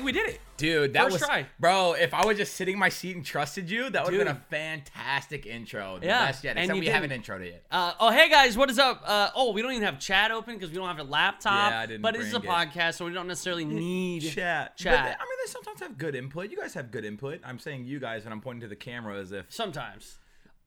[0.00, 0.40] think we did it.
[0.56, 1.46] Dude, that First was try.
[1.58, 1.94] bro.
[1.94, 4.36] If I was just sitting in my seat and trusted you, that would have been
[4.36, 5.98] a fantastic intro.
[5.98, 6.50] The Yeah, best yet.
[6.56, 7.24] and Except you we haven't didn't.
[7.24, 7.64] introed it yet.
[7.70, 9.02] Uh, oh, hey guys, what is up?
[9.06, 11.70] Uh, oh, we don't even have chat open because we don't have a laptop.
[11.70, 12.54] Yeah, I didn't But it is a bring it.
[12.54, 14.92] podcast, so we don't necessarily need Chat, Chat.
[14.92, 16.50] But they- I mean, they sometimes have good input.
[16.50, 17.40] You guys have good input.
[17.44, 20.18] I'm saying you guys, and I'm pointing to the camera as if Sometimes.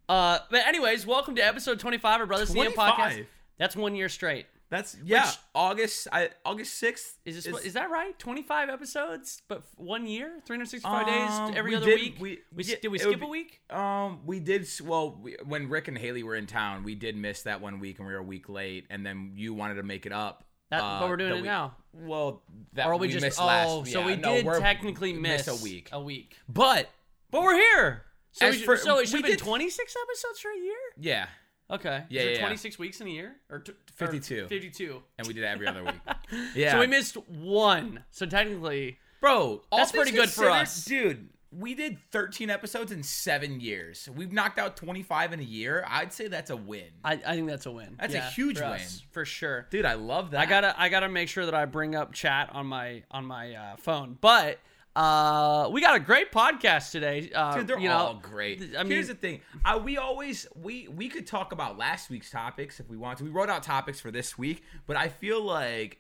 [0.10, 2.94] Uh, but anyways, welcome to episode 25 of Brothers CM 25?
[2.94, 3.26] podcast.
[3.58, 4.48] That's one year straight.
[4.74, 5.26] That's yeah.
[5.26, 7.20] Which- August, I, August sixth.
[7.26, 8.18] Is this is, that right?
[8.18, 12.16] 25 episodes, but one year, 365 Um, days every other did- week.
[12.20, 13.62] we- we, did we skip be- a week?
[13.70, 14.68] Um, we did.
[14.84, 18.00] Well, we, when Rick and Haley were in town, we did miss that one week,
[18.00, 18.86] and we were a week late.
[18.90, 20.44] And then you wanted to make it up.
[20.72, 21.76] That- uh, but we're doing it week- now.
[21.94, 22.42] Well,
[22.74, 23.92] that Or we, we just missed oh, last.
[23.92, 25.90] so yeah, we no, did technically miss, a week.
[25.92, 26.90] A week, But
[27.30, 28.06] but we're here.
[28.32, 30.74] So, we, for- so it should have been 26 episodes for a year.
[30.98, 31.28] yeah,
[31.72, 32.04] Okay.
[32.10, 32.46] Yeah, Is there yeah, yeah.
[32.46, 33.76] 26 weeks in a year or t- or
[34.08, 34.48] 52.
[34.48, 35.02] 52.
[35.18, 35.96] and we did it every other week.
[36.56, 36.72] Yeah.
[36.74, 38.04] So we missed one.
[38.12, 40.84] So technically, Bro, That's pretty good for us.
[40.86, 41.30] dude.
[41.56, 44.10] We did 13 episodes in seven years.
[44.16, 45.86] We've knocked out 25 in a year.
[45.88, 47.96] I'd say that's a win, I, I think that's a win.
[48.00, 48.74] That's a huge for win.
[48.74, 49.68] us, for sure.
[49.70, 49.86] dude.
[49.86, 50.40] I love that.
[50.42, 53.54] I gotta I gotta make sure that I bring up chat on my on my
[53.54, 54.18] uh, phone.
[54.20, 54.58] But
[54.96, 57.32] uh, we got a great podcast today.
[57.34, 58.74] Uh, Dude, they're you know, all great.
[58.78, 62.30] I mean, Here's the thing: uh, we always we we could talk about last week's
[62.30, 63.24] topics if we want to.
[63.24, 65.98] We wrote out topics for this week, but I feel like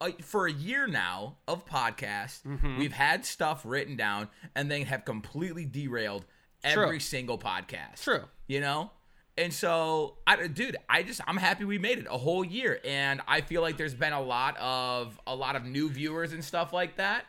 [0.00, 2.78] uh, for a year now of podcasts, Mm-hmm.
[2.78, 6.24] we've had stuff written down and then have completely derailed
[6.64, 6.82] True.
[6.84, 8.02] every single podcast.
[8.04, 8.24] True.
[8.46, 8.90] you know.
[9.36, 13.20] And so, I, dude, I just I'm happy we made it a whole year, and
[13.28, 16.72] I feel like there's been a lot of a lot of new viewers and stuff
[16.72, 17.24] like that.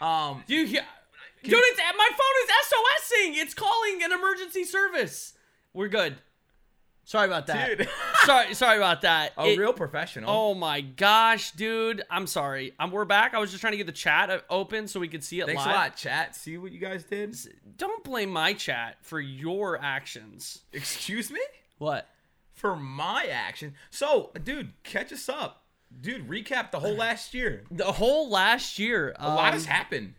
[0.00, 0.84] Um, you, yeah,
[1.42, 3.42] dude, it's my phone is SOSing.
[3.42, 5.34] It's calling an emergency service.
[5.72, 6.16] We're good.
[7.04, 7.78] Sorry about that.
[7.78, 7.88] Dude.
[8.24, 9.32] sorry, sorry about that.
[9.38, 10.28] a It- real professional.
[10.28, 12.02] Oh my gosh, dude!
[12.10, 12.74] I'm sorry.
[12.80, 13.32] I'm, we're back.
[13.32, 15.46] I was just trying to get the chat uh, open so we could see it
[15.46, 15.74] Thanks live.
[15.74, 16.34] a lot, chat.
[16.34, 17.36] See what you guys did?
[17.78, 20.62] Don't blame my chat for your actions.
[20.72, 21.40] Excuse me?
[21.78, 22.08] What?
[22.54, 23.74] For my action.
[23.90, 25.62] So, dude, catch us up.
[26.00, 27.64] Dude, recap the whole last year.
[27.70, 29.14] The whole last year.
[29.18, 30.14] A lot has happened.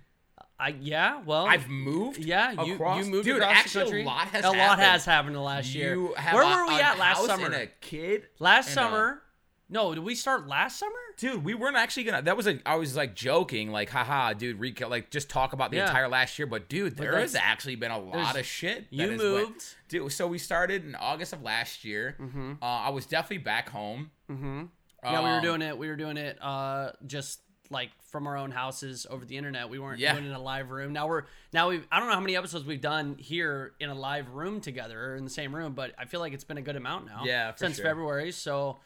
[0.59, 1.21] I yeah.
[1.23, 2.17] Well, I've moved.
[2.17, 2.51] yeah.
[2.63, 4.01] You across- you moved dude, across actually, the country.
[4.03, 4.81] A lot has a lot happened.
[4.81, 5.93] has happened in the last year.
[5.93, 7.51] You have Where a- were we at last summer?
[7.53, 8.27] A kid.
[8.39, 9.21] last and a- summer.
[9.69, 10.93] No, did we start last summer?
[11.17, 12.21] Dude, we weren't actually gonna.
[12.21, 12.59] That was a.
[12.65, 15.87] I was like joking, like, haha, dude, recap, like, just talk about the Yeah.
[15.87, 16.45] entire last year.
[16.47, 18.87] But dude, there that's- has actually been a lot of shit.
[18.89, 19.65] you that has went- moved.
[19.89, 20.11] dude.
[20.13, 22.15] So we started in August of last year.
[22.19, 22.53] Mm-hmm.
[22.61, 24.09] Uh, I was definitely back home.
[24.31, 24.63] Mm-hmm.
[25.03, 25.77] Yeah, we were Um, doing it.
[25.77, 26.37] We were doing it.
[26.41, 29.69] Uh, just like from our own houses over the internet.
[29.69, 30.13] We weren't Yeah.
[30.13, 30.93] doing it in a live room.
[30.93, 31.83] Now we're now we.
[31.91, 35.15] I don't know how many episodes we've done here in a live room together or
[35.17, 37.23] in the same room, but I feel like it's been a good amount now.
[37.25, 37.85] Yeah, for since sure.
[37.85, 38.31] February.
[38.31, 38.79] So,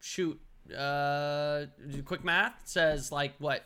[0.00, 0.40] shoot.
[0.76, 1.66] Uh,
[2.06, 3.64] quick math says like what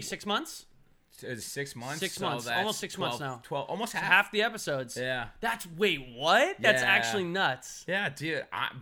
[0.00, 0.66] six months,
[1.10, 2.00] six months.
[2.00, 2.48] Six so months.
[2.48, 3.40] Almost six months now.
[3.44, 4.02] Twelve, almost half.
[4.02, 4.96] half the episodes.
[4.96, 5.28] Yeah.
[5.40, 6.56] That's wait what?
[6.60, 6.88] That's Yeah.
[6.88, 7.84] actually nuts.
[7.88, 8.44] Yeah, dude.
[8.52, 8.72] I,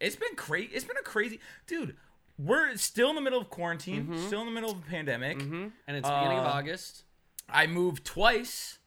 [0.00, 0.70] it's been crazy.
[0.74, 1.96] It's been a crazy, dude.
[2.38, 4.16] We're still in the middle of quarantine.
[4.26, 5.40] Still in the middle of a pandemic.
[5.42, 7.02] hmm And it's beginning of Uh, August.
[7.48, 8.78] I moved twice.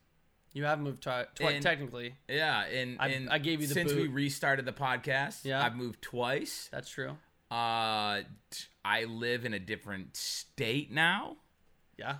[0.53, 2.15] You have moved twi- twi- in- technically.
[2.29, 5.43] Yeah, and, I- in I gave you the since we restarted the podcast.
[5.45, 5.63] Yeah.
[5.65, 6.69] I've moved twice.
[6.71, 7.17] That's true.
[7.49, 11.37] Uh, t- I live in a different state now.
[11.97, 12.17] Yeah.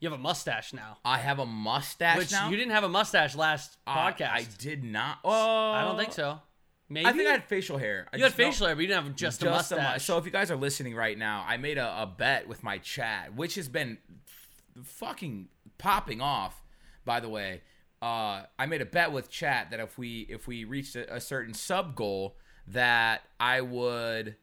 [0.00, 0.98] You have a mustache now.
[1.04, 2.48] I have a mustache Which now.
[2.50, 4.30] you didn't have a mustache last Uh, podcast.
[4.30, 5.18] I did not.
[5.24, 6.40] Oh, I don't think so.
[6.88, 8.06] Maybe I think I had facial hair.
[8.12, 10.04] I you had facial hair, but you didn't have just, a mu- mustache.
[10.04, 12.78] So if you guys are listening right now, I made a, a bet with my
[12.78, 16.62] chat, which has been f- fucking popping off.
[17.04, 17.62] By the way,
[18.00, 21.20] uh, I made a bet with chat that if we if we reached a, a
[21.20, 22.36] certain sub goal,
[22.68, 24.36] that I would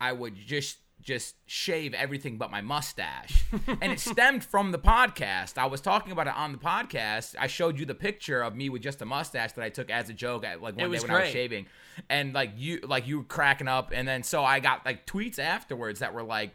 [0.00, 3.44] I would just just shave everything but my mustache.
[3.80, 5.58] and it stemmed from the podcast.
[5.58, 7.34] I was talking about it on the podcast.
[7.38, 10.08] I showed you the picture of me with just a mustache that I took as
[10.10, 11.66] a joke at like one day when I was shaving.
[12.08, 15.38] And like you like you were cracking up and then so I got like tweets
[15.38, 16.52] afterwards that were like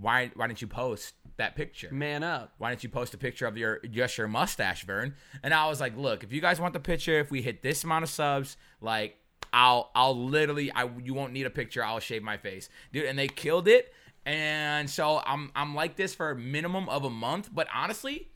[0.00, 1.88] why why didn't you post that picture?
[1.92, 2.52] Man up.
[2.58, 5.14] why didn't you post a picture of your just your mustache, Vern?
[5.42, 7.84] And I was like, look, if you guys want the picture, if we hit this
[7.84, 9.16] amount of subs, like
[9.52, 11.84] I'll I'll literally I you won't need a picture.
[11.84, 13.04] I'll shave my face, dude.
[13.06, 13.92] And they killed it.
[14.26, 17.50] And so I'm I'm like this for a minimum of a month.
[17.52, 18.28] But honestly,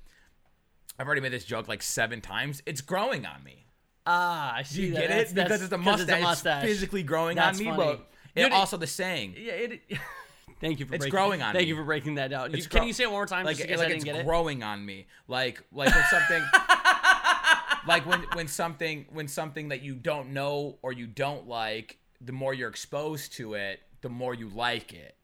[0.99, 2.62] I've already made this joke like seven times.
[2.67, 3.67] It's growing on me.
[4.06, 5.00] Ah, I see You that.
[5.00, 6.17] get That's- it that's- because it's a mustache.
[6.17, 6.64] It's mustache.
[6.64, 7.85] physically growing That's on me, funny.
[7.85, 9.35] but it it- also the saying.
[9.38, 9.82] Yeah, it.
[10.61, 11.69] Thank you for It's breaking, growing on Thank me.
[11.70, 12.55] you for breaking that down.
[12.55, 13.44] It's can grow- you say it one more time?
[13.44, 14.25] like like it's didn't get it.
[14.25, 16.43] growing on me like like when something
[17.87, 22.32] like when when something when something that you don't know or you don't like the
[22.32, 25.17] more you're exposed to it the more you like it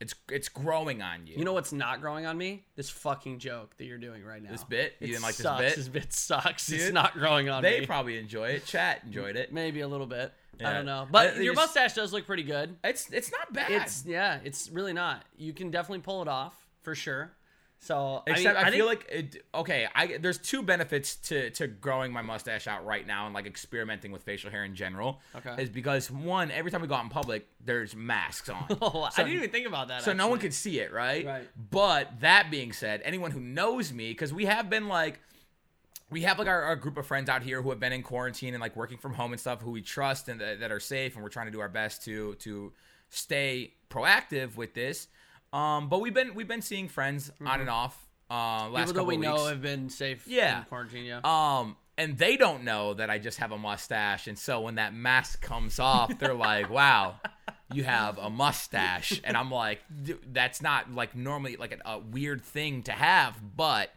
[0.00, 1.36] It's it's growing on you.
[1.38, 2.64] You know what's not growing on me?
[2.76, 4.50] This fucking joke that you're doing right now.
[4.50, 4.94] This bit?
[5.00, 5.76] You It didn't like this bit?
[5.76, 6.70] This bit sucks.
[6.70, 7.80] It's not growing on they me.
[7.80, 8.66] They probably enjoy it.
[8.66, 9.52] Chat enjoyed it.
[9.52, 10.32] Maybe a little bit.
[10.64, 11.06] I don't know.
[11.10, 12.76] But your just- mustache does look pretty good.
[12.84, 13.70] It's it's not bad.
[13.70, 15.24] It's yeah, it's really not.
[15.38, 17.32] You can definitely pull it off for sure.
[17.78, 21.16] So Except I, I, mean, I feel think- like it, okay, I there's two benefits
[21.28, 24.74] to to growing my mustache out right now and like experimenting with facial hair in
[24.74, 25.20] general.
[25.36, 25.62] Okay.
[25.62, 28.64] Is because one, every time we go out in public, there's masks on.
[28.82, 30.02] Oh, So- I didn't even think about that.
[30.02, 30.48] so no one actually.
[30.48, 31.24] can see it, right?
[31.26, 31.48] Right.
[31.70, 35.20] But that being said, anyone who knows me, because we have been like,
[36.10, 38.54] we have like our, our group of friends out here who have been in quarantine
[38.54, 41.14] and like working from home and stuff, who we trust and that, that are safe,
[41.14, 42.72] and we're trying to do our best to to
[43.10, 45.08] stay proactive with this.
[45.52, 47.96] Um, but we've been we've been seeing friends on and off.
[48.30, 48.74] Uh, last Mm-hmm.
[48.88, 49.48] People that we of know weeks.
[49.48, 50.58] have been safe Yeah.
[50.60, 51.04] in quarantine.
[51.04, 51.20] Yeah.
[51.24, 54.92] Um, and they don't know that I just have a mustache, and so when that
[54.92, 57.20] mask comes off, they're like, "Wow,
[57.72, 61.98] you have a mustache," and I'm like, "Dude, "That's not like normally like a, a
[61.98, 63.90] weird thing to have, but."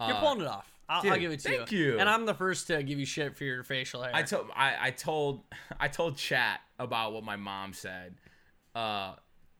[0.00, 0.70] Uh, You're pulling it off.
[0.88, 1.56] I'll, I'll give it to you.
[1.58, 1.78] thank you.
[1.94, 1.98] you.
[1.98, 4.12] And I'm the first to give you shit for your facial hair.
[4.14, 5.42] I told I, I told
[5.80, 8.14] I told chat about what my mom said,
[8.74, 9.14] uh,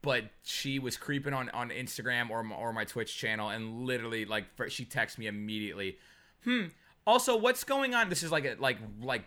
[0.06, 4.25] but she was creeping on on Instagram or my, or my Twitch channel, and literally
[4.25, 5.99] like she texted me immediately.
[6.44, 6.67] Hmm.
[7.05, 8.08] Also, what's going on?
[8.08, 9.25] This is like a, like like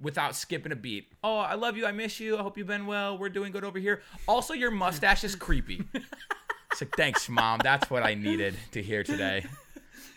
[0.00, 1.12] without skipping a beat.
[1.22, 1.86] Oh, I love you.
[1.86, 2.36] I miss you.
[2.36, 3.16] I hope you've been well.
[3.16, 4.02] We're doing good over here.
[4.26, 5.84] Also, your mustache is creepy.
[6.72, 7.60] It's like, thanks, mom.
[7.62, 9.46] That's what I needed to hear today.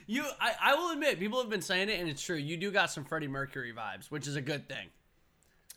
[0.07, 2.35] you, I, I will admit, people have been saying it, and it's true.
[2.35, 4.87] You do got some Freddie Mercury vibes, which is a good thing.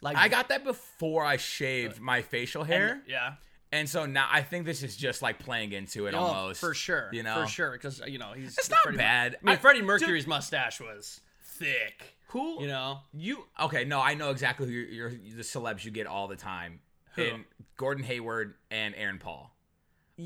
[0.01, 3.03] Like I got that before I shaved my facial hair.
[3.07, 3.35] yeah.
[3.73, 6.61] And so now I think this is just like playing into it Oh, almost.
[6.61, 7.09] for sure.
[7.13, 7.41] You know?
[7.41, 8.57] for sure, because you know he's.
[8.59, 9.37] It's not Freddie bad.
[9.43, 12.17] I mean, I- Freddie dude- Mercury's mustache was thick.
[12.29, 12.61] Who?
[12.63, 13.85] You know, You okay?
[13.85, 16.81] No, I know exactly who you're, you're the celebs you get all the time.
[17.17, 17.23] Who?
[17.23, 17.45] And
[17.77, 19.55] Gordon Hayward and Aaron Paul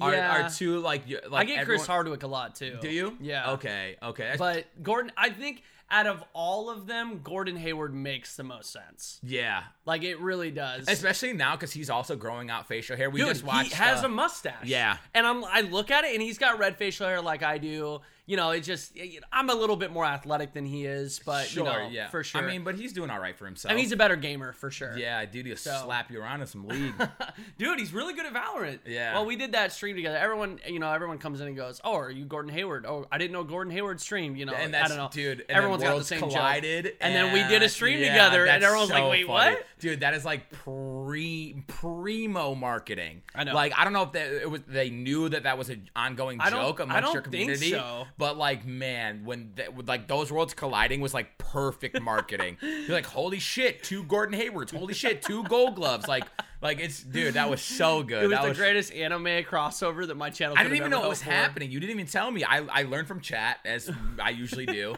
[0.00, 0.44] are, yeah.
[0.46, 2.78] are two like you- I get everyone- Chris Hardwick a lot too.
[2.80, 3.16] Do you?
[3.20, 3.52] Yeah.
[3.52, 3.96] Okay.
[4.02, 4.34] Okay.
[4.38, 9.20] But Gordon, I think out of all of them, Gordon Hayward makes the most sense.
[9.22, 9.62] yeah.
[9.84, 10.88] Like it really does.
[10.88, 13.08] Especially now because he's also growing out facial hair.
[13.08, 13.70] We Dude, just watched.
[13.70, 14.64] he has uh, a mustache.
[14.64, 14.96] yeah.
[15.14, 18.00] and I'm I look at it and he's got red facial hair like I do.
[18.26, 21.20] You know, it just you know, I'm a little bit more athletic than he is,
[21.24, 21.64] but sure.
[21.64, 22.08] you know, yeah.
[22.08, 22.42] for sure.
[22.42, 23.70] I mean, but he's doing all right for himself.
[23.70, 24.96] I mean, he's a better gamer for sure.
[24.98, 25.46] yeah, dude.
[25.46, 26.94] He'll slap you around in some league.
[27.58, 28.80] Dude, he's really good at Valorant.
[28.84, 29.14] Yeah.
[29.14, 30.16] Well, we did that stream together.
[30.18, 33.18] Everyone, you know, everyone comes in and goes, "Oh, are you Gordon Hayward?" Oh, I
[33.18, 34.36] didn't know Gordon Hayward streamed.
[34.36, 35.40] You know, and I that's don't know, dude.
[35.48, 36.30] And Everyone's got the same joke.
[36.30, 39.54] collided, And then we did a stream yeah, together, and everyone's like, "Wait, funny.
[39.54, 43.22] what?" Dude, that is like pre primo marketing.
[43.34, 43.54] I know.
[43.54, 46.40] Like I don't know if they, it was they knew that that was an ongoing
[46.40, 47.70] I joke I amongst your think community.
[47.70, 48.06] so.
[48.18, 49.52] But like, man, when
[49.86, 52.56] like those worlds colliding was like perfect marketing.
[52.62, 54.72] You're like, holy shit, two Gordon Haywards.
[54.72, 56.08] Holy shit, two Gold Gloves.
[56.08, 56.24] Like,
[56.62, 58.24] like it's dude, that was so good.
[58.24, 60.56] It was that the greatest anime crossover that my channel.
[60.58, 61.30] I didn't even know it was for.
[61.30, 61.70] happening.
[61.70, 62.42] You didn't even tell me.
[62.42, 63.90] I, I learned from chat as
[64.22, 64.96] I usually do.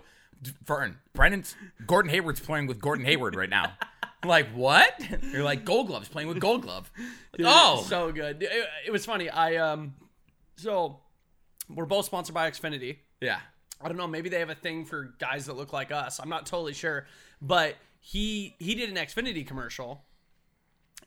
[0.64, 1.56] Vern, Brendan's
[1.86, 3.72] Gordon Hayward's playing with Gordon Hayward right now.
[4.24, 5.00] Like what?
[5.32, 6.90] You're like Gold Glove's playing with Gold Glove.
[7.36, 8.42] Dude, oh, so good.
[8.42, 9.28] It, it was funny.
[9.28, 9.94] I um,
[10.56, 11.00] so
[11.68, 12.98] we're both sponsored by Xfinity.
[13.20, 13.40] Yeah.
[13.80, 14.06] I don't know.
[14.08, 16.18] Maybe they have a thing for guys that look like us.
[16.18, 17.06] I'm not totally sure,
[17.40, 20.02] but he he did an Xfinity commercial,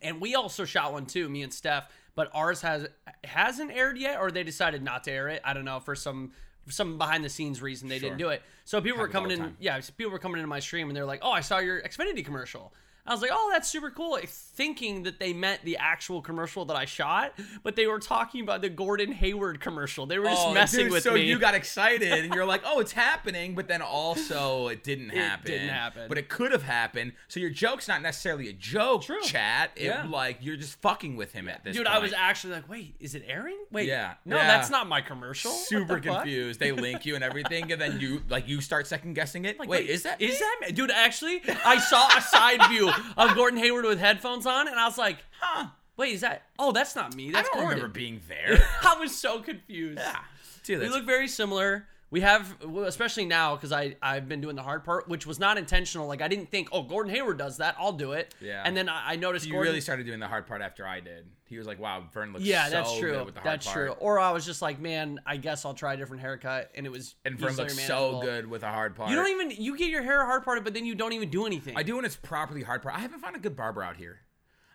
[0.00, 1.28] and we also shot one too.
[1.28, 2.86] Me and Steph, but ours has
[3.24, 5.42] hasn't aired yet, or they decided not to air it.
[5.44, 6.32] I don't know for some
[6.68, 8.42] some behind the scenes reason they didn't do it.
[8.64, 9.56] So people were Happens all coming in.
[9.60, 12.24] Yeah, people were coming into my stream and they're like, "Oh, I saw your Xfinity
[12.24, 12.72] commercial."
[13.06, 16.76] I was like, "Oh, that's super cool," thinking that they meant the actual commercial that
[16.76, 17.32] I shot,
[17.64, 20.06] but they were talking about the Gordon Hayward commercial.
[20.06, 21.20] They were just Oh, messing dude, with so me.
[21.20, 25.08] So you got excited and you're like, oh, it's happening, but then also it didn't
[25.10, 25.46] happen.
[25.50, 26.08] didn't happen.
[26.08, 27.12] But it could have happened.
[27.28, 29.20] So your joke's not necessarily a joke, True.
[29.22, 29.70] chat.
[29.74, 30.06] It, Yeah.
[30.08, 31.96] like you're just fucking with him at this Dude, point.
[31.96, 33.58] I was actually like, wait, is it airing?
[33.72, 34.14] Wait, Yeah.
[34.24, 34.46] no, Yeah.
[34.46, 35.50] that's not my commercial.
[35.50, 36.60] Super the confused.
[36.60, 39.58] They link you and everything, and then you like you start second guessing it.
[39.58, 40.70] Like, wait, is that is that me?
[40.72, 40.90] dude?
[40.92, 44.98] Actually, I saw a side view of Gordon Hayward with headphones on, and I was
[44.98, 45.66] like, Huh?
[45.96, 46.42] wait, is that?
[46.58, 47.28] Oh, that's not me.
[47.28, 47.78] I That's don't Gordon.
[47.78, 48.66] remember being there.
[48.82, 49.98] I was so confused.
[49.98, 50.18] yeah,
[50.64, 51.86] dude, We that's look very similar.
[52.12, 52.54] We have,
[52.84, 56.06] especially now, because I I've been doing the hard part, which was not intentional.
[56.06, 58.34] Like I didn't think, oh, Gordon Hayward does that, I'll do it.
[58.40, 58.62] Yeah.
[58.64, 59.70] And then I, I noticed you Gordon.
[59.70, 61.26] really started doing the hard part after I did.
[61.48, 63.12] He was like, "Wow, Vern looks yeah, so that's true.
[63.12, 63.90] good with the hard That's part." true.
[63.92, 66.90] Or I was just like, man, I guess I'll try a different haircut, and it
[66.90, 68.20] was And Vern looks manageable.
[68.20, 69.08] so good with a hard part.
[69.10, 71.46] You don't even you get your hair hard parted, but then you don't even do
[71.46, 71.76] anything.
[71.78, 72.94] I do when it's properly hard part.
[72.94, 74.20] I haven't found a good barber out here.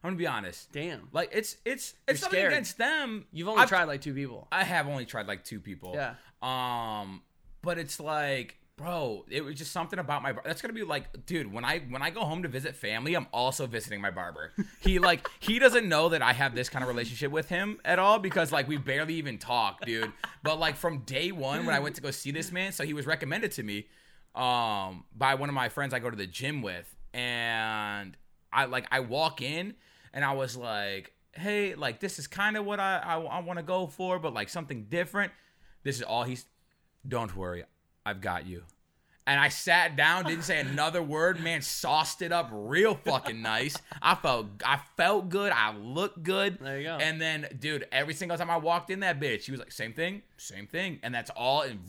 [0.03, 0.71] I'm gonna be honest.
[0.71, 1.09] Damn.
[1.11, 2.53] Like it's it's it's You're nothing scared.
[2.53, 3.25] against them.
[3.31, 4.47] You've only I've- tried like two people.
[4.51, 5.93] I have only tried like two people.
[5.95, 6.13] Yeah.
[6.41, 7.21] Um,
[7.61, 10.31] but it's like bro, it was just something about my.
[10.31, 13.15] bar- That's gonna be like, dude, when I when I go home to visit family,
[13.15, 14.53] I'm also visiting my barber.
[14.81, 17.97] He like he doesn't know that I have this kind of relationship with him at
[17.97, 20.11] all because like we barely even talk, dude.
[20.43, 22.93] But like from day one when I went to go see this man, so he
[22.93, 23.87] was recommended to me
[24.35, 28.15] um by one of my friends I go to the gym with, and
[28.53, 29.73] I like I walk in
[30.13, 33.57] and I was like, hey, like this is kind of what I I, I want
[33.57, 35.31] to go for, but like something different.
[35.83, 36.45] This is all he's.
[37.07, 37.63] Don't worry,
[38.05, 38.63] I've got you.
[39.27, 41.41] And I sat down, didn't say another word.
[41.41, 43.75] Man, sauced it up real fucking nice.
[44.01, 45.51] I felt, I felt good.
[45.51, 46.59] I looked good.
[46.61, 46.95] There you go.
[46.95, 49.91] And then, dude, every single time I walked in that bitch, she was like, "Same
[49.91, 51.63] thing, same thing," and that's all.
[51.63, 51.79] And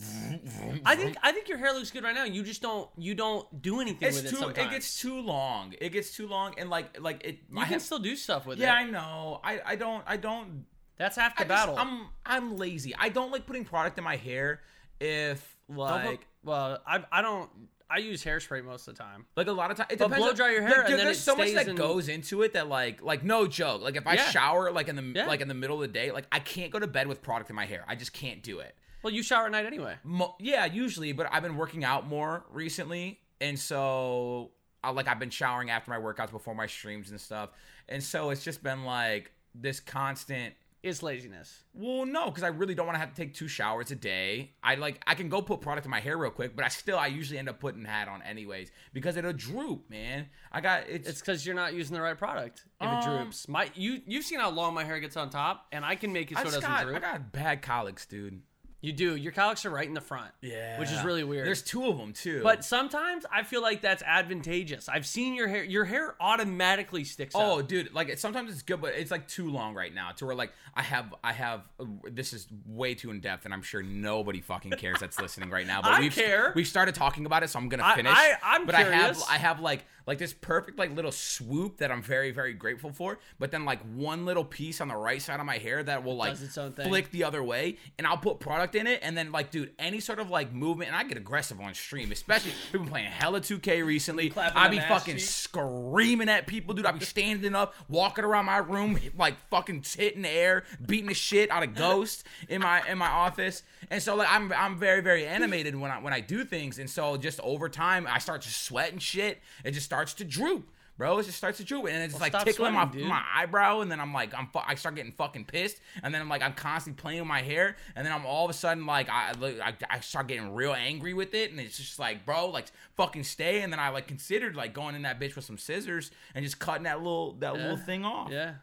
[0.85, 2.25] I think I think your hair looks good right now.
[2.25, 4.35] You just don't you don't do anything it's with it too.
[4.35, 4.67] sometimes.
[4.67, 5.73] It gets too long.
[5.79, 7.39] It gets too long, and like, like it.
[7.49, 8.81] you I can have, still do stuff with yeah, it.
[8.81, 9.39] Yeah, I know.
[9.45, 10.03] I, I don't.
[10.05, 10.65] I don't
[10.99, 11.75] That's half the I just- battle.
[11.77, 12.93] I'm I'm lazy.
[12.95, 14.61] I don't like putting product in my hair
[14.99, 17.49] if like put- well, I I don't.
[17.91, 19.25] I use hairspray most of the time.
[19.35, 19.87] like a lot of times.
[19.91, 22.07] It But depends blow dry your hair and then there's so much that in- goes
[22.07, 23.81] into it that like like no joke.
[23.81, 24.29] Like if I Yeah.
[24.29, 25.25] shower like in the Yeah.
[25.25, 27.49] like in the middle of the day, like I can't go to bed with product
[27.49, 27.83] in my hair.
[27.87, 28.75] I just can't do it.
[29.01, 29.95] Well, you shower at night anyway.
[30.03, 34.51] Mo- yeah, usually, but I've been working out more recently, and so
[34.83, 37.49] I like I've been showering after my workouts before my streams and stuff,
[37.87, 40.53] and so it's just been like this constant.
[40.81, 41.63] It's laziness.
[41.73, 44.53] Well, no, because I really don't want to have to take two showers a day.
[44.63, 46.97] I like I can go put product in my hair real quick, but I still
[46.97, 50.27] I usually end up putting hat on anyways because it'll droop, man.
[50.51, 52.63] I got it's, It's because you're not using the right product.
[52.79, 55.67] If Um, it droops, my you you've seen how long my hair gets on top,
[55.73, 56.95] and I can make it so I it just doesn't got droop.
[56.95, 58.41] I got bad colics, dude.
[58.81, 59.15] You do.
[59.15, 60.31] Your cowlicks are right in the front.
[60.41, 61.45] Yeah, which is really weird.
[61.45, 64.87] There's two of them too, But sometimes I feel like that's advantageous.
[64.87, 65.63] I've seen your hair.
[65.63, 67.67] Your hair automatically sticks Oh, out.
[67.67, 70.11] dude, like sometimes it's good, but it's like too long right now.
[70.11, 71.61] To where like I have, I have.
[71.79, 75.49] Uh, this is way too in depth, and I'm sure nobody fucking cares that's listening
[75.49, 75.81] right now.
[75.81, 76.53] But I we've care.
[76.55, 78.13] we've started talking about it, so I'm gonna finish.
[78.15, 79.21] I- I'm but I have.
[79.29, 83.19] I have like like this perfect like little swoop that I'm very very grateful for.
[83.37, 86.15] But then like one little piece on the right side of my hair that will
[86.15, 86.87] like Does its own thing.
[86.87, 89.99] flick the other way, and I'll put product in it, and then like dude, any
[89.99, 93.39] sort of like movement, and I get aggressive on stream, especially we've been playing hella
[93.39, 94.33] 2K recently.
[94.35, 96.87] I be fucking screaming at people, dude.
[96.87, 101.13] I be standing up, walking around my room, like fucking hitting the air, beating the
[101.13, 103.61] shit out of ghosts in my in my office.
[103.91, 106.79] And so like I'm I'm very very animated when I when I do things.
[106.79, 109.39] And so just over time, I start to sweat and shit.
[109.63, 110.69] It just starts to droop.
[110.97, 113.09] Bro, it just starts to droop, and it's like stop tickling my, sweating, dude.
[113.09, 116.19] my eyebrow, and then I'm like, I'm fu- I start getting fucking pissed, and then
[116.21, 118.85] I'm like, I'm constantly playing with my hair, and then I'm all of a sudden
[118.85, 122.25] like, I look- I, I start getting real angry with it, and it's just like,
[122.25, 122.65] bro, like
[122.97, 126.11] fucking stay, and then I like considered like going in that bitch with some scissors
[126.35, 128.29] and just cutting that little that little thing off.
[128.29, 128.55] Yeah.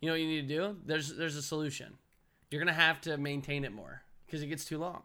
[0.00, 0.76] You know what you need to do?
[0.86, 1.98] There's there's a solution.
[2.52, 5.02] You're gonna have to maintain it more because it gets too long.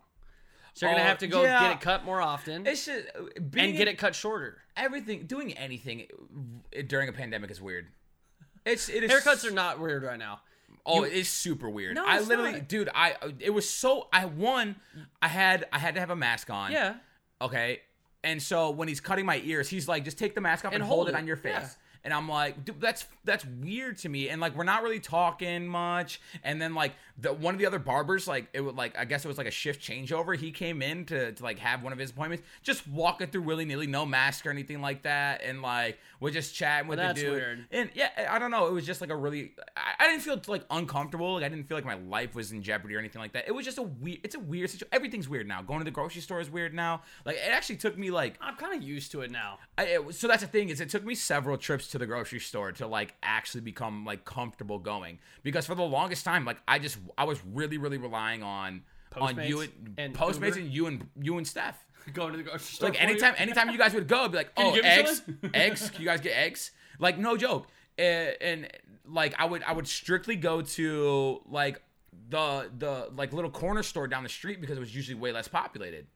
[0.75, 1.62] So you're gonna have to go yeah.
[1.62, 3.08] get it cut more often It's just
[3.50, 4.60] being and get it cut shorter.
[4.77, 6.05] everything doing anything
[6.77, 7.88] uh, during a pandemic is weird.
[8.65, 10.41] It's it is Haircuts are not weird right now.
[10.86, 11.96] Oh, it's super weird.
[11.96, 12.67] No, I literally, not.
[12.67, 14.75] dude, I it was so I one,
[15.22, 16.72] I had I had to have a mask on.
[16.72, 16.96] Yeah.
[17.41, 17.82] Okay.
[18.24, 20.82] And so when he's cutting my ears, he's like, just take the mask off and,
[20.82, 21.17] And hold, hold it it.
[21.17, 21.53] on your face.
[21.53, 21.70] Yeah.
[22.03, 24.29] And I'm like, dude, that's that's weird to me.
[24.29, 26.22] And like, we're not really talking much.
[26.44, 29.24] And then like, the one of the other barbers, like, it would like, I guess
[29.24, 30.36] it was like a shift changeover.
[30.36, 33.63] He came in to, to like have one of his appointments, just walking through willy
[33.63, 35.41] nilly, no mask or anything like that.
[35.41, 37.31] And like, we're just chatting with Well, the dude.
[37.31, 37.65] weird.
[37.72, 38.67] And yeah, I don't know.
[38.67, 41.36] It was just like a really, I, I didn't feel like uncomfortable.
[41.36, 43.48] Like I didn't feel like my life was in jeopardy or anything like that.
[43.48, 44.19] It was just a weird.
[44.24, 44.89] It's a weird situation.
[44.91, 45.62] Everything's weird now.
[45.62, 47.01] Going to the grocery store is weird now.
[47.25, 49.60] Like it actually took me like, I'm kind of used to it now.
[49.77, 52.39] I, it, so that's the thing is it took me several trips to the grocery
[52.39, 56.79] store to like actually become like comfortable going because for the longest time like I
[56.79, 58.83] just I was really really relying on
[59.17, 60.59] on you and, and Postmates Uber?
[60.59, 61.83] and you and you and Steph.
[62.13, 62.89] Going to the grocery store.
[62.89, 63.09] Like for you?
[63.09, 65.89] anytime, anytime you guys would go, I'd be like, "Oh, eggs, eggs.
[65.89, 67.67] Can you guys get eggs?" Like no joke.
[67.97, 68.71] And, and
[69.07, 71.81] like I would, I would strictly go to like
[72.29, 75.47] the the like little corner store down the street because it was usually way less
[75.47, 76.07] populated.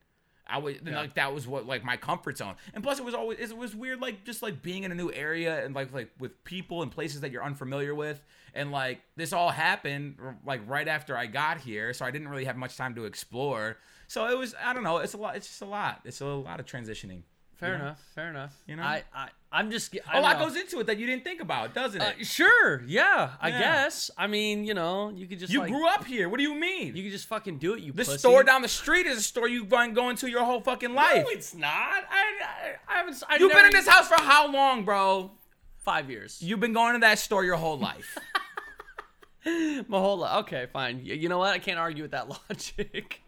[0.49, 2.55] I would and, like that was what like my comfort zone.
[2.73, 5.11] And plus, it was always it was weird like just like being in a new
[5.11, 8.21] area and like like with people and places that you're unfamiliar with.
[8.53, 12.45] And like this all happened like right after I got here, so I didn't really
[12.45, 13.77] have much time to explore.
[14.07, 14.97] So it was I don't know.
[14.97, 15.35] It's a lot.
[15.35, 16.01] It's just a lot.
[16.05, 17.21] It's a lot of transitioning.
[17.59, 18.01] Fair enough.
[18.15, 18.57] Fair enough.
[18.67, 18.83] You know?
[18.83, 19.95] I, I I'm just.
[20.07, 20.45] I A lot know.
[20.45, 22.25] goes into it that you didn't think about, doesn't Uh, it?
[22.27, 22.83] sure.
[22.85, 23.31] Yeah.
[23.41, 23.59] I Yeah.
[23.59, 24.11] guess.
[24.15, 26.29] I mean, you know, you could just you like, grew up here.
[26.29, 26.95] What do you mean?
[26.95, 27.81] You could just fucking do it.
[27.81, 27.91] You.
[27.91, 30.93] the store down the street is a store you've been going to your whole fucking
[30.93, 31.23] life.
[31.25, 31.71] No, it's not.
[31.71, 33.23] I, I, I haven't.
[33.27, 35.31] I You've been in this house for how long, bro?
[35.77, 36.39] five years.
[36.41, 38.17] You've been going to that store your whole life.
[39.45, 39.85] Life.
[40.45, 41.01] Okay, fine.
[41.03, 41.53] You know what?
[41.53, 43.21] I can't argue with that logic.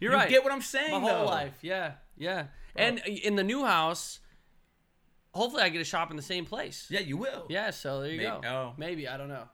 [0.00, 0.28] You're you right.
[0.30, 1.24] get what I'm saying, My whole though.
[1.26, 1.52] life.
[1.62, 1.92] Yeah.
[2.16, 2.46] Yeah.
[2.74, 4.20] And in the new house,
[5.32, 6.86] hopefully I get to shop in the same place.
[6.90, 7.46] Yeah, you will.
[7.48, 8.48] Yeah, so there you Maybe- go.
[8.48, 8.72] oh.
[8.76, 9.48] Maybe, I don't know.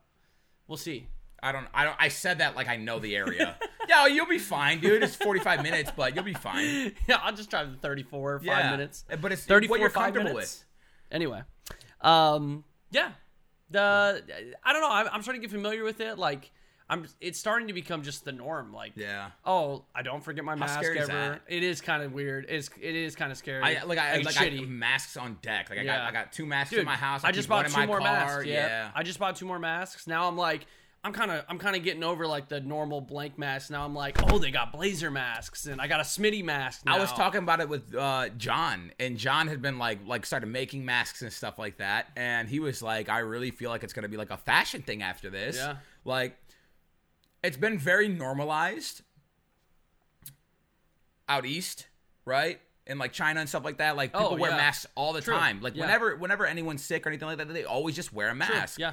[0.66, 1.08] We'll see.
[1.42, 1.66] I don't.
[1.72, 1.96] I don't.
[2.00, 3.56] I said that like I know the area.
[3.88, 5.04] yeah, you'll be fine, dude.
[5.04, 6.92] It's 45 minutes, but you'll be fine.
[7.06, 8.60] yeah, I'll just drive the 34 Yeah.
[8.60, 9.04] five minutes.
[9.20, 10.64] But it's 34 what you're five comfortable minutes.
[11.12, 11.42] Anyway,
[12.00, 13.12] um, yeah,
[13.70, 14.22] the
[14.64, 14.90] I don't know.
[14.90, 16.18] I'm, I'm starting to get familiar with it.
[16.18, 16.50] Like,
[16.90, 17.06] I'm.
[17.20, 18.72] It's starting to become just the norm.
[18.72, 18.92] Like.
[18.96, 19.30] Yeah.
[19.44, 21.18] oh, I don't forget my mask scary is ever.
[21.18, 21.42] that?
[21.48, 22.46] It is kind of weird.
[22.48, 23.62] It's it is kind of scary.
[23.62, 24.68] I like I like I, shitty.
[24.68, 25.68] masks on deck.
[25.70, 25.96] Like I Yeah.
[25.98, 27.24] got I got two masks Dude, in my house.
[27.24, 28.06] I I, just bought two my more car.
[28.06, 28.46] masks.
[28.46, 28.66] Yeah.
[28.66, 28.90] Yeah.
[28.94, 30.06] I just bought two more masks.
[30.06, 30.66] Now I'm like,
[31.04, 33.70] I'm kind of, I'm kind of getting over like the normal blank mask.
[33.70, 36.84] Now I'm like, oh, they got blazer masks, and I got a Smitty mask.
[36.84, 36.96] Now.
[36.96, 40.48] I was talking about it with uh, John, and John had been like, like started
[40.48, 43.92] making masks and stuff like that, and he was like, I really feel like it's
[43.92, 45.56] gonna be like a fashion thing after this.
[45.56, 45.76] Yeah.
[46.04, 46.36] Like,
[47.42, 49.02] it's been very normalized
[51.28, 51.86] out east,
[52.24, 52.60] right?
[52.86, 54.56] In like China and stuff like that, like people Oh, wear yeah.
[54.56, 55.34] masks all the True.
[55.34, 55.60] time.
[55.60, 55.82] Like Yeah.
[55.84, 58.78] whenever, whenever anyone's sick or anything like that, they always just wear a mask.
[58.78, 58.92] Yeah.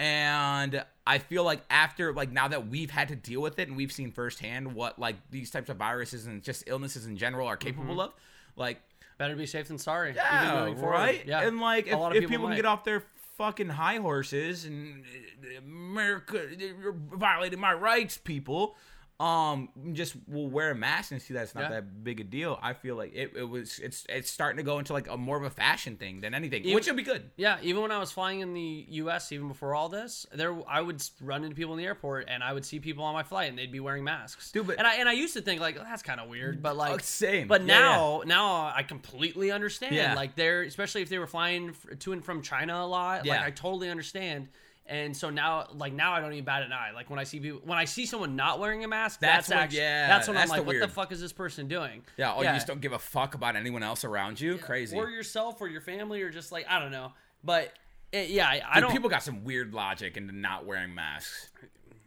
[0.00, 3.76] And I feel like after like now that we've had to deal with it and
[3.76, 7.56] we've seen firsthand what like these types of viruses and just illnesses in general are
[7.56, 8.00] capable Mm-hmm.
[8.00, 8.12] of,
[8.56, 8.80] like
[9.18, 10.12] Better be safe than sorry.
[10.14, 11.24] yeah, right?
[11.26, 11.40] Yeah.
[11.40, 13.02] And like if, if people people, can get off their
[13.38, 18.76] fucking high horses and uh, America you're violating my rights, people.
[19.20, 21.68] Um, just will wear a mask and see that it's not Yeah.
[21.70, 22.56] that big a deal.
[22.62, 25.36] I feel like it, it was it's it's starting to go into like a more
[25.36, 27.28] of a fashion thing than anything, Even- which would be good.
[27.36, 30.80] Yeah, even when I was flying in the U.S., even before all this, there I
[30.80, 33.48] would run into people in the airport, and I would see people on my flight,
[33.48, 34.52] and they'd be wearing masks.
[34.52, 36.76] Dude, but- and I and I used to think like that's kind of weird, but
[36.76, 37.48] like Oh, same.
[37.48, 39.96] But Yeah, now, now I completely understand.
[39.96, 40.14] Yeah.
[40.14, 43.26] Like they're especially if they were flying to and from China a lot.
[43.26, 44.46] Like I totally understand.
[44.90, 46.92] And so now, like now, I don't even bat an eye.
[46.94, 49.48] Like when I see people, when I see someone not wearing a mask, That's that's,
[49.50, 51.68] when- actually yeah, that's when that's I'm the like, what the fuck is this person
[51.68, 52.02] doing?
[52.16, 54.56] Yeah, or you just don't give a fuck about anyone else around you.
[54.56, 54.96] Crazy.
[54.96, 57.12] or yourself or your family or just like I don't know.
[57.44, 57.72] But
[58.12, 58.92] it, yeah, I, I Dude, don't.
[58.92, 61.50] people got some weird logic into not wearing masks.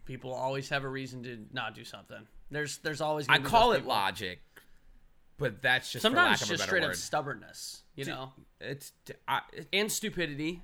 [0.04, 2.26] people always have a reason to not do something.
[2.50, 3.26] There's there's always.
[3.28, 3.90] I call it people.
[3.90, 4.40] logic,
[5.38, 6.90] but that's just Sometimes for lack of just a better straight word.
[6.90, 8.92] up stubbornness, you know, It's
[9.28, 10.62] I, it- and stupidity,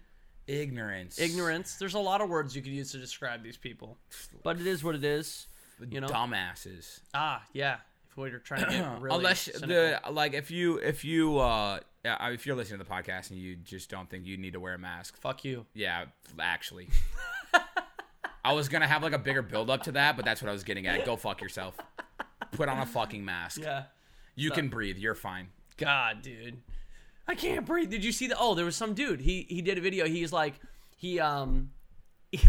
[0.48, 1.76] ignorance, ignorance.
[1.76, 3.98] There's a lot of words you could use to describe these people,
[4.42, 5.46] but it is what it is.
[5.88, 6.08] You know.
[6.08, 7.00] dumbasses.
[7.14, 7.76] Ah, yeah.
[8.11, 9.68] If we were trying to get really Unless cynical.
[9.68, 13.54] the like, if you if you uh if you're listening to the podcast and you
[13.54, 15.66] just don't think you need to wear a mask, fuck you.
[15.74, 16.06] yeah,
[16.40, 16.88] actually.
[18.44, 20.52] I was gonna have like a bigger build up to that, but that's what I
[20.52, 21.04] was getting at.
[21.04, 21.76] Go fuck yourself.
[22.52, 23.61] Put on a fucking mask.
[23.62, 23.84] Yeah.
[24.34, 24.96] You can breathe.
[24.98, 25.48] You're fine.
[25.76, 26.58] God, dude.
[27.29, 27.91] I can't breathe.
[27.91, 28.37] Did you see the?
[28.38, 29.21] Oh, there was some dude.
[29.21, 30.07] He he did a video.
[30.07, 30.55] He's like
[30.97, 31.71] he um
[32.31, 32.41] he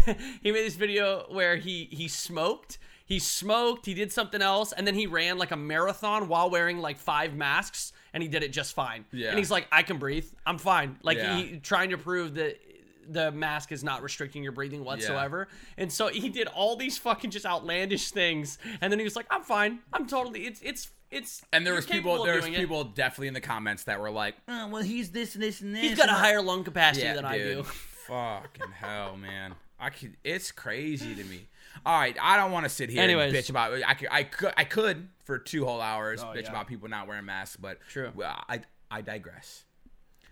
[0.44, 2.78] made this video where he he smoked.
[3.04, 6.78] He smoked, he did something else, and then he ran like a marathon while wearing
[6.78, 9.04] like five masks, and he did it just fine.
[9.12, 9.30] Yeah.
[9.30, 10.26] And he's like, I can breathe.
[10.46, 10.96] I'm fine.
[11.02, 11.36] Like Yeah.
[11.36, 12.60] he trying to prove that
[13.08, 15.48] the mask is not restricting your breathing whatsoever.
[15.50, 15.82] Yeah.
[15.82, 19.26] And so he did all these fucking just outlandish things, and then he was like,
[19.28, 19.80] I'm fine.
[19.92, 22.24] I'm totally it's it's it's And there was people.
[22.24, 22.58] There was doing it.
[22.60, 25.74] people definitely in the comments that were like, oh, "Well, he's this and this and
[25.74, 27.56] this." He's got a higher lung capacity Yeah, than I dude.
[27.58, 27.62] do.
[28.06, 29.54] Fucking hell, man.
[29.78, 30.16] I could.
[30.24, 31.46] It's crazy to me.
[31.86, 33.32] All right, I don't want to sit here Anyways.
[33.34, 33.72] and bitch about.
[33.86, 34.08] I could.
[34.10, 34.52] I could.
[34.56, 36.50] I could for two whole hours Oh, bitch yeah.
[36.50, 38.10] about people not wearing masks, but True.
[38.14, 39.64] well, I I digress.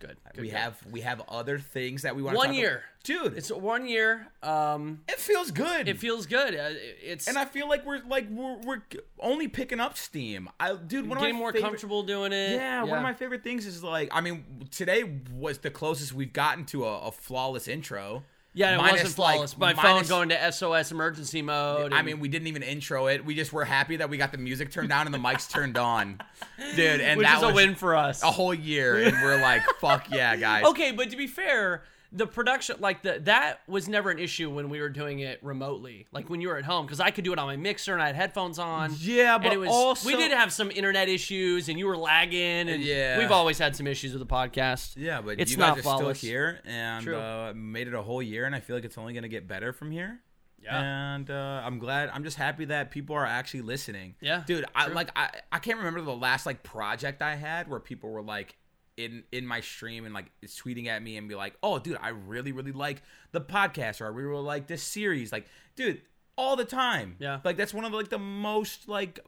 [0.01, 0.17] Good.
[0.33, 0.57] good we good.
[0.57, 2.37] have we have other things that we want.
[2.37, 2.71] One year.
[2.71, 2.83] about.
[3.03, 3.37] dude.
[3.39, 4.29] It's one year.
[4.43, 5.89] Um, it feels good.
[5.89, 6.55] it feels good.
[6.55, 6.71] Uh,
[7.03, 8.83] It's and I feel like we're like we're, we're
[9.19, 10.49] only picking up steam.
[10.61, 12.53] I dude, one getting more favorite, comfortable doing it.
[12.53, 16.33] Yeah, one of my favorite things is like, I mean, today was the closest we've
[16.33, 18.25] gotten to a, a flawless intro.
[18.55, 18.75] Yeah.
[18.75, 19.59] It Minus, wasn't flawless.
[19.59, 21.93] like, My phone going to SOS emergency mode.
[21.93, 23.25] I mean, we didn't even intro it.
[23.25, 25.77] We just were happy that we got the music turned down and the mics turned
[25.79, 26.21] on,
[26.77, 27.01] dude.
[27.01, 28.23] And which that is a win for us.
[28.23, 30.65] a whole year, and we're like, fuck yeah, guys.
[30.69, 34.71] Okay, but to be fair, the production like the that was never an issue when
[34.71, 36.07] we were doing it remotely.
[36.11, 38.03] Like when you were at home, because I could do it on my mixer and
[38.03, 38.95] I had headphones on.
[38.99, 42.69] Yeah, but it was also we did have some internet issues, and you were lagging,
[42.69, 43.19] and Yeah.
[43.19, 44.95] we've always had some issues with the podcast.
[44.97, 46.19] Yeah, but It's you guys not are flawless.
[46.19, 49.13] still here and uh, made it a whole year, and I feel like it's only
[49.13, 50.21] gonna get better from here.
[50.61, 51.15] Yeah.
[51.15, 52.11] and uh, I'm glad.
[52.13, 54.17] I'm just happy that people are actually listening.
[54.21, 54.65] Yeah, dude.
[54.75, 54.95] I true.
[54.95, 55.11] like.
[55.15, 58.57] I I can't remember the last like project I had where people were like
[58.99, 62.11] in in my stream and like tweeting at me and be like, "Oh, dude, I
[62.11, 63.01] really really like
[63.33, 66.03] the podcast or I really, really like this series." Like, dude.
[66.41, 67.41] All the time, Yeah.
[67.43, 69.19] Like that's one of the, like the most like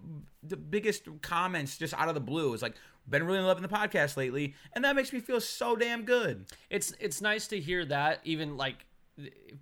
[0.45, 2.55] the biggest comments just out of the blue.
[2.55, 2.77] Is like
[3.09, 6.45] been really loving the podcast lately, and that makes me feel so damn good.
[6.69, 8.87] it's it's nice to hear that even like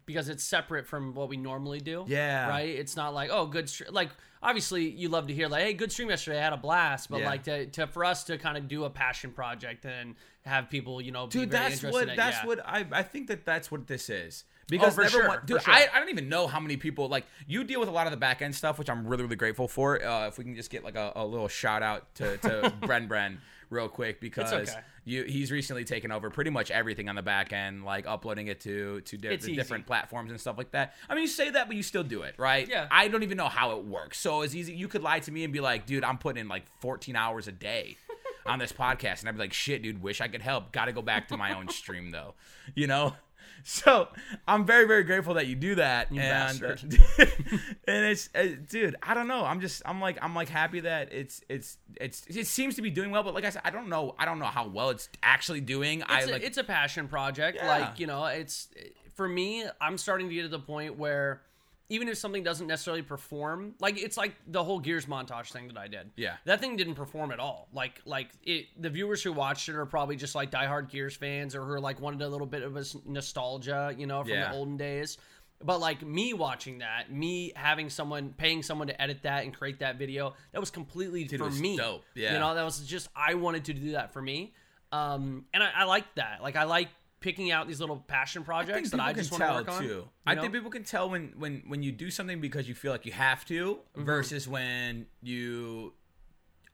[0.05, 2.05] because it's separate from what we normally do.
[2.07, 2.49] Yeah.
[2.51, 2.69] Right.
[2.69, 4.11] It's not like oh good str- like
[4.43, 7.21] obviously you love to hear like hey good stream yesterday I had a blast but
[7.21, 7.27] Yeah.
[7.31, 11.01] like to, to for us to kind of do a passion project and have people
[11.01, 12.47] you know be dude very that's interested what in it, that's yeah.
[12.47, 15.47] what I, I think that that's what this is because for never sure, one- for
[15.47, 15.75] dude sure.
[15.75, 18.11] I, I don't even know how many people like you deal with a lot of
[18.13, 20.71] the back end stuff which i'm really really grateful for uh, if we can just
[20.71, 22.49] get like a, a little shout out to, to
[22.83, 23.39] bren bren
[23.71, 24.81] real quick because okay.
[25.05, 28.61] you he's recently taken over pretty much everything on the back end like uploading it
[28.61, 31.77] to to di- different platforms and stuff like that i mean you say that but
[31.77, 32.89] you still do it right Yeah.
[32.91, 35.45] i don't even know how it works so it's easy you could lie to me
[35.45, 37.97] and be like dude i'm putting in like 14 hours a day
[38.47, 40.73] on this podcast and I'd be like, shit, dude, wish I could help.
[40.73, 42.35] Got to go back to my own stream though,
[42.75, 43.15] you know.
[43.65, 44.09] So
[44.47, 49.15] I'm very, very grateful that you do that, You and and it's, uh, dude, I
[49.15, 49.45] don't know.
[49.45, 52.91] I'm just, I'm like, I'm like happy that it's, it's, it's, it seems to be
[52.91, 55.09] doing well, but like I said, I don't know, I don't know how well it's
[55.23, 56.03] actually doing.
[56.03, 57.59] I it's, a, like, it's a passion project.
[57.61, 57.69] Yeah.
[57.69, 58.69] Like, you know, it's
[59.15, 61.43] for me, I'm starting to get to the point where
[61.91, 65.79] even if something doesn't necessarily perform, like it's like the whole Gears montage thing that
[65.79, 66.11] I did.
[66.17, 66.35] Yeah.
[66.45, 67.69] That thing didn't perform at all.
[67.73, 71.55] Like like it the viewers who watched it are probably just like diehard Gears fans
[71.55, 74.51] or who are like wanted a little bit of a nostalgia, you know, from Yeah.
[74.51, 75.19] the olden days.
[75.65, 79.81] But like me watching that, me having someone paying someone to edit that and create
[79.81, 81.77] that video, that was completely Dude, for was me.
[81.77, 82.05] dope.
[82.15, 82.35] Yeah.
[82.35, 84.53] You know, that was just I wanted to do that for me.
[84.93, 86.43] Um, and I, I like that.
[86.43, 86.89] Like I like
[87.21, 89.69] picking out these little passion projects think that I can just want to tell work
[89.71, 89.83] on.
[89.83, 89.89] too.
[89.89, 92.93] you I think people can tell when when when you do something because you feel
[92.93, 94.05] like you have to, Mm-hmm.
[94.05, 95.95] versus when you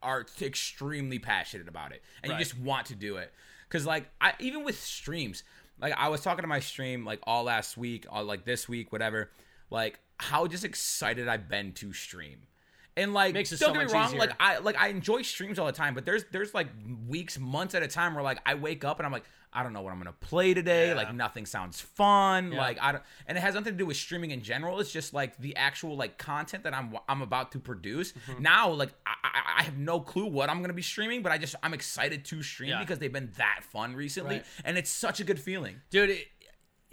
[0.03, 2.39] are extremely passionate about it and Right.
[2.39, 3.33] you just want to do it.
[3.69, 5.45] Because like I even with streams,
[5.81, 8.93] like I was talking to my stream like all last week, all like this week,
[8.93, 9.31] whatever.
[9.71, 12.43] Like how just excited I've been to stream.
[12.97, 14.07] And like, Makes it don't so get me wrong.
[14.07, 14.19] easier.
[14.21, 16.69] Like, I like I enjoy streams all the time, but there's there's like
[17.09, 19.73] weeks, months at a time where like I wake up and I'm like, I don't
[19.73, 20.89] know what I'm gonna play today.
[20.89, 20.95] Yeah.
[20.95, 22.53] Like nothing sounds fun.
[22.53, 22.59] Yeah.
[22.59, 24.79] Like I don't, and it has nothing to do with streaming in general.
[24.81, 28.13] It's just like the actual like content that I'm I'm about to produce.
[28.13, 28.43] Mm-hmm.
[28.43, 29.13] Now, like I,
[29.59, 32.43] I have no clue what I'm gonna be streaming, but I just I'm excited to
[32.45, 32.79] stream Yeah.
[32.81, 34.45] because they've been that fun recently, Right.
[34.65, 35.81] and it's such a good feeling.
[35.91, 36.29] dude it,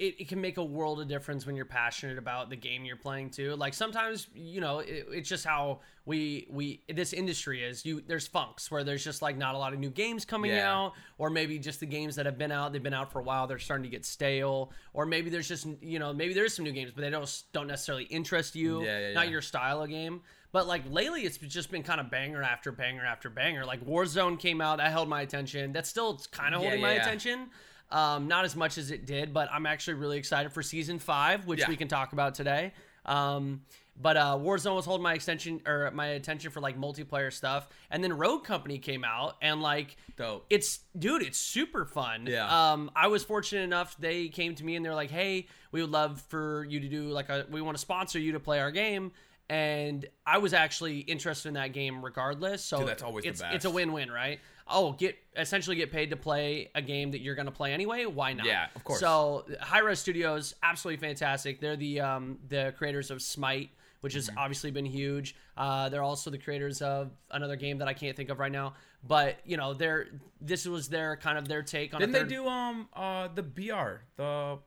[0.02, 2.96] it, it can make a world of difference when you're passionate about the game you're
[2.98, 7.86] playing too like sometimes you know it, it's just how we we this industry is
[7.86, 10.72] you there's funks where there's just like not a lot of new games coming Yeah.
[10.74, 13.24] out or maybe just the games that have been out they've been out for a
[13.24, 16.66] while they're starting to get stale or maybe there's just you know maybe there's some
[16.66, 19.90] new games but they don't don't necessarily interest you Yeah, yeah, not your style of
[19.90, 20.22] game
[20.54, 23.64] but like lately, it's just been kind of banger after banger after banger.
[23.64, 25.72] Like Warzone came out, that held my attention.
[25.72, 27.50] That's still kind of holding my attention.
[27.92, 31.46] Um, not as much as it did, but I'm actually really excited for season five,
[31.46, 31.68] which Yeah.
[31.70, 32.74] we can talk about today.
[33.06, 33.62] Um,
[34.00, 38.04] but uh, Warzone was holding my extension or my attention for like multiplayer stuff, and
[38.04, 40.46] then Rogue Company came out, and like Dope.
[40.50, 42.26] it's dude, it's super fun.
[42.28, 42.72] Yeah.
[42.72, 45.92] Um, I was fortunate enough they came to me and they're like, "Hey, we would
[45.92, 48.72] love for you to do like a we want to sponsor you to play our
[48.72, 49.12] game."
[49.52, 52.64] And I was actually interested in that game regardless.
[52.64, 54.40] So Dude, that's always the it's it's a win-win, right?
[54.66, 58.06] Oh, get essentially get paid to play a game that you're going to play anyway.
[58.06, 58.46] Why not?
[58.46, 59.02] Yeah, of course.
[59.02, 61.60] So Hi-Rez Studios, absolutely fantastic.
[61.60, 64.20] They're the um, the creators of Smite, which Mm-hmm.
[64.20, 65.36] has obviously been huge.
[65.58, 68.76] Uh, they're also the creators of another game that I can't think of right now.
[69.06, 70.08] But you know, they're
[70.40, 72.00] this was their kind of their take on.
[72.00, 74.60] Didn't a they do um uh the BR the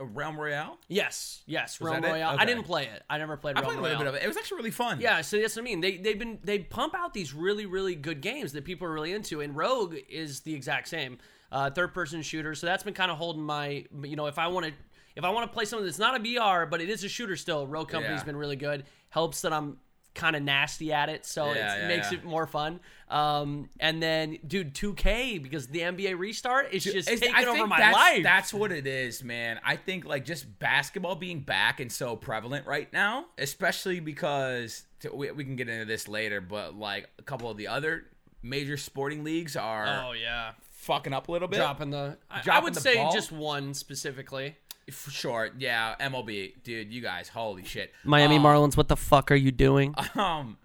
[0.00, 0.76] Realm Royale?
[0.88, 2.12] Yes, yes, Was Realm that it?
[2.12, 2.30] Royale.
[2.30, 2.46] I Okay.
[2.46, 3.02] didn't play it.
[3.08, 3.98] I never played I Realm played a Royale.
[3.98, 4.24] little bit of it.
[4.24, 5.00] It was actually really fun.
[5.00, 5.80] Yeah, so that's what I mean.
[5.80, 9.12] They they've been they pump out these really really good games that people are really
[9.12, 11.18] into, and Rogue is the exact same
[11.50, 12.54] uh, third person shooter.
[12.54, 14.72] So that's been kind of holding my you know if I want to
[15.14, 17.36] if I want to play something that's not a BR but it is a shooter
[17.36, 18.24] still, Rogue Company's Yeah.
[18.24, 18.84] been really good.
[19.08, 19.78] Helps that I'm
[20.16, 22.18] kind of nasty at it, so Yeah, it yeah, makes yeah.
[22.18, 22.80] it more fun.
[23.08, 27.58] Um, and then dude, 2K because the NBA restart is just It's- taking I over
[27.58, 28.22] think my that's, life.
[28.24, 29.60] That's what it is, man.
[29.64, 35.14] I think like just basketball being back and so prevalent right now, especially because to,
[35.14, 38.06] we, we can get into this later, but like a couple of the other
[38.42, 41.58] major sporting leagues are oh yeah, fucking up a little bit.
[41.58, 42.16] dropping the.
[42.30, 43.12] I, I would the say ball?
[43.12, 44.56] just one specifically.
[44.90, 45.94] For sure, yeah.
[46.00, 47.92] MLB, dude, you guys, holy shit.
[48.04, 49.94] Miami Um, Marlins, what the fuck are you doing?
[50.14, 50.58] Um,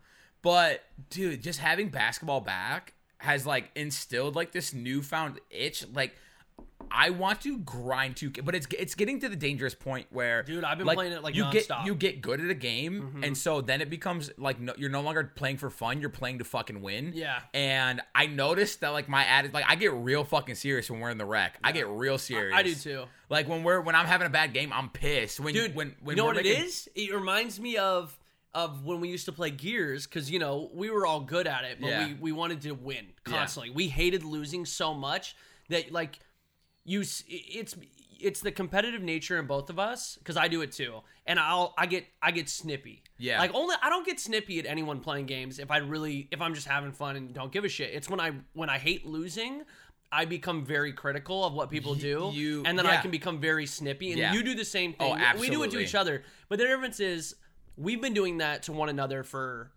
[0.44, 5.86] but dude, just having basketball back has like instilled like this newfound itch.
[5.94, 6.16] Like,
[6.94, 10.64] I want to grind to, but it's it's getting to the dangerous point where, Dude,
[10.64, 11.78] I've been like, playing it, like, you get nonstop.
[11.78, 11.88] Mm-hmm.
[11.88, 15.02] you get good at a game, and so then it becomes like no, you're no
[15.02, 16.02] longer playing for fun.
[16.02, 17.12] You're playing to fucking win.
[17.16, 17.40] Yeah.
[17.54, 21.10] And I noticed that like my attitude, like I get real fucking serious when we're
[21.12, 21.58] in the rec.
[21.64, 22.54] I get real serious.
[22.56, 23.04] I do too.
[23.30, 25.40] Like when we're when I'm having a bad game, I'm pissed.
[25.40, 25.76] When dude.
[25.76, 26.90] when when you know what making- it is?
[26.96, 28.18] It reminds me of
[28.54, 31.64] of when we used to play Gears because you know we were all good at
[31.64, 32.08] it, but Yeah.
[32.08, 33.70] we we wanted to win constantly.
[33.70, 35.38] We hated losing so much
[35.70, 36.20] that like
[36.84, 37.76] you, it's
[38.24, 41.74] it's the competitive nature in both of us because I do it too, and I'll
[41.78, 43.04] I get I get snippy.
[43.18, 43.40] Yeah.
[43.40, 46.54] like only I don't get snippy at anyone playing games if I really if I'm
[46.54, 47.92] just having fun and don't give a shit.
[47.94, 49.64] It's when I when I hate losing.
[50.14, 53.66] I become very critical of what people do, you- and then I can become very
[53.66, 54.10] snippy.
[54.12, 54.34] And Yeah.
[54.34, 55.14] you do the same thing.
[55.18, 57.36] Oh, We- We do it to each other, but the difference is
[57.78, 59.72] we've been doing that to one another for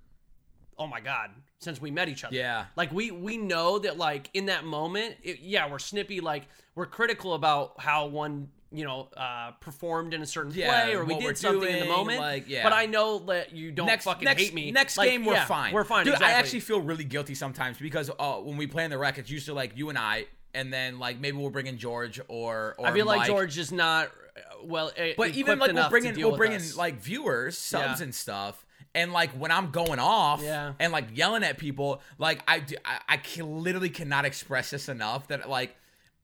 [0.76, 2.66] oh my god since we met each other Yeah.
[2.76, 6.86] like we we know that like in that moment it, yeah we're snippy like we're
[6.86, 11.14] critical about how one you know uh performed in a certain Yeah, play or we
[11.14, 12.62] what we're did something in the moment like, yeah.
[12.64, 15.34] but i know that you don't next fucking next, hate me Next Like, game, we're
[15.34, 15.72] yeah, fine.
[15.72, 16.34] we're fine Dude, exactly.
[16.34, 19.30] I actually feel really guilty sometimes because uh, when we play in the rec, it's
[19.30, 22.86] usually like you and I, and then like maybe we'll bring in George or or
[22.86, 26.36] i feel like george is not uh, well But even like we'll bring in we'll
[26.36, 28.04] bring in like viewers, subs Yeah.
[28.04, 28.63] and stuff.
[28.94, 30.74] And like when I'm going off Yeah.
[30.78, 34.88] and like yelling at people, like I do, I, I can, literally cannot express this
[34.88, 35.74] enough that like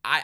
[0.04, 0.22] I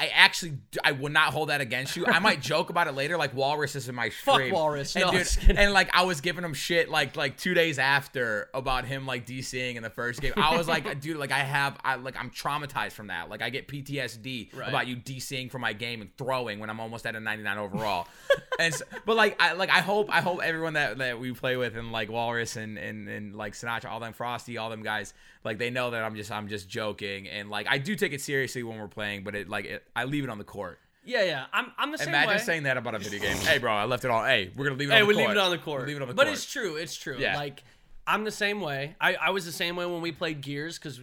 [0.00, 2.06] I actually I would not hold that against you.
[2.06, 4.50] I might joke about it later, like Walrus is in my stream.
[4.50, 4.94] Fuck Walrus.
[4.94, 8.48] and, No, dude, and like I was giving him shit like like two days after
[8.54, 10.32] about him like DCing in the first game.
[10.36, 13.28] I was like, dude, like I have I like I'm traumatized from that.
[13.28, 14.68] Like I get PTSD Right.
[14.68, 18.06] about you DCing from my game and throwing when I'm almost at a 99 overall.
[18.60, 21.56] and so, but like I like I hope I hope everyone that that we play
[21.56, 25.12] with and like Walrus and and and like Sinatra, all them Frosty, all them guys,
[25.44, 28.20] like they know that I'm just I'm just joking and like I do take it
[28.20, 30.78] seriously when we're playing, but it like it, I leave it on the court.
[31.04, 33.36] yeah yeah i'm, I'm the same Imagine way saying that about a video game.
[33.38, 34.26] hey, bro, I left it on.
[34.26, 35.28] Hey, we're gonna leave it Hey, on the we court.
[35.28, 35.80] leave it on the court.
[35.82, 36.26] We leave it on the but court.
[36.28, 36.76] But it's true.
[36.76, 37.16] It's true.
[37.18, 37.36] Yeah.
[37.36, 37.62] Like
[38.06, 38.96] I'm the same way.
[39.00, 41.00] I, I was the same way when we played Gears because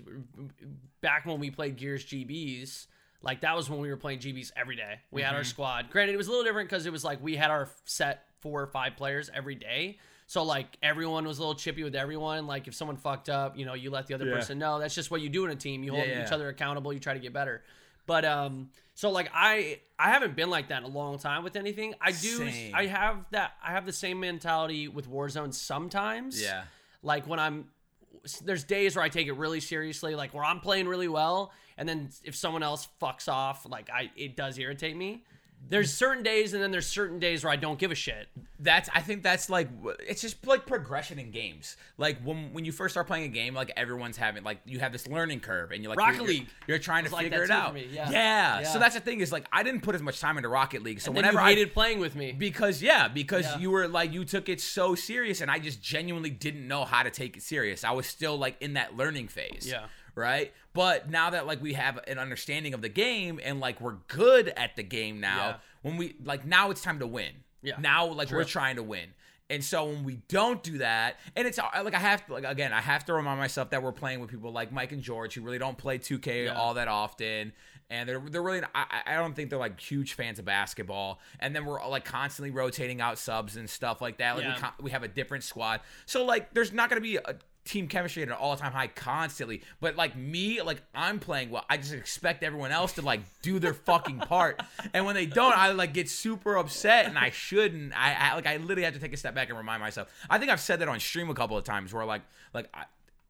[1.01, 2.87] back when we played Gears GBs,
[3.21, 4.99] like that was when we were playing GBs every day.
[5.11, 5.47] We had our Mm-hmm.
[5.49, 5.89] squad.
[5.91, 8.61] Granted, it was a little different because it was like we had our set four
[8.61, 9.97] or five players every day.
[10.27, 12.47] So like everyone was a little chippy with everyone.
[12.47, 14.35] Like if someone fucked up, you know, you let the other Yeah.
[14.35, 14.79] person know.
[14.79, 15.83] That's just what you do in a team.
[15.83, 16.25] You hold Yeah, yeah.
[16.25, 16.91] each other accountable.
[16.93, 17.63] You try to get better.
[18.07, 21.55] But um, so like I I haven't been like that in a long time with
[21.55, 21.93] anything.
[22.01, 22.73] I do Same.
[22.75, 26.41] I have that I have the same mentality with Warzone sometimes.
[26.41, 26.63] Yeah.
[27.03, 27.69] Like when I'm
[28.43, 31.87] there's days where I take it really seriously, like where I'm playing really well, and
[31.87, 35.23] then if someone else fucks off, like I it does irritate me.
[35.67, 38.27] There's certain days, and then there's certain days where I don't give a shit.
[38.59, 39.67] that's I think that's like
[40.07, 41.75] it's just like progression in games.
[41.97, 44.91] Like when when you first start playing a game, like everyone's having like you have
[44.91, 47.43] this learning curve, and you're like Rocket you're, League You're trying to was like figure
[47.43, 47.75] it out.
[47.91, 48.11] yeah.
[48.11, 48.59] yeah.
[48.59, 48.63] Yeah.
[48.63, 51.01] So that's the thing is like I didn't put as much time into Rocket League.
[51.01, 52.31] So whenever you I hated playing with me.
[52.31, 53.57] because yeah, because Yeah.
[53.57, 57.01] you were like you took it so serious, and I just genuinely didn't know how
[57.01, 57.83] to take it serious.
[57.83, 59.67] I was still like in that learning phase.
[59.67, 59.85] Yeah.
[60.13, 60.53] Right.
[60.75, 64.49] But now that like we have an understanding of the game and like we're good
[64.49, 65.55] at the game now, Yeah.
[65.81, 67.31] when we like now it's time to win.
[67.63, 67.77] Yeah.
[67.79, 68.37] Now like True.
[68.39, 69.09] we're trying to win.
[69.49, 72.73] And so when we don't do that, and it's like I have to like again,
[72.73, 75.41] I have to remind myself that we're playing with people like Mike and George who
[75.41, 76.55] really don't play 2K Yeah.
[76.55, 77.53] all that often,
[77.91, 81.19] and they're they're really I, I don't think they're like huge fans of basketball.
[81.39, 84.35] And then we're like constantly rotating out subs and stuff like that.
[84.35, 84.71] Like Yeah.
[84.79, 87.35] we we have a different squad, so like there's not gonna be a
[87.65, 91.75] team chemistry at an all-time high constantly but like me like i'm playing well i
[91.77, 94.61] just expect everyone else to like do their fucking part
[94.93, 98.45] and when they don't i like get super upset and i shouldn't i, I like
[98.45, 100.79] i literally have to take a step back and remind myself i think i've said
[100.81, 102.21] that on stream a couple of times where like
[102.53, 102.83] like I,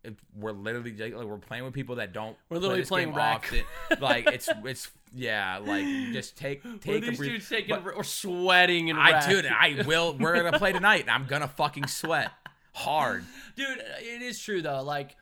[0.04, 3.64] if we're literally like, we're playing with people that don't We're literally this playing often.
[4.00, 8.04] like it's it's yeah like just take take a these breath dudes taking But- or
[8.04, 10.16] sweating and I dude, I will.
[10.16, 11.02] We're gonna play tonight.
[11.02, 12.32] and I'm gonna fucking sweat
[12.76, 13.24] hard.
[13.56, 15.16] dude it is true though like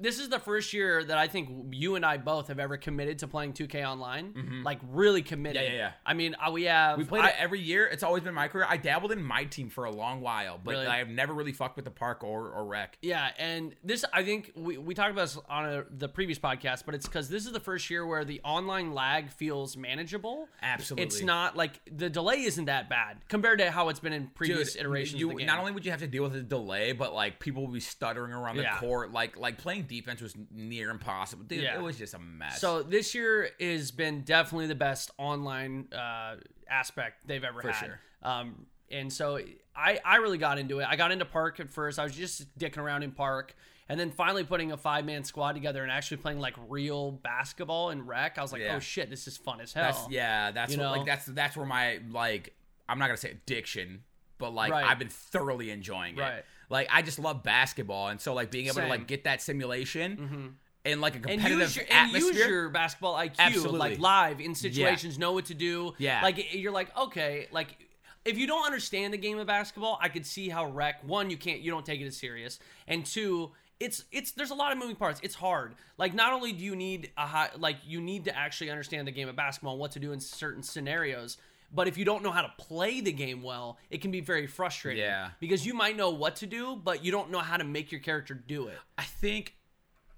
[0.00, 3.18] this is the first year that i think you and i both have ever committed
[3.18, 5.72] to playing 2k online like really committed Mm-hmm.
[5.72, 5.92] Yeah, yeah, yeah.
[6.06, 7.86] i mean uh, we have We played I- it every year.
[7.86, 8.66] It's always been my career.
[8.68, 10.86] I dabbled in my team for a long while, but Really?
[10.86, 12.98] I have never really fucked with the park or, or rec.
[13.02, 16.84] Yeah, and this I think we, we talked about this on a, the previous podcast,
[16.86, 20.48] but it's because this is the first year where the online lag feels manageable.
[20.62, 21.04] Absolutely.
[21.06, 24.72] it's not like the delay isn't that bad compared to how it's been in previous
[24.74, 25.20] Dude, iterations.
[25.20, 25.46] you of the game.
[25.46, 27.80] not only would you have to deal with the delay, but like people will be
[27.80, 28.78] stuttering around the Yeah.
[28.78, 29.12] court.
[29.12, 31.44] Like like playing defense was near impossible.
[31.44, 31.76] Dude, Yeah.
[31.78, 32.60] it was just a mess.
[32.60, 36.36] So this year has been definitely the best online uh,
[36.68, 37.84] aspect they've ever For had.
[37.86, 38.00] sure.
[38.22, 39.38] Um, and so
[39.74, 40.86] I, I really got into it.
[40.88, 41.98] I got into Park at first.
[41.98, 43.54] I was just dicking around in Park.
[43.88, 47.90] And then finally putting a five man squad together and actually playing like real basketball
[47.90, 48.38] and rec.
[48.38, 48.76] I was like, Yeah.
[48.76, 49.82] oh shit, this is fun as hell.
[49.82, 50.90] that's yeah, that's You what, know?
[50.92, 52.54] like that's that's where my like
[52.88, 54.04] I'm not gonna say addiction,
[54.38, 54.84] but like Right.
[54.84, 56.20] I've been thoroughly enjoying it.
[56.20, 56.44] Right.
[56.70, 60.16] Like I just love basketball, and so like being able to like get that simulation
[60.16, 60.46] mm-hmm.
[60.84, 62.32] in like a and competitive use, your, and atmosphere.
[62.32, 63.78] use your basketball IQ, Absolutely.
[63.78, 65.94] like live in situations, know what to do.
[65.98, 66.22] Yeah.
[66.22, 67.76] like you're like okay, like
[68.24, 71.36] if you don't understand the game of basketball, I could see how rec one you
[71.36, 74.78] can't you don't take it as serious, and two it's it's there's a lot of
[74.78, 75.18] moving parts.
[75.22, 75.74] It's hard.
[75.96, 79.12] Like not only do you need a high like you need to actually understand the
[79.12, 81.38] game of basketball and what to do in certain scenarios,
[81.72, 84.46] but if you don't know how to play the game well, it can be very
[84.46, 85.02] frustrating.
[85.02, 85.30] Yeah.
[85.38, 88.00] Because you might know what to do, but you don't know how to make your
[88.00, 88.78] character do it.
[88.98, 89.54] I think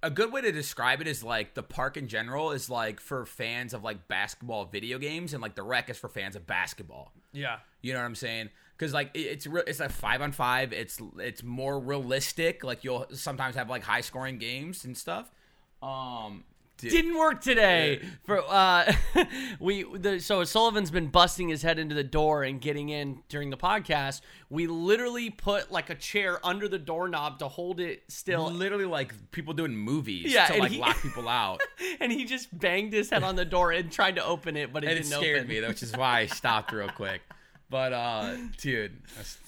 [0.02, 3.24] a good way to describe it is like the park in general is like for
[3.24, 7.12] fans of like basketball video games, and like the rec is for fans of basketball.
[7.32, 7.58] Yeah.
[7.82, 8.50] You know what I'm saying?
[8.76, 10.72] Because like it's re- it's like five on five.
[10.72, 12.64] It's it's more realistic.
[12.64, 15.30] Like you'll sometimes have like high scoring games and stuff.
[15.82, 16.51] Um, dude,
[16.90, 18.00] didn't work today.
[18.24, 18.92] For uh,
[19.60, 23.50] we the, so Sullivan's been busting his head into the door and getting in during
[23.50, 24.20] the podcast.
[24.50, 29.14] We literally put like a chair under the doorknob to hold it still, literally like
[29.30, 31.60] people doing movies Yeah, to like he- lock people out.
[32.00, 34.84] and he just banged his head on the door and tried to open it, but
[34.84, 35.48] it and it didn't scared open.
[35.48, 37.22] me, which is why I stopped real quick.
[37.72, 38.92] But uh, dude,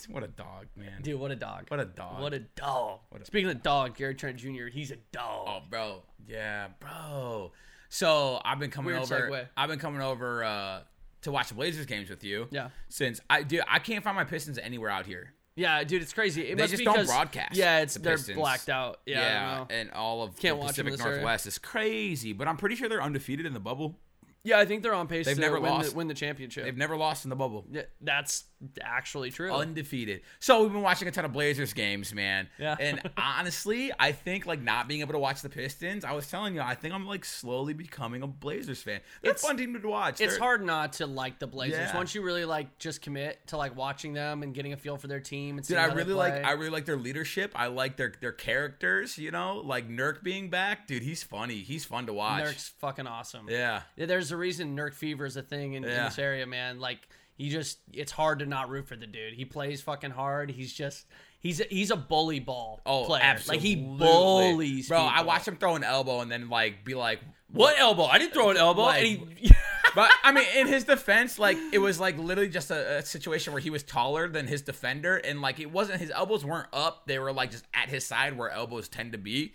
[0.08, 1.02] what a dog, man.
[1.02, 1.66] Dude, what a dog!
[1.68, 2.22] What a dog.
[2.22, 3.00] What a dog!
[3.10, 4.68] What a- Speaking of dog, Gary Trent Jr.
[4.72, 5.46] He's a dog.
[5.46, 6.02] Oh, bro.
[6.26, 7.52] Yeah, bro.
[7.90, 9.28] So I've been coming Weird over.
[9.30, 9.46] segue.
[9.58, 10.80] I've been coming over uh,
[11.20, 12.48] to watch the Blazers games with you.
[12.50, 12.70] Yeah.
[12.88, 15.34] Since I dude, I can't find my Pistons anywhere out here.
[15.54, 16.48] Yeah, dude, it's crazy.
[16.48, 18.38] It They must just be don't broadcast Yeah, it's the they're Pistons.
[18.38, 19.00] blacked out.
[19.04, 19.66] Yeah, know.
[19.68, 21.16] and all of Can't the Pacific this area.
[21.18, 22.32] Northwest is crazy.
[22.32, 23.98] But I'm pretty sure they're undefeated in the bubble.
[24.44, 24.58] Yeah.
[24.58, 25.90] I think they're on pace They've to never win, lost.
[25.90, 26.64] The, win the championship.
[26.64, 27.66] They've never lost in the bubble.
[27.70, 28.44] Yeah, that's
[28.82, 29.52] actually true.
[29.52, 30.22] undefeated.
[30.40, 32.48] So we've been watching a ton of Blazers games, man.
[32.58, 32.76] Yeah.
[32.78, 36.54] And honestly, I think like not being able to watch the Pistons, I was telling
[36.54, 39.00] you, I think I'm like slowly becoming a Blazers fan.
[39.22, 40.20] They're It's- fun team to watch.
[40.20, 41.96] it's They're- hard not to like the Blazers Yeah.
[41.96, 45.06] once you really like just commit to like watching them and getting a feel for
[45.06, 46.44] their team and Dude, I really like.
[46.44, 47.52] I really like their leadership.
[47.54, 50.86] I like their their characters, you know, like Nurk being back.
[50.86, 51.56] Dude, he's funny.
[51.62, 52.42] He's fun to watch.
[52.44, 53.48] Nurk's fucking awesome.
[53.48, 53.82] Yeah.
[53.96, 56.80] Yeah, There's a reason Nurk fever is a thing in, in this area, man.
[56.80, 57.00] Like
[57.36, 59.34] he just it's hard to not root for the dude.
[59.34, 60.50] He plays fucking hard.
[60.50, 61.06] He's just
[61.40, 63.22] he's a, he's a bully ball Oh, player.
[63.22, 63.56] absolutely.
[63.56, 67.20] Like he bullies Bro, I watched him throw an elbow and then like be like
[67.52, 68.04] what elbow?
[68.04, 68.82] I didn't throw an elbow.
[68.82, 69.50] Like- and he,
[69.94, 73.52] but I mean, in his defense, like it was like literally just a, a situation
[73.52, 77.06] where he was taller than his defender, and like it wasn't his elbows weren't up;
[77.06, 79.52] they were like just at his side where elbows tend to be.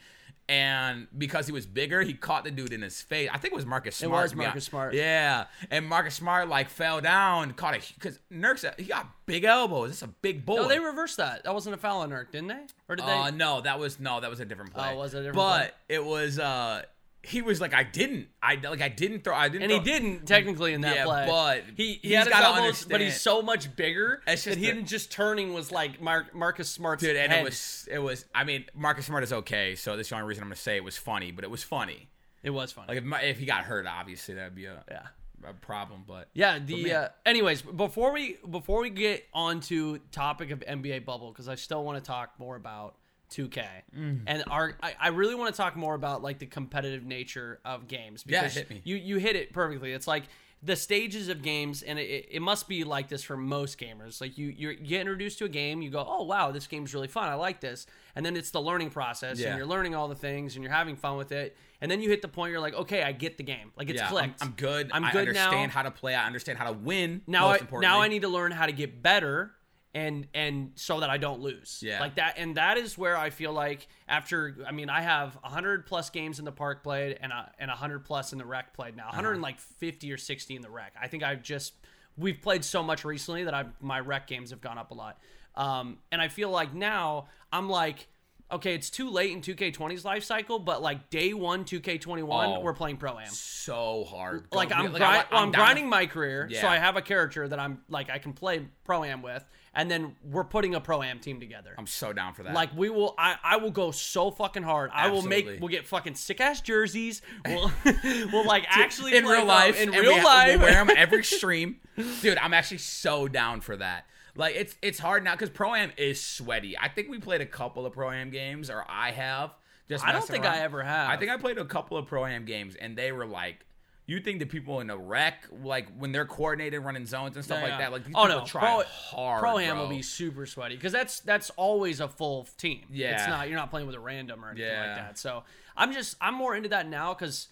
[0.49, 3.29] And because he was bigger, he caught the dude in his face.
[3.31, 4.11] I think it was Marcus Smart.
[4.11, 4.65] It was Marcus.
[4.65, 4.95] Smart.
[4.95, 9.91] Yeah, and Marcus Smart like fell down, caught a because Nurk's he got big elbows.
[9.91, 10.55] It's a big boy.
[10.55, 11.43] no, they reversed that.
[11.43, 12.65] That wasn't a foul on Nurk, didn't they?
[12.89, 13.11] Or did they?
[13.11, 14.89] Uh, no, that was no, that was a different play.
[14.91, 16.81] Oh, was it a different But it was uh,
[17.23, 20.25] he was like, I didn't, I like, I didn't throw, I didn't, and he didn't
[20.25, 21.25] technically in that Yeah, play.
[21.27, 24.57] but he, he he's had his gotta elbows, but he's so much bigger that just
[24.57, 27.41] him just turning was like Mar- Marcus Smart's dude, and head.
[27.41, 28.25] it was, it was.
[28.33, 30.83] I mean, Marcus Smart is okay, so that's the only reason I'm gonna say it
[30.83, 32.07] was funny, but it was funny.
[32.41, 32.87] it was funny.
[32.87, 35.07] Like if, my, if he got hurt, obviously that'd be a, yeah.
[35.45, 36.05] a problem.
[36.07, 36.95] But Yeah, the man.
[36.95, 41.83] uh, anyways, before we before we get onto topic of NBA bubble cuz I still
[41.83, 42.95] want to talk more about
[43.29, 43.65] 2K.
[43.97, 44.21] Mm.
[44.27, 47.87] And our I, I really want to talk more about like the competitive nature of
[47.87, 48.81] games Yeah, hit me.
[48.83, 49.91] you you hit it perfectly.
[49.93, 50.23] It's like
[50.61, 54.19] the stages of games and it, it must be like this for most gamers.
[54.19, 57.07] Like you you're, get introduced to a game, you go, "Oh, wow, this game's really
[57.07, 57.29] fun.
[57.29, 59.49] I like this." And then it's the learning process Yeah.
[59.49, 61.55] and you're learning all the things and you're having fun with it.
[61.79, 63.71] And then you hit the point you're like, "Okay, I get the game.
[63.77, 64.43] Like it's yeah, I'm, clicked.
[64.43, 64.91] I'm good.
[64.91, 65.45] I'm I good now.
[65.45, 66.13] understand how to play.
[66.13, 67.21] I understand how to win.
[67.25, 69.51] now I, now I need to learn how to get better
[69.95, 71.79] and and so that I don't lose.
[71.81, 71.99] Yeah.
[71.99, 75.85] Like that and that is where I feel like after I mean I have 100
[75.87, 78.95] plus games in the park played and a, and 100 plus in the rec played
[78.95, 79.05] now.
[79.07, 79.41] 100 Uh-huh.
[79.41, 80.93] like 50 or 60 in the rec.
[81.01, 81.73] I think I've just
[82.17, 85.17] we've played so much recently that I my rec games have gone up a lot.
[85.55, 88.07] Um and I feel like now I'm like
[88.51, 92.59] okay, it's too late in 2K20's life cycle, but like day 1 2K21 Oh.
[92.61, 94.47] we're playing pro am so hard.
[94.51, 97.59] like I'm, like, gri- I'm, down- grinding my career, so I have a character that
[97.59, 99.43] I'm like I can play pro am with,
[99.79, 101.73] and then we're putting a pro am team together.
[101.77, 102.53] I'm so down for that.
[102.53, 104.91] like we will, I, I will go so fucking hard.
[104.93, 107.21] I will make, we'll get fucking sick ass jerseys.
[107.45, 107.71] We'll,
[108.03, 110.59] we'll like actually in play real life, in real we, life.
[110.59, 111.77] we'll wear them every stream,
[112.21, 112.37] dude.
[112.39, 114.05] I'm actually so down for that.
[114.35, 116.77] Like it's it's hard now because pro am is sweaty.
[116.77, 119.51] I think we played a couple of pro am games, or I have.
[119.87, 120.55] Just I don't think around.
[120.55, 121.09] I ever have.
[121.09, 123.65] I think I played a couple of pro am games, and they were like.
[124.09, 127.63] You think the people in rec, like when they're coordinated, running zones and stuff Yeah,
[127.63, 127.77] like yeah.
[127.77, 129.39] that, like these oh people no, try pro, hard.
[129.41, 132.81] pro am will be super sweaty because that's that's always a full team.
[132.91, 135.17] Yeah, it's not you're not playing with a random or anything like that.
[135.19, 135.43] So
[135.77, 137.49] I'm just I'm more into that now because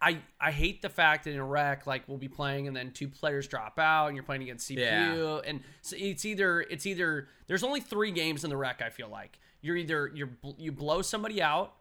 [0.00, 2.92] I I hate the fact that in a rec like we'll be playing and then
[2.92, 5.40] two players drop out and you're playing against CPU Yeah.
[5.50, 9.08] and so it's either it's either there's only three games in the rec I feel
[9.08, 11.74] like you're either you're you blow somebody out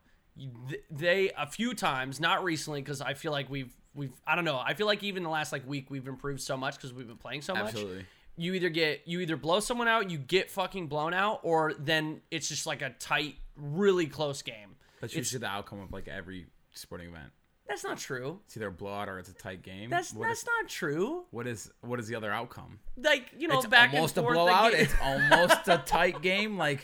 [0.89, 4.59] they a few times not recently because I feel like we've we've I don't know
[4.63, 7.17] I feel like even the last like week we've improved so much because we've been
[7.17, 8.05] playing so much Absolutely.
[8.37, 12.21] you either get you either blow someone out, you get fucking blown out, or then
[12.31, 14.75] it's just like a tight really close game.
[15.01, 17.31] That's usually the outcome of like every sporting event.
[17.67, 18.39] That's not true.
[18.47, 19.89] It's either a blowout or it's a tight game.
[19.91, 21.25] That's What that's is- not true.
[21.31, 22.79] what is what is the other outcome?
[22.97, 24.37] Like you know, It's back almost and a forth.
[24.37, 24.73] the blowout.
[24.73, 26.57] It's almost a tight game.
[26.57, 26.83] Like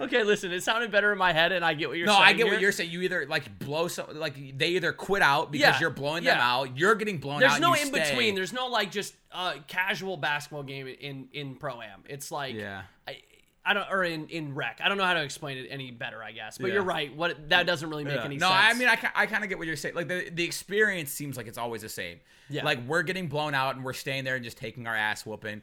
[0.00, 2.22] okay, listen, it sounded better in my head, and I get what you're no, saying.
[2.24, 2.90] No, I get what you're saying.
[2.90, 6.38] You either like blow some like they either quit out because Yeah, you're blowing them
[6.38, 6.76] out.
[6.78, 7.60] You're getting blown There's out.
[7.60, 8.10] There's no in stay.
[8.10, 8.34] between.
[8.34, 12.04] There's no like just uh, casual basketball game in in pro am.
[12.08, 12.82] It's like Yeah.
[13.06, 13.18] I,
[13.64, 14.80] I don't or in in rec.
[14.82, 16.22] I don't know how to explain it any better.
[16.22, 16.74] I guess, but Yeah.
[16.74, 17.14] you're right.
[17.14, 18.24] What that doesn't really make Yeah.
[18.24, 18.60] any no, sense.
[18.62, 19.94] No, I mean, I, I kind of get what you're saying.
[19.94, 22.20] Like the the experience seems like it's always the same.
[22.48, 22.64] Yeah.
[22.64, 25.62] Like we're getting blown out and we're staying there and just taking our ass whooping.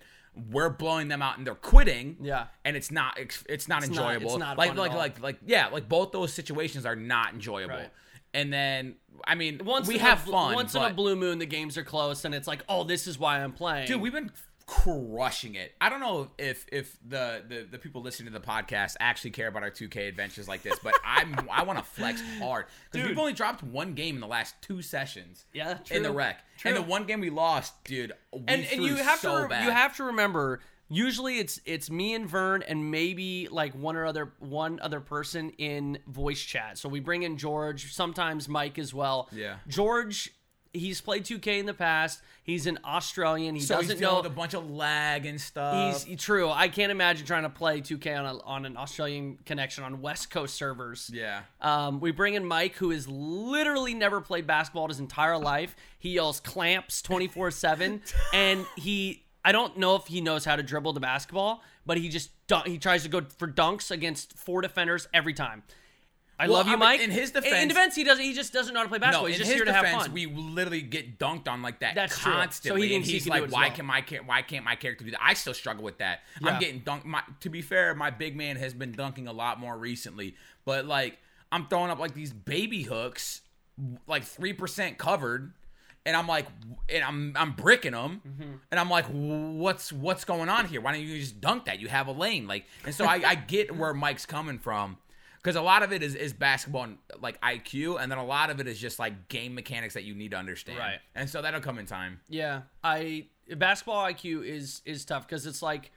[0.52, 2.18] We're blowing them out and they're quitting.
[2.22, 2.48] Yeah.
[2.66, 4.28] And it's not it's, it's not not- enjoyable.
[4.28, 7.76] it's not like like like like yeah, like both those situations are not enjoyable.
[7.76, 7.92] Right.
[8.34, 10.56] And then I mean, once we have a, fun.
[10.56, 13.18] Once in a blue moon, the games are close, and it's like, oh, this is
[13.18, 13.88] why I'm playing.
[13.88, 14.32] Dude, we've been
[14.68, 15.74] crushing it.
[15.82, 19.47] I don't know if if the, the the people listening to the podcast actually care
[19.47, 23.18] about our 2K adventures like this, but I'm I want to flex hard because we've
[23.18, 25.45] only dropped one game in the last two sessions.
[25.53, 26.18] Yeah, in the true.
[26.18, 26.70] rec, True.
[26.70, 28.11] and the one game we lost, dude.
[28.32, 29.65] We and and you have so to bad.
[29.65, 30.59] you have to remember
[30.89, 35.51] usually it's it's me and Vern and maybe like one or other one other person
[35.51, 36.78] in voice chat.
[36.78, 39.30] So we bring in George, sometimes Mike as well.
[39.32, 39.57] Yeah.
[39.68, 40.32] George
[40.74, 42.22] he's played 2K in the past.
[42.43, 43.55] He's an Australian.
[43.55, 46.05] He so doesn't dealing know with a bunch of lag and stuff.
[46.05, 46.49] He's true.
[46.49, 50.30] I can't imagine trying to play 2K on a, on an Australian connection on West
[50.30, 51.09] Coast servers.
[51.13, 51.41] yeah.
[51.61, 55.76] Um, we bring in Mike, who has literally never played basketball his entire life.
[55.99, 58.01] He yells clamps 24 7.
[58.34, 62.09] And he, I don't know if he knows how to dribble the basketball, but he
[62.09, 65.63] just, dun- he tries to go for dunks against four defenders every time.
[66.40, 67.02] I Well, love you, I mean, Mike.
[67.02, 68.24] in his defense, in defense- defense, he doesn't.
[68.24, 69.24] He just doesn't know how to play basketball.
[69.24, 70.14] No, He's in just his here to have defense, fun.
[70.14, 72.32] we literally get dunked on like that That's true.
[72.32, 72.96] So he constantly.
[72.96, 75.34] and he's do like, "Why well." can my why can't my character do that?" I
[75.34, 76.22] still struggle with that.
[76.42, 76.50] Yeah.
[76.52, 77.06] I'm getting dunked.
[77.06, 80.86] My, to be fair, my big man has been dunking a lot more recently, but
[80.86, 81.18] like
[81.52, 83.42] I'm throwing up like these baby hooks,
[84.06, 85.54] like three percent covered.
[86.06, 86.46] And I'm like,
[86.88, 88.54] and I'm I'm bricking them, Mm-hmm.
[88.72, 90.80] and I'm like, what's what's going on here?
[90.80, 91.82] Why don't you just dunk that?
[91.82, 94.96] You have a lane, like, and so I, I get where Mike's coming from,
[95.48, 98.50] because a lot of it is, is basketball and like IQ, and then a lot
[98.50, 100.78] of it is just like game mechanics that you need to understand.
[100.78, 101.00] Right.
[101.16, 102.20] And so that'll come in time.
[102.28, 105.93] Yeah, I basketball IQ is is tough because it's like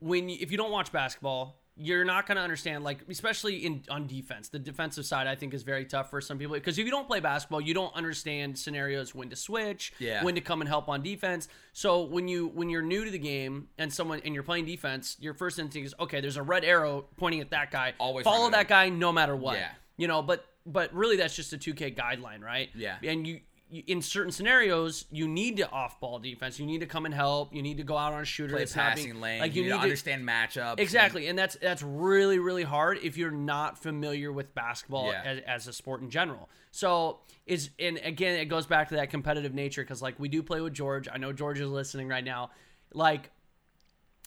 [0.00, 3.82] when you, if you don't watch basketball, you're not going to understand like especially in
[3.88, 4.48] on defense.
[4.48, 7.06] The defensive side I think is very tough for some people because if you don't
[7.06, 10.24] play basketball, you don't understand scenarios when to switch, Yeah.
[10.24, 11.48] when to come and help on defense.
[11.72, 15.16] So when you when you're new to the game and someone and you're playing defense,
[15.20, 17.94] your first instinct is okay, there's a red arrow pointing at that guy.
[17.98, 19.56] Always follow that guy no matter what.
[19.56, 19.68] Yeah.
[19.96, 22.68] You know, but but really that's just a 2K guideline, right?
[22.74, 22.96] Yeah.
[23.02, 23.40] And you, you
[23.70, 26.58] in certain scenarios, you need to off-ball defense.
[26.58, 27.54] You need to come and help.
[27.54, 28.54] You need to go out on a shooter.
[28.54, 29.40] Play passing being- lane.
[29.40, 30.78] Like you, you need, to need to understand matchups.
[30.78, 35.22] exactly, and that's that's really really hard if you're not familiar with basketball Yeah.
[35.24, 36.48] as, as a sport in general.
[36.70, 40.42] So is and again, it goes back to that competitive nature because like we do
[40.42, 41.08] play with George.
[41.12, 42.50] I know George is listening right now.
[42.94, 43.30] Like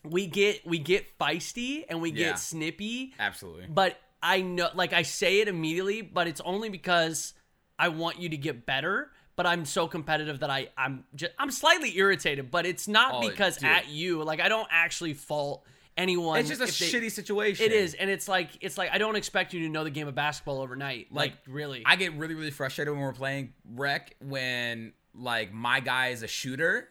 [0.04, 2.30] we get we get feisty and we Yeah.
[2.30, 3.66] get snippy absolutely.
[3.70, 7.34] but I know, like, I say it immediately, but it's only because
[7.80, 9.10] I want you to get better.
[9.42, 13.28] But I'm so competitive that I I'm just I'm slightly irritated, but it's not Oh,
[13.28, 13.72] because dude.
[13.72, 14.24] at you.
[14.24, 15.66] Like I don't actually fault
[15.98, 16.38] anyone.
[16.42, 17.66] It's just a they- shitty situation.
[17.66, 20.08] It is, and it's like it's like I don't expect you to know the game
[20.08, 21.08] of basketball overnight.
[21.12, 25.80] Like, Like, really, I get really, really frustrated when we're playing rec when like my
[25.80, 26.88] guy is a shooter.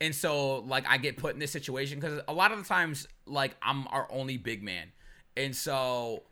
[0.00, 3.08] And so like I get put in this situation because a lot of the times
[3.26, 4.92] like I'm our only big man.
[5.36, 6.22] And so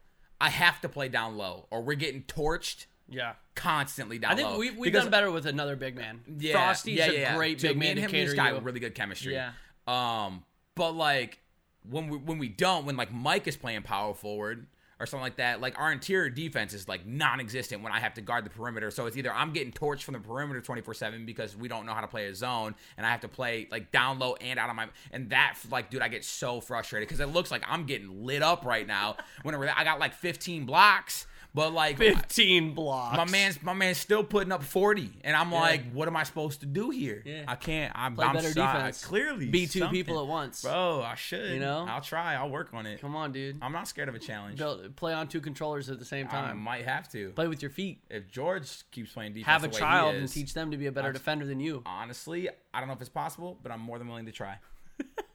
[0.40, 3.34] I have to play down low or we're getting torched yeah.
[3.54, 4.58] constantly down I think low.
[4.58, 6.20] we've, we've Because- done better with another big man.
[6.38, 7.36] Yeah, Frosty's yeah, a yeah, yeah.
[7.36, 8.60] great Dude, big me man and to him just got you.
[8.60, 9.34] really good chemistry.
[9.34, 9.52] Yeah.
[9.86, 10.44] Um,
[10.74, 11.40] but like
[11.88, 14.66] when we when we don't, when like Mike is playing power forward
[15.00, 18.20] or something like that, like our interior defense is like non-existent when I have to
[18.20, 18.90] guard the perimeter.
[18.90, 22.00] So it's either I'm getting torched from the perimeter 24/7 because we don't know how
[22.00, 24.76] to play a zone and I have to play like down low and out of
[24.76, 28.24] my and that like dude, I get so frustrated cuz it looks like I'm getting
[28.24, 31.26] lit up right now whenever I got like 15 blocks,
[31.58, 33.16] but like Fifteen blocks.
[33.16, 36.60] my man's my man's still putting up 40 and i'm like what am i supposed
[36.60, 37.44] to do here Yeah.
[37.48, 38.78] i can't i'm, Play I'm better sorry.
[38.78, 39.04] defense.
[39.04, 39.92] clearly Be two something.
[39.98, 40.62] people at once.
[40.62, 41.84] bro i should You know?
[41.88, 43.58] i'll try i'll work on it Come on, dude.
[43.60, 46.50] i'm not scared of a challenge Build, play on two controllers at the same time.
[46.50, 48.02] i might have to Play with your feet.
[48.08, 50.76] if george keeps playing defense have a the way he child and teach them to
[50.76, 51.82] be a better defender than you.
[51.86, 54.58] honestly i don't know if it's possible but i'm more than willing to try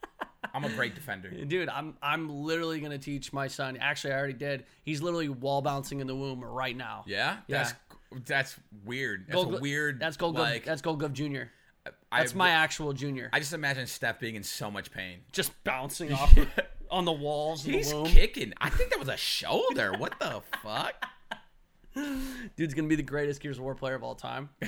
[0.53, 3.77] i'm a great defender Dude, I'm I'm literally gonna teach my son.
[3.77, 4.65] Actually, I already did.
[4.83, 7.03] He's literally wall bouncing in the womb right now.
[7.07, 7.57] yeah Yeah.
[7.57, 7.73] that's
[8.25, 11.51] that's weird that's Gold a weird That's Gold like Gov, That's GoldGlove Junior.
[12.11, 13.29] I- That's my actual junior.
[13.33, 16.33] i just imagine steph being in so much pain just bouncing off
[16.91, 17.65] on the walls.
[17.65, 18.05] in the He's womb.
[18.05, 18.53] kicking.
[18.59, 19.93] I think that was a shoulder.
[19.97, 20.93] What the fuck?
[22.55, 24.49] Dude's gonna be the greatest Gears of War player of all time.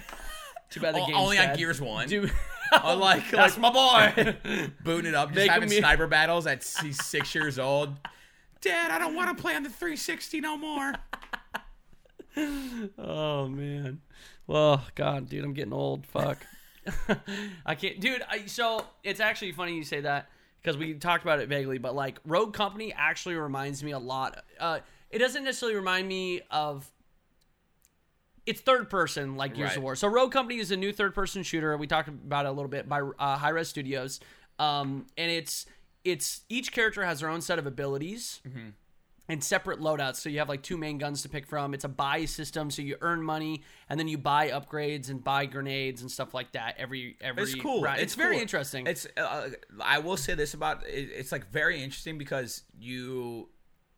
[0.70, 1.55] Too bad the O- game's only on.
[1.55, 2.07] Gears One.
[2.07, 2.32] Dude,
[2.84, 4.36] like, that's my boy.
[4.84, 7.95] booting it up, just Make having him- sniper battles at he's six years old.
[8.61, 10.93] Dad, I don't want to play on the 360 no more.
[12.97, 14.01] oh man.
[14.47, 16.05] Well, God, dude, I'm getting old.
[16.07, 16.39] Fuck.
[17.66, 18.22] I can't, dude.
[18.30, 20.30] I, so it's actually funny you say that
[20.61, 24.43] because we talked about it vaguely, but like Rogue Company actually reminds me a lot.
[24.59, 26.89] Uh, it doesn't necessarily remind me of.
[28.46, 29.78] It's third person like Gears Right.
[29.78, 29.96] of War.
[29.96, 31.76] So Rogue Company is a new third person shooter.
[31.78, 34.20] We talked about it a little bit by uh, Hi-Rez Studios,
[34.60, 35.66] um, and it's
[36.04, 38.41] it's each character has their own set of abilities
[39.28, 40.18] and separate loadouts.
[40.18, 41.74] So you have like two main guns to pick from.
[41.74, 45.48] It's a buy system, so you earn money and then you buy upgrades and buy
[45.48, 47.43] grenades and stuff like that every every.
[47.43, 47.82] It's cool.
[47.82, 48.00] round.
[48.00, 48.41] It's, very cool.
[48.41, 48.86] interesting.
[48.86, 49.08] It's.
[49.18, 49.50] Uh,
[49.82, 53.50] I will say this about it, it's like very interesting because you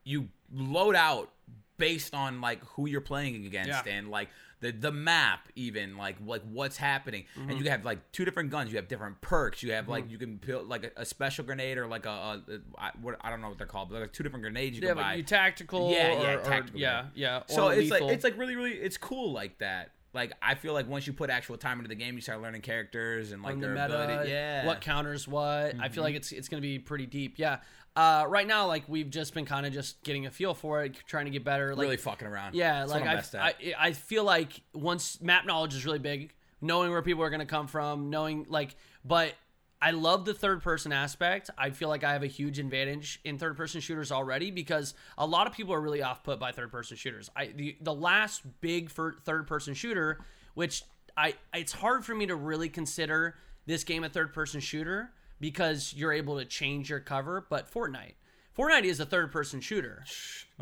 [0.05, 1.33] you load out
[1.77, 3.83] based on like who you're playing against Yeah.
[3.93, 7.49] and like the the map even like like what's happening Mm-hmm.
[7.51, 10.17] and you have like two different guns you have different perks you have like you
[10.17, 13.29] can build like a, a special grenade or like a, a, a I, what I
[13.29, 15.17] don't know what they're called but like two different grenades you yeah, can buy but
[15.17, 15.91] you tactical.
[15.91, 17.41] Yeah, yeah, or, or- tactical, yeah, yeah.
[17.47, 17.55] yeah.
[17.55, 18.07] so or it's lethal.
[18.07, 21.13] like it's like really really it's cool like that like I feel like once you
[21.13, 23.75] put actual time into the game you start learning characters and like on the their
[23.75, 24.67] meta, ability yeah Mm-hmm.
[24.67, 25.75] what counters what.
[25.79, 27.35] I feel like it's it's going to be pretty deep.
[27.37, 27.57] Yeah.
[27.97, 30.95] Uh, right now, like we've just been kind of just getting a feel for it,
[31.07, 31.73] trying to get better.
[31.73, 33.15] Like, really fucking around Yeah, That's like I.
[33.39, 36.31] I, I feel like once map knowledge is really big,
[36.61, 39.33] knowing where people are going to come from, knowing like, but
[39.81, 41.49] I love the third person aspect.
[41.57, 45.25] I feel like I have a huge advantage in third person shooters already because a
[45.25, 47.31] lot of people are really off put by third person shooters.
[47.35, 50.19] I the the last big for third person shooter,
[50.53, 50.83] which
[51.17, 55.93] I it's hard for me to really consider this game a third person shooter because
[55.95, 58.15] you're able to change your cover, but Fortnite.
[58.57, 60.03] Fortnite is a third person shooter.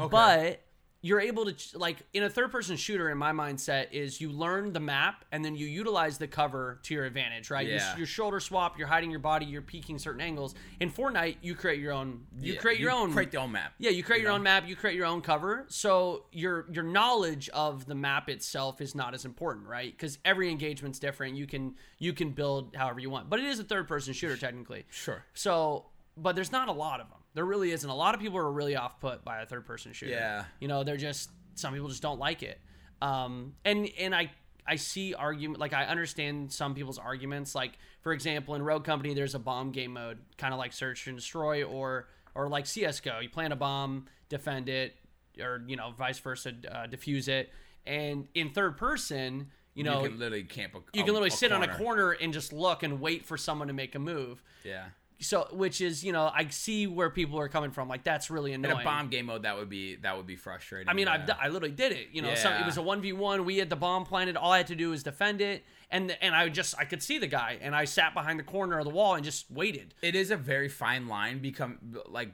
[0.10, 0.62] But
[1.06, 4.74] you're able to like in a third person shooter in my mindset is you learn
[4.74, 7.68] the map and then you utilize the cover to your advantage right?
[7.68, 7.96] You, Yeah.
[7.98, 10.56] you shoulder swap you're hiding your body you're peeking certain angles.
[10.80, 13.74] In fortnite you create your own you Yeah, create your own create the own map
[13.78, 15.66] yeah you create your own map you create your own cover.
[15.68, 19.92] So your your knowledge of the map itself is not as important right?
[19.96, 21.36] Because every engagement's different.
[21.36, 23.30] You can you can build however you want.
[23.30, 24.86] But it is a third person shooter technically.
[24.90, 25.24] Sure.
[25.36, 25.86] so,
[26.18, 27.20] but there's not a lot of them.
[27.36, 27.90] There really isn't.
[27.90, 30.12] A lot of people are really off put by a third person shooter.
[30.12, 30.46] Yeah.
[30.60, 32.60] You know, they're just some people just don't like it.
[33.02, 34.32] Um, and and I
[34.66, 37.54] I see argument like I understand some people's arguments.
[37.54, 41.06] Like for example, in Rogue Company, there's a bomb game mode, kind of like Search
[41.08, 43.20] and Destroy, or or like CS:GO.
[43.20, 44.96] You plant a bomb, defend it,
[45.40, 47.52] or you know, vice versa, uh, defuse it.
[47.86, 51.52] And in third person, you know, you can literally camp a, you can literally sit
[51.52, 54.86] on a corner and just look and wait for someone to make a move yeah
[55.20, 58.52] so which is you know i see where people are coming from like that's really
[58.54, 58.76] annoying.
[58.76, 61.14] in a bomb game mode that would be that would be frustrating i mean yeah.
[61.14, 63.70] I've, d- i literally did it you know so it was a 1v1 we had
[63.70, 66.76] the bomb planted all i had to do was defend it and and i just
[66.78, 69.24] i could see the guy and i sat behind the corner of the wall and
[69.24, 72.32] just waited it is a very fine line become like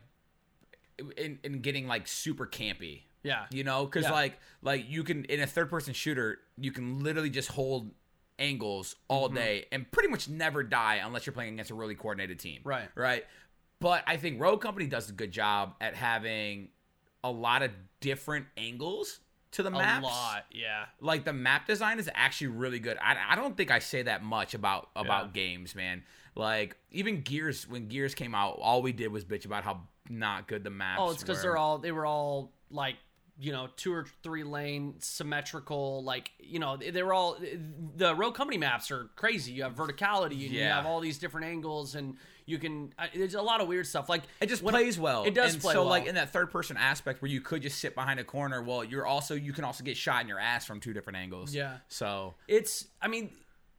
[1.18, 4.12] in, in getting like super campy yeah you know because Yeah.
[4.12, 7.92] like like you can in a third person shooter you can literally just hold
[8.42, 9.36] angles all Mm-hmm.
[9.36, 12.90] day and pretty much never die unless you're playing against a really coordinated team Right.
[12.96, 13.26] right
[13.80, 16.70] but i think rogue company does a good job at having
[17.24, 19.20] a lot of different angles
[19.52, 22.98] to the a maps lot yeah like the map design is actually really good.
[23.02, 25.32] I, I don't think I say that much about about Yeah.
[25.34, 26.04] games, man.
[26.36, 30.48] Like even Gears when Gears came out, all we did was bitch about how not
[30.48, 31.00] good the maps.
[31.04, 32.96] oh it's because they're all they were all like
[33.40, 37.38] you know two or three lane symmetrical like you know they're all
[37.96, 41.48] the Rogue Company maps are crazy you have verticality and you have all these different
[41.48, 42.16] angles and
[42.46, 45.24] you can there's a lot of weird stuff like It just plays well.
[45.24, 45.90] it does and play so well.
[45.90, 48.84] like in that third person aspect where you could just sit behind a corner, well,
[48.84, 51.54] you're also you can also get shot in your ass from two different angles.
[51.56, 51.78] Yeah.
[51.88, 53.30] So it's i mean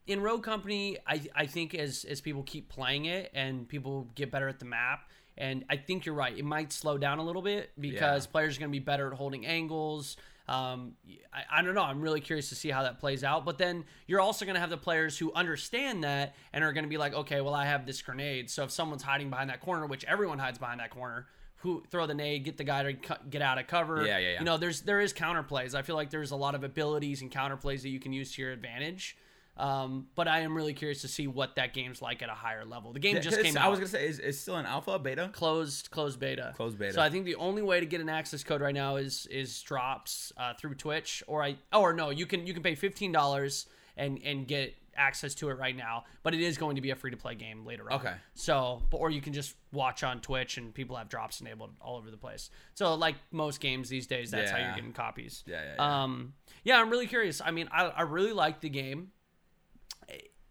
[0.07, 4.31] in Rogue Company i i think as as people keep playing it and people get
[4.31, 7.43] better at the map and i think you're right it might slow down a little
[7.43, 8.31] bit because Yeah.
[8.33, 10.17] players are going to be better at holding angles
[10.49, 10.95] um
[11.33, 13.85] I, I don't know i'm really curious to see how that plays out but then
[14.07, 16.99] you're also going to have the players who understand that and are going to be
[16.99, 20.05] like okay well i have this grenade so if someone's hiding behind that corner which
[20.05, 21.27] everyone hides behind that corner
[21.59, 24.33] who throw the nade get the guy to cu- get out of cover Yeah, yeah,
[24.33, 24.39] yeah.
[24.41, 25.77] you know there's there is counterplays.
[25.77, 28.43] I feel like there's a lot of abilities and counterplays that you can use to
[28.43, 29.17] your advantage.
[29.57, 32.65] Um, but I am really curious to see what that game's like at a higher
[32.65, 32.93] level.
[32.93, 35.31] The game just came I was gonna say is is still an alpha beta.
[35.33, 36.53] closed closed beta.
[36.57, 36.95] Closed beta.
[36.95, 39.61] So I think the only way to get an access code right now is is
[39.63, 43.67] drops uh, through Twitch or I or no, you can you can pay fifteen dollars
[43.97, 46.97] and and get access to it right now, but it is going to be a
[46.97, 48.01] free to play game later on.
[48.01, 48.15] Okay.
[48.35, 52.11] So, or you can just watch on Twitch, and people have drops enabled all over
[52.11, 52.51] the place.
[52.75, 55.45] So, like most games these days, that's how you're getting copies.
[55.47, 56.03] Yeah, yeah, yeah.
[56.03, 56.35] Um,
[56.65, 57.41] yeah, I'm really curious.
[57.45, 59.13] I mean, I, I really like the game.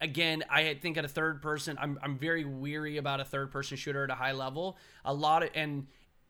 [0.01, 3.77] Again, I think at a third person, I'm I'm very weary about a third person
[3.77, 4.77] shooter at a high level.
[5.05, 5.87] A lot of and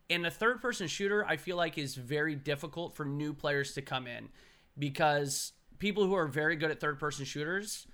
[0.10, 3.82] in a third person shooter, I feel like is very difficult for new players to
[3.82, 4.28] come in
[4.78, 7.88] because people who are very good at third person shooters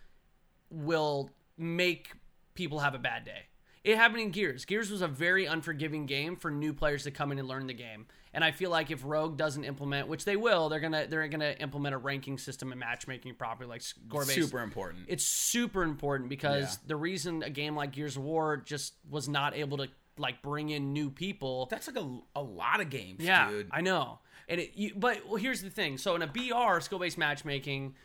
[0.72, 2.12] will make
[2.56, 3.44] people have a bad day.
[3.88, 4.66] It happened in Gears.
[4.66, 7.74] Gears was a very unforgiving game for new players to come in and learn the
[7.74, 8.06] game.
[8.34, 11.56] And I feel like if Rogue doesn't implement, which they will, they're gonna they're gonna
[11.60, 14.34] implement a ranking system and matchmaking properly, like score based.
[14.36, 15.06] Super important.
[15.08, 16.88] It's super important because Yeah.
[16.88, 20.70] the reason a game like Gears of War just was not able to like bring
[20.70, 23.70] in new people That's like a, a lot of games, yeah, dude.
[23.72, 24.20] I know.
[24.50, 25.98] And it, you, but well, here's the thing.
[25.98, 27.96] So in a BR skill based matchmaking,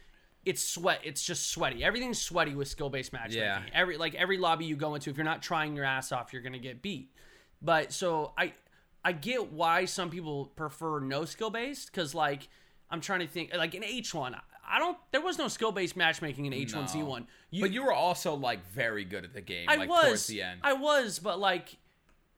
[0.45, 1.01] it's sweat.
[1.05, 1.85] It's just sweaty.
[1.85, 3.43] Everything's sweaty with skill based matchmaking.
[3.43, 3.63] Yeah.
[3.73, 6.43] Every like every lobby you go into, if you're not trying your ass off, you're
[6.43, 7.11] gonna get beat.
[7.61, 8.55] But so I
[9.05, 12.49] I get why some people prefer no skill based because like
[12.91, 14.39] I'm trying to think like in H1.
[14.65, 14.97] I don't.
[15.11, 17.27] There was no skill based matchmaking in H1Z1.
[17.61, 20.05] But you were also like very good at the game, I like was.
[20.05, 20.61] towards the end.
[20.63, 21.77] I was, but like,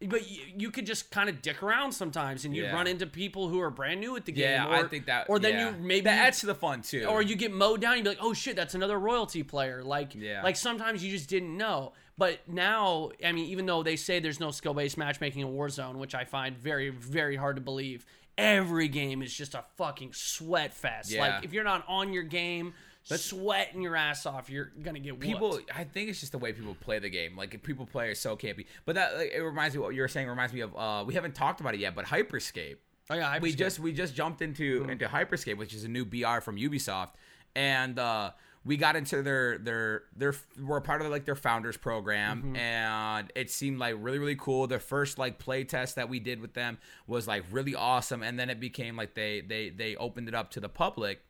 [0.06, 2.72] but you, you could just kind of dick around sometimes, and you Yeah.
[2.74, 4.44] run into people who are brand new at the game.
[4.50, 5.26] yeah, or, I think that.
[5.30, 5.70] Or then yeah.
[5.70, 7.04] you maybe that adds to the fun too.
[7.04, 7.96] or you get mowed down.
[7.96, 9.82] You'd be like, oh shit, that's another royalty player.
[9.82, 10.42] Like, Yeah.
[10.42, 11.92] like sometimes you just didn't know.
[12.18, 15.96] But now, I mean, even though they say there's no skill based matchmaking in Warzone,
[15.96, 18.04] which I find very, very hard to believe,
[18.38, 21.10] every game is just a fucking sweat fest.
[21.10, 21.20] Yeah.
[21.22, 22.74] Like, if you're not on your game,
[23.04, 25.70] sweating your ass off, you're gonna get people whooped.
[25.74, 27.36] i think it's just the way people play the game.
[27.36, 28.66] Like people play are so campy.
[28.84, 31.14] But that like, it reminds me what you were saying reminds me of uh we
[31.14, 32.76] haven't talked about it yet but hyperscape.
[33.10, 36.04] Oh yeah, I we just we just jumped into into hyperscape which is a new
[36.04, 37.10] br from ubisoft.
[37.54, 38.30] And uh
[38.64, 42.56] we got into their their their we're part of like their founders program.
[42.56, 44.66] And it seemed like really really cool.
[44.66, 48.22] The first like play test that we did with them was like really awesome.
[48.22, 51.20] And then it became like they they they opened it up to the public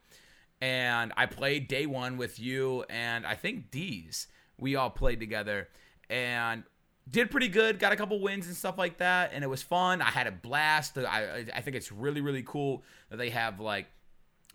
[0.65, 4.29] and I played day one with you and I think D's.
[4.57, 5.69] We all played together
[6.09, 6.63] and
[7.11, 7.79] did pretty good.
[7.79, 10.01] Got a couple wins and stuff like that, and it was fun.
[10.01, 10.97] I had a blast.
[10.97, 13.89] I I think it's really really cool that they have like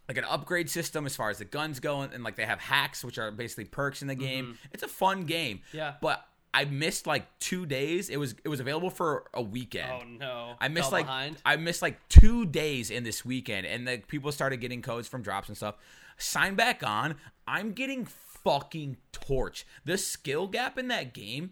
[0.07, 3.03] like an upgrade system as far as the guns go, and like they have hacks,
[3.03, 4.57] which are basically perks in the game.
[4.73, 5.57] It's a fun game.
[5.57, 5.77] Mm-hmm.
[5.77, 5.93] Yeah.
[6.01, 6.25] but.
[6.53, 8.09] I missed like two days.
[8.09, 9.91] It was it was available for a weekend.
[9.91, 10.53] Oh no!
[10.59, 11.37] I missed Fell like behind.
[11.45, 15.21] I missed like two days in this weekend, and the people started getting codes from
[15.21, 15.75] drops and stuff.
[16.17, 17.15] Sign back on.
[17.47, 19.65] I'm getting fucking torch.
[19.85, 21.51] The skill gap in that game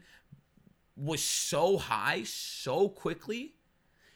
[0.95, 3.53] was so high so quickly.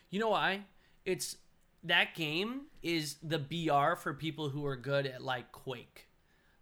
[0.09, 0.65] You know why?
[1.05, 1.37] It's
[1.83, 6.07] that game is the BR for people who are good at like Quake.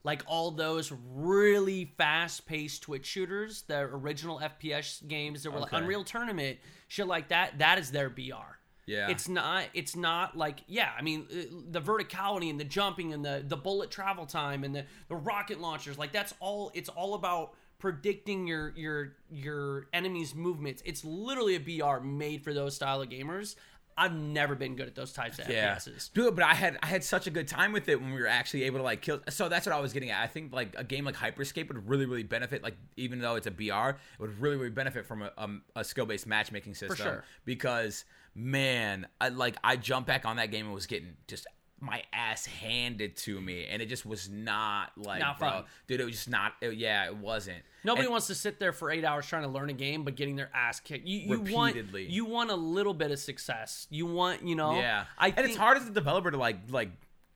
[0.03, 6.03] Like all those really fast-paced Twitch shooters, the original FPS games that were like Unreal
[6.03, 8.59] Tournament, shit like that, that is their BR.
[8.85, 9.09] Yeah.
[9.09, 13.23] It's not it's not like yeah, I mean uh, the verticality and the jumping and
[13.23, 17.13] the the bullet travel time and the the rocket launchers, like that's all it's all
[17.13, 20.81] about predicting your your your enemy's movements.
[20.85, 23.55] It's literally a BR made for those style of gamers.
[23.99, 26.13] I've never been good at those types of FPSs.
[26.13, 28.27] Dude, but I had I had such a good time with it when we were
[28.27, 29.19] actually able to like kill.
[29.27, 30.23] So that's what I was getting at.
[30.23, 32.63] I think like a game like Hyperscape would really really benefit.
[32.63, 35.83] Like even though it's a BR, it would really really benefit from a, um, a
[35.83, 36.95] skill based matchmaking system.
[36.95, 37.23] For sure.
[37.43, 41.45] Because man, I like I jumped back on that game and was getting just
[41.81, 45.63] my ass handed to me, and it just was not like Not bro, fun.
[45.87, 46.01] dude.
[46.01, 46.53] It was just not.
[46.61, 47.63] it- yeah, it wasn't.
[47.83, 50.15] Nobody And- wants to sit there for eight hours trying to learn a game, but
[50.15, 51.07] getting their ass kicked.
[51.07, 53.87] You, you want you want a little bit of success.
[53.89, 54.75] You want you know.
[54.75, 56.89] Yeah, I and think, it's hard as a developer to like like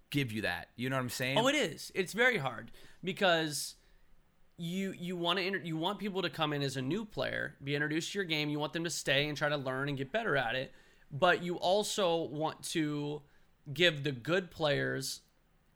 [0.09, 0.69] give you that.
[0.75, 1.37] You know what I'm saying?
[1.37, 1.91] Oh, it is.
[1.95, 2.69] It's very hard
[3.03, 3.75] because
[4.57, 7.55] you you want to inter- you want people to come in as a new player,
[7.63, 8.49] be introduced to your game.
[8.49, 10.71] You want them to stay and try to learn and get better at it.
[11.11, 13.21] But you also want to
[13.71, 15.21] give the good players,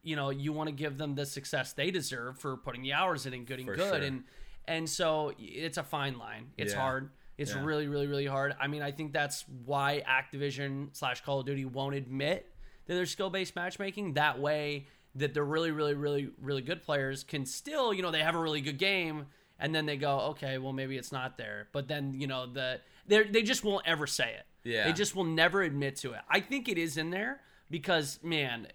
[0.03, 3.25] you know, you want to give them the success they deserve for putting the hours
[3.25, 3.93] in and getting For good.
[4.01, 4.03] sure.
[4.03, 4.23] And
[4.69, 6.51] and so it's a fine line.
[6.57, 6.79] It's Yeah.
[6.81, 7.09] hard.
[7.37, 7.63] It's Yeah.
[7.63, 8.53] really, really, really hard.
[8.59, 12.51] I mean, I think that's why Activision slash Call of Duty won't admit
[12.85, 14.15] that there's skill based matchmaking.
[14.15, 18.21] That way, that the really, really, really, really good players can still, you know, they
[18.23, 19.27] have a really good game,
[19.57, 21.69] and then they go, okay, well, maybe it's not there.
[21.71, 24.45] But then, you know, the they they just won't ever say it.
[24.63, 24.83] Yeah.
[24.85, 26.19] they just will never admit to it.
[26.29, 28.67] I think it is in there because, man,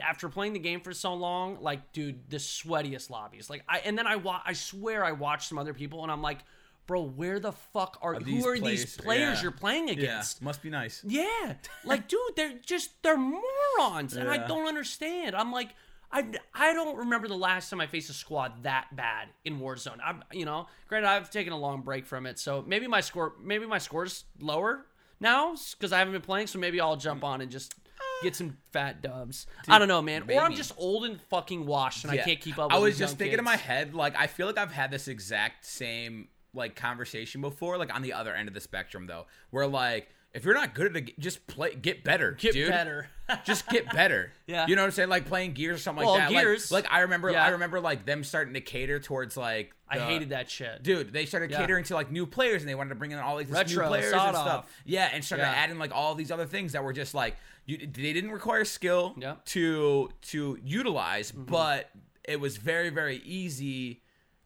[0.00, 3.48] after playing the game for so long, like, dude, the sweatiest lobbies.
[3.48, 6.22] Like, I and then I wa- I swear I watched some other people, and I'm
[6.22, 6.38] like,
[6.86, 9.42] bro, where the fuck are, these who are these players- players yeah.
[9.42, 10.42] you're playing Yeah, against?
[10.42, 11.02] must be nice.
[11.06, 11.54] Yeah.
[11.84, 14.14] Like, dude, they're just they're morons.
[14.16, 15.34] And I don't understand.
[15.36, 15.70] I'm like,
[16.12, 19.98] I, I don't remember the last time I faced a squad that bad in Warzone.
[20.04, 23.34] I'm you know, granted I've taken a long break from it, so maybe my score
[23.42, 24.86] maybe my score's lower
[25.20, 26.46] now because I haven't been playing.
[26.46, 27.74] So maybe I'll jump on and just
[28.22, 29.46] get some fat dubs.
[29.68, 30.24] I don't know, man.
[30.30, 32.66] Or I'm just old and fucking washed and I can't keep up.
[32.66, 32.76] With the.
[32.76, 35.64] I was just thinking in my head, like I feel like I've had this exact
[35.64, 40.08] same like conversation before, like on the other end of the spectrum though, where like
[40.36, 42.68] if you're not good at it, just play, get better, Get dude.
[42.68, 43.08] better.
[43.44, 44.32] just get better.
[44.46, 44.66] Yeah.
[44.68, 45.08] you know what I'm saying?
[45.08, 46.32] Like playing Gears or something Well, like that.
[46.34, 47.44] Like- Gears- like, I remember, yeah.
[47.44, 49.72] I remember like them starting to cater towards like.
[49.88, 50.82] I hated that shit.
[50.82, 51.58] Dude, they started Yeah.
[51.60, 53.88] catering to like new players, and they wanted to bring in all these Retro, new
[53.88, 54.36] players and stuff.
[54.46, 54.70] off.
[54.84, 55.52] Yeah, and started Yeah.
[55.52, 57.78] adding like all these other things that were just like you.
[57.78, 59.14] They didn't require skill.
[59.18, 59.40] Mm-hmm.
[59.46, 61.90] to to utilize, but
[62.24, 64.02] it was very very easy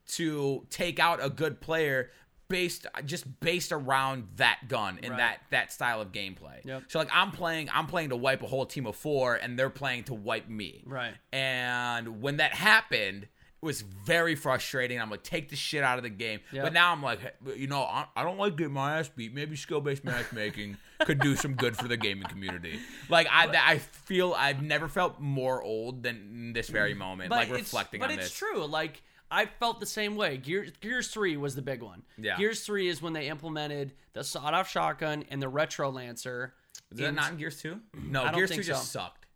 [0.08, 2.10] to take out a good player
[2.50, 5.18] based just based around that gun and Right.
[5.18, 6.62] that that style of gameplay.
[6.64, 6.82] Yep.
[6.88, 9.70] So like I'm playing I'm playing to wipe a whole team of 4 and they're
[9.70, 10.82] playing to wipe me.
[10.84, 11.14] Right.
[11.32, 13.22] And when that happened,
[13.62, 15.00] it was very frustrating.
[15.00, 16.40] I'm like, take the shit out of the game.
[16.50, 16.64] Yep.
[16.64, 17.20] But now I'm like,
[17.56, 19.34] you know, I, I don't like getting my ass beat.
[19.34, 22.80] Maybe skill based matchmaking could do some good for the gaming community.
[23.08, 27.30] Like I, I feel I've never felt more old than this very moment.
[27.30, 28.64] like reflecting but on it's true.
[28.66, 30.36] Like I felt the same way.
[30.36, 32.02] Gears Gears Three was the big one.
[32.18, 32.36] Yeah.
[32.36, 36.54] Gears Three is when they implemented the sawed-off shotgun and the retro lancer.
[36.90, 37.80] Is that not in Gears Two?
[37.96, 38.12] Mm-hmm.
[38.12, 39.00] No, Gears think Two just so.
[39.00, 39.26] sucked.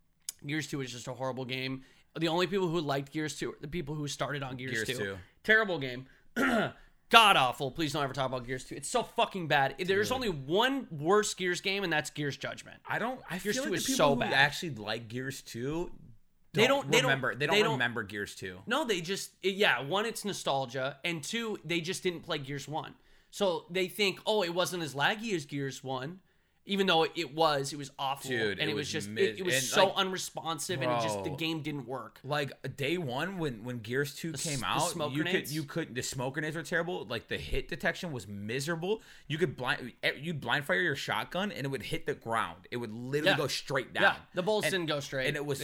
[0.46, 1.82] Gears 2 was just a horrible game.
[2.18, 4.98] The only people who liked Gears 2 are the people who started on Gears, Gears
[4.98, 5.04] 2.
[5.04, 5.16] 2.
[5.42, 6.06] Terrible game.
[7.10, 7.70] God awful.
[7.70, 8.74] Please don't ever talk about Gears 2.
[8.74, 9.76] It's so fucking bad.
[9.78, 12.78] There's only one worse Gears game, and that's Gears Judgment.
[12.88, 13.20] I don't.
[13.30, 14.32] I Gears feel 2 like is people so bad.
[14.32, 15.90] actually like Gears Two.
[16.62, 17.34] They don't- they don't- remember.
[17.34, 18.60] They don't, they don't- remember Gears Two.
[18.66, 22.94] No, they just, yeah, one, it's nostalgia, and two, they just didn't play Gears 1.
[23.30, 26.20] So they think, oh, it wasn't as laggy as Gears 1.
[26.66, 29.22] Even though it was, it was awful, Dude, and it it was was just, mis-
[29.22, 32.18] it, it was and, so like, unresponsive, and it just the game didn't work.
[32.24, 35.50] like day one when when Gears Two s- came the out, you grenades?
[35.50, 37.04] could you could the smoke grenades were terrible.
[37.04, 39.02] Like the hit detection was miserable.
[39.28, 42.56] You could blind you'd blind fire your shotgun and it would hit the ground.
[42.70, 43.36] It would literally Yeah.
[43.36, 44.02] go straight down.
[44.02, 45.26] Yeah, the bullets And- didn't go straight.
[45.28, 45.60] and it was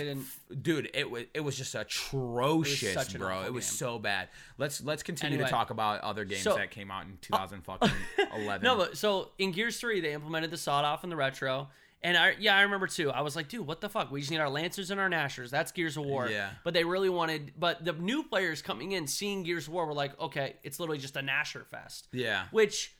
[0.61, 0.91] dude.
[0.93, 3.43] It was it was just atrocious, such an bro.
[3.45, 3.73] It was game.
[3.77, 4.29] so bad.
[4.59, 5.49] Let's let's continue Anyway.
[5.49, 8.63] to talk about other games So- that came out in uh, 2011.
[8.63, 11.69] No, but so in Gears 3, they implemented the sawed off and the retro.
[12.03, 13.11] And I, yeah, I remember too.
[13.11, 14.11] I was like, dude, what the fuck?
[14.11, 15.51] We just need our Lancers and our Nashers.
[15.51, 16.29] That's Gears of War.
[16.29, 16.49] Yeah.
[16.65, 19.93] But they really wanted, but the new players coming in, seeing Gears of War, were
[19.93, 22.09] like, okay, it's literally just a Nasher fest.
[22.13, 22.45] yeah.
[22.53, 22.95] Which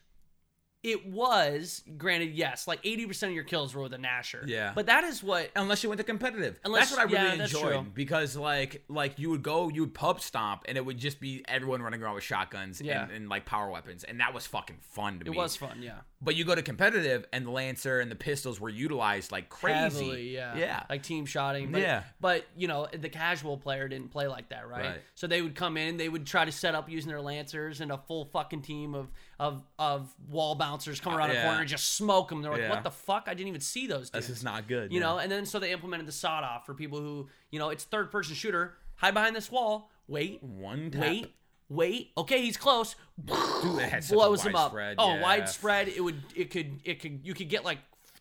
[0.83, 4.47] it was, granted, yes, like 80% of your kills were with a Nasher.
[4.47, 4.73] Yeah.
[4.75, 6.59] But that is what, Unless you went to competitive.
[6.65, 9.93] Unless- that's what I really yeah, enjoyed because like like you would go, you would
[9.95, 13.03] pub stomp, and it would just be everyone running around with shotguns Yeah.
[13.05, 15.29] and, and like power weapons, and that was fucking fun to be.
[15.29, 15.37] it me.
[15.39, 16.01] was fun, yeah.
[16.23, 19.75] But you go to competitive, and the lancer and the pistols were utilized like crazy.
[20.05, 20.55] Heavily, yeah.
[20.55, 20.83] yeah.
[20.91, 21.73] Like team shotting.
[21.73, 22.03] But, Yeah.
[22.21, 24.85] But, you know, the casual player didn't play like that, right?
[24.85, 25.01] Right.
[25.15, 27.91] So they would come in, they would try to set up using their lancers and
[27.91, 31.45] a full fucking team of of of wall bouncers come uh, around a Yeah.
[31.45, 32.43] corner and just smoke them.
[32.43, 32.69] They're like, Yeah.
[32.71, 33.25] what the fuck?
[33.27, 34.27] I didn't even see those dudes.
[34.27, 34.93] this is not good.
[34.93, 37.71] You know, and then so they implemented the sawed off for people who, you know,
[37.71, 41.01] it's third person shooter, hide behind this wall, wait, one tap.
[41.01, 41.35] wait,
[41.71, 42.11] wait.
[42.19, 42.95] Okay, he's close.
[43.25, 43.35] Dude,
[43.79, 44.73] it had such a blows him up.
[44.75, 45.23] widespread, Oh, yeah.
[45.23, 45.89] widespread.
[45.89, 46.21] It would.
[46.37, 46.81] It could.
[46.85, 47.21] It could.
[47.25, 47.79] You could get like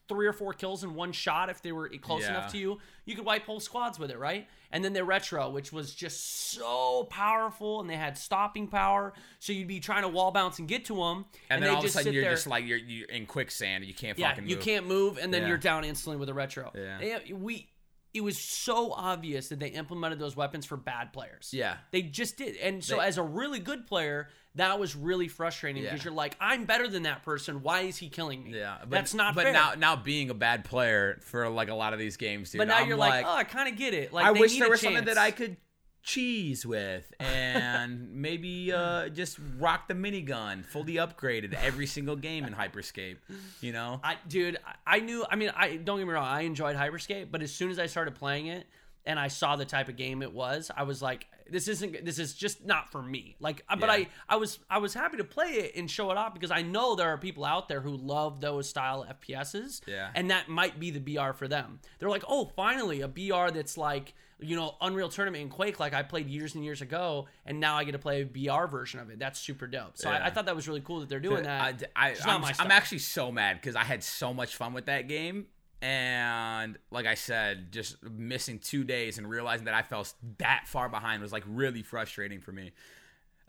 [0.07, 2.29] three or four kills in one shot if they were close Yeah.
[2.31, 2.79] enough to you.
[3.05, 4.47] You could wipe whole squads with it, right?
[4.71, 9.13] And then their retro, which was just so powerful, and they had stopping power.
[9.39, 11.79] So you'd be trying to wall bounce and get to them, And, and, then all
[11.79, 12.31] of a sudden you're there.
[12.33, 13.85] just like you're, you're in quicksand.
[13.85, 14.49] You can't yeah, fucking move.
[14.51, 15.47] you can't move, and then Yeah.
[15.49, 16.71] you're down instantly with a retro.
[16.75, 17.19] Yeah.
[17.31, 17.69] We.
[18.13, 21.51] It was so obvious that they implemented those weapons for bad players.
[21.53, 21.77] Yeah.
[21.91, 22.55] They just did.
[22.57, 25.91] And so They- as a really good player, that was really frustrating Yeah.
[25.91, 27.61] because you're like, I'm better than that person.
[27.61, 28.57] Why is he killing me?
[28.57, 29.53] Yeah, but, That's not But fair.
[29.53, 32.57] now, now being a bad player for like a lot of these games, dude.
[32.59, 34.11] but now I'm you're like, oh, I kind of get it.
[34.11, 35.57] Like I wish there was something that I could
[36.01, 42.53] cheese with and maybe uh, just rock the minigun fully upgraded every single game in
[42.53, 43.17] Hyperscape.
[43.61, 43.99] You know?
[44.03, 45.25] I, dude, I- knew.
[45.29, 46.25] I mean, I don't get me wrong.
[46.25, 48.65] I enjoyed Hyperscape, but as soon as I started playing it
[49.05, 52.05] and I saw the type of game it was, I was like, this isn't.
[52.05, 53.35] This is just not for me.
[53.39, 53.93] Like, uh, but Yeah.
[53.93, 56.61] I, I was, I was happy to play it and show it off because I
[56.61, 59.81] know there are people out there who love those style FPSs.
[59.87, 60.09] Yeah.
[60.15, 61.79] and that might be the BR for them.
[61.97, 64.13] They're like, oh, finally a BR that's like.
[64.41, 67.75] You know, Unreal Tournament and Quake, like I played years and years ago, and now
[67.75, 69.19] I get to play a BR version of it.
[69.19, 69.97] That's super dope.
[69.97, 70.17] So Yeah.
[70.23, 71.83] I, I thought that was really cool that they're doing that.
[71.95, 74.73] I, I, it's I'm, my I'm actually so mad because I had so much fun
[74.73, 75.47] with that game.
[75.81, 80.05] And like I said, just missing two days and realizing that I fell
[80.39, 82.71] that far behind was like really frustrating for me.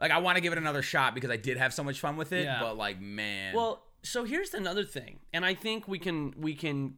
[0.00, 2.16] Like I want to give it another shot because I did have so much fun
[2.16, 2.60] with it, Yeah.
[2.60, 6.94] but like man, Well, so here's another thing, and I think we can we can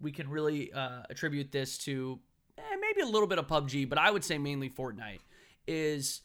[0.00, 2.18] we can really uh, attribute this to
[2.94, 5.20] maybe a little bit of PUBG, but I would say mainly Fortnite,
[5.66, 6.22] is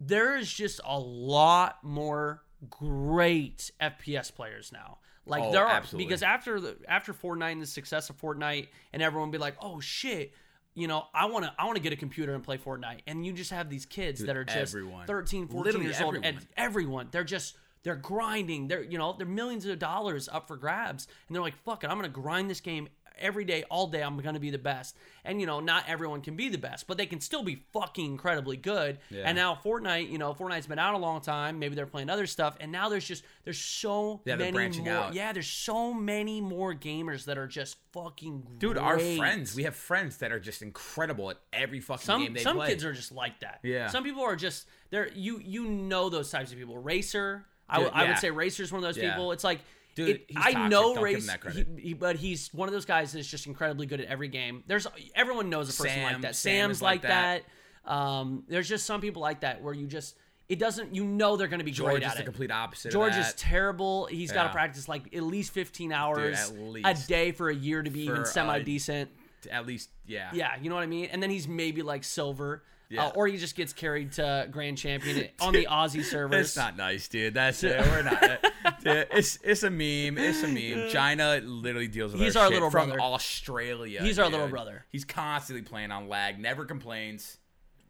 [0.00, 4.98] there is just a lot more great FPS players now.
[5.26, 6.06] Like Oh, there are absolutely.
[6.06, 9.80] because after the after Fortnite and the success of Fortnite, and everyone be like, oh
[9.80, 10.32] shit.
[10.74, 13.00] You know, I want to I want to get a computer and play Fortnite.
[13.08, 15.08] And you just have these kids that are just everyone.
[15.08, 16.46] 13, 14 Literally years old and everyone.
[16.56, 17.08] everyone.
[17.10, 18.68] They're just they're grinding.
[18.68, 21.90] They're you know they're millions of dollars up for grabs, and they're like, "Fuck it,
[21.90, 22.88] I'm gonna grind this game
[23.20, 24.02] every day, all day.
[24.02, 26.96] I'm gonna be the best." And you know, not everyone can be the best, but
[26.96, 28.98] they can still be fucking incredibly good.
[29.10, 29.22] Yeah.
[29.26, 31.58] And now Fortnite, you know, Fortnite's been out a long time.
[31.58, 34.84] Maybe they're playing other stuff, and now there's just there's so Yeah, they're many branching
[34.84, 34.94] more.
[34.94, 35.14] out.
[35.14, 39.74] Yeah, there's so many more gamers that are just fucking Dude, our friends, we have
[39.76, 42.68] friends that are just incredible at every fucking some game they some play.
[42.68, 43.60] kids are just like that.
[43.62, 43.88] Yeah.
[43.88, 46.78] Some people are just they're you you know those types of people.
[46.78, 48.08] Racer, I would I yeah.
[48.10, 49.10] would say Racer's one of those Yeah.
[49.10, 49.32] people.
[49.32, 49.60] It's like
[49.98, 53.12] Dude, it- he's I know Don't Race, he- he- but he's one of those guys
[53.12, 54.62] that's just incredibly good at every game.
[54.66, 56.36] There's everyone knows a person Sam- like that.
[56.36, 57.42] Sam Sam's like that.
[57.84, 57.92] that.
[57.92, 60.14] Um, there's just some people like that where you just
[60.48, 62.24] it doesn't you know they're going to be George great is at the it.
[62.26, 62.92] complete opposite.
[62.92, 64.06] George is terrible.
[64.06, 66.52] He's got to practice like at least 15 hours
[66.84, 69.10] at a day for a year to be even For, uh, semi decent.
[69.50, 70.30] at least, yeah.
[70.32, 71.08] Yeah, you know what I mean?
[71.12, 72.62] And then he's maybe like silver.
[72.90, 73.06] Yeah.
[73.06, 76.46] Uh, or he just gets carried to grand champion on the Aussie servers.
[76.46, 77.34] It's not nice, dude.
[77.34, 77.78] That's it.
[77.86, 78.42] We're not.
[78.82, 80.16] dude, it's it's a meme.
[80.16, 80.88] It's a meme.
[80.90, 83.02] China literally deals with He's our, our shit little from brother.
[83.02, 84.02] Australia.
[84.02, 84.86] He's our little brother.
[84.90, 86.38] He's constantly playing on lag.
[86.38, 87.36] Never complains.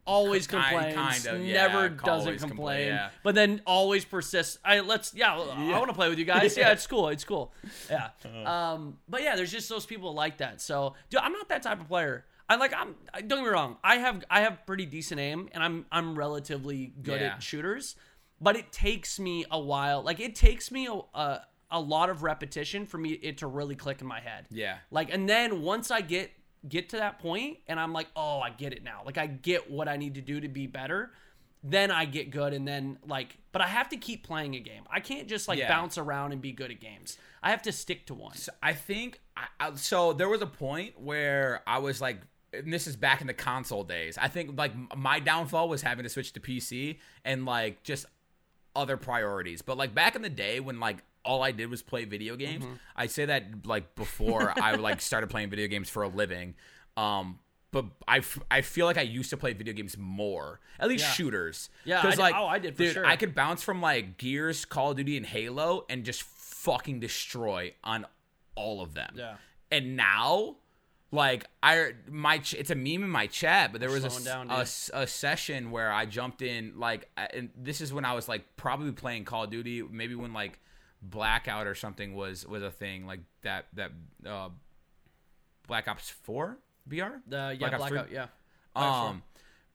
[0.05, 0.95] always Kind- complains,
[1.25, 3.11] kind of, yeah, never doesn't complain, complain, yeah.
[3.23, 4.59] but then always persists.
[4.65, 6.57] I let's yeah, I want to play with you guys.
[6.57, 6.73] Yeah.
[6.73, 7.53] it's cool, it's cool.
[7.91, 8.51] Yeah, Uh-huh.
[8.51, 10.61] um, but yeah, there's just those people like that.
[10.63, 12.25] So, dude, I'm not that type of player.
[12.49, 12.95] I like I'm.
[13.27, 13.77] Don't get me wrong.
[13.85, 17.35] I have I have pretty decent aim, and I'm I'm relatively good Yeah.
[17.35, 17.97] at shooters.
[18.41, 20.03] But it takes me a while.
[20.03, 21.41] Like it takes me a, a
[21.71, 24.47] a lot of repetition for me it to really click in my head.
[24.51, 24.79] Yeah.
[24.91, 26.31] Like, and then once I get
[26.69, 29.03] get to that point, and I'm like, oh, I get it now.
[29.05, 31.13] Like, I get what I need to do to be better.
[31.63, 34.85] Then I get good, and then like, but I have to keep playing a game.
[34.91, 35.69] I can't just like Yeah.
[35.69, 37.19] bounce around and be good at games.
[37.43, 38.37] I have to stick to one.
[38.37, 40.13] So I think I, I, so.
[40.13, 42.21] There was a point where I was like,
[42.53, 44.17] and this is back in the console days.
[44.19, 48.07] I think like my downfall was having to switch to PC and like just
[48.77, 49.63] other priorities.
[49.63, 52.65] But like back in the day when like all I did was play video games,
[52.65, 52.75] Mm-hmm.
[52.97, 56.55] I say that like before I like started playing video games for a living.
[56.97, 57.39] Um,
[57.71, 61.05] but I, f- I feel like I used to play video games more, at least
[61.05, 61.11] Yeah.
[61.13, 61.69] shooters.
[61.85, 63.05] Yeah, because like, oh, I did for dude, sure.
[63.07, 67.75] I could bounce from like Gears, Call of Duty, and Halo, and just fucking destroy
[67.85, 68.07] on
[68.55, 69.13] all of them.
[69.17, 69.35] Yeah.
[69.71, 70.57] And now,
[71.11, 74.51] like I my ch- it's a meme in my chat, but there was a, down,
[74.51, 78.29] a a session where I jumped in like, I- and this is when I was
[78.29, 80.59] like probably playing Call of Duty, maybe when like
[81.01, 83.93] Blackout or something was was a thing like that that
[84.27, 84.51] uh,
[85.67, 86.97] Black Ops Four BR.
[87.27, 88.07] The yeah, Black blackout.
[88.09, 88.15] 3?
[88.15, 88.27] Yeah.
[88.77, 89.23] Um,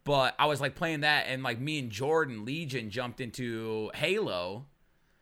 [0.03, 4.65] but I was like playing that, and like me and Jordan Legion jumped into Halo,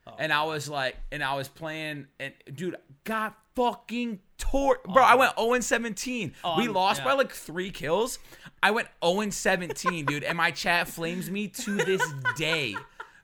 [0.06, 5.02] Oh, and I was like, and I was playing, and dude, got fucking tore, bro.
[5.02, 6.34] I went 0 and 17.
[6.44, 7.04] Oh, we um, lost yeah.
[7.06, 8.18] by like three kills.
[8.62, 12.02] I went 0 and 17, dude, and my chat flames me to this
[12.36, 12.76] day.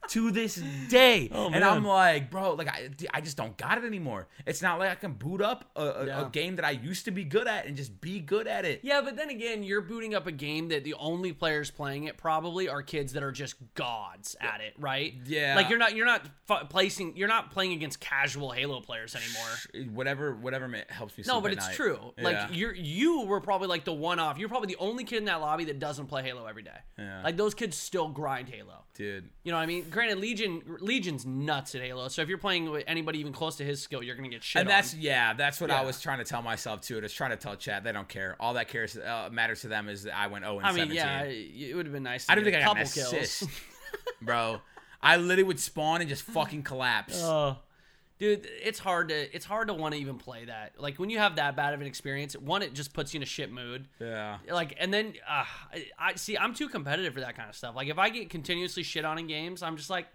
[0.08, 0.54] To this
[0.88, 1.62] day, oh, and Oh, man.
[1.62, 4.26] I'm like, bro, like I, I just don't got it anymore.
[4.46, 6.26] It's not like I can boot up a, a, Yeah.
[6.26, 8.80] a game that I used to be good at and just be good at it.
[8.82, 12.16] Yeah, but then again, you're booting up a game that the only players playing it
[12.16, 15.14] probably are kids that are just gods at it, right?
[15.26, 15.54] Yeah.
[15.56, 19.92] Like you're not you're not f- placing you're not playing against casual Halo players anymore.
[19.94, 21.74] whatever whatever helps me No, but it's night.
[21.76, 21.98] true.
[22.18, 22.50] Like Yeah.
[22.50, 24.38] you're you were probably like the one off.
[24.38, 26.70] You're probably the only kid in that lobby that doesn't play Halo every day.
[26.98, 27.22] Yeah.
[27.22, 28.84] Like those kids still grind Halo.
[28.94, 29.84] dude You know what I mean?
[29.98, 32.06] Granted, Legion Legion's nuts at Halo.
[32.06, 34.60] So if you're playing with anybody even close to his skill, you're gonna get shit.
[34.60, 35.00] and that's on.
[35.00, 37.82] yeah that's what i was trying to tell myself too just trying to tell chat
[37.82, 40.58] they don't care all that cares uh, matters to them is that i went 0
[40.58, 41.22] and I mean, 17 yeah,
[41.68, 42.26] it would have been nice.
[42.26, 43.44] To i don't think a i got an assist
[44.22, 44.60] bro
[45.02, 47.56] i literally would spawn and just fucking collapse Oh,
[48.18, 50.72] dude, it's hard to it's hard to want to even play that.
[50.78, 53.22] Like when you have that bad of an experience, one it just puts you in
[53.22, 53.88] a shit mood.
[54.00, 57.56] yeah Like and then uh, I, I see I'm too competitive for that kind of
[57.56, 57.74] stuff.
[57.74, 60.06] Like if I get continuously shit on in games, I'm just like.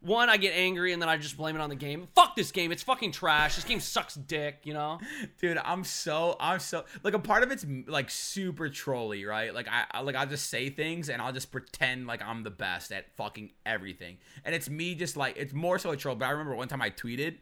[0.00, 2.08] One, I get angry and then I just blame it on the game.
[2.14, 2.72] Fuck this game.
[2.72, 3.56] It's fucking trash.
[3.56, 4.98] This game sucks dick, you know?
[5.40, 9.68] dude i'm so i'm so like a part of it's like super trolly right like
[9.68, 12.92] I, I like i'll just say things and i'll just pretend like i'm the best
[12.92, 16.30] at fucking everything and it's me just like it's more so a troll but i
[16.30, 17.38] remember one time i tweeted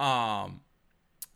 [0.00, 0.60] um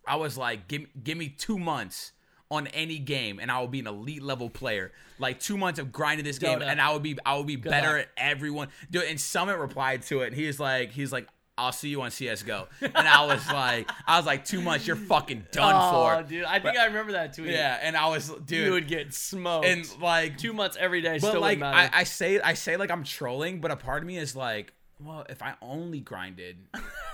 [0.06, 2.12] i was like give, give me two months
[2.50, 5.90] on any game and i will be an elite level player like two months of
[5.90, 8.06] grinding this game and i would be i would be better luck.
[8.06, 11.26] at everyone dude and summit replied to it and he was like he's like
[11.58, 12.68] I'll see you on CS:GO.
[12.82, 16.22] And I was like, I was like, two months, you're fucking done oh, for.
[16.22, 17.48] dude, I think I remember that tweet.
[17.48, 19.66] Yeah, and I was, dude, you would get smoked.
[19.66, 21.18] and like, two months every day.
[21.18, 21.88] but still like, I.
[21.92, 25.24] I say, I say like I'm trolling, but a part of me is like, well,
[25.28, 26.58] if I only grinded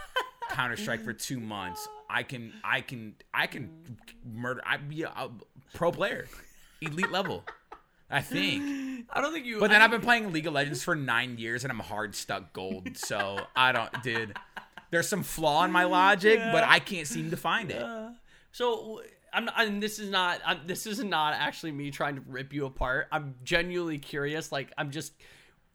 [0.50, 3.70] Counter Strike for two months, I can, I can, I can
[4.24, 4.60] murder.
[4.66, 5.30] I'd be a, a
[5.74, 6.26] pro player,
[6.80, 7.44] elite level.
[8.10, 9.06] I think.
[9.10, 9.58] I don't think you.
[9.58, 12.14] But then I I've been playing League of Legends for nine years and I'm hard
[12.14, 12.96] stuck gold.
[12.96, 14.36] So I don't, dude.
[14.90, 17.82] There's some flaw in my logic, but I can't seem to find it.
[18.52, 19.00] So
[19.32, 22.52] I'm not, and this is not I'm, this is not actually me trying to rip
[22.52, 23.08] you apart.
[23.10, 24.52] I'm genuinely curious.
[24.52, 25.14] Like I'm just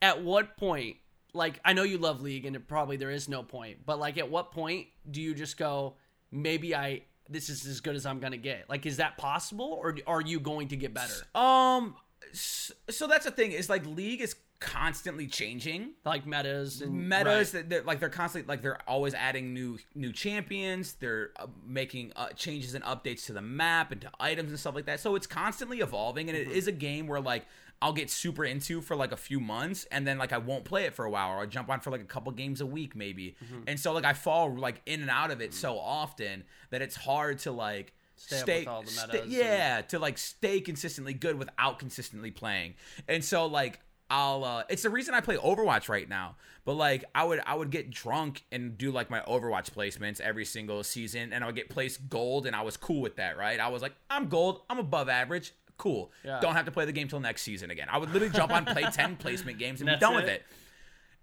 [0.01, 0.97] at what point?
[1.33, 3.79] Like I know you love League, and it probably there is no point.
[3.85, 5.95] But like at what point do you just go?
[6.31, 8.69] Maybe I this is as good as I'm gonna get.
[8.69, 11.13] Like is that possible, or are you going to get better?
[11.35, 11.95] Um,
[12.33, 15.91] so that's the thing is like League is constantly changing.
[16.05, 17.61] Like metas and Metas, right.
[17.61, 20.93] that they're, like they're constantly like they're always adding new new champions.
[20.93, 24.75] They're uh, making uh, changes and updates to the map and to items and stuff
[24.75, 24.99] like that.
[24.99, 27.45] So it's constantly evolving, and it is a game where like
[27.81, 30.85] I'll get super into for like a few months, and then like I won't play
[30.85, 32.95] it for a while, or I'll jump on for like a couple games a week
[32.95, 33.35] maybe.
[33.67, 36.95] And so like I fall like in and out of it so often that it's
[36.95, 37.93] hard to like.
[38.19, 42.31] Stay Stay, with all the metas and- yeah, to like stay consistently good without consistently
[42.31, 42.73] playing.
[43.07, 46.35] And so like I'll uh it's the reason I play Overwatch right now.
[46.65, 50.45] But like I would I would get drunk and do like my Overwatch placements every
[50.45, 53.59] single season and I would get placed gold and I was cool with that, right?
[53.59, 55.53] I was like, I'm gold, I'm above average.
[55.77, 56.11] Cool.
[56.23, 56.39] Yeah.
[56.39, 57.87] Don't have to play the game till next season again.
[57.91, 60.41] I would literally jump on play 10 placement games and be That's done with it?
[60.41, 60.45] it.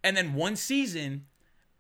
[0.05, 1.25] And then one season,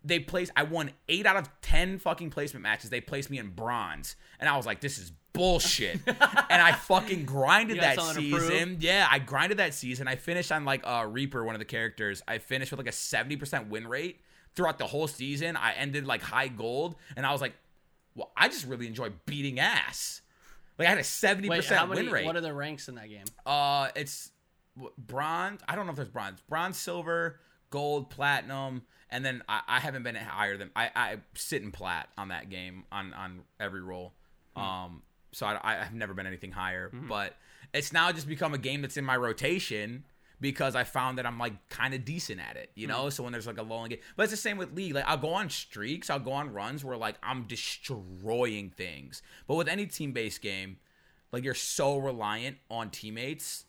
[0.02, 0.52] they placed.
[0.56, 2.90] I won eight out of ten fucking placement matches.
[2.90, 6.16] They placed me in bronze, and I was like, "This is bullshit." and
[6.62, 8.50] I fucking grinded that something to prove?
[8.50, 8.76] season.
[8.80, 10.08] Yeah, I grinded that season.
[10.08, 12.22] I finished on like uh, Reaper, one of the characters.
[12.28, 14.20] I finished with like a seventy percent win rate
[14.54, 15.56] throughout the whole season.
[15.56, 17.54] I ended like high gold, and I was like,
[18.14, 20.20] "Well, I just really enjoy beating ass."
[20.78, 22.02] Like I had a seventy percent many?
[22.02, 22.26] win rate.
[22.26, 23.24] What are the ranks in that game?
[23.46, 24.30] Uh, it's
[24.98, 25.60] bronze.
[25.68, 27.38] I don't know if there's bronze, bronze, silver,
[27.70, 32.08] gold, platinum, and then I, I haven't been higher than I, I sit in plat
[32.18, 34.14] on that game on on every role.
[34.56, 35.02] Um,
[35.32, 37.34] so I, I have never been anything higher, but
[37.72, 40.04] it's now just become a game that's in my rotation
[40.40, 43.02] because I found that I'm like kind of decent at it, you know.
[43.02, 43.10] Mm-hmm.
[43.10, 44.94] So when there's like a lull in game, but it's the same with league.
[44.94, 49.22] Like I'll go on streaks, I'll go on runs where like I'm destroying things.
[49.46, 50.78] But with any team based game,
[51.32, 53.64] like you're so reliant on teammates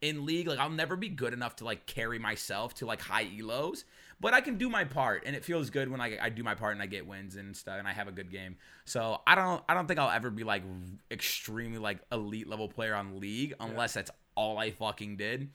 [0.00, 3.24] in league like i'll never be good enough to like carry myself to like high
[3.24, 3.84] elos
[4.20, 6.54] but i can do my part and it feels good when i, I do my
[6.54, 9.34] part and i get wins and stuff and i have a good game so i
[9.34, 10.62] don't i don't think i'll ever be like
[11.10, 15.50] extremely like elite level player on league unless that's all i fucking did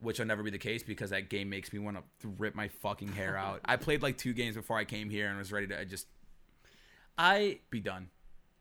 [0.00, 2.68] which will never be the case because that game makes me want to rip my
[2.68, 5.66] fucking hair out i played like two games before i came here and was ready
[5.66, 6.06] to just
[7.18, 8.08] I be done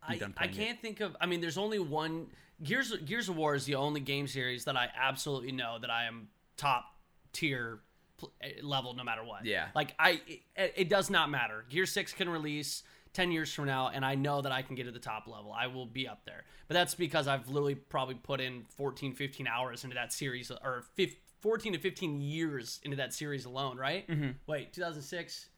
[0.09, 0.65] be I, done I playing it.
[0.65, 1.15] can't think of.
[1.21, 2.27] I mean, there's only one.
[2.61, 6.05] Gears Gears of War is the only game series that I absolutely know that I
[6.05, 6.27] am
[6.57, 6.85] top
[7.31, 7.79] tier
[8.17, 9.45] pl- eh, level no matter what.
[9.45, 9.67] Yeah.
[9.75, 10.21] Like I,
[10.57, 11.65] it, it does not matter.
[11.69, 12.83] Gear Six can release.
[13.13, 15.51] 10 years from now and I know that I can get to the top level.
[15.51, 16.43] I will be up there.
[16.67, 20.83] But that's because I've literally probably put in 14 15 hours into that series or
[20.93, 24.07] 15, 14 to 15 years into that series alone, right?
[24.07, 24.31] Mm-hmm.
[24.47, 25.49] Wait, 2006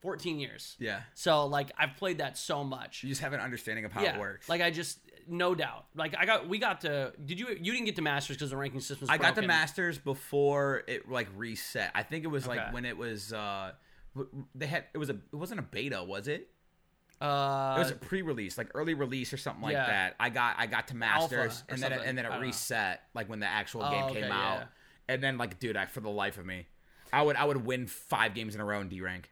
[0.00, 0.76] 14 years.
[0.80, 4.02] yeah So like I've played that so much you just have an understanding of how
[4.02, 5.84] yeah, it works Like I just no doubt.
[5.94, 8.56] Like I got we got to did you you didn't get to masters because the
[8.56, 11.92] ranking system I got the masters before it like reset.
[11.94, 12.56] I think it was Okay.
[12.56, 13.72] like when it was uh
[14.56, 16.50] they had it was a it wasn't a beta, was it?
[17.20, 19.86] Uh, It was a pre-release, like early release or something like yeah.
[19.86, 20.16] that.
[20.18, 22.46] I got I got to masters and then it, and then it don't know.
[22.46, 24.64] reset like when the actual Oh, game okay, came out.
[25.08, 26.66] And then like dude, I for the life of me,
[27.12, 29.30] I would I would win 5 games in a row in D rank.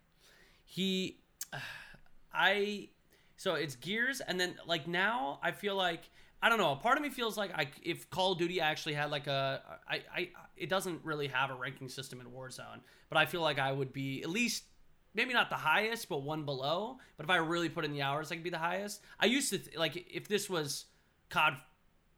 [0.65, 1.19] he
[2.33, 2.89] I
[3.37, 6.03] so it's Gears and then like now I feel like
[6.43, 6.73] I don't know.
[6.73, 9.63] A part of me feels like I if Call of Duty actually had like a
[9.89, 13.59] I I it doesn't really have a ranking system in Warzone, but I feel like
[13.59, 14.65] I would be at least
[15.15, 16.99] maybe not the highest, but one below.
[17.17, 19.03] But if I really put in the hours, I could be the highest.
[19.19, 20.87] I used to th- like if this was
[21.29, 21.57] COD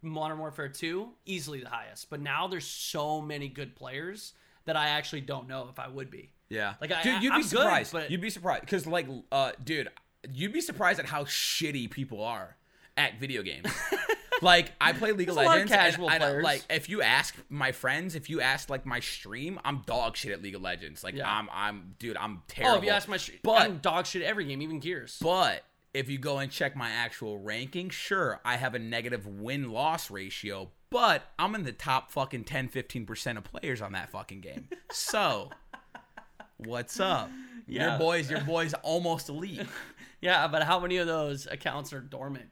[0.03, 2.11] Modern Warfare 2, easily the highest.
[2.11, 4.33] But now there's so many good players
[4.65, 6.33] that I actually don't know if I would be.
[6.49, 6.75] Yeah.
[6.81, 7.93] Like, I- dude, you'd I'm be good, surprised.
[7.93, 9.89] but- You'd be surprised cuz like uh dude,
[10.31, 12.57] you'd be surprised at how shitty people are
[12.97, 13.67] at video games.
[14.43, 16.45] like I play League of There's of Legends and casual I don't- players.
[16.45, 20.33] like if you ask my friends, if you ask like my stream, I'm dog shit
[20.33, 21.03] at League of Legends.
[21.03, 21.31] Like Yeah.
[21.33, 22.75] I'm I'm dude, I'm terrible.
[22.77, 25.19] Oh, if you ask my, sh- But- I'm dog shit every game, even Gears.
[25.23, 25.65] But
[25.95, 30.11] if you go and check my actual ranking, sure, I have a negative win loss
[30.11, 34.69] ratio, but I'm in the top fucking 10 15% of players on that fucking game.
[34.91, 35.51] So,
[36.59, 37.29] What's up?
[37.67, 37.91] Yeah.
[37.91, 39.67] Your boys, your boys almost elite.
[40.21, 42.45] Yeah, but how many of those accounts are dormant?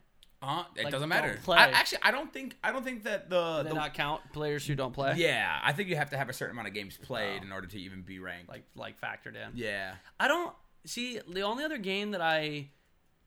[0.43, 1.39] Uh, it Like, doesn't matter.
[1.47, 4.67] I, actually, I don't think I don't think that the, They the not count players
[4.67, 5.15] who don't play.
[5.17, 5.57] yeah.
[5.63, 7.47] I think you have to have a certain amount of games played Oh.
[7.47, 8.49] in order to even be ranked.
[8.49, 9.53] like like factored in.
[9.55, 10.53] yeah, I don't
[10.85, 12.71] see the only other game that I,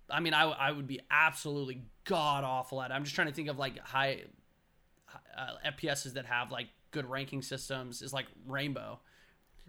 [0.09, 2.91] I mean, I I would be absolutely god awful at.
[2.91, 2.93] It.
[2.93, 4.23] I'm just trying to think of like high,
[5.37, 8.01] uh, FPSs that have like good ranking systems.
[8.01, 8.99] Is like Rainbow,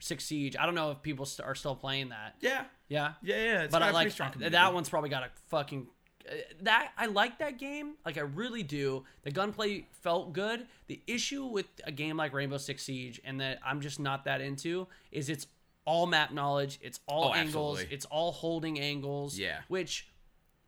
[0.00, 0.56] Six Siege.
[0.58, 2.34] I don't know if people st- are still playing that.
[2.40, 3.62] yeah, Yeah, yeah, yeah.
[3.62, 5.86] It's but I like strong that one's probably got a fucking
[6.28, 7.94] uh, that I like that game.
[8.04, 9.04] Like I really do.
[9.22, 10.66] The gunplay felt good.
[10.88, 14.40] The issue with a game like Rainbow Six Siege and that I'm just not that
[14.40, 15.46] into is it's
[15.86, 16.78] all map knowledge.
[16.82, 17.76] It's all Oh, angles.
[17.78, 17.94] absolutely.
[17.94, 19.38] It's all holding angles.
[19.38, 19.58] Yeah.
[19.68, 20.08] Which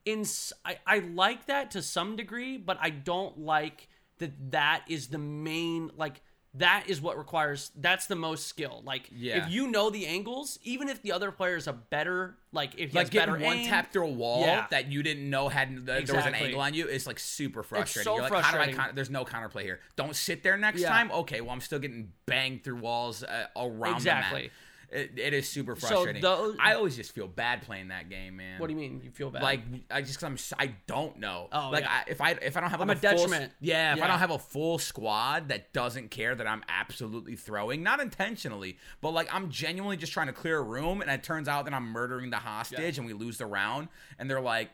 [0.07, 0.25] in
[0.65, 3.89] I, I like that to some degree, but I don't like
[4.19, 6.23] that that is the main like
[6.55, 8.81] that is what requires that's the most skill.
[8.83, 9.45] Like Yeah.
[9.45, 12.93] if you know the angles, even if the other player is a better like if
[12.93, 14.67] he like better getting one aim, tap through a wall Yeah.
[14.71, 17.63] that you didn't know had that there was an angle on you is like super
[17.63, 18.05] frustrating.
[18.05, 18.51] so You're like, how do I?
[18.53, 18.75] frustrating.
[18.77, 19.81] Counter- there's no counterplay here.
[19.97, 20.89] Don't sit there next Yeah.
[20.89, 21.11] time.
[21.11, 24.51] Okay, well I'm still getting banged through walls uh, around Exactly.
[24.91, 25.01] The.
[25.01, 26.25] It, it is super So frustrating.
[26.61, 28.59] I always just feel bad playing that game, man.
[28.59, 29.01] What do you mean?
[29.05, 29.43] You feel bad?
[29.43, 29.61] Like
[29.91, 31.49] I just cause I'm I don't know.
[31.53, 32.03] Oh, like yeah.
[32.07, 33.53] I, if I if I don't have like I'm a full detriment.
[33.61, 37.83] yeah, if I don't have a full squad that doesn't care that I'm absolutely throwing,
[37.83, 41.49] not intentionally, but like I'm genuinely just trying to clear a room, and it turns
[41.49, 44.71] out that I'm murdering the hostage, and we lose the round, and they're like.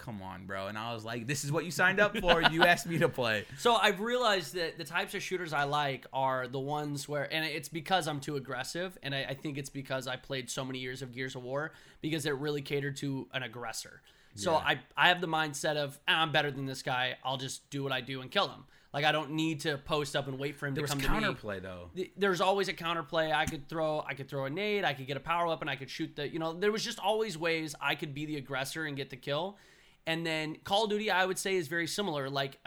[0.00, 0.66] Come on, bro.
[0.68, 2.42] And I was like, this is what you signed up for.
[2.42, 3.44] You asked me to play.
[3.58, 7.44] So I've realized that the types of shooters I like are the ones where, and
[7.44, 10.78] it's because I'm too aggressive, and I, I think it's because I played so many
[10.78, 14.00] years of Gears of War because it really catered to an aggressor.
[14.36, 14.58] So Yeah.
[14.58, 17.16] I I have the mindset of "Ah, I'm better than this guy.
[17.24, 18.64] I'll just do what I do and kill him.
[18.94, 21.10] Like I don't need to post up and wait for him There to come to
[21.10, 21.18] me.
[21.18, 21.90] counterplay though.
[22.16, 23.32] there's always a counterplay.
[23.32, 25.76] I could throw, I could throw a nade, I could get a power weapon, I
[25.76, 28.86] could shoot the, you know, there was just always ways I could be the aggressor
[28.86, 29.58] and get the kill.
[30.06, 32.28] And then Call of Duty, I would say, is very similar.
[32.30, 32.58] Like,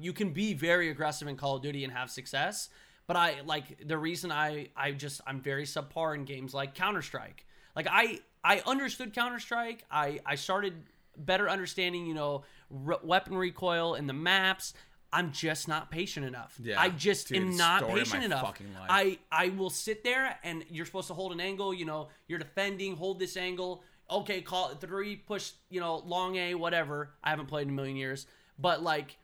[0.00, 2.70] you can be very aggressive in Call of Duty and have success.
[3.08, 7.00] But I like the reason I I just I'm very subpar in games like Counter
[7.00, 7.46] Strike.
[7.74, 9.84] Like I I understood Counter Strike.
[9.90, 10.74] I I started
[11.16, 14.74] better understanding you know re- weapon recoil and the maps.
[15.10, 16.54] I'm just not patient enough.
[16.62, 16.78] Yeah.
[16.78, 18.60] I just Dude, am not patient enough.
[18.90, 21.72] I I will sit there and you're supposed to hold an angle.
[21.72, 23.82] You know, you're defending, hold this angle.
[24.10, 25.52] Okay, call it three, push.
[25.70, 27.10] You know, long A, whatever.
[27.22, 28.26] I haven't played in a million years,
[28.58, 29.16] but like.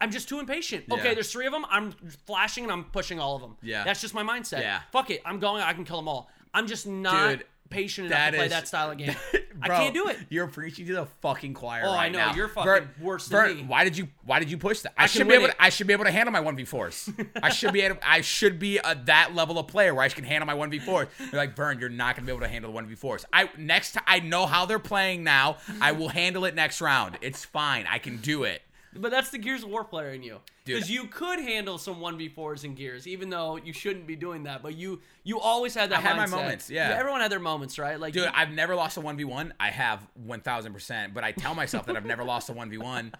[0.00, 0.86] I'm just too impatient.
[0.88, 0.96] Yeah.
[0.96, 1.64] Okay, there's three of them.
[1.70, 1.92] I'm
[2.26, 3.56] flashing and I'm pushing all of them.
[3.62, 3.84] Yeah.
[3.84, 4.58] That's just my mindset.
[4.58, 4.80] Yeah.
[4.90, 5.22] Fuck it.
[5.24, 5.62] I'm going.
[5.62, 6.28] I can kill them all.
[6.52, 9.14] I'm just not Dude, patient enough that to play is- that style of game.
[9.60, 10.18] I Bro, can't do it.
[10.28, 11.82] You're preaching to the fucking choir.
[11.84, 12.18] Oh, I know.
[12.18, 12.34] now.
[12.34, 13.62] You're fucking Vert, worse than Vert, me.
[13.64, 14.92] Why did you Why did you push that?
[14.98, 15.44] I, I should be able.
[15.44, 15.50] it.
[15.50, 17.08] To, I should be able to handle my one v fours.
[17.42, 17.82] I should be.
[17.82, 20.70] Able, I should be a, that level of player where I can handle my one
[20.70, 21.08] v fours.
[21.20, 21.78] You're like Vern.
[21.78, 23.24] You're not gonna be able to handle the one v fours.
[23.32, 23.92] I next.
[23.92, 25.58] ti- I know how they're playing now.
[25.80, 27.18] I will handle it next round.
[27.20, 27.86] It's fine.
[27.88, 28.62] I can do it.
[28.94, 30.38] But that's the Gears of War player in you.
[30.64, 34.62] Because you could handle some 1v4s in Gears, even though you shouldn't be doing that.
[34.62, 36.94] But you you always had that I had my moments, yeah.
[36.98, 37.98] Everyone had their moments, right?
[37.98, 39.54] Like, Dude, you- I've never lost a one v one.
[39.58, 42.68] I have one thousand percent, but I tell myself that I've never lost a one
[42.70, 43.12] v one,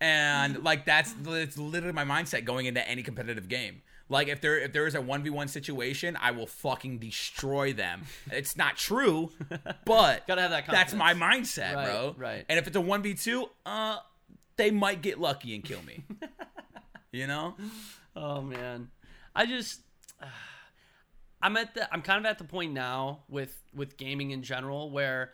[0.00, 3.82] and like that's it's literally my mindset going into any competitive game.
[4.08, 7.72] Like if there if there is a one v one situation, I will fucking destroy
[7.72, 8.02] them.
[8.30, 9.30] It's not true,
[9.86, 12.14] but Gotta have that That's my mindset, Right, bro.
[12.18, 12.44] right.
[12.48, 13.96] And if it's a one v two, uh,
[14.62, 16.04] they might get lucky and kill me.
[17.12, 17.56] you know?
[18.14, 18.88] oh man,
[19.34, 19.80] I just
[20.22, 20.26] uh,
[21.42, 24.90] I'm at the I'm kind of at the point now with with gaming in general
[24.90, 25.32] where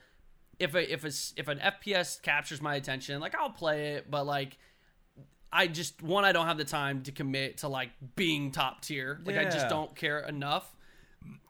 [0.58, 4.24] if a if a if an FPS captures my attention, like I'll play it, but
[4.24, 4.56] like
[5.52, 9.20] I just one I don't have the time to commit to like being top tier.
[9.24, 10.74] Like I just don't care enough.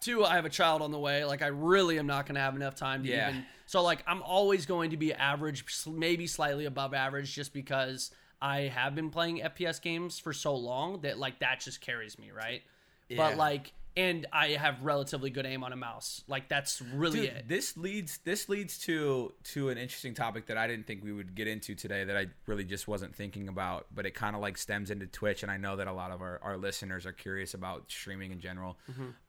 [0.01, 1.25] Two, I have a child on the way.
[1.25, 3.31] Like I really am not going to have enough time to Yeah.
[3.31, 3.45] even.
[3.69, 8.61] So like I'm always going to be average, maybe slightly above average, just because I
[8.63, 12.63] have been playing FPS games for so long that like that just carries me right.
[13.11, 13.19] Yeah.
[13.19, 16.25] But like, and I have relatively good aim on a mouse.
[16.27, 17.49] Like that's really Dude, it.
[17.49, 21.35] this leads this leads to to an interesting topic that I didn't think we would
[21.35, 24.57] get into today that I really just wasn't thinking about, but it kind of like
[24.57, 27.53] stems into Twitch, and I know that a lot of our, our listeners are curious
[27.53, 28.79] about streaming in general.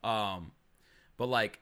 [0.01, 0.53] Um,
[1.17, 1.59] but like,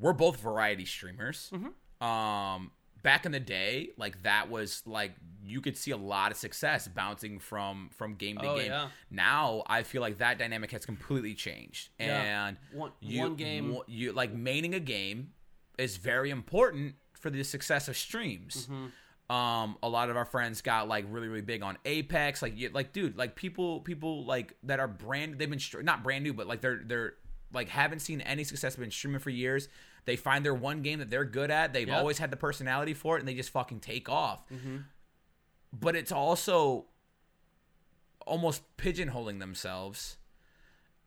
[0.00, 1.52] we're both variety streamers.
[2.00, 2.70] Um,
[3.02, 5.12] back in the day, like that was like
[5.42, 8.66] you could see a lot of success bouncing from from game to Oh, game.
[8.70, 8.88] yeah.
[9.10, 12.46] Now I feel like that dynamic has completely changed, Yeah.
[12.48, 15.32] and One- you, one game- you like maining a game
[15.78, 18.66] is very important for the success of streams.
[18.66, 18.86] Mm-hmm.
[19.34, 22.42] Um, a lot of our friends got like really, really big on Apex.
[22.42, 25.38] Like, you, like, dude, like people, people like that are brand.
[25.38, 27.14] They've been str- not brand new, but like they're they're
[27.52, 29.68] like haven't seen any success, been streaming for years.
[30.04, 31.72] They find their one game that they're good at.
[31.72, 31.98] They've Yep.
[31.98, 34.48] always had the personality for it, and they just fucking take off.
[34.50, 34.78] Mm-hmm.
[35.72, 36.86] But it's also
[38.26, 40.16] almost pigeonholing themselves.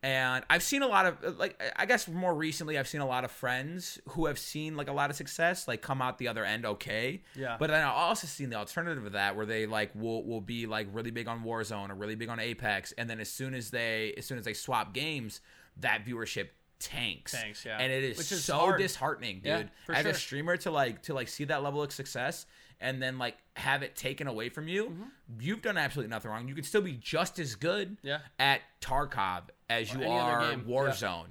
[0.02, 3.24] And I've seen a lot of like I guess more recently I've seen a lot
[3.24, 6.44] of friends who have seen like a lot of success like come out the other
[6.44, 7.22] end okay.
[7.36, 7.56] Yeah.
[7.58, 10.66] But then I've also seen the alternative of that where they like will will be
[10.66, 13.70] like really big on Warzone or really big on Apex and then as soon as
[13.70, 15.40] they as soon as they swap games
[15.82, 17.32] that viewership tanks.
[17.32, 17.78] Tanks, yeah.
[17.80, 18.80] And it is, is so hard.
[18.80, 19.70] disheartening, dude.
[19.90, 22.46] Yeah, As a streamer to like to like see that level of success
[22.82, 25.04] and then like have it taken away from you, Mm-hmm.
[25.40, 26.48] you've done absolutely nothing wrong.
[26.48, 28.20] You can still be just as good Yeah.
[28.40, 30.74] at Tarkov as you are game, yeah.
[30.76, 31.28] Warzone.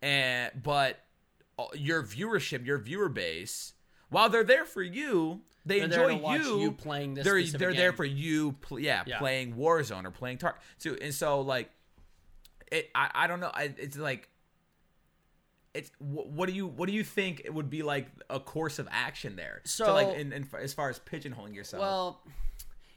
[0.00, 0.98] And but
[1.58, 3.74] uh, your viewership, your viewer base,
[4.08, 6.60] while they're there for you, they They're there enjoy you.
[6.60, 9.18] you playing this They're they're there for you, pl- yeah, Yeah.
[9.18, 10.60] playing Warzone or playing Tark.
[10.78, 11.70] So and so like,
[12.72, 12.90] it.
[12.94, 13.50] I, I don't know.
[13.52, 14.28] I, it's like.
[15.74, 18.78] It's wh- what do you what do you think it would be like a course
[18.78, 19.62] of action there?
[19.64, 21.80] So- to like in, in, as far as pigeonholing yourself.
[21.80, 22.20] Well,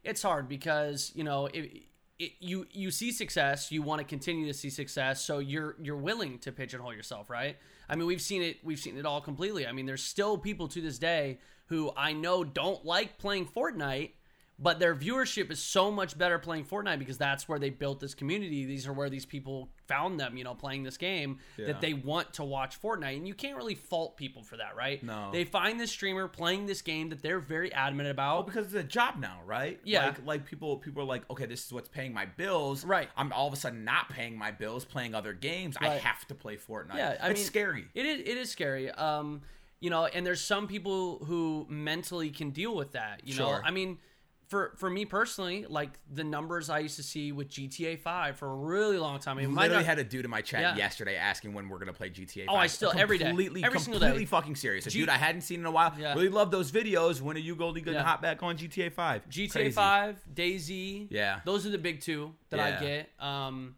[0.04, 1.84] it's hard because you know it,
[2.20, 5.96] it, you you see success, you want to continue to see success, so you're you're
[5.96, 7.56] willing to pigeonhole yourself, right?
[7.88, 9.66] I mean, we've seen it we've seen it all completely.
[9.66, 14.12] I mean, there's still people to this day who I know don't like playing Fortnite.
[14.58, 18.14] But their viewership is so much better playing Fortnite because that's where they built this
[18.14, 18.66] community.
[18.66, 21.68] These are where these people found them, you know, playing this game Yeah.
[21.68, 23.18] that they want to watch Fortnite.
[23.18, 25.04] And you can't really fault people for that, right?
[25.04, 25.30] No.
[25.34, 28.36] They find this streamer playing this game that they're very adamant about.
[28.36, 29.78] Well, because it's a job now, right?
[29.84, 30.06] Yeah.
[30.06, 32.86] Like, like people, people are like, okay, this is what's paying my bills.
[32.86, 33.10] Right.
[33.18, 35.76] I'm all of a sudden not paying my bills, playing other games.
[35.82, 36.96] I have to play Fortnite.
[36.96, 37.86] Yeah, I it's mean, scary.
[37.94, 38.20] It is.
[38.22, 38.90] It is scary.
[38.92, 39.42] Um,
[39.82, 43.22] you know, and there's some people who mentally can deal with that.
[43.26, 43.98] You know, I mean,
[44.48, 48.48] for for me personally, like the numbers I used to see with GTA Five for
[48.52, 49.38] a really long time.
[49.38, 50.76] I mean, literally not- had a dude in my chat Yeah.
[50.76, 52.46] yesterday asking when we're gonna play GTA.
[52.46, 52.54] 5.
[52.54, 53.26] Oh, I still- every day.
[53.26, 54.06] completely, Every single day.
[54.08, 54.86] completely fucking serious.
[54.86, 55.94] A G- dude I hadn't seen in a while.
[55.98, 56.14] Yeah.
[56.14, 57.22] Really love those videos.
[57.22, 58.04] When are you Goldie good Yeah.
[58.04, 59.28] hot back on GTA Five?
[59.30, 59.72] GTA Crazy.
[59.72, 61.08] Five, DayZ.
[61.10, 61.40] Yeah.
[61.46, 63.10] those are the big two that I get.
[63.20, 63.76] Um,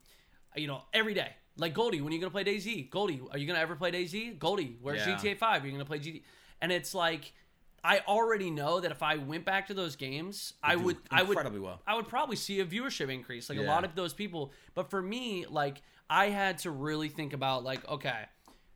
[0.56, 1.31] you know, every day.
[1.56, 2.89] Like Goldie, when are you gonna play DayZ?
[2.89, 4.38] Goldie, are you gonna ever play DayZ?
[4.38, 5.15] Goldie, where's Yeah.
[5.15, 5.64] GTA Five?
[5.64, 6.23] You're you gonna play GT?
[6.61, 7.34] And it's like,
[7.83, 11.29] I already know that if I went back to those games, I would, I would,
[11.29, 11.81] incredibly well.
[11.87, 13.49] I would probably see a viewership increase.
[13.49, 13.67] Like a Yeah.
[13.73, 14.51] lot of those people.
[14.73, 18.25] But for me, like I had to really think about like, okay,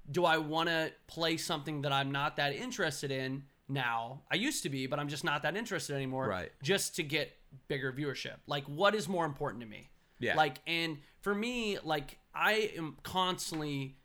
[0.09, 4.21] do I want to play something that I'm not that interested in now?
[4.31, 6.27] I used to be, but I'm just not that interested anymore.
[6.27, 6.51] Right.
[6.63, 7.31] Just to get
[7.67, 8.35] bigger viewership.
[8.47, 9.89] Like what is more important to me?
[10.19, 10.35] Yeah.
[10.35, 13.97] Like and for me, like I am constantly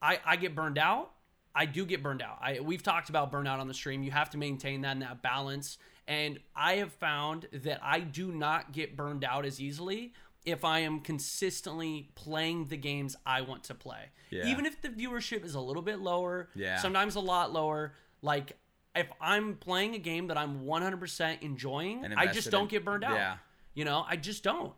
[0.00, 1.10] I I get burned out.
[1.54, 2.38] I do get burned out.
[2.40, 4.02] I we've talked about burnout on the stream.
[4.02, 5.78] You have to maintain that and that balance.
[6.08, 10.12] And I have found that I do not get burned out as easily
[10.44, 14.10] if I am consistently playing the games I want to play.
[14.30, 14.46] Yeah.
[14.46, 16.78] Even if the viewership is a little bit lower, Yeah.
[16.78, 18.56] sometimes a lot lower, like
[18.96, 23.04] if I'm playing a game that I'm 100% enjoying, I just don't in- get burned
[23.04, 23.14] out.
[23.14, 23.36] Yeah.
[23.74, 24.72] You know, I just don't.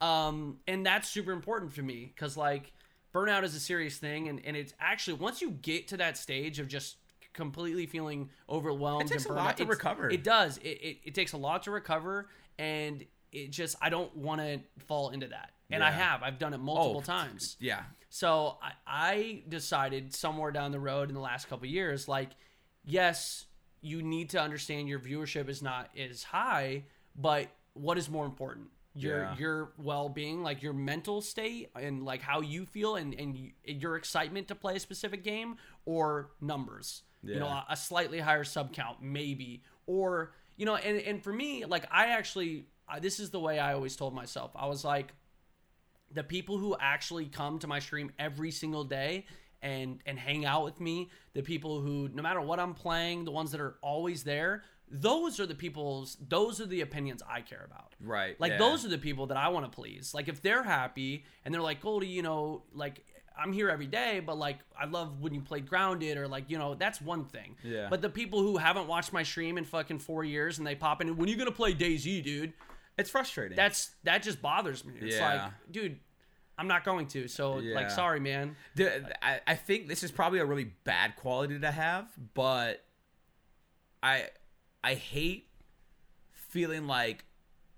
[0.00, 2.72] Um, and that's super important for me because like
[3.16, 6.58] burnout is a serious thing, and, and it's actually once you get to that stage
[6.58, 6.96] of just
[7.32, 10.10] completely feeling overwhelmed, It takes and a lot to it's- recover.
[10.10, 10.58] It does.
[10.58, 12.28] It, it it takes a lot to recover,
[12.58, 16.22] and it just I don't want to fall into that, and I have.
[16.22, 17.56] I've done it multiple Oh, times.
[17.60, 17.82] Yeah.
[18.08, 22.30] So I, I decided somewhere down the road in the last couple of years, like,
[22.84, 23.44] yes,
[23.82, 26.84] you need to understand your viewership is not as high,
[27.14, 28.68] but what is more important?
[28.96, 29.36] Your Yeah.
[29.36, 33.96] your well being, like your mental state, and like how you feel, and and your
[33.96, 37.02] excitement to play a specific game, or numbers.
[37.22, 41.64] You know, a, slightly higher sub count, maybe, or you know, and and for me,
[41.64, 44.52] like I actually, I, this is the way I always told myself.
[44.54, 45.12] I was like,
[46.12, 49.26] the people who actually come to my stream every single day
[49.62, 53.30] and and hang out with me the people who no matter what i'm playing the
[53.30, 57.64] ones that are always there those are the people's those are the opinions i care
[57.66, 58.38] about Right.
[58.40, 58.58] like yeah.
[58.58, 61.60] those are the people that i want to please like if they're happy and they're
[61.62, 63.04] like goldie you know like
[63.36, 66.56] i'm here every day but like i love when you play grounded or like you
[66.56, 67.88] know that's one thing Yeah.
[67.90, 71.00] but the people who haven't watched my stream in fucking four years and they pop
[71.00, 72.52] in and when are you gonna play DayZ dude
[72.96, 73.56] It's frustrating.
[73.56, 74.94] that's that just bothers me.
[75.00, 75.32] It's Yeah.
[75.44, 75.98] like, dude,
[76.58, 77.28] I'm not going to.
[77.28, 77.74] So Yeah.
[77.74, 78.56] like, sorry, man.
[78.76, 82.82] The- I, I think this is probably a really bad quality to have, but
[84.02, 84.28] I
[84.86, 85.48] I hate
[86.30, 87.24] feeling like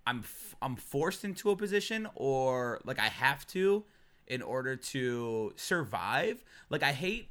[0.06, 3.84] I'm f- I'm forced into a position or like I have to
[4.26, 6.44] in order to survive.
[6.68, 7.30] Like I hate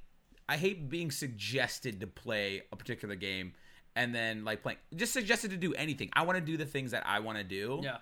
[0.49, 3.53] I hate being suggested to play a particular game
[3.95, 6.09] and then like playing just suggested to do anything.
[6.13, 7.97] I want to do the things that I want to do Yeah,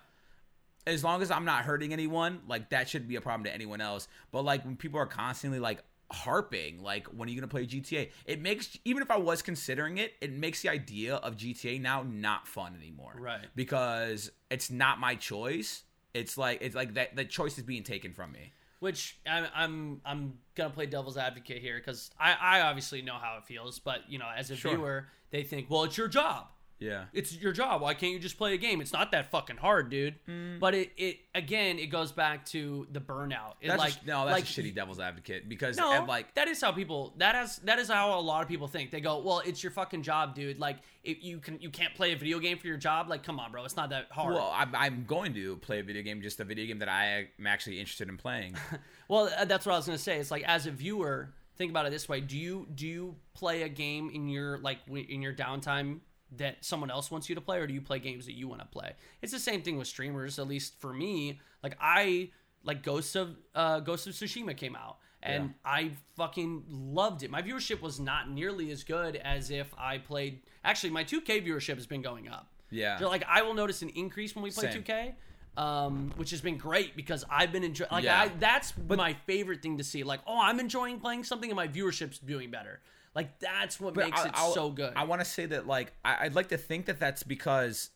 [0.86, 3.82] as long as I'm not hurting anyone, like that shouldn't be a problem to anyone
[3.82, 4.08] else.
[4.32, 8.10] But like when people are constantly like harping like when are you gonna play GTA?
[8.26, 12.02] It makes even if I was considering it, it makes the idea of GTA now
[12.02, 13.14] not fun anymore.
[13.18, 13.46] Right.
[13.54, 15.82] Because it's not my choice.
[16.14, 18.52] It's like it's like that the choice is being taken from me.
[18.80, 23.36] Which I'm I'm I'm gonna play devil's advocate here because I I obviously know how
[23.38, 24.72] it feels, but you know as a Sure.
[24.72, 26.46] viewer they think well it's your job.
[26.78, 27.04] Yeah.
[27.12, 27.80] It's your job.
[27.80, 28.80] Why can't you just play a game?
[28.80, 30.14] It's not that fucking hard, dude.
[30.28, 30.60] Mm.
[30.60, 33.54] But it, it again, it goes back to the burnout.
[33.60, 36.48] It That's like a, no, that's like, a shitty devil's advocate because No, like that
[36.48, 37.14] is how people.
[37.16, 38.90] That has that is how a lot of people think.
[38.90, 40.58] They go, "Well, it's your fucking job, dude.
[40.58, 43.08] Like, if you can you can't play a video game for your job.
[43.08, 43.64] Like, come on, bro.
[43.64, 46.44] It's not that hard." well, I'm, I'm going to play a video game, just a
[46.44, 48.56] video game that I am actually interested in playing.
[49.08, 50.18] Well, uh, that's what I was gonna say.
[50.18, 53.62] It's like as a viewer, think about it this way: do you do you play
[53.62, 56.00] a game in your like in your downtime
[56.36, 58.60] that someone else wants you to play, or do you play games that you want
[58.60, 58.92] to play?
[59.22, 60.38] It's the same thing with streamers.
[60.38, 62.30] At least for me, like I
[62.64, 64.98] like Ghosts of uh, Ghost of Tsushima came out.
[65.22, 67.30] And I fucking loved it.
[67.30, 70.42] My viewership was not nearly as good as if I played.
[70.64, 72.52] Actually, my 2K viewership has been going up.
[72.70, 72.98] Yeah.
[72.98, 74.84] So, like I will notice an increase when we play Same.
[74.84, 75.14] 2K,
[75.56, 77.90] um, which has been great because I've been enjoying.
[77.90, 78.20] Like Yeah.
[78.20, 80.04] I, that's my favorite thing to see.
[80.04, 82.80] Like, oh, I'm enjoying playing something, and my viewership's doing better.
[83.16, 84.92] Like that's what makes I- it I'll- so good.
[84.94, 87.90] I want to say that like I, I'd like to think that that's because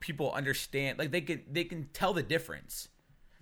[0.00, 2.88] people understand like they can they can tell the difference.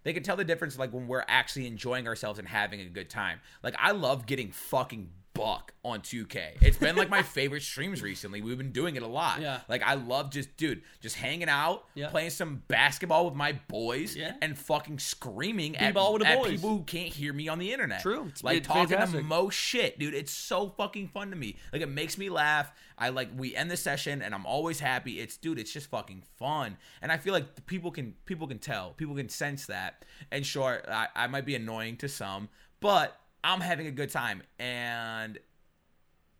[0.03, 3.09] They can tell the difference like when we're actually enjoying ourselves and having a good
[3.09, 3.41] time.
[3.63, 6.61] Like I love getting fucking buck on 2K.
[6.61, 8.43] It's been like my favorite streams recently.
[8.43, 9.41] We've been doing it a lot.
[9.41, 9.61] Yeah.
[9.69, 12.09] Like I love just dude, just hanging out, Yeah.
[12.09, 14.35] playing some basketball with my boys Yeah.
[14.43, 16.51] and fucking screaming at, the at boys.
[16.51, 18.03] people who can't hear me on the internet.
[18.03, 18.23] True.
[18.27, 19.21] It's- like it's talking fantastic.
[19.21, 20.15] to most shit, dude.
[20.15, 21.57] It's so fucking fun to me.
[21.73, 22.73] Like it makes me laugh.
[22.99, 25.21] I like we end the session and I'm always happy.
[25.21, 26.77] It's dude, it's just fucking fun.
[27.01, 30.05] And I feel like people can people can tell, people can sense that.
[30.31, 32.49] And sure, I, I might be annoying to some,
[32.81, 34.43] but I'm having a good time.
[34.59, 35.39] And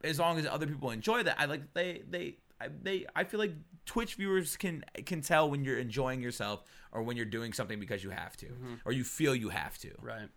[0.03, 3.41] as long as other people enjoy that, I like they they I, they I feel
[3.41, 3.55] like
[3.87, 6.63] Twitch viewers can can tell when you're enjoying yourself
[6.93, 8.75] or when you're doing something because you have to mm-hmm.
[8.85, 9.91] or you feel you have to.
[10.01, 10.29] Right.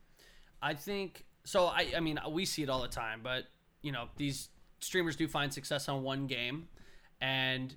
[0.62, 1.68] I think so.
[1.68, 3.46] I I mean, we see it all the time, but
[3.82, 4.50] you know, these
[4.80, 6.68] streamers do find success on one game,
[7.20, 7.76] and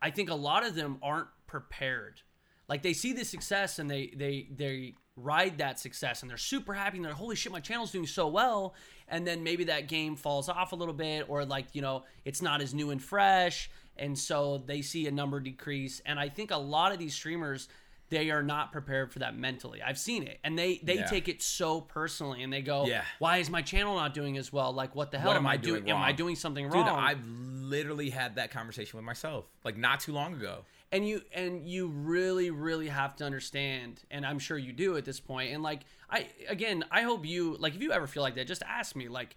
[0.00, 2.22] I think a lot of them aren't prepared.
[2.68, 6.74] Like they see the success and they they they ride that success and they're super
[6.74, 8.74] happy and they're holy shit, my channel's doing so well.
[9.08, 12.40] And then maybe that game falls off a little bit, or like you know, it's
[12.42, 16.00] not as new and fresh, and so they see a number decrease.
[16.06, 17.68] And I think a lot of these streamers
[18.08, 19.80] they are not prepared for that mentally.
[19.82, 21.06] I've seen it, and they they Yeah.
[21.06, 23.04] take it so personally, and they go, Yeah.
[23.20, 24.72] "Why is my channel not doing as well?
[24.72, 25.88] Like, what the hell What am I doing?
[25.90, 30.00] Am I doing something Dude, wrong?" I've literally had that conversation with myself like not
[30.00, 30.64] too long ago.
[30.92, 35.04] And you and you really really have to understand and i'm sure you do at
[35.04, 35.80] this point and like
[36.10, 39.08] i again i hope you like if you ever feel like that just ask me
[39.08, 39.36] like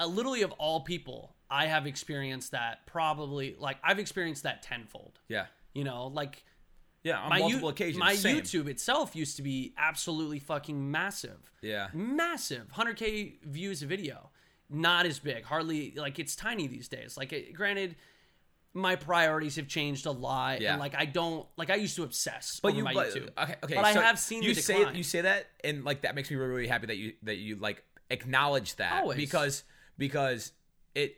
[0.00, 5.18] uh, literally of all people i have experienced that probably like i've experienced that tenfold
[5.28, 5.46] Yeah.
[5.72, 6.44] you know like
[7.02, 7.98] Yeah, on my multiple you- occasions.
[7.98, 8.36] my same.
[8.36, 11.88] youtube itself used to be absolutely fucking massive Yeah.
[11.92, 14.30] massive 100k views a video
[14.70, 17.96] not as big hardly like it's tiny these days like it, granted
[18.76, 20.72] my priorities have changed a lot Yeah.
[20.72, 23.28] and like i don't like i used to obsess But over you, my but, youtube
[23.40, 23.74] okay, okay.
[23.76, 24.96] but i have seen you say decline.
[24.96, 27.54] you say that, and like that makes me really, really happy that you that you
[27.56, 29.16] like acknowledge that Always.
[29.16, 29.62] because
[29.96, 30.52] because
[30.94, 31.16] it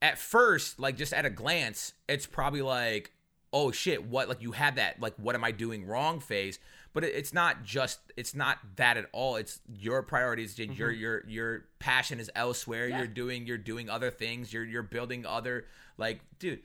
[0.00, 3.10] at first like just at a glance it's probably like
[3.52, 6.58] oh shit what like you had that like what am I doing wrong phase
[6.92, 11.24] but it, it's not just it's not that at all it's your priorities your your
[11.26, 12.90] your passion is elsewhere Mm-hmm.
[12.92, 12.98] Yeah.
[12.98, 15.66] you're doing you're doing other things you're you're building other
[15.98, 16.60] like dude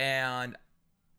[0.00, 0.56] and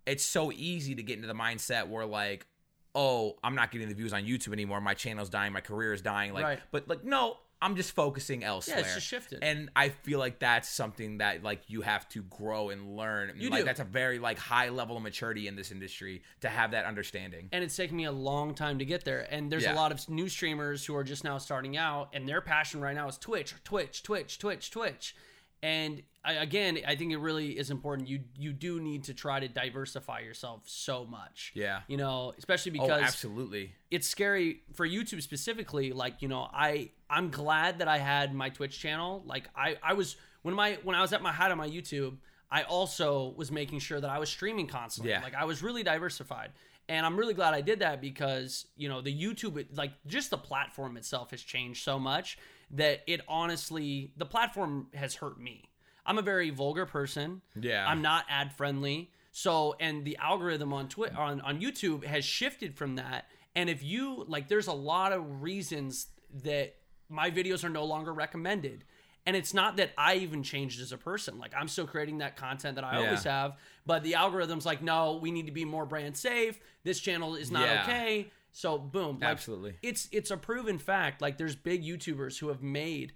[0.08, 2.48] it's so easy to get into the mindset where like
[2.96, 6.02] oh i'm not getting the views on youtube anymore my channel's dying my career is
[6.02, 6.60] dying like Right.
[6.72, 9.40] but like no i'm just focusing elsewhere Yeah, it's just shifted.
[9.44, 13.40] and i feel like that's something that like you have to grow and learn And,
[13.42, 13.66] You like do.
[13.66, 17.50] that's a very like high level of maturity in this industry to have that understanding
[17.52, 19.76] and it's taken me a long time to get there and there's Yeah.
[19.76, 22.96] a lot of new streamers who are just now starting out and their passion right
[22.96, 25.16] now is twitch twitch twitch twitch twitch
[25.64, 29.40] and I, again i think it really is important you you do need to try
[29.40, 31.82] to diversify yourself so much Yeah.
[31.88, 35.92] you know especially oh because absolutely it's scary for YouTube specifically.
[35.92, 39.22] Like, you know, I I'm glad that I had my Twitch channel.
[39.26, 42.16] Like, I I was when my when I was at my height on my YouTube,
[42.50, 45.12] I also was making sure that I was streaming constantly.
[45.12, 45.22] Yeah.
[45.22, 46.52] Like, I was really diversified,
[46.88, 50.38] and I'm really glad I did that because you know the YouTube like just the
[50.38, 52.38] platform itself has changed so much
[52.72, 55.70] that it honestly the platform has hurt me.
[56.06, 57.42] I'm a very vulgar person.
[57.60, 57.86] Yeah.
[57.88, 59.12] I'm not ad friendly.
[59.32, 63.26] So and the algorithm on Twitter on, on YouTube has shifted from that.
[63.56, 66.08] And if you like there's a lot of reasons
[66.44, 66.76] that
[67.10, 68.84] my videos are no longer recommended.
[69.28, 71.38] And it's not that I even changed as a person.
[71.38, 73.06] Like I'm still creating that content that I Yeah.
[73.06, 76.60] always have, but the algorithm's like, no, we need to be more brand safe.
[76.84, 77.84] This channel is not Yeah.
[77.84, 78.32] okay.
[78.52, 79.76] So boom, like, Absolutely.
[79.82, 81.22] It's it's a proven fact.
[81.22, 83.14] Like there's big YouTubers who have made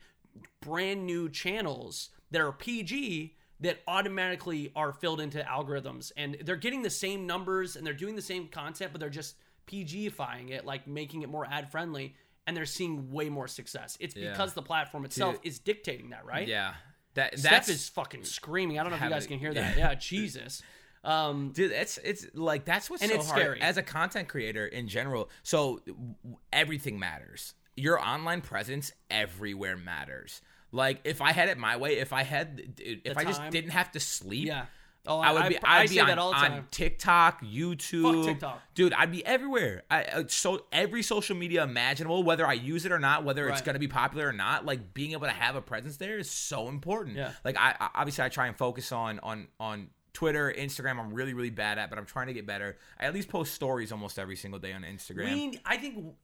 [0.62, 6.82] brand new channels that are PG that automatically are filled into algorithms and they're getting
[6.82, 9.36] the same numbers and they're doing the same content but they're just
[9.68, 12.16] PGifying it like making it more ad friendly
[12.48, 13.98] and they're seeing way more success.
[14.00, 14.32] It's Yeah.
[14.32, 15.48] because the platform itself Dude.
[15.48, 16.48] is dictating that, right?
[16.48, 16.76] Yeah.
[17.16, 18.78] That Steph that's is fucking screaming.
[18.78, 19.78] I don't know if you guys can hear that.
[19.78, 20.62] Yeah, Jesus.
[21.06, 23.62] Um Dude, it's it's like that's what's And so it's hard scary.
[23.62, 25.30] as a content creator in general.
[25.44, 26.16] So w-
[26.52, 27.54] everything matters.
[27.78, 30.42] Your online presence everywhere matters.
[30.72, 33.52] Like if I had it my way, if I had, if I just time.
[33.52, 34.66] didn't have to sleep, yeah.
[35.08, 35.58] Oh, I would be.
[35.64, 36.68] I, I'd be on, that all the on time.
[36.72, 38.60] TikTok, YouTube, TikTok.
[38.74, 38.92] dude.
[38.92, 39.84] I'd be everywhere.
[39.92, 43.62] I, uh, so every social media imaginable, whether I use it or not, whether it's
[43.66, 43.74] Right.
[43.74, 46.70] to be popular or not, like being able to have a presence there is so
[46.70, 47.18] important.
[47.18, 47.34] Yeah.
[47.44, 51.00] Like I, I obviously I try and focus on on on Twitter, Instagram.
[51.00, 52.78] I'm really really bad at, but I'm trying to get better.
[53.00, 55.34] I at least post stories almost every single day on Instagram.
[55.34, 56.16] We, I think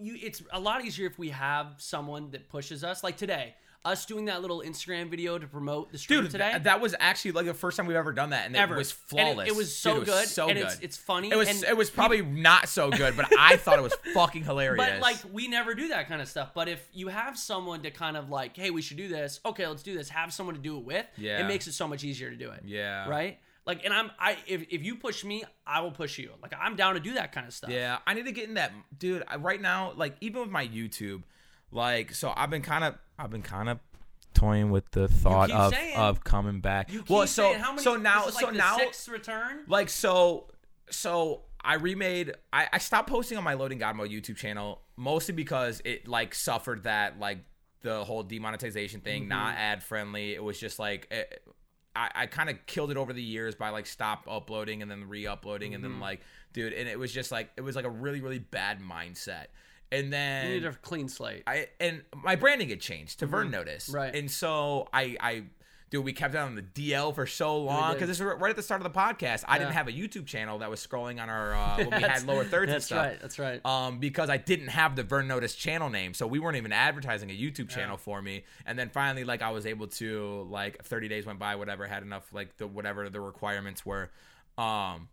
[0.00, 3.04] you, it's a lot easier if we have someone that pushes us.
[3.04, 3.54] Like today,
[3.84, 6.50] us doing that little Instagram video to promote the stream Dude, today.
[6.52, 8.74] th- that was actually like the first time we've ever done that, and Ever.
[8.74, 9.48] it was And it- flawless.
[9.48, 10.62] it was so Dude, it good, so and good.
[10.62, 11.48] it's- it's funny, It was.
[11.48, 14.84] and it was probably not so good, but I thought it was fucking hilarious.
[14.84, 16.52] but like we never do that kind of stuff.
[16.54, 19.40] But if you have someone to kind of like, hey, we should do this.
[19.44, 20.08] Okay, let's do this.
[20.08, 21.06] Have someone to do it with.
[21.16, 21.44] Yeah.
[21.44, 22.62] it makes it so much easier to do it.
[22.64, 23.08] Yeah.
[23.08, 23.38] right.
[23.66, 26.30] Like, and I'm I if if you push me, I will push you.
[26.42, 27.70] Like I'm down to do that kind of stuff.
[27.70, 29.24] Yeah, I need to get in that, dude.
[29.26, 31.22] I, right now, like even with my YouTube,
[31.72, 33.78] like so I've been kind of, I've been kind of
[34.34, 36.90] toying with the thought of saying- of coming back.
[37.08, 39.60] Well, so saying, many, so now, is so now, sixth return.
[39.68, 40.48] like so,
[40.90, 42.34] so I remade.
[42.52, 46.34] I, I stopped posting on my Loading God Mode YouTube channel mostly because it like
[46.34, 47.38] suffered that like
[47.82, 49.28] the whole demonetization thing, Mm-hmm.
[49.30, 50.34] not ad friendly.
[50.34, 51.08] It was just like.
[51.10, 51.42] It,
[51.96, 55.08] I, I kind of killed it over the years by like stop uploading and then
[55.08, 55.92] re-uploading and Mm-hmm.
[55.92, 56.22] then like
[56.52, 59.46] dude and it was just like it was like a really really bad mindset
[59.96, 61.42] and You then need a clean slate.
[61.46, 63.96] I and my branding had changed to Vern Notice Mm-hmm.
[63.96, 64.14] Right.
[64.14, 65.42] and so I I
[65.90, 68.56] dude we kept it on the DL for so long because this was right at
[68.56, 71.28] the start of the podcast I didn't have a YouTube channel that was scrolling on
[71.30, 73.04] our uh, when we had lower thirds and stuff.
[73.20, 73.60] That's right.
[73.60, 73.86] That's right.
[73.86, 77.30] um, because I didn't have the Vern Notice channel name, so we weren't even advertising
[77.30, 78.44] a YouTube channel for me.
[78.66, 82.02] And then finally, like I was able to like 30 days went by, whatever had
[82.02, 84.10] enough like the whatever the requirements were,
[84.58, 85.08] um,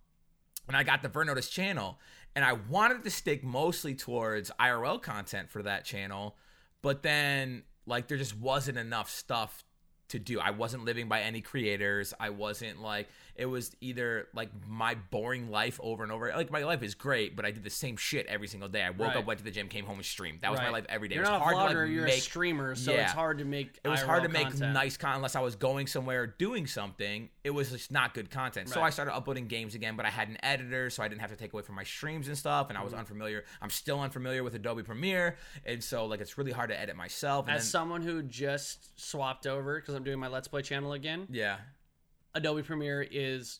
[0.68, 2.00] and I got the Vern Notice channel,
[2.36, 6.38] and I wanted to stick mostly towards IRL content for that channel,
[6.82, 9.64] but then like there just wasn't enough stuff
[10.10, 10.40] to do.
[10.40, 12.14] I wasn't living by any creators.
[12.20, 16.32] I wasn't like it was either like my boring life over and over.
[16.36, 18.82] Like my life is great, but I did the same shit every single day.
[18.84, 19.18] I woke Right.
[19.18, 20.42] up, went to the gym, came home, and streamed.
[20.42, 21.16] That was my life every day.
[21.16, 21.74] You're it was not hard a vlogger.
[21.74, 23.04] to like you're make a streamer, so Yeah.
[23.04, 23.80] it's hard to make.
[23.84, 27.30] it was IRL hard to make nice content unless I was going somewhere doing something.
[27.44, 28.70] It was just not good content.
[28.70, 31.32] So I started uploading games again, but I had an editor, so I didn't have
[31.32, 32.70] to take away from my streams and stuff.
[32.70, 32.86] And I Mm-hmm.
[32.86, 33.46] was unfamiliar.
[33.62, 37.48] I'm still unfamiliar with Adobe Premiere, and so like it's really hard to edit myself.
[37.48, 40.94] And As then, someone who just swapped over because I'm doing my Let's Play channel
[40.94, 41.58] again, yeah,
[42.34, 43.60] Adobe Premiere is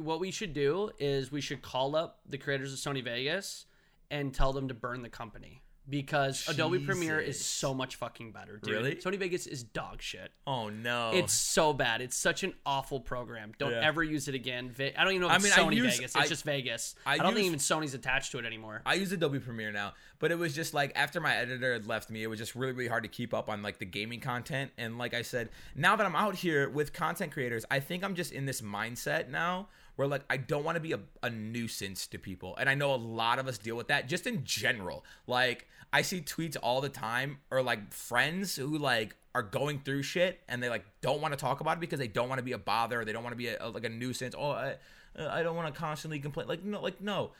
[0.00, 3.66] what we should do is we should call up the creators of Sony Vegas
[4.10, 8.58] and tell them to burn the company because Adobe Premiere is so much fucking better,
[8.62, 8.74] dude.
[8.74, 8.94] Really?
[8.96, 10.32] Sony Vegas is dog shit.
[10.46, 12.00] Oh no, It's so bad.
[12.00, 13.52] It's such an awful program.
[13.58, 13.80] Don't Yeah.
[13.86, 14.70] ever use it again.
[14.70, 16.16] Ve- I don't even know if I it's mean, I Sony use- Vegas.
[16.16, 16.94] It's I- just Vegas.
[17.04, 18.82] I I, don't think even Sony's attached to it anymore.
[18.86, 22.10] I use Adobe Premiere now, but it was just like after my editor had left
[22.10, 24.70] me, it was just really, really hard to keep up on like the gaming content.
[24.78, 28.14] And like I said, now that I'm out here with content creators, I think I'm
[28.14, 32.06] just in this mindset now where like I don't want to be a, a nuisance
[32.08, 32.56] to people.
[32.56, 35.04] And I know a lot of us deal with that just in general.
[35.26, 40.02] Like I see tweets all the time or like friends who like are going through
[40.02, 42.44] shit and they like don't want to talk about it because they don't want to
[42.44, 44.34] be a bother they don't want to be a, a- like a nuisance.
[44.36, 44.76] Oh, I,
[45.16, 46.48] I don't want to constantly complain.
[46.48, 47.32] Like no, like no.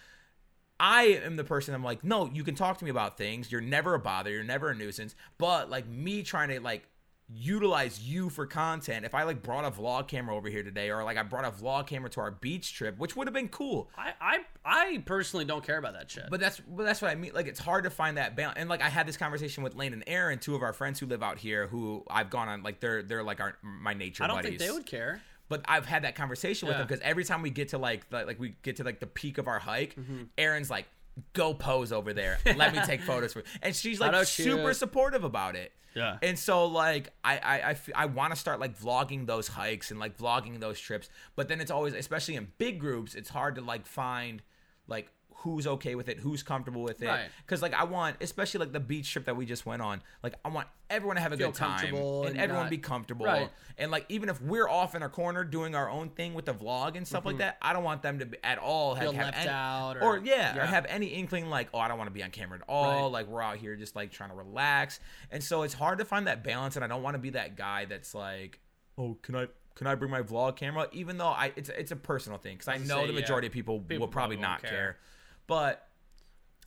[0.78, 3.52] I am the person I'm like, no, you can talk to me about things.
[3.52, 4.31] You're never a bother.
[4.31, 5.14] You're never a nuisance.
[5.39, 6.89] But like me trying to like
[7.32, 9.05] utilize you for content.
[9.05, 11.51] If I like brought a vlog camera over here today, or like I brought a
[11.51, 13.88] vlog camera to our beach trip, which would have been cool.
[13.96, 16.24] I, I I personally don't care about that shit.
[16.30, 17.32] But that's but that's what I mean.
[17.34, 18.59] Like it's hard to find that balance.
[18.59, 21.06] And like I had this conversation with Lane and Aaron, two of our friends who
[21.06, 24.26] live out here, who I've gone on like they're they're like our my nature I
[24.26, 25.20] don't buddies think they would care.
[25.48, 26.82] but I've had that conversation with Yeah.
[26.82, 29.06] him because every time we get to like the, like we get to like the
[29.06, 30.22] peak of our hike, Mm-hmm.
[30.38, 30.86] Aaron's like,
[31.32, 32.39] "Go pose over there.
[32.45, 34.74] Let me take photos for." you." And she's like Shout out to super you.
[34.74, 35.73] supportive about it.
[35.95, 36.19] Yeah.
[36.23, 39.91] And so like I I I, f- I want to start like vlogging those hikes
[39.91, 43.55] and like vlogging those trips, but then it's always especially in big groups, it's hard
[43.55, 44.43] to like find
[44.89, 45.09] like
[45.45, 47.07] who's okay with it, who's comfortable with it.
[47.07, 47.27] Right.
[47.47, 50.35] Because like I want, especially like the beach trip that we just went on, like
[50.45, 53.27] I want everyone to have a Feel good time and, and everyone not- be comfortable.
[53.27, 53.51] Right.
[53.79, 56.55] And like even if we're off in our corner doing our own thing with the
[56.55, 59.16] vlog and stuff like that, I don't want them to be, at all have, Mm-hmm.
[59.19, 61.99] Have left any, out or, or- yeah, or have any inkling like oh I don't
[61.99, 63.05] want to be on camera at all.
[63.05, 63.12] Right.
[63.12, 64.99] Like we're out here just like trying to relax,
[65.31, 66.77] and so it's hard to find that balance.
[66.77, 68.61] And I don't want to be that guy that's like
[68.99, 69.47] oh can I.
[69.77, 70.87] Can I bring my vlog camera?
[70.93, 73.21] Even though I, it's it's a personal thing because I know gonna the say, yeah.
[73.23, 74.71] majority of people, People will probably not care.
[74.71, 74.99] care.
[75.47, 75.87] But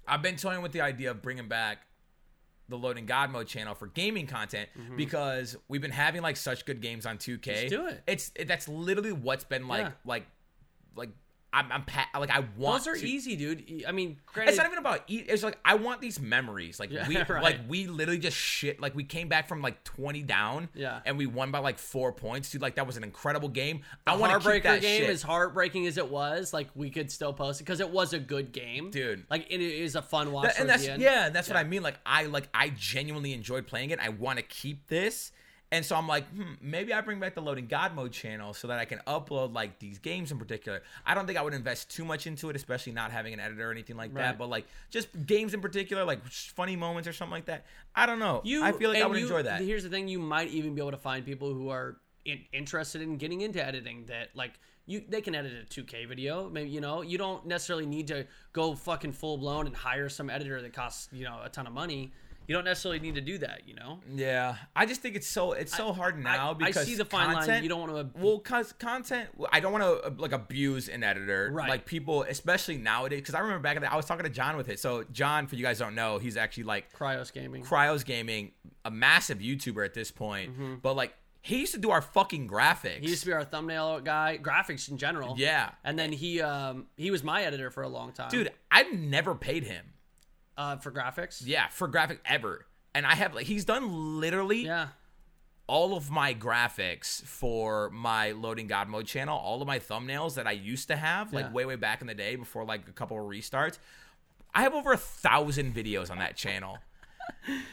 [0.08, 1.80] I've been toying with the idea of bringing back
[2.70, 6.82] the Loading God Mode channel for gaming content because we've been having like such good
[6.82, 7.40] games on 2K.
[7.40, 7.50] Mm-hmm.
[7.50, 8.04] Let's do it.
[8.08, 9.92] It's it, that's literally what's been like Yeah.
[10.06, 10.28] like
[10.96, 11.10] like
[11.58, 13.84] I'm I'm pa- like I want Those are to- easy, dude.
[13.88, 15.26] I mean, granted, It's not even about eat.
[15.28, 16.80] It's like I want these memories.
[16.80, 17.30] Like Yeah, we right.
[17.44, 18.80] like we literally just shit.
[18.80, 20.70] Like we came back from like 20 down.
[20.76, 21.00] Yeah.
[21.06, 22.62] And we won by like four points, dude.
[22.62, 23.82] Like that was an incredible game.
[24.06, 25.10] the I want to keep that game, shit.
[25.10, 28.20] as heartbreaking as it was, like we could still post it because it was a
[28.20, 29.26] good game, Dude.
[29.30, 30.48] Like it is a fun watch.
[30.50, 31.82] That- and that's yeah, that's what I mean.
[31.84, 34.00] Like I like I genuinely enjoyed playing it.
[34.00, 35.32] I want to keep this,
[35.72, 38.68] and so I'm like, hmm, maybe I bring back the Loading God Mode channel so
[38.70, 40.82] that I can upload like these games in particular.
[41.06, 43.68] I don't think I would invest too much into it, especially not having an editor
[43.68, 44.38] or anything like that.
[44.38, 47.66] But like just games in particular, like funny moments or something like that.
[47.94, 48.42] I don't know.
[48.46, 49.62] You, I feel like I would you- enjoy that.
[49.62, 53.02] Here's the thing: you might even be able to find people who are in, interested
[53.02, 54.06] in getting into editing.
[54.06, 54.54] That like
[54.86, 56.50] you, they can edit a 2K video.
[56.50, 60.30] Maybe you know you don't necessarily need to go fucking full blown and hire some
[60.30, 62.14] editor that costs you know a ton of money.
[62.48, 63.64] You don't necessarily need to do that.
[63.68, 64.00] You know.
[64.10, 67.04] Yeah, I just think it's so it's so hard now I, because I see the
[67.06, 67.36] fine line.
[67.38, 68.22] content- You don't want to.
[68.22, 71.70] Well, cause content, I don't want to like abuse an editor, Right.
[71.70, 73.20] Like people, especially nowadays.
[73.20, 74.80] Because I remember back in the, I was talking to John with it.
[74.80, 77.64] So John, for you guys don't know, he's actually like Cryos gaming.
[77.64, 78.52] Cryos Gaming,
[78.86, 80.82] a massive YouTuber at this point.
[80.82, 82.96] But like he used to do our fucking graphics.
[82.96, 83.04] Mm-hmm.
[83.04, 85.36] He used to be our thumbnail guy, graphics in general.
[85.38, 88.30] yeah, And then he um he was my editor for a long time.
[88.30, 89.84] dude, I've never paid him.
[90.58, 91.42] Uh, for graphics.
[91.46, 92.66] Yeah, for graphic ever.
[92.96, 94.88] And I have like he's done literally Yeah.
[95.68, 100.48] all of my graphics for my loading god mode channel all of my thumbnails that
[100.48, 101.52] i used to have like Yeah.
[101.52, 103.78] way way back in the day before like a couple of restarts
[104.56, 106.78] i have over a thousand videos on that channel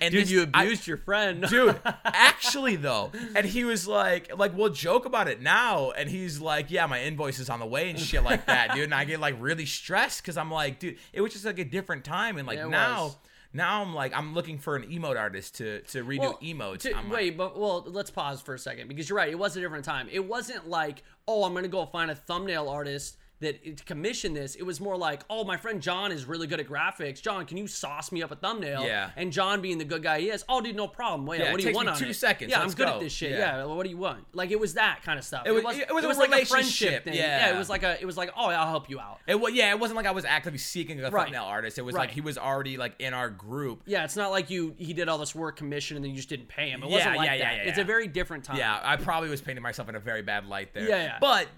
[0.00, 1.42] and Dude, this- you I- abused your friend.
[1.48, 6.40] dude actually though and he was like like we'll joke about it now and he's
[6.40, 9.04] like yeah my invoice is on the way and shit like that dude and i
[9.04, 12.36] get like really stressed because i'm like dude it was just like a different time
[12.38, 13.16] and like Yeah, now was.
[13.52, 16.94] now i'm like i'm looking for an emote artist to to redo Well, emotes to-
[16.96, 19.28] I'm like, wait, but well, let's pause for a second because you're right.
[19.30, 20.08] It was a different time.
[20.10, 24.54] It wasn't like, oh, I'm gonna go find a thumbnail artist that to commission this.
[24.54, 27.20] It was more like, oh, my friend John is really good at graphics.
[27.20, 28.84] John, can you sauce me up a thumbnail?
[28.84, 29.10] Yeah.
[29.16, 31.26] And John, being the good guy he is, oh, dude, no problem.
[31.26, 32.14] Wait, Yeah, what do you want on two it?
[32.14, 32.50] seconds.
[32.50, 32.94] Yeah, I'm good go.
[32.94, 33.32] at this shit.
[33.32, 33.58] Yeah.
[33.58, 33.64] Yeah.
[33.64, 34.24] What do you want?
[34.32, 35.42] Like it was that kind of stuff.
[35.46, 37.14] It was- was, it was a like a friendship thing.
[37.14, 37.54] yeah.
[37.54, 38.00] it was like a.
[38.00, 39.18] It was like, oh, I'll help you out.
[39.26, 41.24] It was yeah, it wasn't like I was actively seeking a Right.
[41.24, 41.76] thumbnail artist.
[41.78, 42.02] It was Right.
[42.02, 43.82] like he was already like in our group.
[43.86, 46.28] Yeah, it's not like you he did all this work commission and then you just
[46.28, 46.82] didn't pay him.
[46.82, 47.56] It Yeah, wasn't like yeah, yeah, that.
[47.56, 47.84] yeah, It's yeah.
[47.84, 48.56] a very different time.
[48.58, 50.88] Yeah, I probably was painting myself in a very bad light there.
[50.88, 51.18] Yeah, yeah.
[51.20, 51.48] But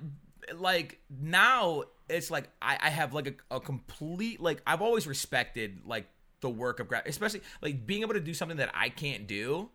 [0.54, 5.80] like now, it's like I, I have like a, a complete like I've always respected
[5.84, 6.06] like
[6.40, 9.70] the work of graphic, especially like being able to do something that I can't do.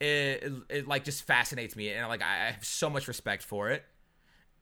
[0.00, 3.42] It, it, it, like just fascinates me, and like I I have so much respect
[3.42, 3.84] for it.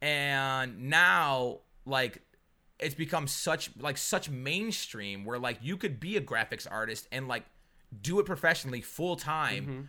[0.00, 2.22] And now, like
[2.78, 7.28] it's become such like such mainstream where like you could be a graphics artist and
[7.28, 7.44] like
[8.02, 9.80] do it professionally full time mm-hmm.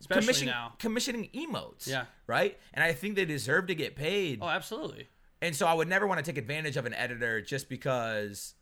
[0.00, 0.74] Especially commission- now.
[0.78, 2.04] commissioning emotes Yeah.
[2.26, 5.08] right and i think they deserve to get paid Oh, absolutely.
[5.42, 8.54] and so i would never want to take advantage of an editor just because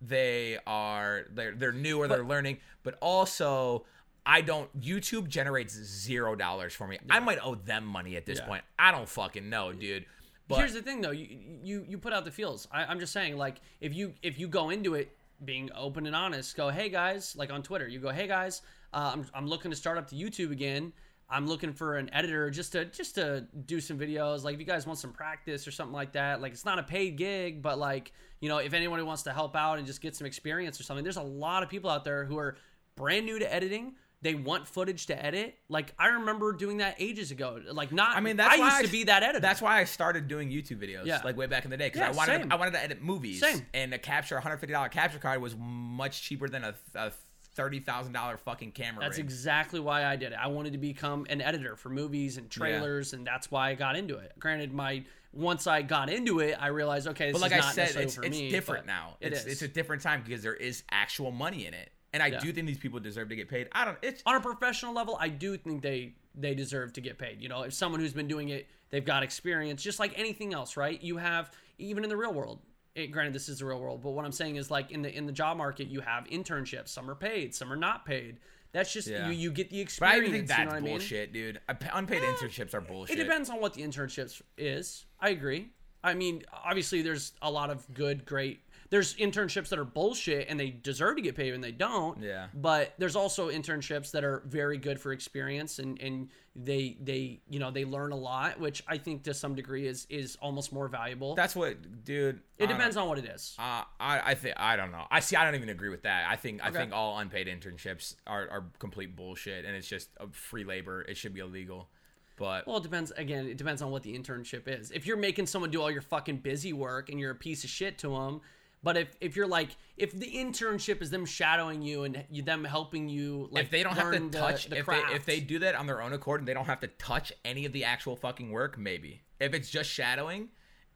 [0.00, 3.84] they are they're, they're new or they're learning but also
[4.24, 8.38] i don't youtube generates zero dollars for me i might owe them money at this
[8.38, 8.46] Yeah.
[8.46, 10.06] point i don't fucking know dude
[10.48, 11.10] but Here's the thing, though.
[11.10, 11.26] You
[11.64, 12.68] you you put out the feels.
[12.70, 15.10] I, I'm just saying, like, if you if you go into it
[15.44, 18.62] being open and honest, go, hey guys, like on Twitter, you go, hey guys,
[18.96, 20.92] uh, I'm I'm looking to start up the YouTube again.
[21.28, 24.42] I'm looking for an editor just to just to do some videos.
[24.44, 26.82] Like, if you guys want some practice or something like that, like it's not a
[26.84, 30.14] paid gig, but like you know, if anyone wants to help out and just get
[30.16, 32.56] some experience or something, there's a lot of people out there who are
[32.96, 33.94] brand new to editing.
[34.22, 35.56] They want footage to edit.
[35.68, 37.60] Like I remember doing that ages ago.
[37.70, 38.16] Like not.
[38.16, 39.40] I mean, that's I used to be that editor.
[39.40, 41.20] That's why I started doing YouTube videos, Yeah.
[41.22, 42.52] like way back in the day, because Yeah, I wanted same.
[42.52, 43.66] I wanted to edit movies, Same.
[43.74, 47.12] and a capture, a hundred fifty dollar capture card was much cheaper than a, a
[47.56, 49.00] thirty thousand dollar fucking camera.
[49.02, 49.24] That's rig.
[49.24, 50.38] exactly why I did it.
[50.40, 53.96] I wanted to become an editor for movies and trailers, and that's why I got
[53.96, 54.32] into it.
[54.38, 57.66] Granted, my once I got into it, I realized okay, this but like is I
[57.66, 58.50] not said, it's for it's me.
[58.50, 59.16] different now.
[59.20, 59.52] It it's, is.
[59.54, 62.38] it's a different time because there is actual money in it, and I Yeah.
[62.40, 63.68] do think these people deserve to get paid.
[63.72, 63.98] I don't.
[64.02, 67.40] It's on a professional level, I do think they they deserve to get paid.
[67.40, 70.76] You know, if someone who's been doing it, they've got experience, just like anything else,
[70.76, 71.02] right?
[71.02, 72.60] You have even in the real world,
[72.96, 75.14] it, granted this is the real world, but what I'm saying is like in the
[75.16, 76.88] in the job market, you have internships.
[76.88, 78.38] Some are paid, some are not paid.
[78.72, 79.28] That's just Yeah.
[79.28, 79.78] you you get the But
[80.08, 80.30] I experience.
[80.32, 80.92] think you that's know what I mean?
[80.94, 81.60] bullshit, dude.
[81.68, 83.18] Unpaid eh, internships are bullshit.
[83.18, 85.06] It depends on what the internships is.
[85.20, 85.70] I agree.
[86.04, 88.60] I mean, obviously, there's a lot of good, great.
[88.90, 92.20] There's internships that are bullshit and they deserve to get paid and they don't.
[92.22, 92.46] Yeah.
[92.54, 97.58] But there's also internships that are very good for experience and and they they you
[97.58, 100.88] know they learn a lot, which I think to some degree is is almost more
[100.88, 101.34] valuable.
[101.34, 102.40] That's what, dude.
[102.58, 103.54] it depends on what it is.
[103.58, 105.04] Uh, I I think I don't know.
[105.10, 105.36] I see.
[105.36, 106.26] I don't even agree with that.
[106.28, 110.28] I think I think all unpaid internships are, are complete bullshit, and it's just a
[110.28, 111.02] free labor.
[111.02, 111.88] It should be illegal.
[112.36, 113.12] But Well, it depends.
[113.12, 114.90] Again, it depends on what the internship is.
[114.90, 117.70] If you're making someone do all your fucking busy work and you're a piece of
[117.70, 118.42] shit to them,
[118.86, 122.62] but if, if you're like, if the internship is them shadowing you and you, them
[122.62, 125.58] helping you, like if they don't have to touch, the if they if they do
[125.58, 128.14] that on their own accord and they don't have to touch any of the actual
[128.14, 129.22] fucking work, maybe.
[129.40, 130.50] If it's just shadowing,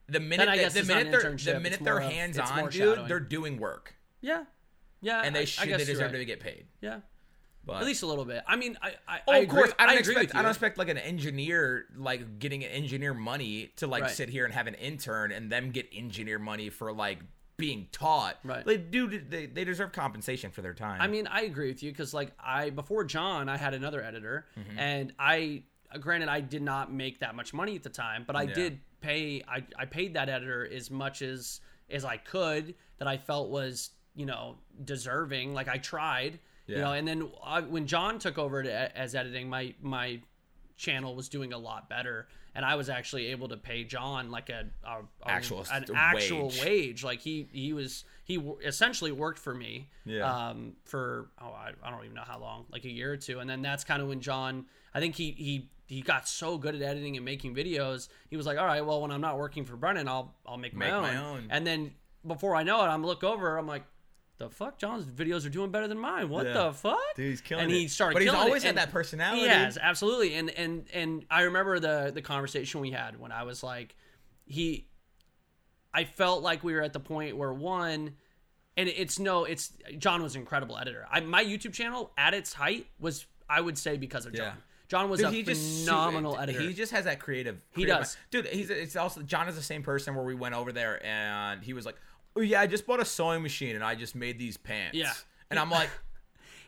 [0.09, 3.09] the minute I guess the minute they're the minute they're hands it's on, dude, shadowing.
[3.09, 4.45] they're doing work, yeah,
[5.01, 6.19] yeah, and they I should guess they deserve right.
[6.19, 6.67] to get paid.
[6.81, 7.01] yeah,
[7.65, 8.45] But at least a little bit.
[8.47, 9.73] I mean, I, I, Oh, I of agree, course.
[9.81, 10.37] I don't agree expect.
[10.37, 14.13] I don't expect like an engineer like getting an engineer money to like Right.
[14.13, 17.19] sit here and have an intern and them get engineer money for like
[17.61, 18.39] being taught.
[18.45, 18.65] Right.
[18.65, 19.07] They do.
[19.07, 21.01] They, they deserve compensation for their time.
[21.01, 24.47] I mean, I agree with you because like I before John, I had another editor,
[24.59, 24.79] Mm-hmm.
[24.79, 25.63] and I
[26.01, 28.55] granted I did not make that much money at the time, but I Yeah.
[28.55, 29.43] did pay.
[29.49, 33.91] I I paid that editor as much as as I could that I felt was
[34.15, 35.55] you know deserving.
[35.55, 39.49] Like I tried, you know, and then I, when John took over to, as editing,
[39.49, 40.21] my my
[40.77, 44.49] channel was doing a lot better and i was actually able to pay john like
[44.51, 46.65] a, a, Actual an st- actual wage.
[46.65, 50.49] wage like he he was he w- essentially worked for me Yeah.
[50.49, 53.39] um for oh I, I don't even know how long like a year or two
[53.41, 56.75] and then that's kind of when john i think he he he got so good
[56.77, 59.65] at editing and making videos he was like all right well when i'm not working
[59.65, 61.03] for brennan i'll i'll make, Make my, own.
[61.03, 61.47] my own.
[61.51, 61.93] and then
[62.27, 63.85] before i know it i'm look over i'm like
[64.41, 66.55] the fuck john's videos are doing better than mine what Yeah.
[66.55, 67.77] the fuck Dude, he's killing and it.
[67.77, 69.43] he started But he's killing it, always had and- that personality.
[69.43, 73.43] he has absolutely and and and i remember the the conversation we had when i
[73.45, 73.95] was like
[74.47, 74.87] he
[75.95, 78.15] i felt like we were at the point where one
[78.77, 82.53] and it's no it's john was an incredible editor I, my youtube channel at its
[82.55, 84.53] height was i would say because of john Yeah.
[84.89, 87.59] john was Dude, a he just phenomenal dude, editor He just has that creative.
[87.77, 88.17] He does.
[88.17, 88.45] mind.
[88.45, 88.47] dude.
[88.47, 91.73] He's it's also John is the same person where we went over there and he
[91.75, 91.97] was like,
[92.37, 95.13] "Oh yeah, I just bought a sewing machine and I just made these pants." Yeah.
[95.51, 95.91] and I'm like,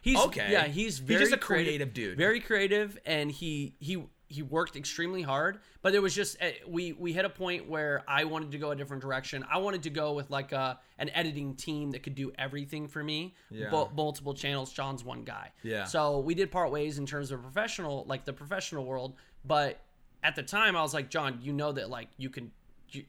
[0.02, 0.48] He's Okay.
[0.50, 2.18] Yeah, he's He's very just a creative, creative dude.
[2.18, 5.60] Very creative, and he he he worked extremely hard.
[5.80, 8.72] But there was just eh, we we hit a point where I wanted to go
[8.72, 9.44] a different direction.
[9.48, 13.04] I wanted to go with like a an editing team that could do everything for
[13.04, 13.34] me.
[13.48, 13.70] Yeah.
[13.70, 14.72] Multiple channels.
[14.72, 15.52] John's one guy.
[15.62, 15.84] Yeah.
[15.84, 19.14] So we did part ways in terms of professional, like the professional world.
[19.44, 19.80] But
[20.24, 22.50] at the time, I was like, John, you know that like you can.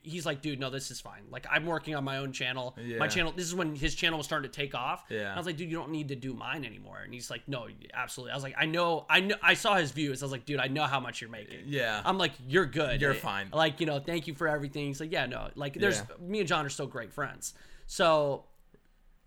[0.01, 1.23] He's like, dude, no, this is fine.
[1.30, 2.76] Like, I'm working on my own channel.
[2.81, 2.97] Yeah.
[2.97, 3.31] My channel.
[3.35, 5.03] This is when his channel was starting to take off.
[5.10, 5.19] Yeah.
[5.22, 6.99] And I was like, dude, you don't need to do mine anymore.
[7.03, 8.31] And he's like, no, absolutely.
[8.31, 10.22] I was like, I know, I know, I saw his views.
[10.22, 11.60] I was like, dude, I know how much you're making.
[11.65, 12.01] Yeah.
[12.05, 13.01] I'm like, you're good.
[13.01, 13.49] You're fine.
[13.53, 14.88] Like, you know, thank you for everything.
[14.88, 16.03] He's like, yeah, no, like, there's Yeah.
[16.26, 17.53] me and John are still great friends.
[17.88, 18.45] So,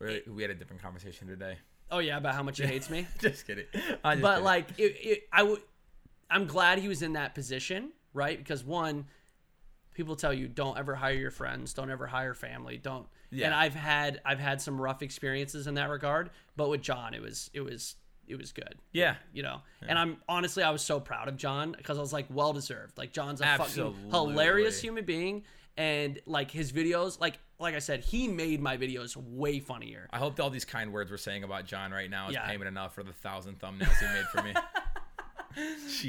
[0.01, 1.59] we we had a different conversation today.
[1.91, 3.07] oh yeah, about how much he hates me.
[3.21, 3.65] just kidding.
[3.73, 4.45] Just but kidding.
[4.45, 5.61] like, it, it, I would,
[6.31, 8.37] I'm glad he was in that position, right?
[8.39, 9.07] Because one,
[9.97, 13.07] people tell you don't ever hire your friends, don't ever hire family, don't.
[13.31, 13.47] Yeah.
[13.47, 17.23] And I've had I've had some rough experiences in that regard, but with John, it
[17.23, 17.97] was it was
[18.29, 18.75] it was good.
[18.93, 19.63] yeah, you know.
[19.87, 22.99] And I'm honestly, I was so proud of John because I was like, well deserved.
[22.99, 23.95] Like John's a Absolutely.
[24.11, 25.45] fucking hilarious human being,
[25.77, 30.09] and like his videos, like like I said, he made my videos way funnier.
[30.13, 32.47] I hope all these kind words we're saying about John right now is Yeah.
[32.47, 34.53] payment enough for the thousand thumbnails he made for me.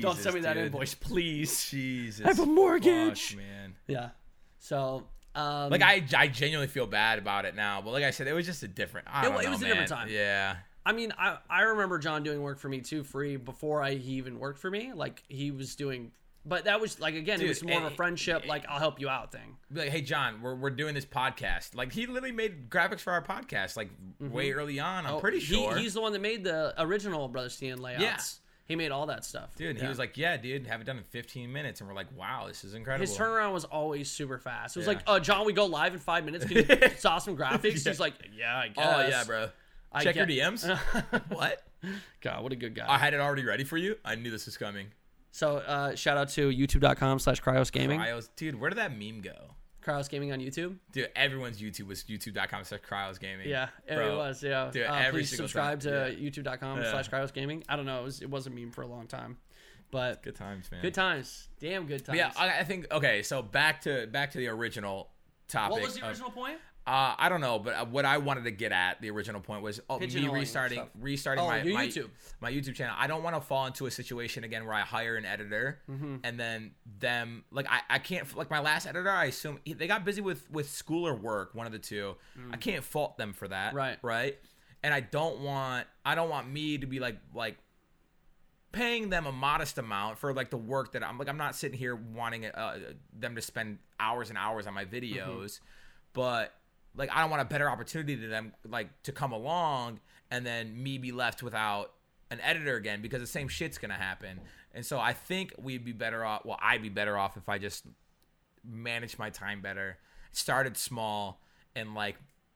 [0.01, 0.65] Don't send me that dude.
[0.67, 1.69] invoice, please.
[1.69, 3.29] Jesus, I have a mortgage.
[3.29, 3.75] fuck, man.
[3.87, 4.09] Yeah.
[4.59, 5.03] So,
[5.35, 8.33] um, Like I, I genuinely feel bad about it now, but like I said, it
[8.33, 9.07] was just a different.
[9.09, 10.07] I It wa- it know, was a different time.
[10.09, 13.95] Yeah, I mean, I I remember John doing work for me too, free before I
[13.95, 14.91] he even worked for me.
[14.93, 16.11] Like he was doing,
[16.45, 18.45] but that was like again, it was more of eh, a friendship.
[18.47, 19.57] Like I'll help you out thing.
[19.71, 21.75] Like, hey John, we're, we're doing this podcast.
[21.75, 25.05] Like he literally made graphics for our podcast like way early on.
[25.05, 25.53] I'm pretty Mm-hmm.
[25.55, 25.77] Oh, He- sure.
[25.77, 28.01] he's the one that made the original Brother Steen layouts.
[28.01, 28.17] Yeah.
[28.67, 29.55] He made all that stuff.
[29.55, 29.83] dude, Yeah.
[29.83, 32.45] he was like, yeah, dude, have it done in 15 minutes, and we're like, wow,
[32.47, 33.07] this is incredible.
[33.07, 34.75] His turnaround was always super fast.
[34.75, 34.93] It was Yeah.
[34.93, 36.45] like, uh, John, we go live in five minutes.
[36.45, 37.87] Can you saw some graphics?
[37.87, 38.85] He's like, yeah, I guess.
[38.85, 39.49] oh yeah, bro.
[39.91, 40.67] I Check your DMs.
[41.29, 41.63] what?
[42.21, 42.85] God, what a good guy.
[42.89, 43.95] I had it already ready for you.
[44.03, 44.87] I knew this was coming.
[45.31, 47.99] so uh, shout out to youtube.com slash Kryoz gaming.
[48.01, 49.51] Kryoz, dude, where did that meme go?
[49.87, 50.75] Kryoz gaming on YouTube.
[50.91, 53.47] Dude, everyone's YouTube was youtube.com slash Kryoz gaming.
[53.47, 54.17] Yeah, it Bro.
[54.17, 54.43] was.
[54.43, 54.69] Yeah.
[54.71, 56.15] Dude, uh, every please subscribe time.
[56.15, 56.91] to youtube.com Yeah.
[56.91, 57.63] slash Kryoz gaming.
[57.69, 58.01] I don't know.
[58.01, 59.37] It was, it was a meme for a long time.
[59.89, 60.81] But Good times, man.
[60.81, 61.47] good times.
[61.61, 62.07] Damn good times.
[62.07, 63.23] But yeah, I, I think okay.
[63.23, 65.09] So back to back to the original
[65.47, 65.71] topic.
[65.71, 66.57] what was the of- original point?
[66.87, 69.61] Uh, I don't know, but uh, what I wanted to get at the original point
[69.61, 72.09] was oh, me restarting, restarting Oh, my my YouTube.
[72.39, 72.95] my YouTube channel.
[72.97, 76.15] I don't want to fall into a situation again where I hire an editor Mm-hmm.
[76.23, 79.09] and then them like I, I can't like my last editor.
[79.11, 82.15] I assume they got busy with with school or work, one of the two.
[82.51, 83.75] I can't fault them for that, Mm.
[83.75, 83.97] Right.
[84.01, 84.37] Right.
[84.81, 87.57] And I don't want I don't want me to be like like
[88.71, 91.77] paying them a modest amount for like the work that I'm like I'm not sitting
[91.77, 92.77] here wanting uh,
[93.11, 95.59] them to spend hours and hours on my videos,
[96.13, 96.53] but
[96.97, 99.99] like I don't want a better opportunity to them like to come along
[100.29, 101.93] and then me be left without
[102.29, 104.39] an editor again because the same shit's gonna happen.
[104.73, 106.45] And so I think we'd be better off.
[106.45, 107.85] Well, I'd be better off if I just
[108.63, 109.97] managed my time better,
[110.31, 111.41] started small,
[111.75, 112.15] and like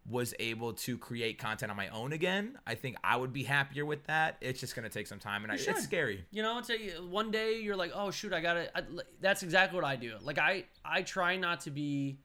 [0.09, 2.57] was able to create content on my own again.
[2.65, 4.37] I think I would be happier with that.
[4.41, 6.25] It's just gonna take some time, and I, it's scary.
[6.31, 8.75] You know, it's a, one day you're like, oh shoot, I gotta.
[8.77, 8.83] I,
[9.21, 10.15] that's exactly what I do.
[10.21, 12.19] Like I, I try not to be.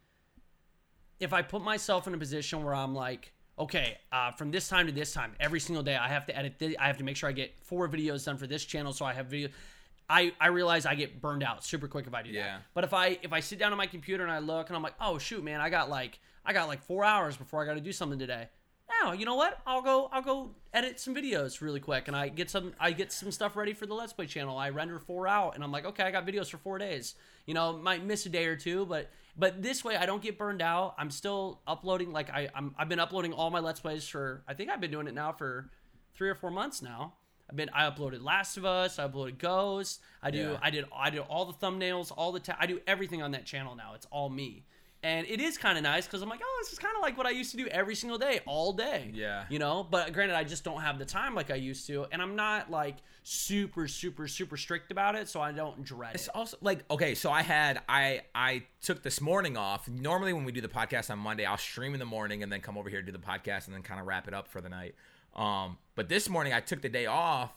[1.20, 4.86] If I put myself in a position where I'm like, okay, uh, from this time
[4.86, 6.58] to this time, every single day, I have to edit.
[6.58, 9.04] This, I have to make sure I get four videos done for this channel, so
[9.04, 9.48] I have video.
[10.08, 12.42] I, I realize I get burned out super quick if I do Yeah.
[12.44, 12.62] that.
[12.74, 14.82] But if I if I sit down on my computer and I look and I'm
[14.82, 17.74] like, oh shoot, man, I got like I got like four hours before I got
[17.74, 18.48] to do something today.
[19.02, 19.58] Now you know what?
[19.66, 23.10] I'll go I'll go edit some videos really quick and I get some I get
[23.10, 24.56] some stuff ready for the Let's Play channel.
[24.56, 27.16] I render four out and I'm like, okay, I got videos for four days.
[27.46, 30.38] You know, might miss a day or two, but but this way I don't get
[30.38, 30.94] burned out.
[30.98, 34.54] I'm still uploading like I I'm, I've been uploading all my Let's Plays for I
[34.54, 35.70] think I've been doing it now for
[36.14, 37.14] three or four months now.
[37.48, 40.58] I've been I uploaded Last of Us, I uploaded Ghost, I do Yeah.
[40.62, 43.44] I did I did all the thumbnails, all the ta- I do everything on that
[43.46, 43.92] channel now.
[43.94, 44.64] It's all me.
[45.06, 47.16] And it is kind of nice because I'm like, oh, this is kind of like
[47.16, 49.12] what I used to do every single day, all day.
[49.14, 49.44] Yeah.
[49.48, 52.20] You know, but granted, I just don't have the time like I used to, and
[52.20, 56.34] I'm not like super, super, super strict about it, so I don't dread It's it.
[56.34, 59.88] also like okay, so I had I I took this morning off.
[59.88, 62.60] Normally when we do the podcast on Monday, I'll stream in the morning and then
[62.60, 64.60] come over here to do the podcast and then kind of wrap it up for
[64.60, 64.96] the night.
[65.36, 67.52] Um, but this morning I took the day off,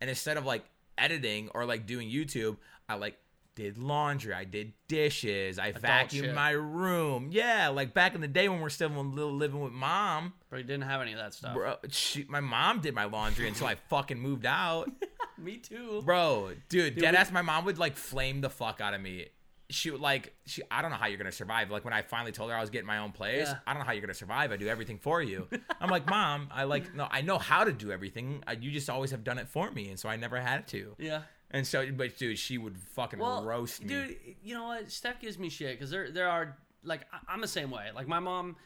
[0.00, 0.64] and instead of like
[0.96, 2.56] editing or like doing YouTube,
[2.88, 3.16] I like
[3.58, 6.34] did laundry, I did dishes, I vacuumed shit.
[6.34, 7.28] my room.
[7.32, 10.32] Yeah, like back in the day when we're still living with mom.
[10.48, 11.54] But I didn't have any of that stuff.
[11.54, 14.88] Bro, she, my mom did my laundry until I fucking moved out.
[15.38, 16.02] Me too.
[16.04, 17.32] Bro, dude, Dude, dead we- ass.
[17.32, 19.26] My mom would like flame the fuck out of me.
[19.70, 20.62] She would like she.
[20.70, 21.70] I don't know how you're gonna survive.
[21.70, 23.56] Like when I finally told her I was getting my own place, Yeah.
[23.66, 24.50] I don't know how you're gonna survive.
[24.50, 25.46] I do everything for you.
[25.80, 28.42] I'm like, mom, I like no, I know how to do everything.
[28.60, 30.94] You just always have done it for me, and so I never had to.
[30.98, 31.20] Yeah.
[31.50, 33.88] And so, but dude, she would fucking Well, roast me.
[33.88, 34.90] dude, you know what?
[34.90, 37.86] Steph gives me shit because there there are like I'm the same way.
[37.94, 38.56] Like my mom,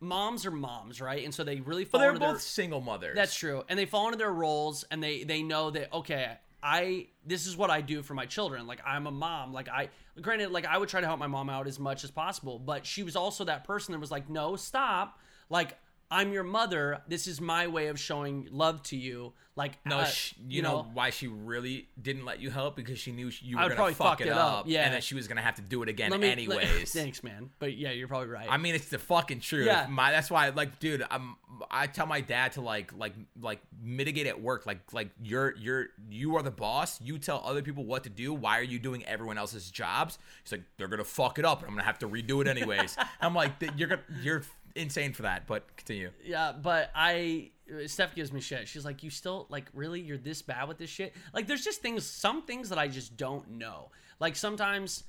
[0.00, 1.24] moms are moms, right?
[1.24, 3.14] And so they really but fall they're into both their, single mothers.
[3.14, 3.62] That's true.
[3.68, 7.56] And they fall into their roles and they they know that okay, I this is
[7.56, 8.66] what I do for my children.
[8.66, 9.52] Like I'm a mom.
[9.52, 9.88] Like I
[10.20, 12.84] granted like I would try to help my mom out as much as possible, but
[12.84, 15.18] she was also that person that was like, "No, stop."
[15.50, 15.78] Like
[16.10, 17.02] I'm your mother.
[17.06, 19.34] This is my way of showing love to you.
[19.58, 23.10] Like No, uh, sh you, know, why she really didn't let you help because she
[23.10, 24.84] knew you were gonna fuck fuck it up, yeah.
[24.84, 26.92] and that she was gonna have to do it again me- anyways.
[26.92, 27.50] thanks, man.
[27.58, 28.46] But yeah, you're probably right.
[28.48, 29.66] I mean, it's the fucking truth.
[29.66, 29.88] Yeah.
[29.90, 31.34] My that's why, like, dude, I'm.
[31.72, 34.64] I tell my dad to like, like, like mitigate at work.
[34.64, 37.00] Like, like you're, you're, you are the boss.
[37.00, 38.32] You tell other people what to do.
[38.32, 40.18] Why are you doing everyone else's jobs?
[40.44, 42.96] He's like, they're gonna fuck it up, and I'm gonna have to redo it anyways.
[43.20, 44.42] I'm like, you're gonna, you're
[44.78, 45.46] insane for that.
[45.46, 46.10] But continue.
[46.24, 47.50] Yeah, but I
[47.86, 48.68] Steph gives me shit.
[48.68, 50.00] She's like, "You still like really?
[50.00, 53.16] You're this bad with this shit?" Like, there's just things, some things that I just
[53.16, 53.90] don't know.
[54.20, 55.04] Like sometimes,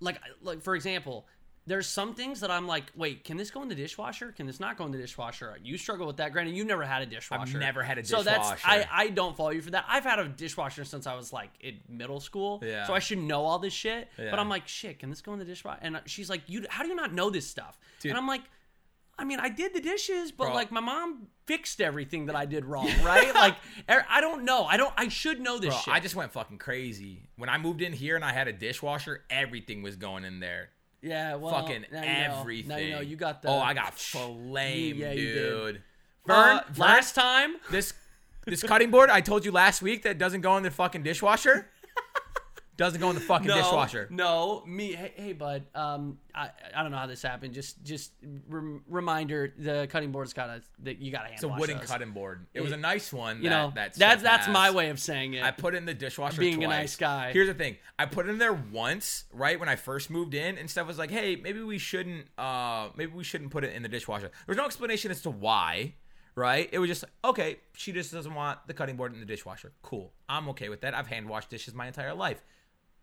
[0.00, 1.26] like like for example,
[1.66, 4.32] there's some things that I'm like, "Wait, can this go in the dishwasher?
[4.32, 6.32] Can this not go in the dishwasher?" You struggle with that.
[6.32, 7.56] Granted, you never had a dishwasher.
[7.56, 8.24] I've never had a dishwasher.
[8.24, 8.62] So that's.
[8.64, 9.84] I I don't follow you for that.
[9.88, 12.62] I've had a dishwasher since I was like in middle school.
[12.64, 12.86] Yeah.
[12.86, 14.08] So I should know all this shit.
[14.18, 14.30] Yeah.
[14.30, 15.78] But I'm like, shit, can this go in the dishwasher?
[15.82, 17.78] And she's like, you, how do you not know this stuff?
[18.00, 18.10] Dude.
[18.10, 18.42] And I'm like.
[19.18, 20.54] I mean, I did the dishes, but Bro.
[20.54, 23.32] like my mom fixed everything that I did wrong, right?
[23.34, 23.56] like
[23.88, 24.64] er- I don't know.
[24.64, 24.92] I don't.
[24.96, 25.94] I should know this Bro, shit.
[25.94, 29.22] I just went fucking crazy when I moved in here and I had a dishwasher.
[29.30, 30.70] Everything was going in there.
[31.02, 32.02] yeah, well, fucking you know.
[32.02, 32.68] everything.
[32.68, 33.48] Now you know you got the.
[33.48, 35.82] oh, I got flame, yeah, dude.
[36.26, 36.36] Vern.
[36.36, 37.92] Uh, Vern, last time, this
[38.46, 41.68] this cutting board I told you last week that doesn't go in the fucking dishwasher.
[42.76, 44.08] doesn't go in the fucking no, dishwasher.
[44.10, 44.92] No, me.
[44.92, 45.64] Hey, hey, bud.
[45.74, 47.52] Um, I I don't know how this happened.
[47.52, 48.12] Just just
[48.48, 51.78] rem- reminder: the cutting board's got to that you got to hand It's a wooden
[51.78, 51.86] those.
[51.86, 52.46] cutting board.
[52.54, 53.42] It was a nice one.
[53.42, 55.42] You that, know, that that's that's my way of saying it.
[55.42, 56.40] I put it in the dishwasher.
[56.40, 57.32] Being a nice guy.
[57.32, 60.56] Here's the thing: I put it in there once, right when I first moved in,
[60.56, 63.82] and Steph was like, "Hey, maybe we shouldn't, uh, maybe we shouldn't put it in
[63.82, 65.94] the dishwasher." There's no explanation as to why,
[66.34, 66.70] right?
[66.72, 67.58] It was just okay.
[67.74, 69.72] She just doesn't want the cutting board in the dishwasher.
[69.82, 70.12] Cool.
[70.26, 70.94] I'm okay with that.
[70.94, 72.42] I've hand washed dishes my entire life.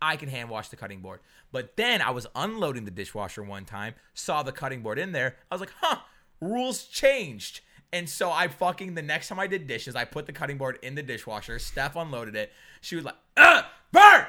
[0.02, 1.20] I can hand wash the cutting board.
[1.52, 5.36] But then I was unloading the dishwasher one time, saw the cutting board in there.
[5.50, 5.98] I was like, huh,
[6.40, 7.60] rules changed.
[7.92, 10.78] And so I fucking the next time I did dishes, I put the cutting board
[10.82, 11.58] in the dishwasher.
[11.58, 12.52] Steph unloaded it.
[12.80, 13.62] She was like, "Uh,
[13.92, 14.26] Vern!"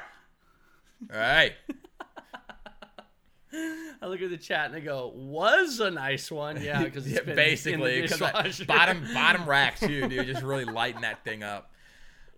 [1.12, 1.52] All right.
[3.54, 7.20] I look at the chat and I go, "Was a nice one, yeah." Because Yeah,
[7.20, 10.26] basically, because bottom bottom rack too, dude.
[10.26, 11.71] Just really lighten that thing up.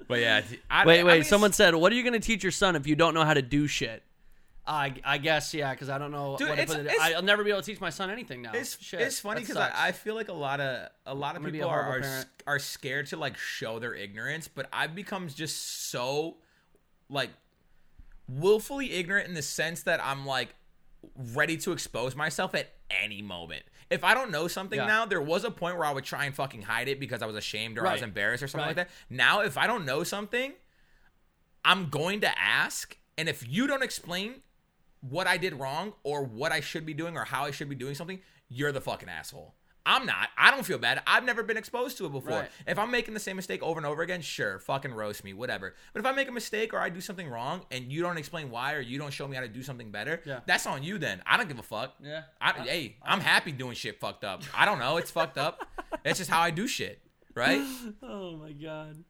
[0.09, 1.15] But yeah, d- I, Wait, I wait.
[1.15, 3.25] mean, someone said, "What are you going to teach your son if you don't know
[3.25, 4.03] how to do shit?"
[4.67, 6.37] I, I guess yeah, because I don't know.
[6.39, 8.09] Dude, what to it's- put it- it's- I'll never be able to teach my son
[8.11, 8.53] anything now.
[8.55, 9.71] It's Shit, it's funny because I.
[9.89, 12.27] I feel like a lot of a lot of gonna people are are, parent.
[12.47, 16.37] are scared to like show their ignorance, but I've become just so
[17.11, 17.31] like
[18.29, 20.55] willfully ignorant in the sense that I'm like
[21.35, 23.65] ready to expose myself at any moment.
[23.91, 24.87] If I don't know something Yeah.
[24.87, 27.27] now, there was a point where I would try and fucking hide it because I
[27.27, 28.77] was ashamed or I was embarrassed or something Right.
[28.77, 28.95] like that.
[29.11, 30.55] Now, if I don't know something,
[31.65, 34.43] I'm going to ask, and if you don't explain
[35.01, 37.75] what I did wrong or what I should be doing or how I should be
[37.75, 39.55] doing something, you're the fucking asshole.
[39.87, 40.29] I'm not.
[40.39, 41.03] I don't feel bad.
[41.07, 42.39] I've never been exposed to it before.
[42.41, 42.51] Right.
[42.67, 45.75] If I'm making the same mistake over and over again, sure, fucking roast me, whatever.
[45.93, 48.51] But if I make a mistake or I do something wrong and you don't explain
[48.51, 50.41] why or you don't show me how to do something better, Yeah.
[50.47, 51.21] that's on you then.
[51.27, 51.95] I don't give a fuck.
[52.03, 52.23] Yeah.
[52.41, 54.43] I, hey, I'm happy doing shit fucked up.
[54.57, 54.97] I don't know.
[54.97, 55.67] It's fucked up.
[56.05, 57.01] It's just how I do shit,
[57.35, 57.63] right?
[58.03, 59.05] Oh my god.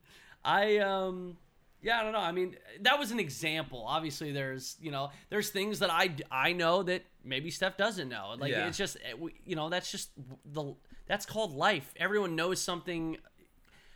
[0.45, 1.37] I um
[1.85, 2.19] yeah, I don't know.
[2.19, 3.85] I mean, that was an example.
[3.87, 8.35] Obviously, there's you know, there's things that I I know that maybe Steph doesn't know.
[8.39, 8.67] Like Yeah.
[8.67, 10.11] it's just we- you know, that's just
[10.45, 10.75] the
[11.07, 11.93] that's called life.
[11.97, 13.19] Everyone knows something.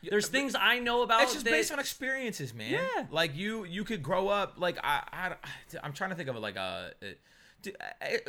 [0.08, 1.22] There's things I know about.
[1.22, 2.70] It's just that- based on experiences, man.
[2.72, 3.06] Yeah.
[3.10, 4.54] Like you, you could grow up.
[4.56, 6.92] Like I, I, I'm trying to think of it like a.
[7.02, 7.06] uh,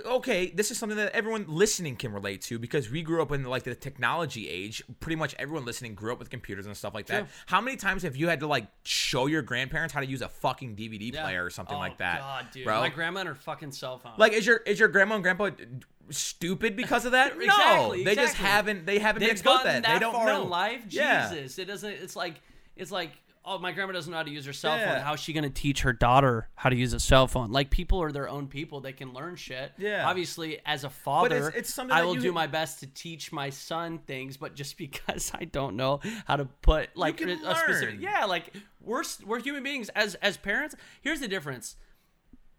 [0.05, 3.43] Okay, this is something that everyone listening can relate to because we grew up in
[3.43, 4.83] like the technology age.
[4.99, 7.19] Pretty much everyone listening grew up with computers and stuff like that.
[7.19, 7.27] True.
[7.45, 10.29] How many times have you had to like show your grandparents how to use a
[10.29, 11.23] fucking DVD Yeah.
[11.23, 12.19] player or something Oh, like that?
[12.19, 12.79] God, dude, bro.
[12.79, 14.13] my grandma and her fucking cell phone.
[14.17, 15.49] like, is your is your grandma and grandpa
[16.09, 17.33] stupid because of that?
[17.37, 19.83] no, Exactly, they just haven't they haven't been they've exposed that.
[19.83, 20.83] that They don't far know in life.
[20.89, 21.29] Yeah.
[21.31, 21.91] Jesus, it doesn't.
[21.91, 22.41] It's like
[22.75, 23.11] it's like
[23.49, 24.93] oh, my grandma doesn't know how to use her cell Yeah.
[24.95, 25.01] phone.
[25.03, 27.51] How's she gonna teach her daughter how to use a cell phone?
[27.51, 28.79] Like people are their own people.
[28.79, 29.71] They can learn shit.
[29.77, 30.07] Yeah.
[30.07, 33.49] Obviously, as a father, it's something I will you- do my best to teach my
[33.49, 34.37] son things.
[34.37, 38.53] But just because I don't know how to put like can a specific, yeah, like
[38.81, 40.75] we're we're human beings as as parents.
[41.01, 41.75] Here's the difference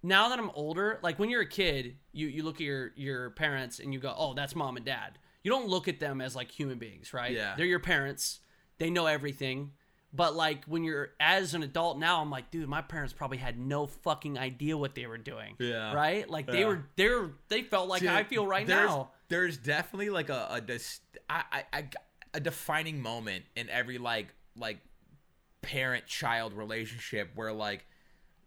[0.03, 3.31] now that I'm older, like when you're a kid, you you look at your your
[3.31, 6.37] parents and you go, "Oh, that's mom and dad." You don't look at them as
[6.37, 7.33] like human beings, right?
[7.33, 7.55] Yeah.
[7.57, 8.41] They're your parents.
[8.79, 9.73] They know everything.
[10.12, 13.59] But like when you're as an adult now, I'm like, dude, my parents probably had
[13.59, 15.55] no fucking idea what they were doing.
[15.61, 15.93] Yeah.
[15.95, 16.28] Right?
[16.28, 16.66] Like they Yeah.
[16.66, 19.11] were they were they felt like Dude, I feel right there's, now.
[19.28, 21.85] There's definitely like a a, dis- I, I,
[22.35, 24.78] a defining moment in every like like
[25.62, 27.87] parent child relationship where like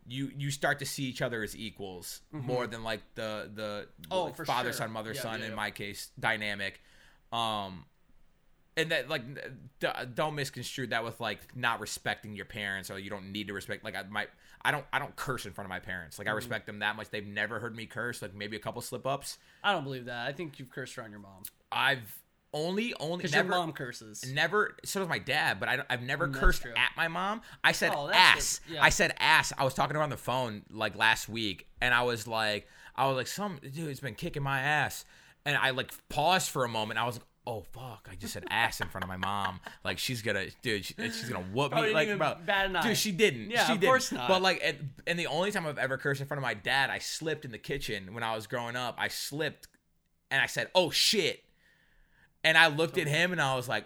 [0.06, 4.11] you you start to see each other as equals more than like the the Mm-hmm.
[4.11, 4.80] Oh, like, father sure.
[4.80, 6.81] son mother Yeah, son yeah, in my case dynamic
[7.31, 7.85] um
[8.78, 9.22] and that like
[9.80, 13.54] d- don't misconstrue that with like not respecting your parents or you don't need to
[13.54, 14.30] respect like I might
[14.64, 16.36] I don't I don't curse in front of my parents like I Mm-hmm.
[16.38, 19.38] respect them that much they've never heard me curse like maybe a couple slip ups
[19.64, 20.28] I don't believe that.
[20.28, 22.18] I think you've cursed around your mom I've
[22.56, 24.32] only only because never your mom curses.
[24.32, 26.72] never so does my dad but I, don't- i've never Mm, that's cursed true.
[26.76, 28.84] at my mom i said Oh, that's ass yeah.
[28.84, 31.95] i said ass i was talking to her on the phone like last week and
[31.95, 35.04] i was like i was like some dude's been kicking my ass
[35.48, 38.45] and i like paused for a moment i was like oh fuck i just said
[38.49, 41.90] ass in front of my mom like she's gonna dude she, she's gonna whoop Probably
[41.90, 43.90] me oh, like even bro an dude she didn't Yeah, she of didn't.
[43.91, 44.30] course not.
[44.30, 46.90] but like and, and the only time i've ever cursed in front of my dad
[46.90, 49.68] i slipped in the kitchen when i was growing up i slipped
[50.32, 51.44] and i said oh shit
[52.45, 53.86] and I looked at him and I was like,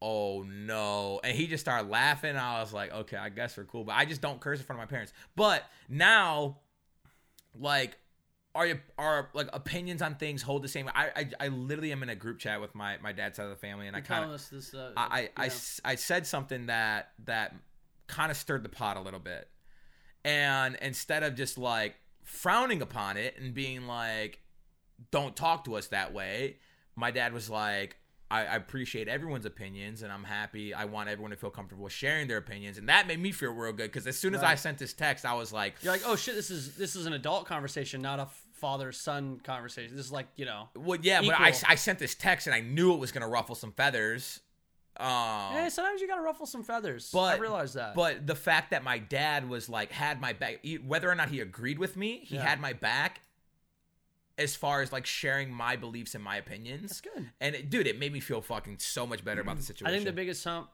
[0.00, 1.20] oh no.
[1.22, 2.30] And he just started laughing.
[2.30, 3.84] And I was like, okay, I guess we're cool.
[3.84, 5.12] But I just don't curse in front of my parents.
[5.36, 6.60] But now,
[7.54, 7.98] like,
[8.54, 10.88] are you are like opinions on things hold the same?
[10.94, 13.50] I I, I literally am in a group chat with my my dad's side of
[13.50, 14.74] the family, and I You're kind of this.
[14.74, 15.46] Uh, I I, I yeah.
[15.46, 17.54] s- I said something that that
[18.08, 19.48] kind of stirred the pot a little bit,
[20.24, 24.40] and instead of just like frowning upon it and being like,
[25.10, 26.56] "Don't talk to us that way,"
[26.96, 27.96] my dad was like.
[28.30, 30.72] I I appreciate everyone's opinions, and I'm happy.
[30.72, 33.74] I want everyone to feel comfortable sharing their opinions, and that made me feel real
[33.74, 33.92] good.
[33.92, 36.34] Because as soon as I sent this text, I was like, You're like, oh shit,
[36.34, 38.28] this is this is an adult conversation, not a
[38.62, 39.94] father son conversation.
[39.96, 42.60] This is like you know, "Well, yeah," but I, I sent this text, and I
[42.60, 44.40] knew it was gonna ruffle some feathers.
[44.98, 47.10] Um, hey, sometimes you gotta ruffle some feathers.
[47.12, 47.94] But I realize that.
[47.96, 51.40] But the fact that my dad was like had my back, whether or not he
[51.40, 52.42] agreed with me, he Yeah.
[52.42, 53.20] had my back.
[54.38, 57.30] As far as like sharing my beliefs and my opinions, That's good.
[57.40, 59.92] And it, dude, it made me feel fucking so much better about the situation.
[59.92, 60.70] I think the biggest hump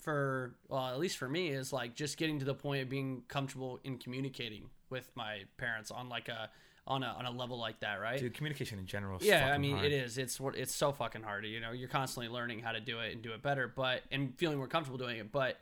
[0.00, 3.22] for well, at least for me, is like just getting to the point of being
[3.28, 6.50] comfortable in communicating with my parents on like a
[6.86, 8.18] on a on a level like that, right?
[8.18, 9.18] Dude, communication in general.
[9.18, 9.86] Is yeah, I mean hard.
[9.86, 10.18] it is.
[10.18, 11.44] It's what it's so fucking hard.
[11.46, 14.36] You know, you're constantly learning how to do it and do it better, but and
[14.36, 15.30] feeling more comfortable doing it.
[15.30, 15.58] But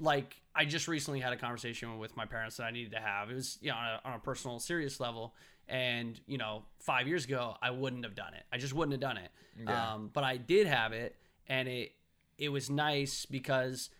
[0.00, 3.30] like I just recently had a conversation with my parents that I needed to have.
[3.30, 5.34] It was you know on a, on a personal, serious level.
[5.66, 8.42] And you know, five years ago, I wouldn't have done it.
[8.52, 9.30] I just wouldn't have done it.
[9.64, 9.94] Yeah.
[9.94, 11.92] Um, but I did have it, and it
[12.36, 13.90] it was nice because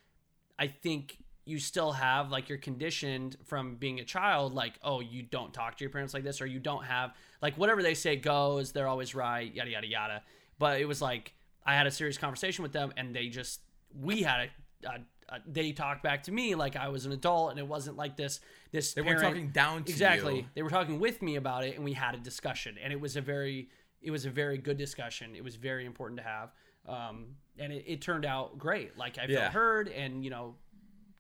[0.59, 5.23] I think you still have like you're conditioned from being a child, like oh you
[5.23, 8.17] don't talk to your parents like this, or you don't have like whatever they say
[8.17, 8.73] goes.
[8.73, 10.23] They're always right, yada yada yada.
[10.59, 11.35] But it was like
[11.67, 13.61] I had a serious conversation with them, and they just
[13.99, 14.49] we had
[14.85, 14.89] a.
[14.89, 17.97] a uh, they talked back to me like I was an adult, and it wasn't
[17.97, 18.41] like this.
[18.73, 20.37] This They weren't talking down to exactly.
[20.37, 20.45] you.
[20.55, 23.17] They were talking with me about it, and we had a discussion, and it was
[23.17, 23.71] a very,
[24.03, 25.35] it was a very good discussion.
[25.35, 26.53] It was very important to have,
[26.87, 28.99] um, and it, it turned out great.
[28.99, 29.51] Like I felt Yeah.
[29.51, 30.57] heard, heard, and you know,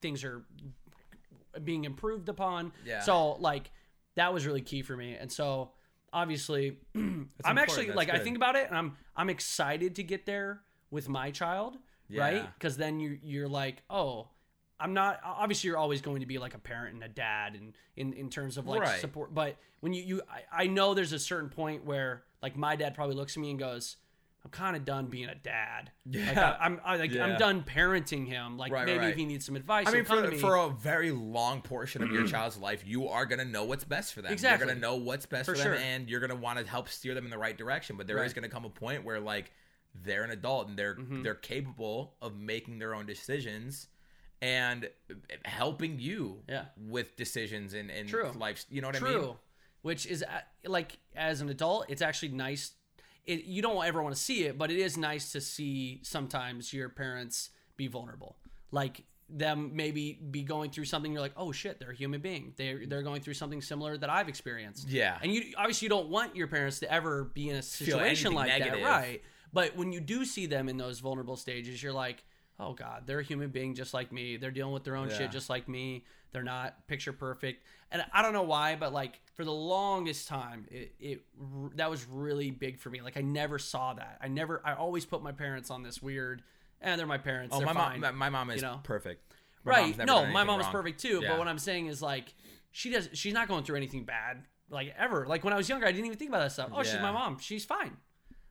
[0.04, 0.44] things are
[1.64, 2.72] being improved upon.
[2.84, 3.00] Yeah.
[3.00, 3.70] So like
[4.16, 5.70] that was really key for me, and so
[6.12, 10.60] obviously, I'm actually like I think about it, and I'm I'm excited to get there
[10.90, 11.78] with my child,
[12.14, 12.46] right?
[12.58, 14.28] Because then you you're like, oh.
[14.80, 17.74] I'm not obviously you're always going to be like a parent and a dad and
[17.96, 19.00] in, in terms of like Right.
[19.00, 22.74] support but when you, you I, I know there's a certain point where like my
[22.74, 23.96] dad probably looks at me and goes
[24.44, 26.56] I'm kind of done being a dad like Yeah.
[26.60, 27.24] I, I'm I, like Yeah.
[27.24, 29.08] I'm done parenting him like Right, maybe right.
[29.10, 30.36] if he needs some advice I mean, for, me.
[30.38, 34.12] for a very long portion of your child's life, you are gonna know what's best
[34.12, 34.32] for them.
[34.32, 34.66] Exactly.
[34.66, 35.74] You're gonna know what's best For for, sure.
[35.74, 37.96] them, and you're gonna want to help steer them in the right direction.
[37.96, 38.34] But there is Right.
[38.36, 39.50] gonna come a point where like
[40.04, 41.22] they're an adult and they're Mm-hmm.
[41.22, 43.88] they're capable of making their own decisions
[44.42, 44.90] and
[45.44, 46.66] helping you Yeah.
[46.76, 48.30] with decisions and and True.
[48.36, 48.66] life.
[48.68, 49.08] You know what True.
[49.08, 49.34] I mean?
[49.82, 52.72] Which is uh, like as an adult, it's actually nice.
[53.26, 56.72] It, you don't ever want to see it, but it is nice to see sometimes
[56.72, 58.36] your parents be vulnerable.
[58.70, 61.12] Like them maybe be going through something.
[61.12, 62.52] You're like, oh shit, they're a human being.
[62.56, 64.88] They're they're going through something similar that I've experienced.
[64.88, 65.18] Yeah.
[65.22, 68.48] And you obviously you don't want your parents to ever be in a situation like
[68.48, 68.80] negative.
[68.80, 69.22] that, right?
[69.52, 72.24] But when you do see them in those vulnerable stages, you're like,
[72.58, 74.36] oh god, they're a human being just like me.
[74.36, 75.18] They're dealing with their own Yeah.
[75.18, 76.04] shit just like me.
[76.32, 77.64] They're not picture perfect.
[77.90, 81.22] And I don't know why, but like for the longest time, it, it
[81.76, 83.00] that was really big for me.
[83.00, 84.18] Like I never saw that.
[84.20, 84.60] I never.
[84.64, 86.42] I always put my parents on this weird.
[86.80, 87.54] And they're my parents.
[87.54, 88.00] Oh, they're my fine.
[88.00, 88.80] mom, my, my mom is you know?
[88.82, 89.32] perfect.
[89.64, 90.04] My right?
[90.04, 91.20] No, my mom is perfect too.
[91.22, 91.30] Yeah.
[91.30, 92.34] But what I'm saying is like
[92.72, 93.08] she does.
[93.12, 95.26] She's not going through anything bad like ever.
[95.26, 96.70] Like when I was younger, I didn't even think about that stuff.
[96.74, 97.38] Oh, she's my mom.
[97.38, 97.96] She's fine.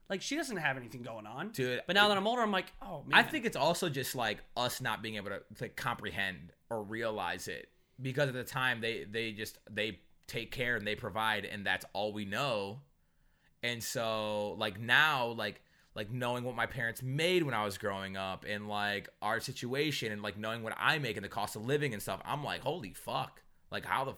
[0.08, 1.48] Like she doesn't have anything going on.
[1.50, 3.18] Dude, But now that I'm older, I'm like, oh man.
[3.18, 7.48] I think it's also just like us not being able to, to comprehend or realize
[7.48, 7.68] it
[8.00, 11.84] because at the time they they just they take care and they provide and that's
[11.92, 12.80] all we know.
[13.62, 15.62] And so like now like
[15.94, 20.12] like knowing what my parents made when I was growing up and like our situation
[20.12, 22.60] and like knowing what I make and the cost of living and stuff, I'm like,
[22.60, 23.40] holy fuck.
[23.70, 24.14] Like how the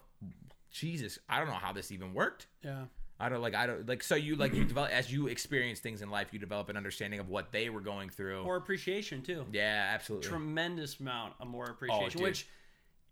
[0.71, 2.49] Jesus, I don't know how this even worked.
[2.63, 2.85] yeah.
[3.19, 6.03] I don't like I don't like so you like you develop as you experience things
[6.03, 8.45] in life, you develop an understanding of what they were going through.
[8.45, 9.47] More appreciation too.
[9.53, 10.29] yeah, absolutely.
[10.29, 12.19] tremendous amount of more oh, appreciation.
[12.19, 12.23] dude.
[12.23, 12.47] which,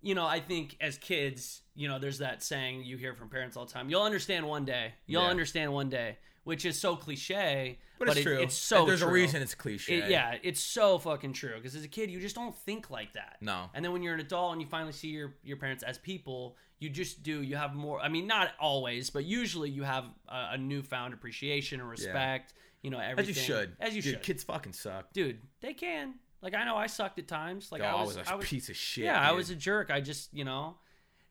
[0.02, 3.56] you know, I think as kids, you know, there's that saying you hear from parents
[3.56, 3.88] all the time.
[3.88, 4.92] You'll understand one day.
[5.06, 5.28] You'll Yeah.
[5.30, 8.38] understand one day, which is so cliche, But it's it- true.
[8.42, 9.08] It's so There's true.
[9.08, 10.00] a reason it's cliche.
[10.00, 11.54] It- yeah, it's so fucking true.
[11.56, 13.38] Because as a kid, you just don't think like that.
[13.40, 13.70] No.
[13.72, 16.58] And then when you're an adult and you finally see your your parents as people,
[16.84, 17.42] you just do.
[17.42, 18.00] You have more.
[18.00, 22.54] I mean, not always, but usually you have a, a newfound appreciation and respect.
[22.82, 23.76] You know, everything As you should.
[23.80, 24.22] As you Dude, should.
[24.22, 25.12] Kids fucking suck.
[25.14, 26.14] Dude, they can.
[26.42, 27.72] Like I know I sucked at times.
[27.72, 29.04] Like Oh, I was, a piece of shit.
[29.04, 29.90] yeah, I was a jerk.
[29.90, 30.76] I just, you know,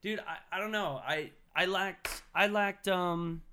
[0.02, 1.00] dude, I, I don't know.
[1.08, 3.44] I I lacked I lacked um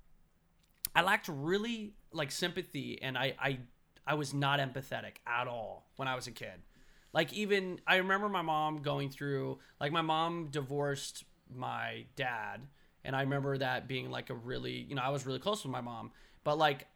[0.95, 3.59] I lacked really like sympathy and I I
[4.07, 6.63] I was not empathetic at all when I was a kid.
[7.13, 11.25] Like even I remember my mom going through like my mom divorced
[11.55, 12.61] my dad
[13.03, 15.71] and I remember that being like a really, you know, I was really close with
[15.71, 16.11] my mom,
[16.43, 16.87] but like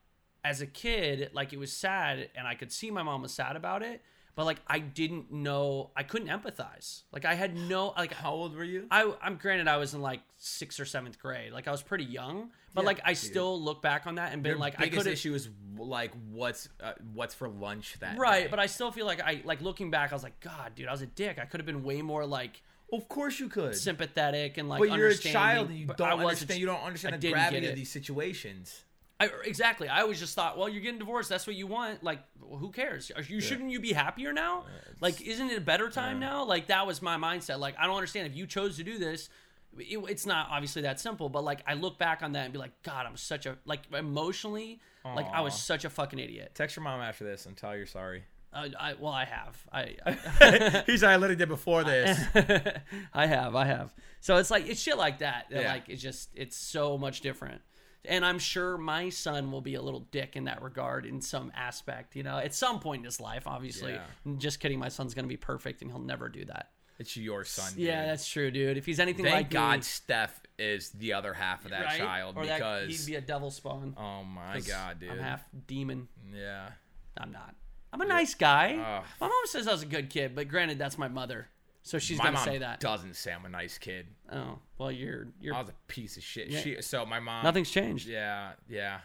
[0.43, 3.55] as a kid, like it was sad and I could see my mom was sad
[3.55, 4.01] about it,
[4.35, 7.03] but like I didn't know, I couldn't empathize.
[7.11, 8.85] Like I had no like How old were you?
[8.91, 11.51] I I'm granted I was in like 6th or 7th grade.
[11.51, 13.17] Like I was pretty young, but Yeah, like I dude.
[13.17, 16.11] still look back on that and been Your like I biggest could issue is like
[16.29, 19.89] what's uh, what's for lunch that Right, but I still feel like I like looking
[19.89, 21.39] back I was like god, dude, I was a dick.
[21.39, 22.61] I could have been way more like
[22.91, 23.75] of course you could.
[23.75, 26.59] sympathetic and like but you're a child and you don't I understand.
[26.59, 28.83] You don't understand I the gravity of these situations.
[29.19, 29.87] I, exactly.
[29.87, 31.29] I always just thought, well, you're getting divorced.
[31.29, 32.03] That's what you want.
[32.03, 33.11] Like, who cares?
[33.15, 34.65] Are you shouldn't you be happier now?
[34.99, 36.43] Like, isn't it a better time now?
[36.43, 37.59] Like, that was my mindset.
[37.59, 39.29] Like, I don't understand if you chose to do this.
[39.77, 42.59] It, it's not obviously that simple, but like, I look back on that and be
[42.59, 46.51] like, God, I'm such a like emotionally, like I was such a fucking idiot.
[46.53, 48.23] Text your mom after this and tell her you're sorry.
[48.55, 49.57] Uh, I, well, I have.
[49.71, 52.17] I He's like, I literally did before this.
[53.13, 53.93] I have, I have.
[54.21, 55.47] So it's like it's shit like that.
[55.51, 55.73] that Yeah.
[55.73, 57.61] Like it's just it's so much different.
[58.05, 61.51] And I'm sure my son will be a little dick in that regard in some
[61.55, 63.93] aspect, you know, at some point in his life, obviously.
[63.93, 64.35] Yeah.
[64.37, 66.69] Just kidding, my son's gonna be perfect and he'll never do that.
[66.97, 67.73] It's your son.
[67.75, 68.77] Yeah, that's true, dude.
[68.77, 71.99] If he's anything Thank like God me, Steph is the other half of that right?
[71.99, 73.95] child or that because he'd be a devil spawn.
[73.97, 75.09] oh my God, dude.
[75.09, 76.07] I'm half demon.
[76.33, 76.69] yeah.
[77.17, 77.55] I'm not.
[77.95, 78.73] I'm a nice guy.
[78.73, 79.03] Ugh.
[79.21, 81.47] my mom says I was a good kid, but granted, that's my mother,
[81.81, 82.81] so she's my gonna mom say that.
[82.81, 84.07] doesn't say I'm a nice kid.
[84.29, 85.55] Oh, well, you're you're.
[85.55, 86.49] I was a piece of shit.
[86.49, 86.59] Yeah.
[86.59, 87.45] She, so my mom.
[87.45, 88.05] Nothing's changed.
[88.05, 88.99] Yeah, yeah.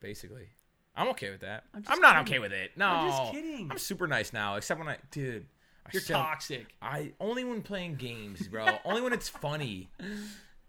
[0.00, 0.48] Basically,
[0.94, 1.64] I'm okay with that.
[1.74, 2.34] I'm, I'm not kidding.
[2.34, 2.72] okay with it.
[2.76, 3.68] No, I'm just kidding.
[3.70, 5.46] I'm super nice now, except when I, dude.
[5.86, 6.66] I You're still- toxic.
[6.82, 8.66] I only when playing games, bro.
[8.84, 9.88] only when it's funny.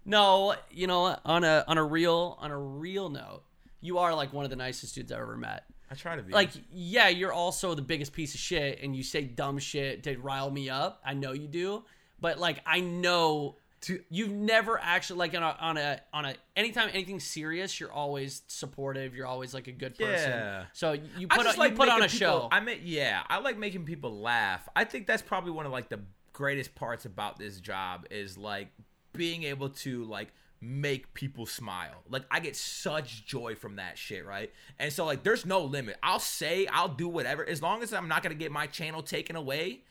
[0.05, 3.43] No, you know, on a on a real on a real note,
[3.81, 5.65] you are like one of the nicest dudes I've ever met.
[5.91, 9.03] I try to be Like, yeah, you're also the biggest piece of shit, and you
[9.03, 11.01] say dumb shit to rile me up.
[11.05, 11.83] I know you do,
[12.19, 16.35] but like, I know To- you've never actually like on a on a on a
[16.55, 19.15] anytime anything serious, you're always supportive.
[19.15, 20.29] You're always like a good person.
[20.29, 20.65] Yeah.
[20.73, 22.47] So you put on, like you put on a people- show.
[22.51, 24.69] I mean, yeah, I like making people laugh.
[24.75, 25.99] I think that's probably one of like the
[26.31, 28.67] greatest parts about this job is like
[29.13, 30.31] being able to like
[30.61, 32.03] make people smile.
[32.09, 34.51] Like I get such joy from that shit, right?
[34.79, 35.97] And so like there's no limit.
[36.03, 39.01] I'll say I'll do whatever as long as I'm not going to get my channel
[39.01, 39.81] taken away.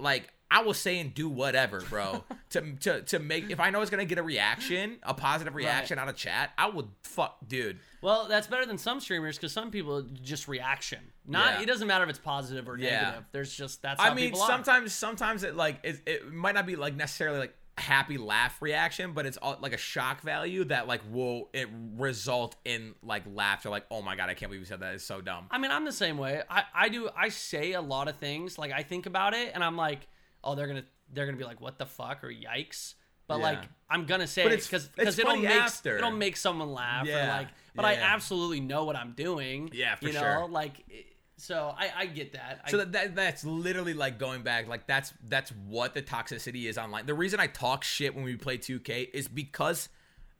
[0.00, 2.24] Like I will say and do whatever, bro.
[2.50, 5.54] to to to make if I know it's going to get a reaction, a positive
[5.54, 7.78] reaction out of chat, I would fuck dude.
[8.00, 11.00] Well, that's better than some streamers because some people just reaction.
[11.26, 11.62] Not Yeah.
[11.62, 13.00] it doesn't matter if it's positive or Yeah.
[13.02, 13.24] negative.
[13.32, 16.76] There's just that's how I mean, sometimes, sometimes it like it, it might not be
[16.76, 21.00] like necessarily like happy laugh reaction, but it's all, like a shock value that like
[21.10, 24.80] will it result in like laughter, like oh my god, I can't believe you said
[24.80, 24.94] that.
[24.94, 25.46] It's so dumb.
[25.50, 26.42] I mean, I'm the same way.
[26.50, 27.08] I, I do.
[27.16, 28.58] I say a lot of things.
[28.58, 30.06] Like I think about it, and I'm like,
[30.44, 32.94] oh, they're gonna they're gonna be like, what the fuck or yikes.
[33.26, 33.44] But Yeah.
[33.44, 33.58] like,
[33.90, 35.98] I'm gonna say But it's- because because it'll make after.
[35.98, 37.36] it'll make someone laugh or Yeah.
[37.36, 37.48] like.
[37.74, 39.70] But I absolutely know what I'm doing.
[39.72, 40.48] Yeah, for you know, sure.
[40.48, 40.80] like.
[40.88, 41.06] it-
[41.38, 42.62] So I, I get that.
[42.64, 46.64] I, So that, that that's literally like going back, like that's that's what the toxicity
[46.64, 47.06] is online.
[47.06, 49.88] The reason I talk shit when we play 2K is because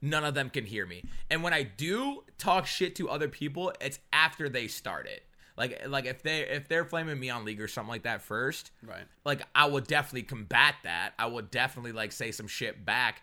[0.02, 3.72] none of them can hear me, and when I do talk shit to other people,
[3.80, 5.22] it's after they start it.
[5.56, 8.70] Like like if they if they're flaming me on League or something like that first,
[8.82, 9.04] Right.
[9.24, 11.14] Like I will definitely combat that.
[11.18, 13.22] I will definitely like say some shit back.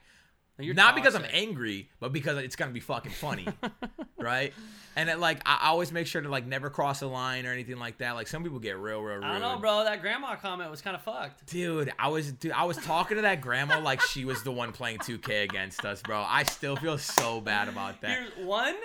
[0.58, 3.48] You're Not because I'm angry, but because it's gonna be fucking funny,
[4.18, 4.54] right?
[4.96, 7.78] And it, like I always make sure to like never cross a line or anything
[7.78, 8.16] like that.
[8.16, 9.26] Like some people get real, real, real.
[9.26, 9.84] I don't know, bro.
[9.84, 11.46] That grandma comment was kind of fucked.
[11.48, 14.72] Dude, I was dude, I was talking to that grandma like she was the one
[14.72, 16.24] playing 2K against us, bro.
[16.26, 18.10] I still feel so bad about that.
[18.10, 18.76] Here's one.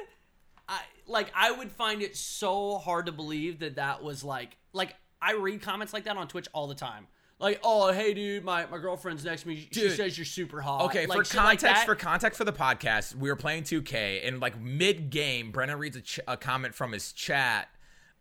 [0.69, 1.31] I like.
[1.35, 5.63] I would find it so hard to believe that that was like like I read
[5.63, 7.07] comments like that on Twitch all the time.
[7.41, 9.69] Like, oh hey dude, my, my girlfriend's next to me.
[9.73, 9.93] She Dude.
[9.93, 10.83] says you're super hot.
[10.87, 14.29] Okay, Like, for shit like context, for context for the podcast, we were playing 2K,
[14.29, 17.69] and like mid game, Brennan reads a, ch- a comment from his chat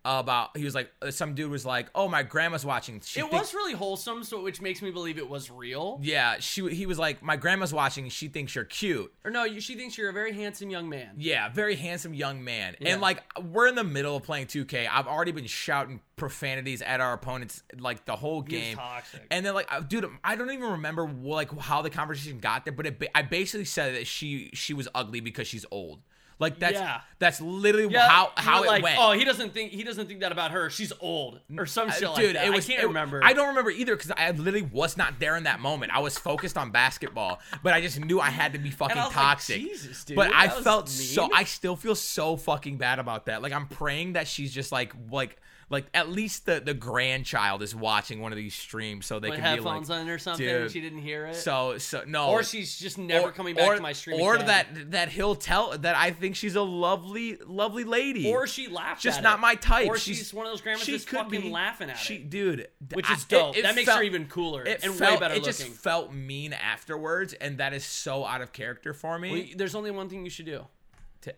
[0.06, 3.24] about he was like, uh, some dude was like, "Oh, my grandma's watching." She it
[3.24, 6.00] think- was really wholesome, so which makes me believe it was real.
[6.02, 8.08] Yeah, she he was like, "My grandma's watching.
[8.10, 11.16] She thinks you're cute." Or no, she thinks you're a very handsome young man.
[11.18, 12.76] Yeah, very handsome young man.
[12.80, 12.94] Yeah.
[12.94, 14.88] And like we're in the middle of playing 2K.
[14.90, 18.78] I've already been shouting profanities at our opponents like the whole game.
[18.78, 19.26] toxic.
[19.32, 22.74] And then like uh, dude, I don't even remember like how the conversation got there,
[22.74, 26.00] but it, I basically said that she she was ugly because she's old.
[26.40, 27.02] Like that's Yeah.
[27.20, 28.98] that's literally Yeah, how how it like, went.
[28.98, 30.70] Oh, he doesn't think he doesn't think that about her.
[30.70, 32.46] She's old or some shit Uh, like that.
[32.48, 33.22] it was, I can't it- remember.
[33.24, 35.92] I don't remember either because I literally was not there in that moment.
[35.94, 39.08] I was focused on basketball, but I just knew I had to be fucking was
[39.08, 39.60] like, toxic.
[39.62, 40.96] Jesus, dude, but I felt mean.
[40.96, 41.30] so.
[41.34, 43.42] I still feel so fucking bad about that.
[43.42, 45.42] Like I'm praying that she's just like like
[45.72, 49.36] like at least the the grandchild is watching one of these streams so they Put
[49.40, 50.46] can be like headphones on or something.
[50.46, 50.72] dude.
[50.72, 51.36] She didn't hear it.
[51.36, 54.20] so so no or she's just never or- coming back or- to my stream.
[54.20, 54.48] or again.
[54.48, 59.02] that that he'll tell that I think she's a lovely lovely lady Or she laughed
[59.02, 59.42] just not it.
[59.42, 59.88] my type.
[59.88, 62.30] Or she's, she's one of those grandmas she that's fucking be laughing at she, it.
[62.30, 63.56] dude, Which I- is dope.
[63.56, 65.54] it- it that makes felt- her even cooler It and felt, way better it looking.
[65.54, 69.32] just felt mean afterwards, and that is so out of character for me.
[69.32, 70.66] Well, there's only one thing you should do.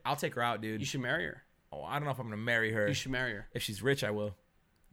[0.06, 0.80] I'll take her out, dude.
[0.80, 1.44] You should marry her.
[1.72, 2.88] Oh, I don't know if I'm gonna marry her.
[2.88, 3.48] You should marry her.
[3.54, 4.36] If she's rich, I will.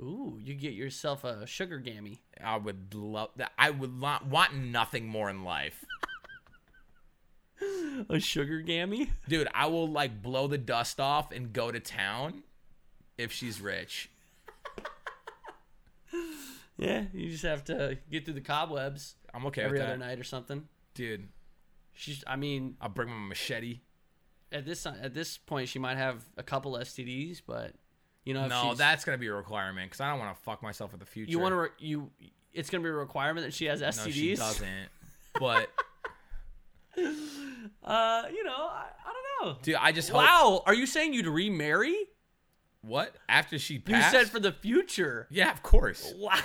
[0.01, 2.23] Ooh, you get yourself a sugar gammy.
[2.43, 3.53] I would love that.
[3.59, 5.85] I would not, want nothing more in life,
[8.09, 9.11] A sugar gammy?
[9.29, 9.49] dude.
[9.53, 12.45] I will like blow the dust off and go to town
[13.17, 14.11] if she's rich.
[16.81, 20.21] Yeah, you just have to get through the cobwebs I'm okay every with other night
[20.21, 20.69] or something.
[20.95, 21.29] dude.
[21.93, 22.23] She's.
[22.25, 23.81] I mean, I'll bring my machete.
[24.53, 27.73] At this at this point, she might have a couple STDs, but
[28.25, 30.62] You know, if no, that's gonna be a requirement because I don't want to fuck
[30.62, 31.31] myself in the future.
[31.31, 32.11] you want to re- you.
[32.53, 34.07] It's gonna be a requirement that she has STDs.
[34.07, 34.69] No, she doesn't.
[35.39, 35.69] But
[37.85, 39.59] Uh, you know, I, I don't know.
[39.62, 40.19] dude, I just hope.
[40.19, 41.97] Wow, are you saying you'd remarry?
[42.83, 45.27] What after she You said for the future.
[45.31, 46.12] yeah, of course.
[46.16, 46.39] Wow.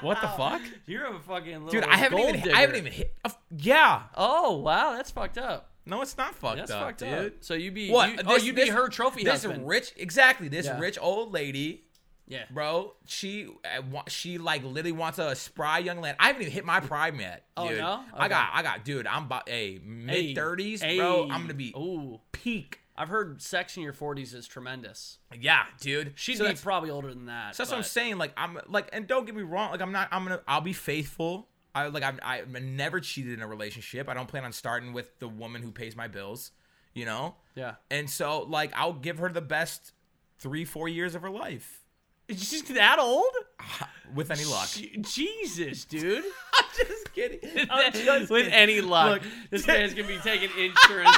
[0.00, 1.84] What the fuck, You're a fucking little dude?
[1.84, 2.40] I haven't even.
[2.40, 2.56] digger.
[2.56, 3.14] I haven't even hit.
[3.56, 4.02] Yeah.
[4.16, 5.70] Oh wow, that's fucked up.
[5.86, 7.26] No, it's not fucked That's up, fucked dude.
[7.26, 7.32] up.
[7.40, 8.10] So you be What?
[8.10, 9.66] You, oh, This- you be this- her trophy This husband.
[9.68, 10.48] rich, exactly.
[10.48, 10.78] This Yeah.
[10.78, 11.84] rich old lady,
[12.26, 12.44] yeah.
[12.50, 12.94] bro.
[13.06, 16.16] She, uh, wa- she like literally wants a spry young lad.
[16.18, 17.46] I haven't even hit my prime yet.
[17.56, 17.78] Oh, dude.
[17.78, 18.02] no?
[18.14, 19.06] I got, I got, dude.
[19.06, 21.24] I'm about, hey, Hey, mid thirties, bro.
[21.30, 22.80] I'm gonna be Ooh, peak.
[22.96, 25.18] I've heard sex in your 40s is tremendous.
[25.36, 26.12] Yeah, dude.
[26.14, 27.56] She'd So be that's- probably older than that.
[27.56, 28.18] So that's what I'm but- saying.
[28.18, 29.72] Like I'm like, and don't get me wrong.
[29.72, 30.08] Like I'm not.
[30.12, 30.40] I'm gonna.
[30.46, 31.48] I'll be faithful.
[31.74, 32.02] I like.
[32.02, 32.18] I'm.
[32.22, 34.08] I never cheated in a relationship.
[34.08, 36.52] I don't plan on starting with the woman who pays my bills.
[36.94, 37.34] You know.
[37.56, 37.74] Yeah.
[37.90, 39.92] And so like I'll give her the best
[40.38, 41.84] three four years of her life
[42.28, 43.32] Is she that old?
[44.14, 44.68] with any luck.
[44.68, 46.22] Je- Jesus, dude.
[46.54, 47.66] I'm just kidding.
[47.70, 48.52] I'm just With kidding.
[48.52, 51.16] any luck, Look, this man's gonna be taking insurance,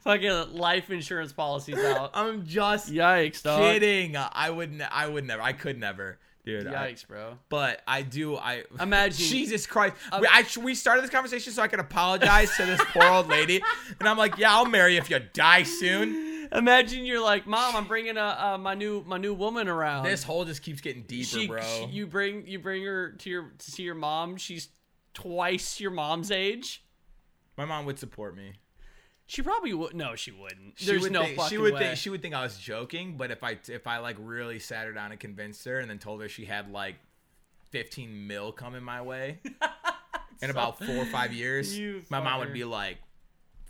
[0.00, 2.10] fucking life insurance policies out.
[2.14, 3.60] I'm just Yikes, dog.
[3.60, 4.16] kidding.
[4.16, 4.72] I would.
[4.72, 5.42] Ne- I would never.
[5.42, 6.66] I could never, dude.
[6.66, 7.38] I- Yikes, bro.
[7.48, 8.36] but I do.
[8.36, 9.94] I Imagine- Jesus Christ.
[10.20, 13.62] we, I, we started this conversation so I could apologize to this poor old lady,
[14.00, 16.48] and I'm like, yeah, I'll marry you if you die soon.
[16.52, 18.20] Imagine you're like, Mom, I'm bringing a,
[18.54, 20.04] uh, my new my new woman around.
[20.04, 21.60] This hole just keeps getting deeper, she, bro.
[21.62, 24.36] she- you bring you bring her to your to see your mom.
[24.36, 24.68] She's
[25.14, 26.84] twice your mom's age.
[27.56, 28.52] My mom would support me.
[29.26, 29.94] She probably would.
[29.94, 30.78] No, she wouldn't.
[30.78, 31.80] She There's would no think, fucking she would way.
[31.80, 34.86] think she would think I was joking, but if I if I like really sat
[34.86, 36.96] her down and convinced her, and then told her she had like
[37.70, 39.38] 15 mil coming my way
[40.42, 41.78] in about four or five years,
[42.10, 42.98] my mom would be like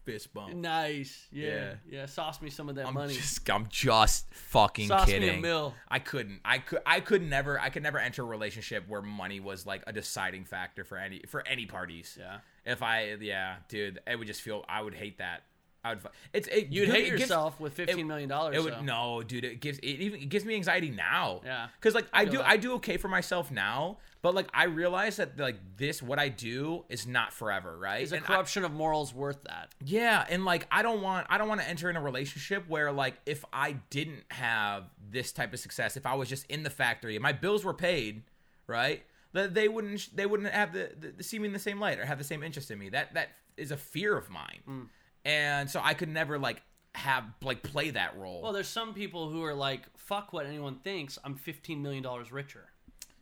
[0.04, 0.52] fist bump.
[0.54, 1.26] nice.
[1.32, 1.48] Yeah.
[1.48, 1.74] Yeah.
[1.88, 2.06] yeah.
[2.06, 3.14] Sauce me some of that I'm money.
[3.14, 5.40] just I'm just fucking Sauce me a kidding.
[5.40, 5.74] mill.
[5.88, 6.40] I couldn't.
[6.44, 6.80] I could.
[6.84, 7.58] I could never.
[7.60, 11.22] I could never enter a relationship where money was like a deciding factor for any
[11.28, 12.16] for any parties.
[12.18, 12.38] Yeah.
[12.66, 14.64] If I, yeah, dude, it would just feel.
[14.68, 15.42] I would hate that.
[15.86, 16.00] I would.
[16.32, 16.48] It's.
[16.48, 18.56] It, You'd dude, hate it gives- yourself with fifteen million dollars.
[18.56, 19.44] It would no, dude.
[19.44, 21.42] It gives it even it gives me anxiety now.
[21.44, 21.66] Yeah.
[21.78, 22.48] Because like I feel do that.
[22.48, 26.30] I do okay for myself now, but like I realize that like this what I
[26.30, 28.02] do is not forever, right?
[28.02, 29.74] Is a And I- corruption of morals worth that?
[29.84, 32.90] yeah, and like I don't want I don't want to enter in a relationship where
[32.90, 36.70] like if I didn't have this type of success, if I was just in the
[36.70, 38.22] factory and my bills were paid,
[38.66, 39.02] right?
[39.34, 41.98] That they wouldn't they wouldn't have the, the, the see me in the same light
[41.98, 42.88] or have the same interest in me.
[42.88, 44.86] That that is a fear of mine, Mm.
[45.26, 46.62] and so I could never like
[46.94, 48.40] have like play that role.
[48.42, 51.18] Well, there's some people who are like, "Fuck what anyone thinks.
[51.24, 52.70] I'm fifteen million dollars richer."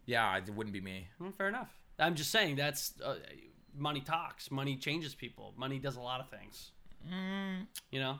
[0.07, 1.09] yeah, it wouldn't be me.
[1.19, 1.71] Well, fair enough.
[1.99, 3.17] I'm just saying that's uh,
[3.77, 4.51] money talks.
[4.51, 5.55] Money changes people.
[5.57, 6.73] Money does a lot of things.
[7.11, 7.67] Mm.
[7.91, 8.19] You know,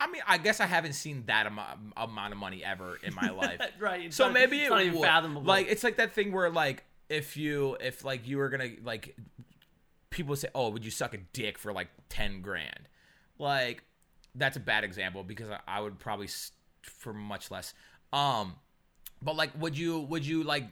[0.00, 3.30] I mean, I guess I haven't seen that amount, amount of money ever in my
[3.42, 3.60] life.
[3.80, 4.12] right?
[4.14, 5.06] So not- maybe it's it not even would.
[5.06, 5.42] fathomable.
[5.42, 9.16] Like it's like that thing where like if you if like you were gonna like
[10.10, 12.88] people say, oh, would you suck a dick for like ten grand?
[13.38, 13.82] Like
[14.34, 16.52] that's a bad example because I, I would probably s-
[16.82, 17.74] for much less.
[18.12, 18.54] Um,
[19.20, 20.64] but like, would you would you like?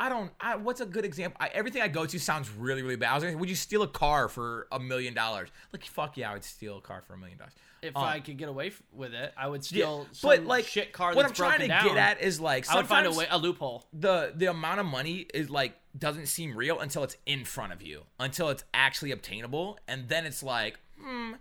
[0.00, 0.30] I don't.
[0.40, 1.36] I, what's a good example?
[1.40, 3.10] I, everything I go to sounds really, really bad.
[3.10, 5.48] I was like, would you steal a car for a million dollars?
[5.72, 7.52] Like, fuck yeah, I would steal a car for a million dollars.
[7.82, 10.66] if Um, I could get away f- with it, I would yeah, steal but like
[10.66, 11.84] shit car what I'm trying to down.
[11.88, 13.86] get at is like I would find a way, a loophole.
[13.92, 17.82] the the amount of money is like doesn't seem real until it's in front of
[17.82, 21.32] you until it's actually obtainable and then it's like hmm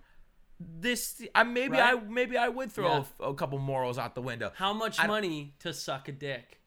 [0.60, 1.96] this I maybe Right.
[1.96, 3.04] I maybe I would throw Yeah.
[3.20, 6.60] a, a couple morals out the window How much I money to suck a dick?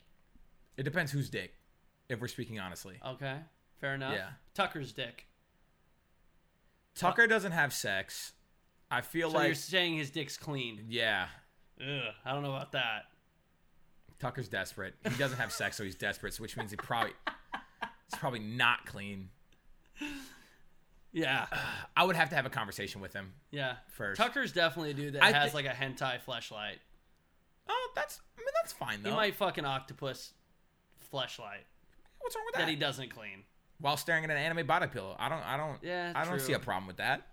[0.77, 1.55] it depends whose dick
[2.11, 3.37] if we're speaking honestly Okay,
[3.81, 4.15] fair enough.
[4.15, 4.29] Yeah.
[4.55, 5.27] Tucker's dick.
[6.95, 8.33] Tucker doesn't have sex
[8.91, 10.85] I feel So you're saying his dick's clean?
[10.89, 11.29] yeah
[11.81, 13.05] Ugh, I don't know about that.
[14.19, 17.13] Tucker's desperate he doesn't have sex so he's desperate so which means he probably
[18.07, 19.31] it's probably not clean
[21.13, 21.47] Yeah,
[21.97, 23.77] I would have to have a conversation with him yeah.
[23.89, 24.21] First.
[24.21, 26.77] Tucker's definitely a dude that I has thi- like a hentai fleshlight.
[27.69, 30.33] oh that's I mean that's fine though He might fucking octopus
[31.13, 31.65] fleshlight
[32.21, 33.45] what's wrong with that that he doesn't clean.
[33.79, 35.17] while staring at an anime body pillow.
[35.19, 36.41] I don't I don't Yeah, I don't true.
[36.47, 37.27] see a problem with that.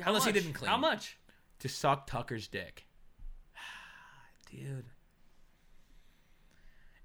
[0.00, 0.34] How Unless he much?
[0.42, 0.68] didn't clean.
[0.70, 1.18] How much?
[1.60, 2.86] To suck Tucker's dick.
[4.50, 4.84] Dude.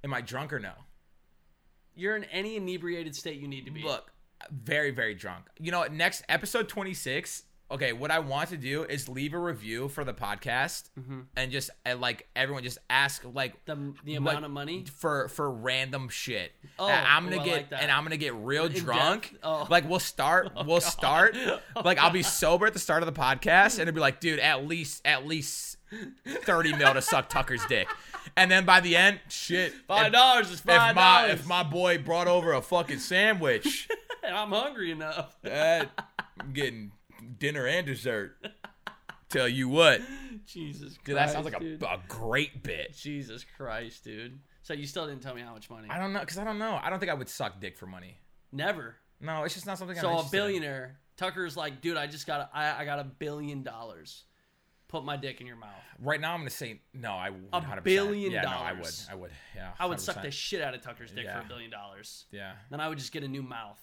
[0.03, 0.73] Am I drunk or no?
[1.95, 3.83] You're in any inebriated state you need to be.
[3.83, 4.11] Look,
[4.49, 5.45] very, very drunk.
[5.59, 5.93] You know what?
[5.93, 10.13] Next episode 26, okay, what I want to do is leave a review for the
[10.13, 11.21] podcast mm-hmm.
[11.35, 14.85] and just and like everyone just ask like The, the like, amount of money.
[14.95, 16.51] for for random shit.
[16.77, 19.35] Oh, and I'm gonna oh, I get like and I'm gonna get real In drunk.
[19.43, 19.65] Oh.
[19.69, 21.35] Like we'll start, we'll start.
[21.83, 24.39] Like I'll be sober at the start of the podcast, and it'll be like, dude,
[24.39, 25.77] at least at least
[26.43, 27.87] thirty mil to suck Tucker's dick,
[28.37, 31.39] and then by the end, shit, Five if- dollars is If five my dollars.
[31.39, 33.89] if my boy brought over a fucking sandwich,
[34.23, 35.35] and I'm hungry enough.
[35.43, 35.89] that
[36.39, 36.91] I'm getting
[37.39, 38.35] dinner and dessert.
[39.29, 40.01] Tell you what,
[40.45, 42.93] Jesus Christ, dude, that sounds like a, a great bit.
[42.93, 44.39] Jesus Christ, dude.
[44.61, 45.87] So you still didn't tell me how much money?
[45.89, 46.77] I don't know, cause I don't know.
[46.81, 48.17] I don't think I would suck dick for money.
[48.51, 48.95] Never.
[49.21, 49.97] No, it's just not something.
[49.97, 53.05] I'm So a billionaire, Tucker's like, dude, I just got, a, I, I got a
[53.05, 54.25] billion dollars.
[54.89, 55.69] Put my dick in your mouth.
[56.01, 57.11] Right now, I'm gonna say no.
[57.11, 57.83] I 100%.
[57.83, 58.79] billion Yeah, no, I would.
[58.81, 59.07] dollars.
[59.09, 59.31] I would.
[59.55, 59.69] Yeah.
[59.79, 60.21] I would suck 100%.
[60.23, 61.39] the shit out of Tucker's dick Yeah.
[61.39, 62.25] for a billion dollars.
[62.31, 62.51] Yeah.
[62.69, 63.79] Then I would just get a new mouth.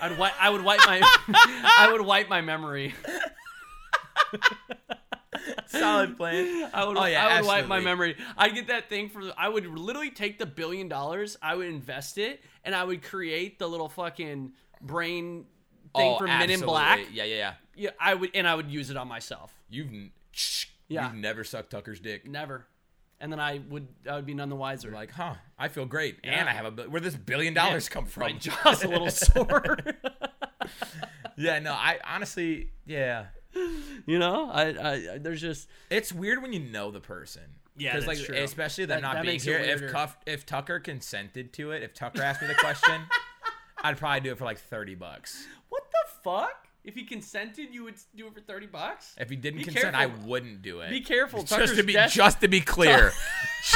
[0.00, 0.32] I'd wipe.
[0.40, 1.00] I would wipe my.
[1.78, 2.94] I would wipe my memory.
[5.66, 6.70] Solid plan.
[6.72, 6.96] I would.
[6.96, 8.16] Oh, yeah, I would wipe my memory.
[8.36, 9.22] I'd get that thing for.
[9.36, 11.36] I would literally take the billion dollars.
[11.42, 15.46] I would invest it, and I would create the little fucking brain
[15.94, 16.60] thing oh, for Men in.
[16.60, 17.00] Black.
[17.12, 17.54] Yeah, yeah, yeah.
[17.74, 19.52] Yeah, I would, and I would use it on myself.
[19.70, 19.90] You've
[20.92, 21.06] Yeah.
[21.06, 22.28] You've never sucked Tucker's dick.
[22.28, 22.66] Never.
[23.22, 23.86] And then I would.
[24.10, 24.90] I would be none the wiser.
[24.90, 25.34] Like, huh?
[25.58, 26.40] I feel great, Yeah.
[26.40, 28.22] and I have a where this billion dollars come from?
[28.24, 29.78] my jaw's a little sore.
[31.36, 31.72] yeah, no.
[31.72, 33.26] I honestly, yeah.
[34.06, 34.62] you know, I,
[35.14, 37.42] I, there's just It's weird when you know the person.
[37.76, 38.36] Yeah, because that's like true.
[38.44, 39.58] especially them That- not that being here.
[39.58, 39.90] If.
[39.90, 43.02] Cuff, if Tucker consented to it, if Tucker asked me the question,
[43.82, 45.46] I'd probably do it for like thirty bucks.
[45.68, 46.61] what the fuck?
[46.84, 49.14] If he consented, you would do it for thirty bucks.
[49.16, 50.00] If he didn't Be consent, careful.
[50.20, 50.90] I wouldn't do it.
[50.90, 53.12] Be careful, Tucker's Just to be just to be clear,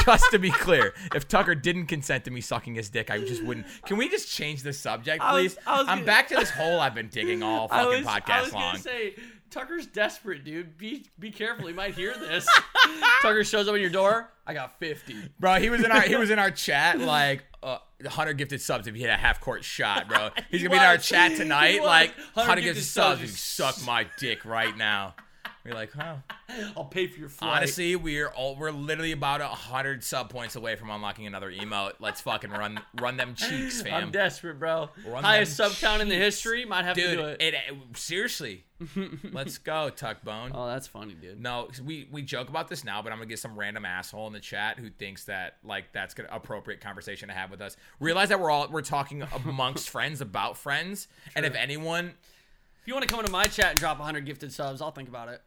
[0.05, 3.45] just to be clear, if Tucker didn't consent to me sucking his dick, I just
[3.45, 3.67] wouldn't.
[3.87, 5.63] Can we just change the subject, I was- please?
[5.69, 8.07] I was I'm gonna- back to this hole I've been digging all I fucking was,
[8.09, 8.63] I podcast was long.
[8.73, 9.15] gonna say
[9.51, 10.77] Tucker's desperate, dude.
[10.79, 11.67] Be be careful.
[11.67, 12.47] He might hear this.
[13.23, 14.31] Tucker shows up at your door.
[14.47, 15.17] I got fifty.
[15.41, 18.87] Bro, he was in our he was in our chat like uh, hundred gifted subs
[18.87, 20.31] if he had a half court shot, bro.
[20.51, 21.87] He's He gonna be in our chat tonight, was.
[21.87, 23.21] like 100 hundred gifted gifted subs.
[23.21, 23.23] subs.
[23.31, 25.15] You suck my dick right now.
[25.67, 26.17] We're like, huh?
[26.77, 27.57] I'll pay for your flight.
[27.59, 31.95] Honestly, we're all we're literally about a hundred sub points away from unlocking another emote.
[31.99, 33.95] Let's fucking run run them cheeks, fam.
[34.05, 34.91] I'm desperate, bro.
[35.07, 36.65] Run Highest sub count in the history.
[36.65, 37.41] Might have to do it.
[37.43, 37.55] it,
[37.95, 38.65] seriously.
[39.33, 40.51] Let's go, Tuckbone.
[40.55, 41.41] Oh, that's funny, dude.
[41.41, 44.27] No, 'cause we we joke about this now, but I'm gonna get some random asshole
[44.27, 47.77] in the chat who thinks that like that's an appropriate conversation to have with us.
[48.01, 52.13] Realize that we're all we're talking amongst friends about friends, and if anyone,
[52.83, 55.09] If you want to come into my chat and drop 100 gifted subs, I'll think
[55.09, 55.41] about it.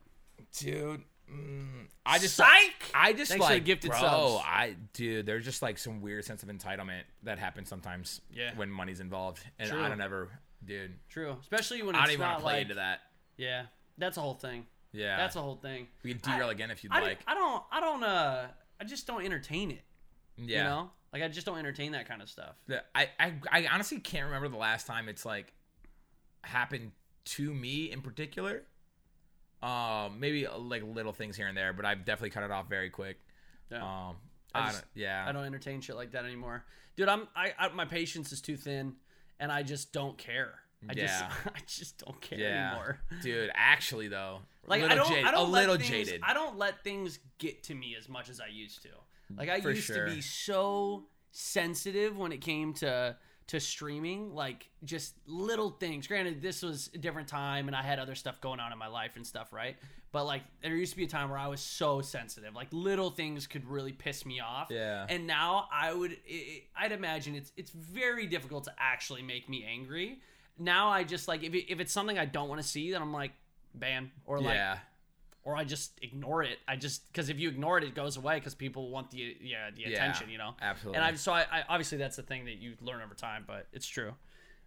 [0.57, 1.01] Dude,
[1.31, 2.49] mm, I just Psych!
[2.93, 4.43] I just Thanks like gifted bro, subs.
[4.45, 8.21] I dude, there's just like some weird sense of entitlement that happens sometimes.
[8.33, 8.51] Yeah.
[8.55, 9.81] when money's involved, and True.
[9.83, 10.29] I don't ever,
[10.65, 10.93] dude.
[11.09, 13.01] True, especially when I don't even want to play like into that.
[13.37, 13.63] yeah,
[13.97, 14.65] that's a whole thing.
[14.91, 15.85] Yeah, That's a whole thing.
[16.03, 17.19] we can derail again if you'd I, like.
[17.27, 18.47] I don't I don't uh
[18.81, 19.83] I just don't entertain it.
[20.35, 22.55] yeah, You know, like I just don't entertain that kind of stuff.
[22.67, 25.53] Yeah, I, I I honestly can't remember the last time it's like
[26.43, 26.91] happened
[27.25, 28.63] to me in particular.
[29.61, 32.69] Um, maybe uh, like little things here and there, but I've definitely cut it off
[32.69, 33.19] very quick.
[33.71, 33.77] Yeah.
[33.83, 34.15] Um,
[34.53, 36.63] I I, just- don't, yeah, I don't entertain shit like that anymore,
[36.95, 37.09] dude.
[37.09, 38.93] I'm I, I my patience is too thin,
[39.39, 40.53] and I just don't care.
[40.89, 41.05] I Yeah.
[41.05, 41.23] just
[41.55, 42.99] I just don't care yeah, anymore.
[43.21, 43.51] dude.
[43.53, 46.21] Actually, though, Like a I little don't, jaded, I don't a let little things, jaded.
[46.23, 48.89] I don't let things get to me as much as I used to.
[49.37, 50.05] Like I For used sure.
[50.07, 53.15] to be so sensitive when it came to
[53.49, 56.05] to streaming, like just little things.
[56.05, 58.85] Granted, this was a different time and I had other stuff going on in my
[58.85, 59.75] life and stuff, right?
[60.11, 62.53] But like there used to be a time where I was so sensitive.
[62.53, 64.67] Like little things could really piss me off.
[64.69, 65.07] Yeah.
[65.09, 69.65] And now I would i I'd imagine it's it's very difficult to actually make me
[69.67, 70.19] angry.
[70.59, 73.01] Now I just like if it, if it's something I don't want to see, then
[73.01, 73.31] I'm like
[73.73, 74.77] ban or like yeah,
[75.49, 76.59] or I just ignore it.
[76.67, 79.69] I just because if you ignore it, it goes away because people want the yeah
[79.75, 80.55] the Yeah, attention, you know.
[80.61, 80.97] absolutely.
[80.97, 83.67] And I so I, I obviously that's the thing that you learn over time, but
[83.73, 84.13] it's true.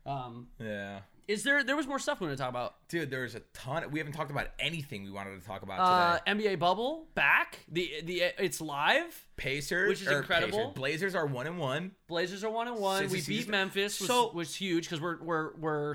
[0.05, 0.99] Um, yeah.
[1.29, 2.75] is there there was more stuff we want to talk about?
[2.89, 3.89] Dude, there's a ton.
[3.93, 6.49] We haven't talked about anything we wanted to talk about Uh, today.
[6.55, 7.61] NBA bubble back.
[7.71, 9.27] The the it's live.
[9.37, 10.59] Pacers, which is incredible.
[10.59, 11.93] Pacers, Blazers are one and one.
[12.09, 13.09] Blazers are one and one.
[13.09, 15.95] Since We beat Memphis, was, So- was huge because we're we're we're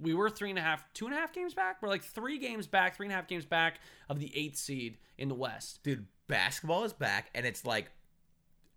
[0.00, 1.82] we were three and a half, two and a half games back.
[1.82, 4.98] We're like three games back, three and a half games back of the eighth seed
[5.18, 5.82] in the West.
[5.82, 7.90] Dude, basketball is back, and it's like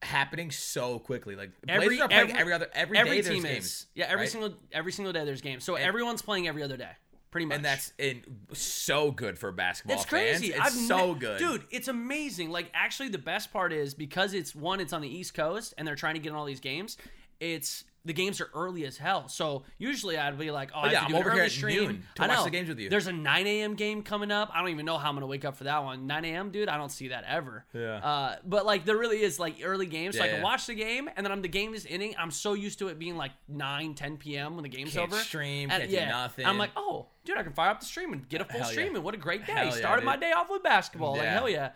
[0.02, 1.36] happening so quickly.
[1.36, 3.66] Like Every- Blazers are playing every- every, other every, every day there's team games.
[3.66, 4.30] is yeah every right?
[4.30, 6.92] single every single day there's games so everyone's playing every other day
[7.32, 8.24] pretty much and that's in
[8.54, 9.98] so good for basketball.
[9.98, 10.68] it's crazy fans.
[10.68, 14.34] It's I've so ne- good, dude it's amazing like actually the best part is because
[14.34, 16.62] it's one it's on the east coast and they're trying to get in all these
[16.62, 16.96] games
[17.42, 19.28] it's the games are early as hell.
[19.28, 21.40] So usually I'd be like, oh, I yeah, have to I'm do an over here
[21.42, 22.44] early at stream noon to I watch know.
[22.46, 22.90] the games with you.
[22.90, 23.76] There's a 9 a.m.
[23.76, 24.50] game coming up.
[24.54, 26.08] I don't even know how I'm gonna wake up for that one.
[26.08, 26.50] 9 a.m.
[26.52, 27.66] dude, I don't see that ever.
[27.74, 27.98] Yeah.
[27.98, 30.44] Uh, but like there really is like early games, so I Yeah, can yeah.
[30.46, 32.16] watch the game, and then I'm the game is ending.
[32.18, 34.56] I'm so used to it being like 9, 10 p.m.
[34.56, 35.22] when the game's Can't over.
[35.22, 36.46] stream, And, can't do nothing.
[36.46, 38.68] I'm like, oh, dude, I can fire up the stream and get a full Hell
[38.70, 38.74] yeah.
[38.74, 39.54] stream, and what a great day!
[39.54, 40.22] Hell yeah, Started my dude.
[40.22, 41.14] day off with basketball.
[41.14, 41.34] Like Yeah.
[41.34, 41.70] hell yeah.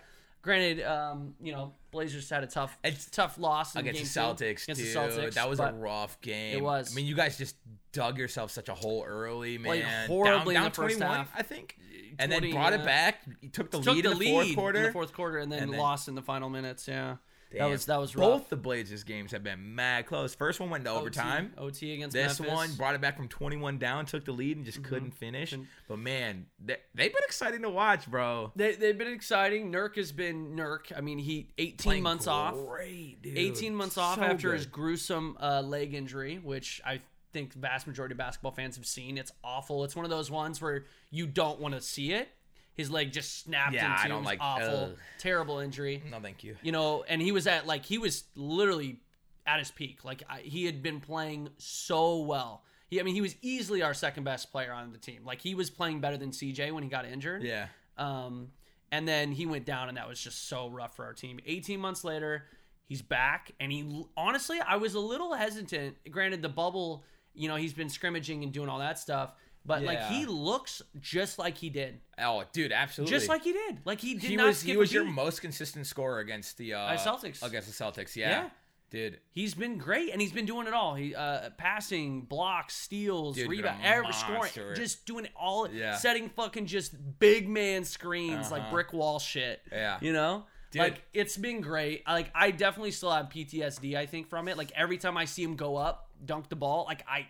[0.44, 4.36] Granted, um, you know, Blazers had a tough, It's- tough loss in against game the
[4.36, 4.94] two Celtics, against dude.
[4.95, 5.34] the Celtics.
[5.36, 6.57] that was a rough game.
[6.57, 6.91] It was.
[6.91, 7.56] I mean, you guys just
[7.94, 9.70] dug yourself such a hole early, man.
[9.72, 11.32] Played horribly in down, the first 21, half.
[11.34, 11.78] I think,
[12.20, 13.22] and then 20, brought uh, it back.
[13.41, 14.80] You took the took lead the in the lead fourth quarter.
[14.80, 16.88] in the fourth quarter, and then, and then- lost in the final minutes.
[16.90, 17.15] Yeah,
[17.57, 18.23] that was that was rough.
[18.25, 20.34] Both the Blazers games have been mad close.
[20.35, 21.53] First one went to overtime.
[21.57, 22.55] OT, against This Memphis.
[22.55, 25.53] one brought it back from 21 down, took the lead, and just couldn't finish.
[25.88, 28.51] But man, they, they've been exciting to watch, bro.
[28.55, 29.71] They, they've been exciting.
[29.71, 30.91] Nurk has been Nurk.
[30.95, 32.55] I mean, he 18 Playing months off.
[32.55, 33.38] Dude.
[33.38, 34.57] 18 months off So after good.
[34.57, 37.01] his gruesome uh, leg injury, which I
[37.31, 39.17] think vast majority of basketball fans have seen.
[39.17, 39.84] It's awful.
[39.84, 42.30] It's one of those ones where you don't want to see it.
[42.76, 44.98] His leg just snapped Yeah, in I don't It was like- awful, ugh.
[45.20, 46.02] terrible injury.
[46.10, 46.58] No, thank you.
[46.64, 49.00] You know, and he was at like he was literally
[49.45, 50.04] at his peak.
[50.04, 52.64] Like I, he had been playing so well.
[52.90, 55.24] He, I mean, he was easily our second best player on the team.
[55.26, 57.44] Like he was playing better than CJ when he got injured.
[57.44, 57.68] Yeah.
[57.98, 58.50] Um,
[58.91, 61.40] and then he went down, and that was just so rough for our team.
[61.45, 62.45] 18 months later,
[62.86, 65.95] he's back, and he honestly, I was a little hesitant.
[66.12, 69.32] Granted, the bubble, you know, he's been scrimmaging and doing all that stuff,
[69.65, 73.15] but like he looks just like he did, Oh, dude, absolutely.
[73.15, 73.80] just like he did.
[73.85, 76.98] Like he did he not was he was your most consistent scorer against the uh,
[76.98, 77.41] Celtics.
[77.41, 78.30] Against the Celtics, yeah.
[78.30, 78.49] Yeah.
[78.90, 80.94] Dude, He's been great, and he's been doing it all.
[80.94, 85.68] He uh, passing, blocks, steals, Dude, rebound, every scoring, just doing it all.
[85.68, 85.95] Yeah.
[85.95, 88.72] Setting fucking just big man screens like Uh-huh.
[88.72, 89.61] brick wall shit.
[89.72, 89.98] Yeah.
[89.99, 90.45] you know.
[90.69, 90.81] Dude.
[90.84, 92.06] Like it's been great.
[92.07, 93.95] Like I definitely still have PTSD.
[93.95, 94.57] I think from it.
[94.57, 97.26] Like every time I see him go up, dunk the ball, like I,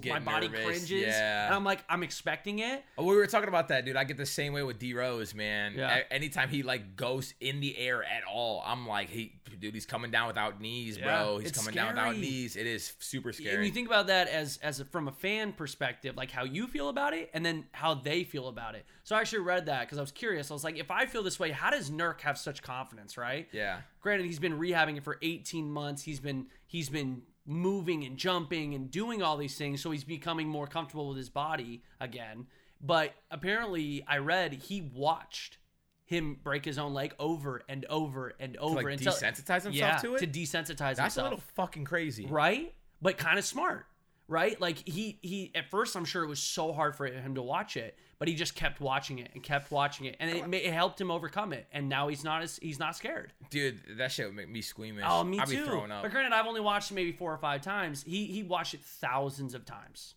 [0.00, 1.46] Get my body nervous, cringes, yeah.
[1.46, 2.84] and I'm like, I'm expecting it.
[2.96, 3.96] Oh, we were talking about that, dude.
[3.96, 5.74] I get the same way with D Rose, man.
[5.76, 5.96] Yeah.
[5.96, 9.84] A- anytime he like goes in the air at all, I'm like, he, dude, he's
[9.86, 11.38] coming down without knees, Yeah, bro.
[11.38, 12.54] He's it's coming down without knees.
[12.54, 13.56] It is super scary.
[13.56, 16.68] And you think about that as as a, from a fan perspective, like how you
[16.68, 18.86] feel about it, and then how they feel about it.
[19.02, 20.50] So I actually read that because I was curious.
[20.50, 23.48] I was like, if I feel this way, how does Nurk have such confidence, right?
[23.52, 26.02] yeah, Granted, he's been rehabbing it for 18 months.
[26.02, 30.48] He's been he's been moving and jumping and doing all these things, so he's becoming
[30.48, 32.46] more comfortable with his body again.
[32.80, 35.58] But apparently, I read he watched
[36.06, 39.96] him break his own leg over and over and over like, until desensitize himself yeah,
[39.96, 40.18] to it?
[40.18, 42.26] to desensitize that's himself a little fucking crazy.
[42.26, 42.74] right?
[43.00, 43.86] But kind of smart,
[44.28, 44.60] right?
[44.60, 47.76] Like he he at first I'm sure it was so hard for him to watch
[47.76, 50.98] it, but he just kept watching it and kept watching it, and it, it helped
[50.98, 51.66] him overcome it.
[51.72, 53.34] And now he's not as he's not scared.
[53.50, 55.04] Dude, that shit would make me squeamish.
[55.06, 55.66] Oh, me I'd be too.
[55.66, 56.00] throwing up.
[56.02, 58.02] But granted, I've only watched it maybe four or five times.
[58.02, 60.14] He he watched it thousands of times.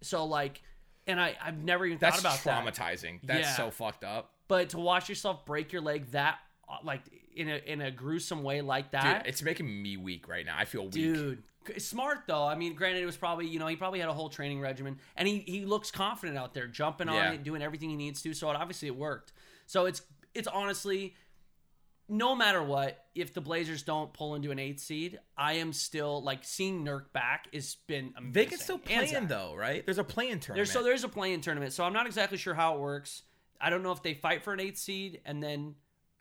[0.00, 0.62] So like,
[1.06, 2.74] and I I've never even That's thought about that.
[2.74, 3.20] traumatizing.
[3.22, 3.56] That's Yeah.
[3.56, 4.32] so fucked up.
[4.48, 6.38] But to watch yourself break your leg that
[6.82, 7.02] like
[7.36, 10.56] in a in a gruesome way like Dude, that, it's making me weak right now.
[10.56, 10.92] I feel weak.
[10.94, 11.42] Dude,
[11.78, 12.44] smart though.
[12.44, 14.98] I mean, granted, it was probably you know he probably had a whole training regimen,
[15.16, 17.32] and he he looks confident out there, jumping on Yeah.
[17.32, 18.34] it, doing everything he needs to.
[18.34, 19.32] So it obviously it worked.
[19.66, 20.02] So it's
[20.34, 21.14] it's honestly,
[22.08, 26.22] no matter what, if the Blazers don't pull into an eighth seed, I am still
[26.22, 28.32] like seeing Nurk back has been amazing.
[28.32, 29.84] They can still play in though, right?
[29.84, 30.56] There's a play-in tournament.
[30.66, 33.22] There's so there's a play-in tournament, so I'm not exactly sure how it works.
[33.60, 35.74] I don't know if they fight for an eighth seed and then.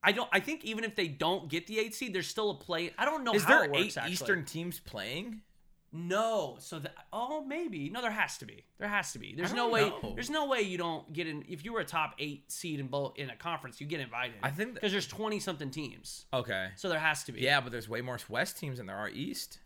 [0.03, 0.29] I don't.
[0.31, 2.93] I think even if they don't get the eight seed, there's still a play.
[2.97, 3.83] I don't know Is how there it works.
[3.83, 4.13] eight actually.
[4.13, 5.41] Eastern teams playing?
[5.93, 8.65] No, so that oh maybe no, there has to be.
[8.77, 9.33] There has to be.
[9.35, 9.89] There's no way.
[9.89, 10.11] know.
[10.15, 11.45] There's no way you don't get in.
[11.47, 14.35] If you were a top eight seed in both in a conference, you get invited.
[14.43, 16.69] I think because there's twenty something teams, Okay.
[16.75, 17.39] so there has to be.
[17.41, 19.59] Yeah, but there's way more West teams than there are East.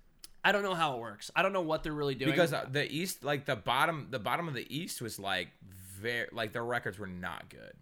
[0.44, 1.30] I don't know how it works.
[1.36, 4.18] I don't know what they're really doing Because uh, the East, like the bottom, the
[4.20, 5.49] bottom of the East was like
[5.99, 7.74] very, like their records were not good.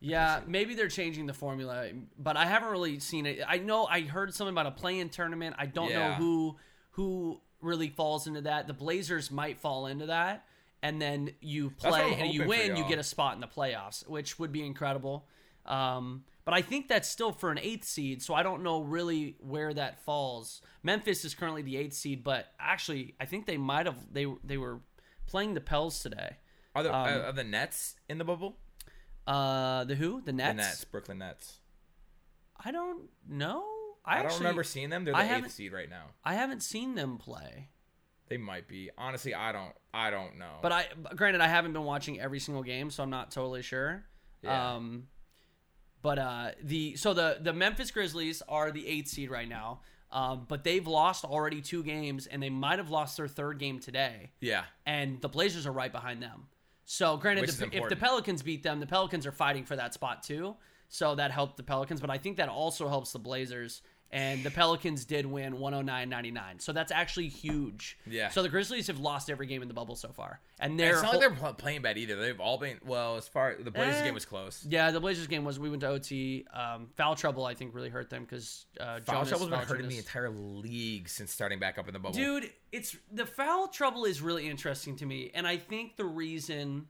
[0.00, 1.88] Yeah, maybe they're changing the formula,
[2.18, 3.40] but I haven't really seen it.
[3.46, 5.56] I know I heard something about a play-in tournament.
[5.58, 6.56] I don't know who
[6.92, 8.66] who really falls into that.
[8.66, 10.44] The Blazers might fall into that.
[10.80, 14.38] And then you play and you win, you get a spot in the playoffs, which
[14.38, 15.26] would be incredible.
[15.66, 19.34] Um, but I think that's still for an eighth seed, so I don't know really
[19.40, 20.62] where that falls.
[20.84, 24.56] Memphis is currently the eighth seed, but actually, I think they might have they they
[24.56, 24.78] were
[25.26, 26.36] playing the Pels today.
[26.76, 28.56] Are the Um, are the Nets in the bubble?
[29.28, 30.20] Uh, the who?
[30.22, 30.50] The Nets?
[30.50, 31.58] The Nets, Brooklyn Nets.
[32.64, 33.64] I don't know.
[34.04, 35.04] I, I, don't actually- remember seeing them.
[35.04, 36.04] They're the eighth seed right now.
[36.24, 37.68] I haven't seen them play,
[38.28, 38.90] They might be.
[38.96, 39.72] Honestly, I don't.
[39.92, 40.58] I don't know.
[40.62, 44.04] but I granted I haven't been watching every single game, so I'm not totally sure.
[44.42, 44.74] Yeah.
[44.74, 45.08] Um,
[46.00, 49.80] but uh, the so the the Memphis Grizzlies are the eighth seed right now.
[50.10, 53.78] Um, but they've lost already two games, and they might have lost their third game
[53.78, 54.30] today.
[54.40, 54.64] Yeah.
[54.86, 56.46] And the Blazers are right behind them.
[56.90, 57.96] So, granted, the, if the.
[57.96, 60.56] Pelicans beat them, the Pelicans are fighting for that spot too.
[60.88, 63.82] So that helped the Pelicans, but I think that also helps the Blazers.
[64.10, 66.62] And the Pelicans did win 109-99.
[66.62, 67.98] So that's actually huge.
[68.06, 68.30] Yeah.
[68.30, 70.40] So the Grizzlies have lost every game in the bubble so far.
[70.58, 72.16] And they're It's not hol- like they're playing bad either.
[72.16, 73.54] They've all been well as far.
[73.60, 74.04] The Blazers Eh.
[74.04, 74.64] game was close.
[74.66, 76.46] Yeah, the Blazers game was we went to OT.
[76.54, 79.88] Um, foul trouble I think really hurt them because uh, Foul Jonas trouble's been hurting
[79.88, 82.14] the entire league since starting back up in the bubble.
[82.14, 86.86] Dude, it's the foul trouble is really interesting to me, and I think the reason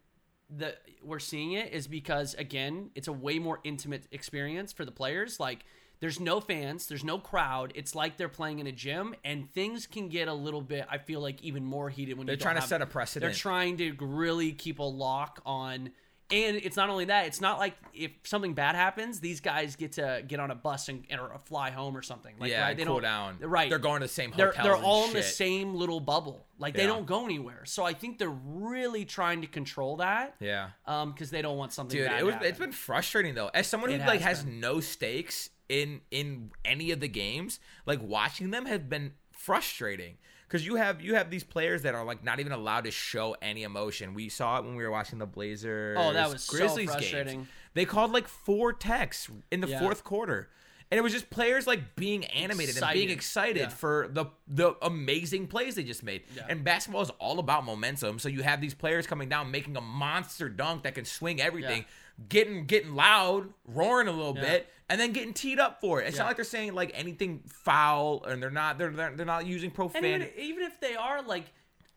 [0.51, 4.93] that we're seeing it is because again, it's a way more intimate experience for the
[4.93, 5.39] players.
[5.39, 5.65] Like,
[6.01, 7.73] there's no fans, there's no crowd.
[7.75, 10.87] It's like they're playing in a gym, and things can get a little bit.
[10.91, 13.33] I feel like even more heated when They're trying to have- set a precedent.
[13.33, 15.91] They're trying to really keep a lock on.
[16.31, 19.93] And it's not only that; it's not like if something bad happens, these guys get
[19.93, 22.35] to get on a bus and or fly home or something.
[22.39, 22.77] Like, yeah, right?
[22.77, 23.37] they cool don't down.
[23.41, 26.45] Right, They're going to the same they're they're and all in the same little bubble.
[26.59, 26.89] Like they Yeah.
[26.89, 27.65] don't go anywhere.
[27.65, 30.35] So I think they're really trying to control that.
[30.39, 30.69] Yeah.
[30.85, 31.97] Um, because they don't want something.
[31.97, 33.49] Dude, bad it was it's been frustrating though.
[33.55, 38.01] As someone who like has has no stakes in in any of the games, like
[38.03, 40.17] watching them have been frustrating.
[40.47, 43.37] Because you have you have these players that are like not even allowed to show
[43.43, 44.15] any emotion.
[44.15, 45.97] We saw it when we were watching the Blazers.
[46.01, 47.37] Oh, that was so frustrating.
[47.41, 47.49] Games.
[47.75, 49.79] They called like four techs in the Yeah.
[49.81, 50.49] fourth quarter.
[50.91, 53.59] And it was just players like being animated and being Excited.
[53.59, 53.69] excited Yeah.
[53.69, 56.23] for the the amazing plays they just made.
[56.35, 56.47] Yeah.
[56.49, 58.19] And basketball is all about momentum.
[58.19, 61.85] So you have these players coming down making a monster dunk that can swing everything,
[62.29, 64.43] getting getting loud, roaring a little Yeah.
[64.43, 66.07] bit, and then getting teed up for it.
[66.09, 66.23] It's Yeah.
[66.23, 69.71] not like they're saying like anything foul and they're not they're they're, they're not using
[69.71, 70.25] profanity.
[70.37, 71.45] even, even if they are like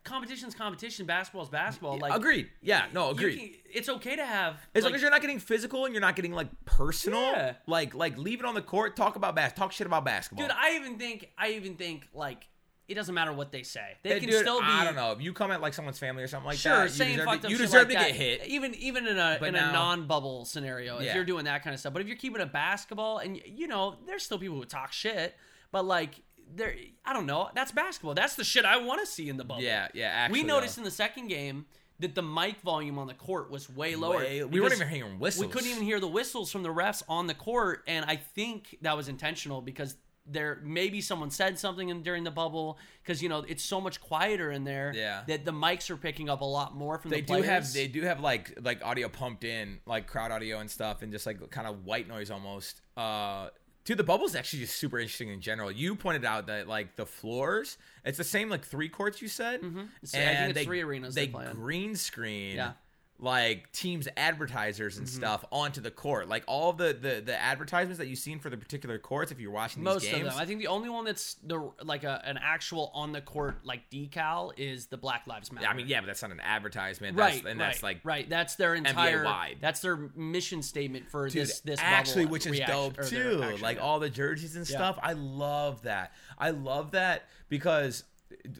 [0.03, 1.97] competition's competition, basketball's basketball.
[1.99, 2.49] Like agreed.
[2.61, 3.37] Yeah, no, agreed.
[3.37, 6.01] can- it's okay to have As like, long as you're not getting physical and you're
[6.01, 7.53] not getting like personal, Yeah.
[7.67, 8.95] like like leave it on the court.
[8.95, 10.47] Talk about bas- talk shit about basketball.
[10.47, 10.55] dude.
[10.57, 12.47] I even think I even think like
[12.91, 13.97] it doesn't matter what they say.
[14.03, 14.65] They Hey, can dude, still be.
[14.67, 15.11] I don't know.
[15.13, 17.25] If you come at like someone's family or something like Sure, that, you saying deserve,
[17.25, 18.47] fucked to, up you deserve like to that, get hit.
[18.47, 21.15] Even even in a But in now- a non-bubble scenario, if Yeah.
[21.15, 21.93] you're doing that kind of stuff.
[21.93, 25.35] But if you're keeping it basketball, and you know, there's still people who talk shit,
[25.71, 26.15] but like
[26.53, 27.49] there, I don't know.
[27.55, 28.13] That's basketball.
[28.13, 29.61] That's the shit I want to see in the bubble.
[29.63, 30.07] Yeah, yeah.
[30.07, 30.81] Actually, we noticed though.
[30.81, 31.65] in the second game
[31.99, 34.17] that the mic volume on the court was way lower.
[34.17, 35.45] Way- we weren't even hearing whistles.
[35.45, 38.75] We couldn't even hear the whistles from the refs on the court, and I think
[38.81, 43.27] that was intentional because there maybe someone said something in, during the bubble because you
[43.29, 45.23] know it's so much quieter in there Yeah.
[45.27, 47.87] that the mics are picking up a lot more from They the do have they
[47.87, 51.49] do have like like audio pumped in, like crowd audio and stuff, and just like
[51.49, 52.81] kind of white noise almost.
[52.95, 53.49] Uh,
[53.83, 55.71] dude, the bubble's actually just super interesting in general.
[55.71, 59.61] You pointed out that like the floors, it's the same like three courts you said,
[59.61, 59.81] Mm-hmm.
[60.03, 62.57] So I think it's three arenas They they play green screen.
[62.57, 62.73] Yeah.
[63.21, 63.27] Mm-hmm.
[63.27, 68.07] Like teams advertisers and stuff onto the court, like all the, the the advertisements that
[68.07, 69.31] you've seen for the particular courts.
[69.31, 70.41] If you're watching these most games, of them.
[70.41, 73.89] I think the only one that's the like a, an actual on the court like
[73.91, 75.67] decal is the Black Lives Matter.
[75.67, 78.27] I mean, yeah, but that's not an advertisement, that's, Right, and right, that's like right.
[78.27, 79.23] That's their entire.
[79.23, 79.57] wide.
[79.61, 81.59] That's their mission statement for Dude, this.
[81.59, 83.57] This actually, which is reaction- dope too.
[83.61, 83.83] like yeah.
[83.83, 84.77] all the jerseys and Yeah.
[84.77, 84.99] stuff.
[85.03, 86.13] I love that.
[86.39, 88.03] I love that because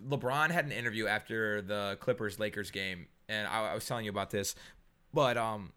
[0.08, 4.12] LeBron had an interview after the Clippers Lakers game, and I, I was telling you
[4.12, 4.56] about this,
[5.14, 5.72] but um,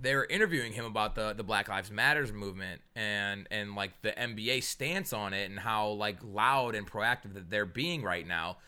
[0.00, 4.12] they were interviewing him about the the Black Lives Matters movement and and like the
[4.12, 8.58] NBA stance on it and how like loud and proactive that they're being right now.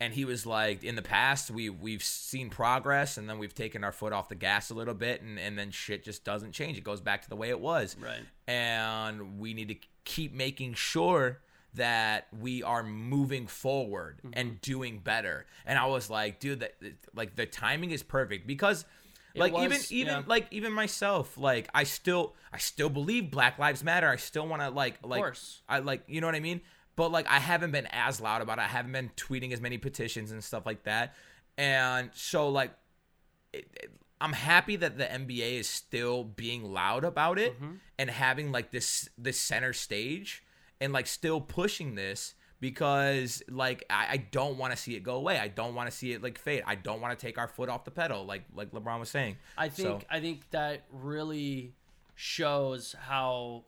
[0.00, 3.82] And he was like, in the past, we we've seen progress, and then we've taken
[3.82, 6.78] our foot off the gas a little bit, and, and then shit just doesn't change.
[6.78, 8.20] It goes back to the way it was, Right.
[8.46, 11.40] And we need to keep making sure
[11.78, 14.30] that we are moving forward Mm-hmm.
[14.38, 15.46] and doing better.
[15.66, 16.74] And I was like, dude, that
[17.14, 18.84] like the timing is perfect because
[19.34, 20.22] like was, even even yeah.
[20.26, 24.60] like even myself like i still i still believe black lives matter i still want
[24.62, 25.22] to like like
[25.68, 26.60] i like you know what i mean
[26.96, 29.78] but like i haven't been as loud about it i haven't been tweeting as many
[29.78, 31.14] petitions and stuff like that
[31.56, 32.72] and so like
[33.52, 33.90] it, it-
[34.20, 37.74] i'm happy that the nba is still being loud about it Mm-hmm.
[37.98, 40.42] and having like this this center stage
[40.80, 45.14] and like still pushing this because like I, I don't want to see it go
[45.16, 45.38] away.
[45.38, 46.62] I don't want to see it like fade.
[46.66, 49.36] I don't want to take our foot off the pedal, like like LeBron was saying.
[49.56, 51.74] I think So- I think that really
[52.14, 53.64] shows how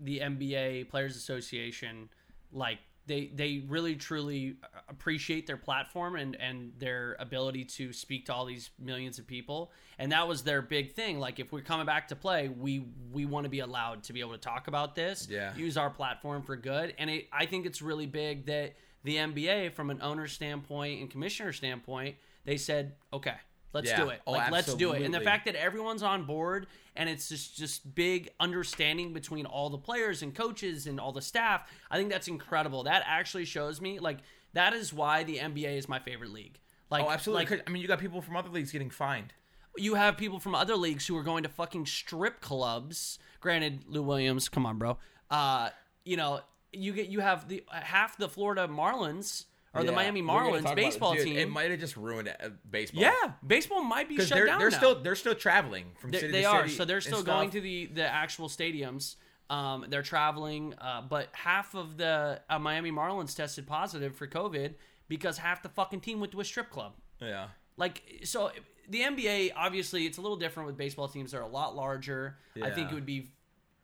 [0.00, 2.08] the NBA Players Association
[2.52, 2.78] like
[3.08, 4.56] they they really truly
[4.88, 9.72] appreciate their platform and and their ability to speak to all these millions of people.
[9.98, 11.18] And that was their big thing.
[11.18, 14.20] Like if we're coming back to play we we want to be allowed to be
[14.20, 15.54] able to talk about this Yeah.
[15.56, 16.94] use our platform for good.
[16.98, 21.10] And it, I think it's really big that the NBA from an owner standpoint and
[21.10, 23.34] commissioner standpoint they said okay
[23.72, 24.02] Let's Yeah.
[24.04, 24.22] do it.
[24.26, 25.02] Oh, like let's do it.
[25.02, 26.66] And the fact that everyone's on board
[26.96, 31.20] and it's just just big understanding between all the players and coaches and all the
[31.22, 32.84] staff, I think that's incredible.
[32.84, 34.18] That actually shows me like
[34.54, 36.58] that is why the NBA is my favorite league.
[36.90, 37.44] Like Oh, absolutely.
[37.56, 39.34] like I mean, you got people from other leagues getting fined.
[39.76, 43.18] you have people from other leagues who are going to fucking strip clubs.
[43.40, 44.98] Granted, Lou Williams, come on, bro.
[45.30, 45.70] Uh,
[46.04, 46.40] you know,
[46.72, 50.76] you get you have the half the Florida Marlins or the Miami Marlins talk about-
[50.76, 51.36] baseball dude, team.
[51.38, 53.02] It might have just ruined uh, baseball.
[53.02, 53.12] yeah,
[53.46, 54.76] baseball might be shut they're down they're now.
[54.76, 56.62] still they're still traveling from They, city they to are.
[56.64, 59.16] city So they're still going to the the actual stadiums.
[59.50, 64.74] Um, they're traveling, uh, but half of the uh, Miami Marlins tested positive for COVID
[65.08, 66.92] because half the fucking team went to a strip club.
[67.20, 67.48] yeah.
[67.78, 68.50] Like so,
[68.90, 71.30] the NBA obviously it's a little different with baseball teams.
[71.32, 72.36] They're a lot larger.
[72.62, 73.30] I think it would be.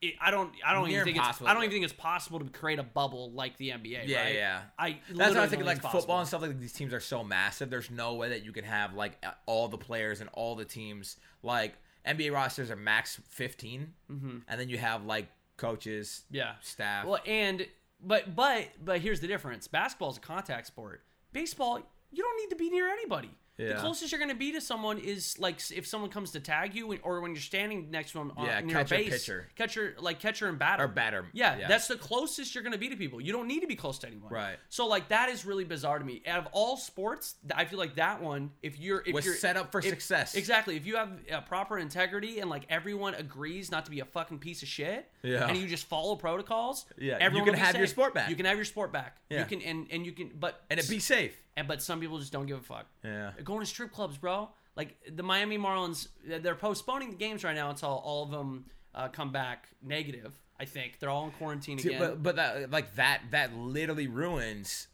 [0.08, 0.52] It, I don't.
[0.64, 1.42] I don't Near even think it's.
[1.42, 4.06] I don't even think it's possible to create a bubble like the NBA.
[4.06, 4.34] Yeah, right?
[4.34, 4.62] yeah.
[4.78, 4.98] I.
[5.10, 5.66] That's what I was thinking.
[5.66, 7.70] Like think football and stuff, like these teams are so massive.
[7.70, 11.16] There's no way that you can have like all the players and all the teams.
[11.42, 11.74] Like
[12.06, 16.36] NBA rosters are max 15, and then you have like coaches, Mm-hmm.
[16.36, 16.52] Yeah.
[16.60, 17.06] staff.
[17.06, 17.66] Well, and
[18.02, 19.68] but but but here's the difference.
[19.68, 21.02] Basketball is a contact sport.
[21.32, 21.80] Baseball,
[22.12, 23.30] you don't need to be near anybody.
[23.56, 26.74] The closest you're going to be to someone is like if someone comes to tag
[26.74, 29.48] you, or when you're standing next to them on, Yeah, near catcher, a base, pitcher.
[29.54, 31.26] catcher, like catcher and batter, Or batter.
[31.32, 31.68] Yeah, Yeah.
[31.68, 33.20] that's the closest you're going to be to people.
[33.20, 34.32] You don't need to be close to anyone.
[34.32, 34.56] Right.
[34.70, 36.22] So like that is really bizarre to me.
[36.26, 39.56] Out of all sports, I feel like that one, if you're if Was you're set
[39.56, 40.34] up for if- success.
[40.34, 40.76] exactly.
[40.76, 44.40] If you have uh, proper integrity and like everyone agrees not to be a fucking
[44.40, 45.46] piece of shit, Yeah.
[45.46, 48.30] and you just follow protocols, Yeah, you everyone can will be have your sport back.
[48.30, 49.18] You can have your sport back.
[49.30, 49.40] Yeah.
[49.40, 51.36] You can and and you can, but and it be safe.
[51.56, 52.86] And but some people just don't give a fuck.
[53.02, 53.30] Yeah.
[53.34, 54.50] They're going to strip clubs, bro.
[54.76, 59.08] Like the Miami Marlins, they're postponing the games right now until all of them uh,
[59.08, 60.36] come back negative.
[60.58, 61.98] I think they're all in quarantine again.
[61.98, 64.86] but but that, like that that literally ruins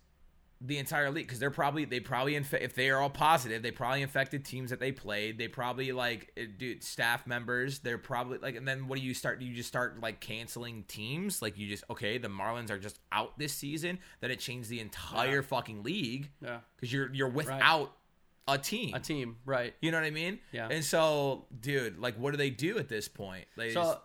[0.63, 3.71] the entire league because they're probably they probably inf- if they are all positive they
[3.71, 5.39] probably infected teams that they played.
[5.39, 9.15] They probably like uh, dude staff members they're probably like and then what do you
[9.15, 11.41] start do you just start like canceling teams?
[11.41, 14.81] Like you just okay the Marlins are just out this season then it changed the
[14.81, 15.41] entire Yeah.
[15.41, 17.93] fucking league yeah, because you're you're without
[18.47, 18.95] a team.
[18.95, 19.75] A team, right?
[19.81, 20.41] you know what I mean?
[20.53, 20.69] Yeah.
[20.71, 23.47] and so dude like what do they do at this point?
[23.57, 23.99] They So, just-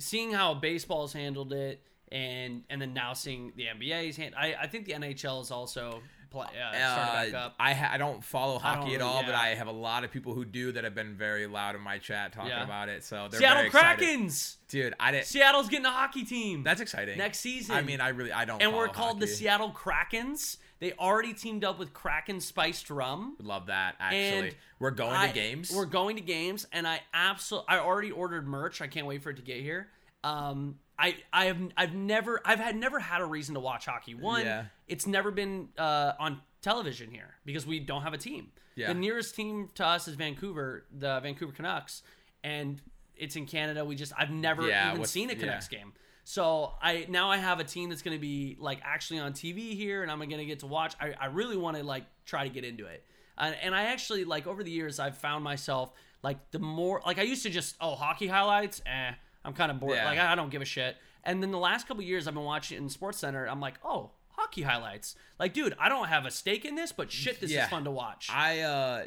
[0.00, 1.80] seeing how baseball's handled it,
[2.14, 6.00] and and then now seeing the NBA's hand, I I think the NHL is also
[6.30, 7.54] play, uh, Uh, up.
[7.60, 9.34] I ha- I don't follow I don't hockey at all, but.
[9.36, 11.98] I have a lot of people who do that have been very loud in my
[11.98, 12.64] chat talking Yeah.
[12.64, 13.04] about it.
[13.04, 13.70] So they're Seattle.
[13.70, 14.56] Krakens.
[14.68, 14.94] dude.
[14.98, 15.26] I didn't.
[15.26, 17.18] Seattle's getting a hockey team That's exciting.
[17.18, 17.76] next season.
[17.76, 18.60] I mean, I really I don't.
[18.62, 19.26] and we're called the.
[19.28, 20.56] Seattle Krakens.
[20.80, 23.36] They already teamed up with Kraken Spiced Rum.
[23.40, 23.94] Love that.
[24.00, 25.70] Actually, And we're going I- to games.
[25.74, 28.80] We're going to games, and I absolutely, I already ordered merch.
[28.82, 29.88] I can't wait for it to get here.
[30.24, 34.14] Um, I, I have, I've never, I've had never had a reason to watch hockey.
[34.14, 34.64] One, Yeah.
[34.86, 38.52] it's never been uh, on television here because we don't have a team.
[38.76, 38.88] Yeah.
[38.88, 42.02] The nearest team to us is Vancouver, the Vancouver Canucks,
[42.42, 42.80] and
[43.16, 43.84] it's in Canada.
[43.84, 45.38] We just, I've never Yeah, even seen a yeah.
[45.40, 45.92] Canucks game.
[46.26, 49.76] So I now I have a team that's going to be like actually on TV
[49.76, 50.94] here, and I'm going to get to watch.
[51.00, 53.04] I, I really want to like try to get into it,
[53.36, 55.92] and, and I actually like over the years I've found myself
[56.22, 59.12] like the more like I used to just oh hockey highlights, eh,
[59.44, 59.96] I'm kind of bored.
[59.96, 60.06] Yeah.
[60.06, 60.96] Like I, don't give a shit.
[61.22, 63.46] And then the last couple years I've been watching it in Sports Center.
[63.46, 65.14] I'm like oh hockey highlights.
[65.38, 67.64] Like dude, I don't have a stake in this, but shit, this Yeah.
[67.64, 68.28] is fun to watch.
[68.30, 69.04] I uh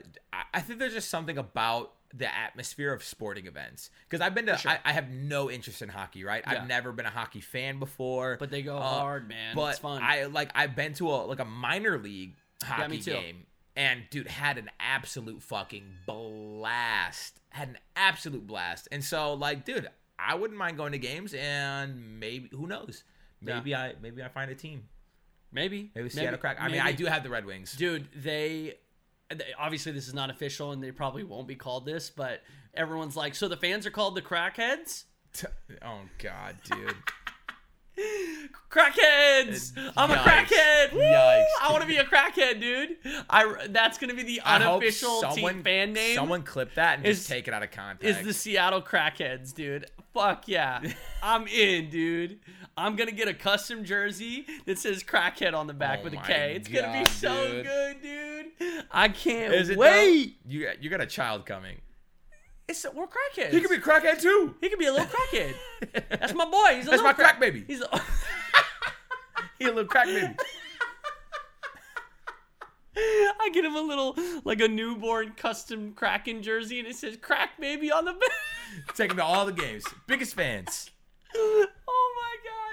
[0.53, 4.57] I- think there's just something about the atmosphere of sporting events because I've been to
[4.57, 4.71] sure.
[4.71, 6.61] I, I have no interest in hockey right Yeah.
[6.61, 9.55] I've never been a hockey fan before But they go Uh, hard, man.
[9.55, 10.01] but it's fun.
[10.01, 13.11] I like I've been to a like a minor league hockey too.
[13.11, 19.65] game and dude had an absolute fucking blast had an absolute blast and so like
[19.65, 23.03] dude I wouldn't mind going to games and maybe who knows?
[23.41, 24.83] Maybe I maybe I find a team.
[25.51, 25.91] Maybe.
[25.95, 27.73] Maybe Seattle Crack I mean I do have the Red Wings.
[27.75, 28.75] Dude they
[29.33, 32.41] they- obviously this is not official and they probably won't be called this but
[32.73, 35.03] everyone's like so the fans are called the crackheads?
[35.83, 36.95] Oh god dude.
[38.69, 40.99] crackheads i'm a crackhead Woo!
[40.99, 41.45] Yikes.
[41.61, 42.97] i want to be a crackhead dude
[43.29, 47.17] i that's gonna be the unofficial someone, team fan name Someone clip that and is-
[47.19, 48.19] just take it out of context.
[48.19, 50.81] is the seattle crackheads dude fuck yeah
[51.23, 52.39] i'm in dude
[52.75, 56.17] i'm gonna get a custom jersey that says crackhead on the back Oh with a
[56.17, 56.53] K.
[56.55, 57.65] it's gonna be so dude.
[57.65, 60.51] good dude i can't wait though?
[60.51, 61.77] You you got a child coming.
[62.67, 63.51] It's, we're crackheads.
[63.51, 64.55] He could be a crackhead too.
[64.59, 65.53] He could be a little crackhead.
[66.19, 66.75] That's my boy.
[66.75, 67.63] He's a That's little my crack baby.
[67.65, 67.87] He's a,
[69.59, 70.35] He a little crack baby.
[73.39, 77.51] I get him a little like a newborn custom Kraken jersey, and it says "Crack
[77.59, 78.31] Baby" on the back.
[78.95, 79.83] Take him to all the games.
[80.07, 80.89] Biggest fans.
[81.35, 82.66] oh my god!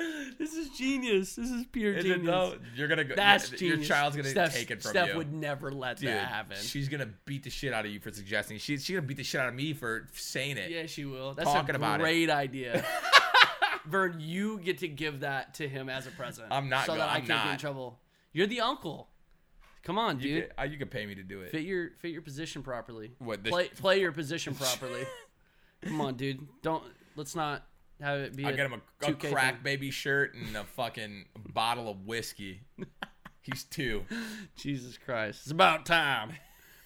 [0.38, 1.34] This is genius.
[1.36, 2.54] This is pure it genius.
[2.74, 3.14] You're gonna go.
[3.14, 3.78] That's your, genius.
[3.80, 5.16] your child's gonna Steph, take it from Steph you.
[5.18, 6.56] would never let Dude, that happen.
[6.58, 8.56] she's gonna beat the shit out of you for suggesting.
[8.58, 10.70] She's she's gonna beat the shit out of me for saying it.
[10.70, 11.34] Yeah, she will.
[11.34, 12.04] That's Talking a about it.
[12.04, 12.82] great idea.
[13.86, 16.48] Vern, you get to give that to him as a present.
[16.50, 17.98] I'm not so go- that I I'm can't get in trouble.
[18.32, 19.08] You're the uncle.
[19.82, 20.50] Come on, You dude.
[20.58, 21.50] uh, you could pay me to do it.
[21.50, 23.12] Fit your fit your position properly.
[23.18, 25.04] What, the- play play your position properly.
[25.82, 26.46] Come on, dude.
[26.62, 26.84] Don't
[27.16, 27.64] let's not
[28.00, 28.44] have it be.
[28.44, 29.62] I get him a, a crack thing.
[29.62, 32.62] baby shirt and a fucking bottle of whiskey.
[33.40, 34.04] He's two.
[34.56, 35.40] Jesus Christ!
[35.42, 36.32] It's about time.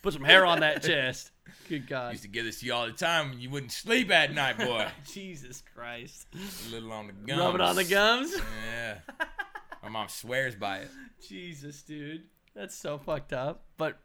[0.02, 1.30] Put some hair on that chest.
[1.68, 2.12] Good God.
[2.12, 4.58] Used to give this to you all the time when you wouldn't sleep at night,
[4.58, 4.86] boy.
[5.12, 6.26] Jesus Christ.
[6.34, 7.40] a little on the gums.
[7.40, 8.34] Rub it on the gums.
[8.70, 8.98] Yeah.
[9.82, 10.90] My mom swears by it.
[11.26, 12.24] Jesus, dude.
[12.54, 13.64] That's so fucked up.
[13.76, 13.98] But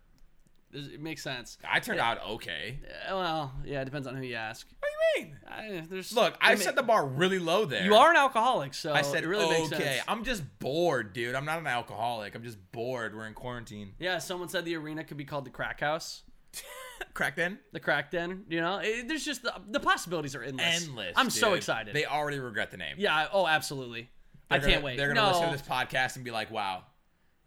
[0.74, 1.58] it makes sense.
[1.68, 2.80] I turned out okay.
[3.10, 4.68] Well, yeah, it depends on who you ask.
[4.80, 5.38] What do you mean?
[5.48, 7.84] I, there's Look, I it ma- set the bar really low there.
[7.84, 9.84] You are an alcoholic, so I said, it really makes okay.
[9.84, 10.04] sense.
[10.08, 11.36] I'm just bored, dude.
[11.36, 12.36] I'm not an alcoholic.
[12.36, 13.16] I'm just bored.
[13.16, 13.94] We're in quarantine.
[14.00, 16.24] Yeah, someone said the arena could be called the crack house,
[17.14, 17.60] Crack then?
[17.72, 18.44] the crack den.
[18.50, 20.84] You know, It- there's just the, the possibilities are endless.
[20.84, 21.14] Endless.
[21.16, 21.94] I'm so excited.
[21.96, 22.96] They already regret the name.
[22.98, 23.28] yeah.
[23.32, 24.10] Oh, absolutely.
[24.52, 24.98] I They're gonna- can't wait.
[24.98, 25.28] They're gonna no.
[25.30, 26.84] listen to this podcast and be like, "Wow,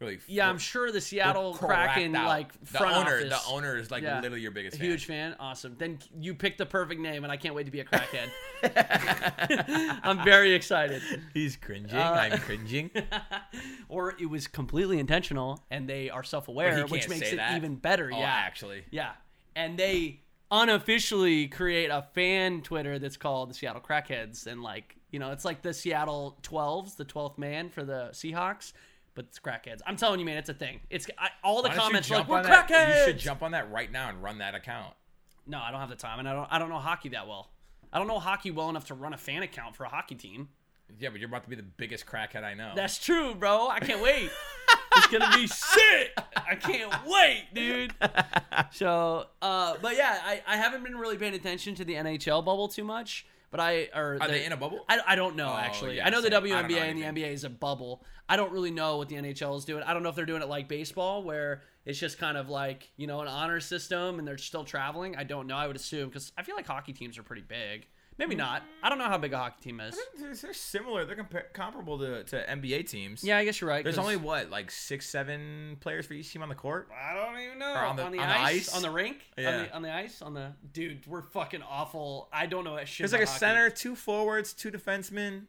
[0.03, 2.27] really." Yeah, I'm sure the Seattle Kraken out.
[2.27, 3.15] like the front owner.
[3.17, 3.29] office.
[3.45, 4.15] The owner is like Yeah.
[4.19, 4.87] literally your biggest fan.
[4.87, 5.35] huge fan.
[5.39, 5.75] Awesome.
[5.77, 8.29] Then you picked the perfect name, and I can't wait to be a crackhead.
[10.03, 11.01] I'm very excited.
[11.33, 11.95] He's cringing.
[11.95, 12.91] Uh, I'm cringing.
[13.89, 17.55] Or it was completely intentional, and they are self-aware, which makes it that.
[17.57, 18.09] even better.
[18.11, 18.83] Oh, yeah, actually.
[18.89, 19.11] yeah.
[19.55, 25.19] And they unofficially create a fan Twitter that's called the Seattle Crackheads, and like you
[25.19, 28.73] know, it's like the Seattle 12s, the 12th man for the Seahawks.
[29.15, 29.79] But it's crackheads.
[29.85, 30.79] I'm telling you, man, it's a thing.
[30.89, 32.99] It's I, all the Why don't you comments like we're on that- crackheads.
[32.99, 34.93] You should jump on that right now and run that account.
[35.45, 36.47] No, I don't have the time, and I don't.
[36.51, 37.51] I don't know hockey that well.
[37.91, 40.49] I don't know hockey well enough to run a fan account for a hockey team.
[40.99, 42.73] Yeah, but you're about to be the biggest crackhead I know.
[42.75, 43.67] That's true, bro.
[43.67, 44.29] I can't wait.
[44.95, 46.11] it's gonna be sick.
[46.35, 47.93] I can't wait, dude.
[48.71, 52.67] So, uh, but yeah, I, I haven't been really paying attention to the NHL bubble
[52.67, 53.25] too much.
[53.53, 54.83] But I or Are they in a bubble?
[54.89, 55.97] I, I don't know oh, actually.
[55.97, 56.33] yeah, I know the same.
[56.33, 57.21] I don't know WNBA and the.
[57.21, 58.03] NBA is a bubble.
[58.27, 59.83] I don't really know what the NHL is doing.
[59.83, 62.89] I don't know if they're doing it like baseball, where it's just kind of like
[62.97, 65.15] you know an honor system and they're still traveling.
[65.15, 65.55] I don't know.
[65.55, 67.85] I would assume because I feel like hockey teams are pretty big.
[68.17, 68.61] Maybe not.
[68.83, 69.97] I don't know how big a hockey team is.
[70.19, 71.03] They're, they're similar.
[71.03, 73.23] They're compar- comparable to, to NBA teams.
[73.23, 73.83] Yeah, I guess you're right.
[73.83, 76.89] There's 'cause- only what, like six, seven players for each team on the court.
[76.93, 77.73] I don't even know.
[77.73, 78.75] Or on the- on the, on the ice, ice?
[78.75, 79.57] on the rink, on, Yeah.
[79.63, 81.07] the, on the ice, on the dude.
[81.07, 82.29] We're fucking awful.
[82.31, 82.99] I don't know that shit.
[82.99, 83.39] There's like a about hockey.
[83.39, 85.47] center, two forwards, two defensemen,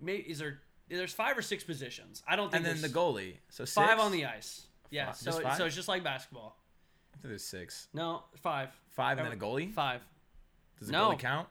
[0.00, 0.60] Maybe is there?
[0.88, 2.22] There's five or six positions.
[2.26, 3.34] I don't think and then the there's goalie.
[3.50, 3.74] So six?
[3.74, 4.66] five on the ice.
[4.90, 5.56] Yeah, Fi- so just five?
[5.56, 6.58] so it's just like basketball.
[7.14, 7.86] I think there's six.
[7.94, 8.70] No, five.
[8.90, 9.72] Five and then a goalie.
[9.72, 10.00] Five.
[10.82, 11.10] Does the No.
[11.12, 11.48] goalie count?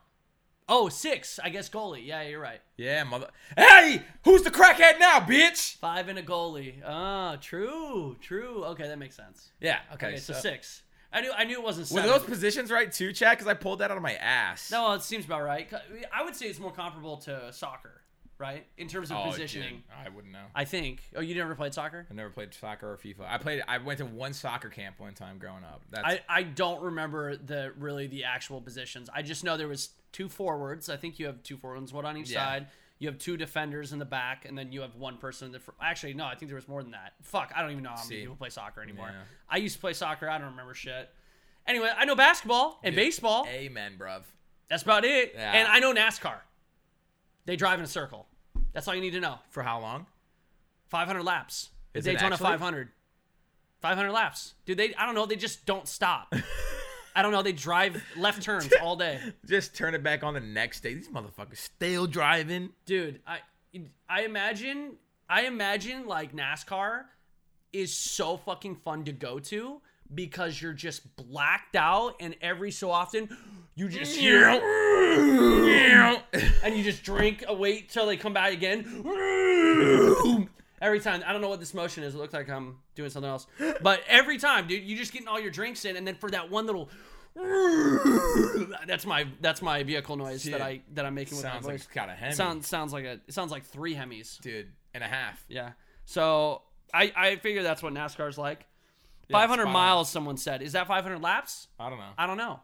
[0.68, 1.40] Oh, six.
[1.42, 2.06] I guess goalie.
[2.06, 2.60] Yeah, you're right.
[2.78, 3.30] Yeah, mother.
[3.58, 5.78] Hey, who's the crackhead now, bitch?
[5.78, 6.76] Five and a goalie.
[6.86, 8.64] Ah, true, true.
[8.66, 9.52] Okay, that makes sense.
[9.62, 9.80] Yeah.
[9.94, 10.08] Okay.
[10.08, 10.84] Okay, so, six.
[11.14, 13.38] I knew I knew it wasn't Were those positions right too, Chad?
[13.38, 14.70] Because I pulled that out of my ass.
[14.72, 15.70] no, it seems about right.
[16.14, 18.01] I would say it's more comparable to soccer,
[18.42, 18.66] right?
[18.78, 19.84] In terms of Oh, positioning.
[20.06, 20.44] I wouldn't know.
[20.54, 21.02] I think.
[21.16, 22.06] Oh, you never played soccer?
[22.10, 23.22] I never played soccer or FIFA.
[23.30, 23.64] I played.
[23.68, 25.84] I went to one soccer camp one time growing up.
[25.92, 29.10] That's I, I don't remember the really the actual positions.
[29.14, 30.90] I just know there was two forwards.
[30.90, 32.44] I think you have two forwards, one on each Yeah.
[32.44, 32.68] side.
[33.00, 35.60] You have two defenders in the back, and then you have one person in the.
[35.60, 37.14] Fr- Actually, no, I think there was more than that.
[37.24, 38.20] Fuck, I don't even know how many See.
[38.22, 39.10] people play soccer anymore.
[39.12, 39.22] Yeah.
[39.50, 40.30] I used to play soccer.
[40.30, 41.10] I don't remember shit.
[41.66, 43.46] Anyway, I know basketball and Dude, baseball.
[43.48, 44.22] Amen, bruv.
[44.70, 45.34] That's about it.
[45.36, 45.52] Yeah.
[45.52, 46.38] And I know NASCAR.
[47.46, 48.28] They drive in a circle.
[48.74, 49.40] That's all you need to know.
[49.50, 50.06] For how long?
[50.90, 51.70] 500 laps.
[51.94, 52.48] Is it Daytona actually?
[52.52, 52.90] 500.
[53.82, 54.54] 500 laps.
[54.66, 56.34] Dude, they I don't know, they just don't stop.
[57.16, 59.20] I don't know, they drive left turns all day.
[59.46, 60.94] Just turn it back on the next day.
[60.94, 62.70] These motherfuckers still driving.
[62.86, 63.40] Dude, I
[64.10, 64.98] I imagine
[65.30, 67.04] I imagine like NASCAR
[67.74, 69.82] is so fucking fun to go to
[70.14, 73.36] because you're just blacked out and every so often
[73.76, 74.20] you just mm.
[74.20, 76.22] hear mm.
[76.32, 76.52] Mm.
[76.64, 78.84] and you just drink, wait till they come back again.
[80.82, 82.16] Every time, I don't know what this motion is.
[82.16, 83.46] It looks like I'm doing something else,
[83.84, 86.50] but every time, dude, you just getting all your drinks in, and then for that
[86.50, 86.90] one little,
[88.88, 91.80] that's my that's my vehicle noise that I that I'm making with Sounds my like
[91.80, 91.86] voice.
[91.86, 92.34] it's got a Hemi.
[92.34, 94.42] sounds sounds like a it sounds like three Hemis.
[94.42, 95.46] dude, and a half.
[95.48, 95.74] Yeah.
[96.06, 98.66] So I I figure that's what NASCAR's like.
[99.30, 100.62] Yeah, 500 miles, someone said.
[100.62, 101.68] Is that 500 laps?
[101.80, 102.10] I don't know.
[102.18, 102.60] I don't know.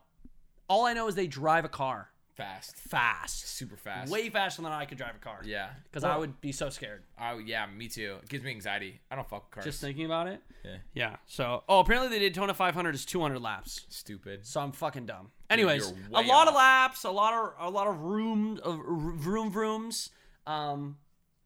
[0.67, 4.11] All I know is they drive a car Fast, fast, super fast.
[4.11, 5.41] way faster than I could drive a car.
[5.43, 5.69] Yeah.
[5.85, 8.17] because I would be so scared Oh yeah, me too.
[8.21, 8.99] It gives me anxiety.
[9.09, 9.65] I don't fuck with cars.
[9.65, 10.39] just thinking about it.
[10.63, 10.75] yeah.
[10.93, 11.15] Yeah.
[11.25, 13.87] So, oh, apparently the Daytona 500 is 200 laps.
[13.89, 14.45] Stupid.
[14.45, 15.31] So I'm fucking dumb.
[15.49, 16.59] Anyways, you're a way lot of off.
[16.59, 20.11] laps, a lot of a lot of room of vroom vrooms.
[20.45, 20.97] Um,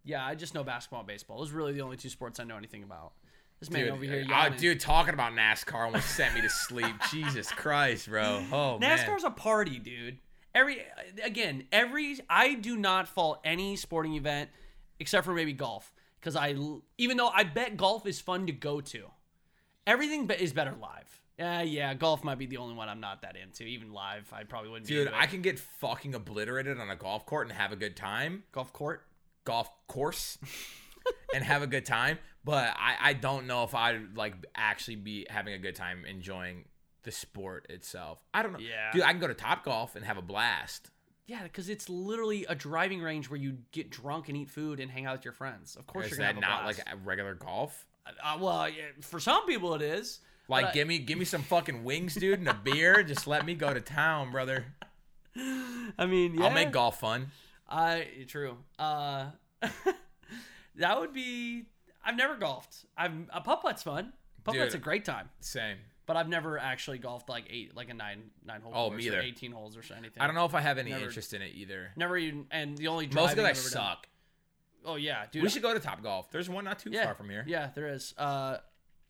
[0.03, 1.37] Yeah, I just know basketball and baseball.
[1.39, 3.13] Those are really the only two sports I know anything about.
[3.61, 6.95] This man Dude, over here, oh, dude, talking about NASCAR almost sent me to sleep.
[7.11, 8.43] Jesus Christ, bro.
[8.51, 8.97] Oh man.
[8.97, 10.17] NASCAR's a party, dude.
[10.55, 10.79] Every
[11.23, 14.49] again, every I do not fault any sporting event
[14.99, 16.55] except for maybe golf because I
[16.97, 19.05] even though I bet golf is fun to go to,
[19.85, 21.21] everything is better live.
[21.39, 23.63] Uh, yeah, golf might be the only one I'm not that into.
[23.63, 24.87] Even live, I probably wouldn't.
[24.87, 25.21] be Dude, into it.
[25.21, 28.43] I can get fucking obliterated on a golf court and have a good time.
[28.51, 29.05] golf court.
[29.45, 30.39] Golf course.
[31.33, 32.19] and have a good time.
[32.43, 36.65] But I, I don't know if I'd like actually be having a good time enjoying
[37.03, 38.19] the sport itself.
[38.33, 38.59] I don't know.
[38.59, 38.91] Yeah.
[38.91, 40.89] Dude, I can go to Top Golf and have a blast.
[41.27, 44.89] Yeah, because it's literally a driving range where you get drunk and eat food and
[44.91, 45.75] hang out with your friends.
[45.75, 46.79] Of course, Is you're gonna that have a not blast.
[46.79, 47.85] like a regular golf?
[48.23, 50.19] Uh, well, yeah, for some people it is.
[50.49, 53.03] Like, But give me give me some fucking wings, dude, and a beer.
[53.03, 54.65] Just let me go to town, brother.
[55.37, 56.45] I mean, yeah.
[56.45, 57.31] I'll make golf fun.
[57.69, 58.57] I true.
[58.77, 59.27] Uh,
[60.75, 61.65] that would be.
[62.03, 62.85] I've never golfed.
[62.97, 64.13] I've a putt putt's fun.
[64.43, 65.77] Putt putt's a great time, Same.
[66.07, 68.71] but I've never actually golfed like eight, like a nine nine hole.
[68.75, 69.21] Oh, me or either.
[69.21, 70.21] Eighteen holes or anything.
[70.21, 71.91] I don't know if I have any Never- interest in it either.
[71.95, 72.45] Never even.
[72.51, 74.07] And the only Most of done- suck.
[74.83, 75.43] Oh yeah, dude.
[75.43, 76.31] We should go to Top Golf.
[76.31, 77.43] There's one not too yeah, far from here.
[77.47, 78.15] Yeah, there is.
[78.17, 78.57] Uh,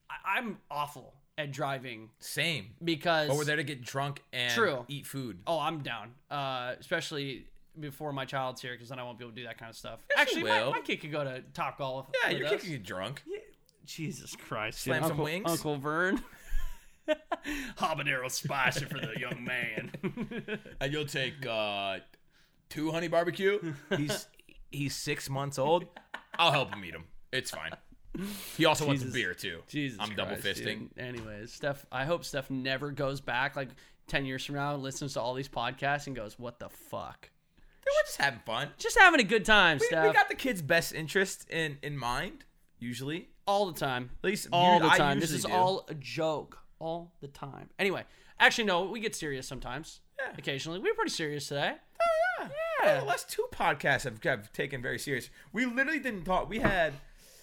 [0.10, 2.72] I, I'm awful at driving Same.
[2.84, 3.30] because.
[3.30, 4.86] But we're there to get drunk and True.
[4.90, 5.40] eat food.
[5.48, 6.12] Oh, I'm down.
[6.30, 7.46] Uh, especially
[7.80, 9.76] before my child's here, because then I won't be able to do that kind of
[9.76, 10.00] stuff.
[10.10, 10.72] Yes, Actually, my, will.
[10.72, 12.08] my kid could go to Top Golf.
[12.24, 12.54] Yeah, with you're us.
[12.62, 13.24] kicking it drunk.
[13.86, 14.80] Jesus Christ!
[14.82, 15.04] Slam dude.
[15.04, 15.50] some Uncle, wings?
[15.52, 16.22] Uncle Vern.
[17.78, 19.92] Habanero spicy for the young man.
[20.80, 21.98] And you'll take uh,
[22.70, 23.74] two honey barbecue.
[23.98, 24.28] He's
[24.72, 25.86] he's six months old.
[26.38, 27.06] I'll help him eat him.
[27.32, 27.72] It's fine.
[28.58, 29.62] He also wants a beer too.
[29.68, 30.90] Jesus, I'm double fisting.
[30.96, 31.00] dude.
[31.00, 33.70] Anyways, Steph, I hope Steph never goes back like
[34.08, 37.30] ten years from now and listens to all these podcasts and goes, "What the fuck?"
[37.86, 38.70] We're just having fun.
[38.78, 40.08] Just having a good time, We, Steph.
[40.08, 42.46] we got the kids' best interest in in mind.
[42.80, 44.10] Usually, all the time.
[44.24, 45.20] at least all you- the I time.
[45.20, 45.62] This usually is do.
[45.62, 46.58] all a joke.
[46.80, 47.70] All the time.
[47.78, 48.06] Anyway,
[48.40, 50.02] actually, no, we get serious sometimes.
[50.20, 50.34] Yeah.
[50.38, 51.74] Occasionally, we were pretty serious today.
[52.02, 52.50] Oh, yeah.
[52.84, 53.00] Yeah.
[53.02, 55.30] The last two podcasts have, have taken very serious.
[55.54, 56.50] We literally didn't talk.
[56.50, 56.94] We had.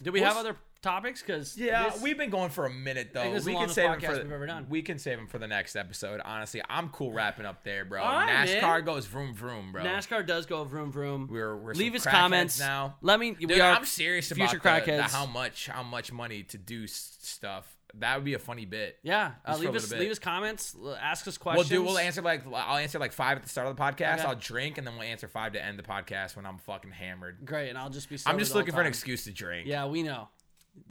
[0.02, 1.22] Did we have other topics?
[1.22, 3.32] Because Yeah, we've been going for a minute though.
[3.32, 4.66] this we can save them podcast for we've ever done.
[4.68, 6.20] We can save them for the next episode.
[6.24, 8.00] Honestly, I'm cool wrapping up there, bro.
[8.02, 8.84] Right, NASCAR man.
[8.84, 9.82] goes vroom vroom, bro.
[9.82, 11.28] NASCAR does go vroom vroom.
[11.30, 12.96] We're we're Leave us comments now.
[13.02, 13.32] Let me.
[13.32, 17.74] Dude, I'm serious future about the, the how much how much money to do stuff.
[17.94, 18.98] That would be a funny bit.
[19.02, 20.76] Yeah, uh, Just for a leave us leave us comments.
[21.00, 21.70] Ask us We'll questions.
[21.70, 21.82] do.
[21.82, 24.18] We'll answer like I'll answer like five at the start of the podcast.
[24.18, 24.22] Okay.
[24.24, 27.38] I'll drink and then we'll answer five to end the podcast when I'm fucking hammered.
[27.46, 28.18] Great, and I'll just be.
[28.26, 29.66] I'm just looking for an excuse to drink.
[29.66, 30.28] Yeah, we know.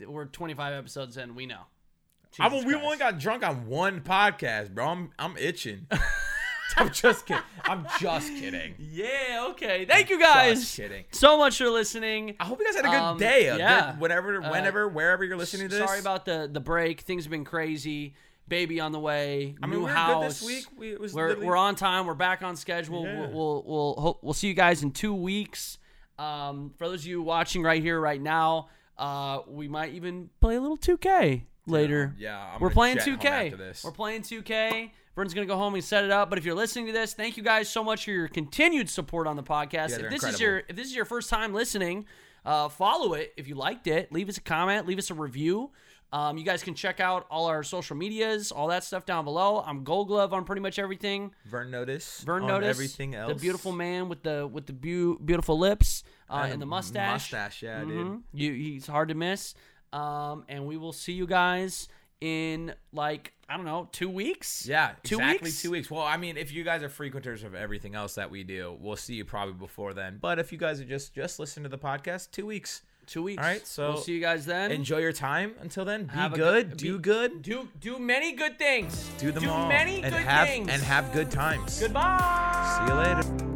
[0.06, 1.36] We're 25 episodes in.
[1.36, 1.62] We know.
[2.40, 2.86] I Jesus we Christ.
[2.86, 4.88] only got drunk on one podcast, bro.
[4.88, 5.88] I'm I'm itching.
[6.78, 7.42] I'm just kidding.
[7.64, 8.76] I'm just kidding.
[8.78, 9.48] Yeah.
[9.52, 9.86] Okay.
[9.86, 11.06] Thank you guys Just kidding.
[11.12, 12.36] so much for listening.
[12.40, 13.48] I hope you guys had a good Um, day.
[13.48, 13.92] A yeah.
[13.94, 15.84] good whatever, Uh, whenever, wherever you're listening to this.
[15.88, 17.02] Sorry about the the break.
[17.02, 18.14] Things have been crazy.
[18.48, 19.56] Baby on the way.
[19.62, 20.22] I mean, new we're house.
[20.22, 20.66] good this week.
[20.78, 22.06] We, it was We're, literally- we're on time.
[22.06, 23.04] We're back on schedule.
[23.06, 23.22] Yeah.
[23.22, 25.80] We'll we'll we'll, hope, we'll see you guys in two weeks.
[26.20, 30.56] Um, for those of you watching right here, right now, uh, we might even play
[30.56, 32.16] a little 2K later.
[32.18, 33.46] Yeah, I'm we're playing jet home 2K.
[33.46, 33.84] after this.
[33.84, 34.92] We're playing 2K.
[35.16, 36.30] Vern's gonna go home and set it up.
[36.30, 39.26] But if you're listening to this, thank you guys so much for your continued support
[39.26, 39.90] on the podcast.
[39.90, 42.06] Yeah, if this is your if this is your first time listening,
[42.46, 44.12] uh, follow it if you liked it.
[44.12, 44.88] Leave us a comment.
[44.88, 45.72] Leave us a review.
[46.14, 49.62] Um, you guys can check out all our social medias, all that stuff down below.
[49.66, 51.32] I'm GoldGlove on pretty much everything.
[51.46, 52.22] Vern Notice.
[52.22, 53.34] Vern on Notice, everything else.
[53.34, 57.32] the beautiful man with the with the beau- beautiful lips uh, and the mustache.
[57.34, 58.08] Mustache, yeah, dude.
[58.08, 58.22] Mhm.
[58.34, 59.54] You, he's hard to miss.
[59.94, 61.88] Um, and we will see you guys
[62.22, 64.66] in like I don't know two weeks.
[64.68, 65.62] Yeah, Two exactly weeks?
[65.62, 65.92] two weeks.
[65.92, 68.96] Well, I mean, if you guys are frequenters of everything else that we do, we'll
[68.98, 70.18] see you probably before then.
[70.22, 72.82] But if you guys are just just listening to the podcast, two weeks.
[73.08, 73.42] Two weeks.
[73.42, 74.72] All right, so we'll see you guys then.
[74.72, 75.56] Enjoy your time.
[75.62, 76.38] Until then, be good,
[76.70, 79.10] good- do be- good, do do many good things.
[79.18, 80.70] do them do all, many and good have things.
[80.70, 81.80] and have good times.
[81.80, 82.84] Goodbye.
[82.86, 83.54] See you later.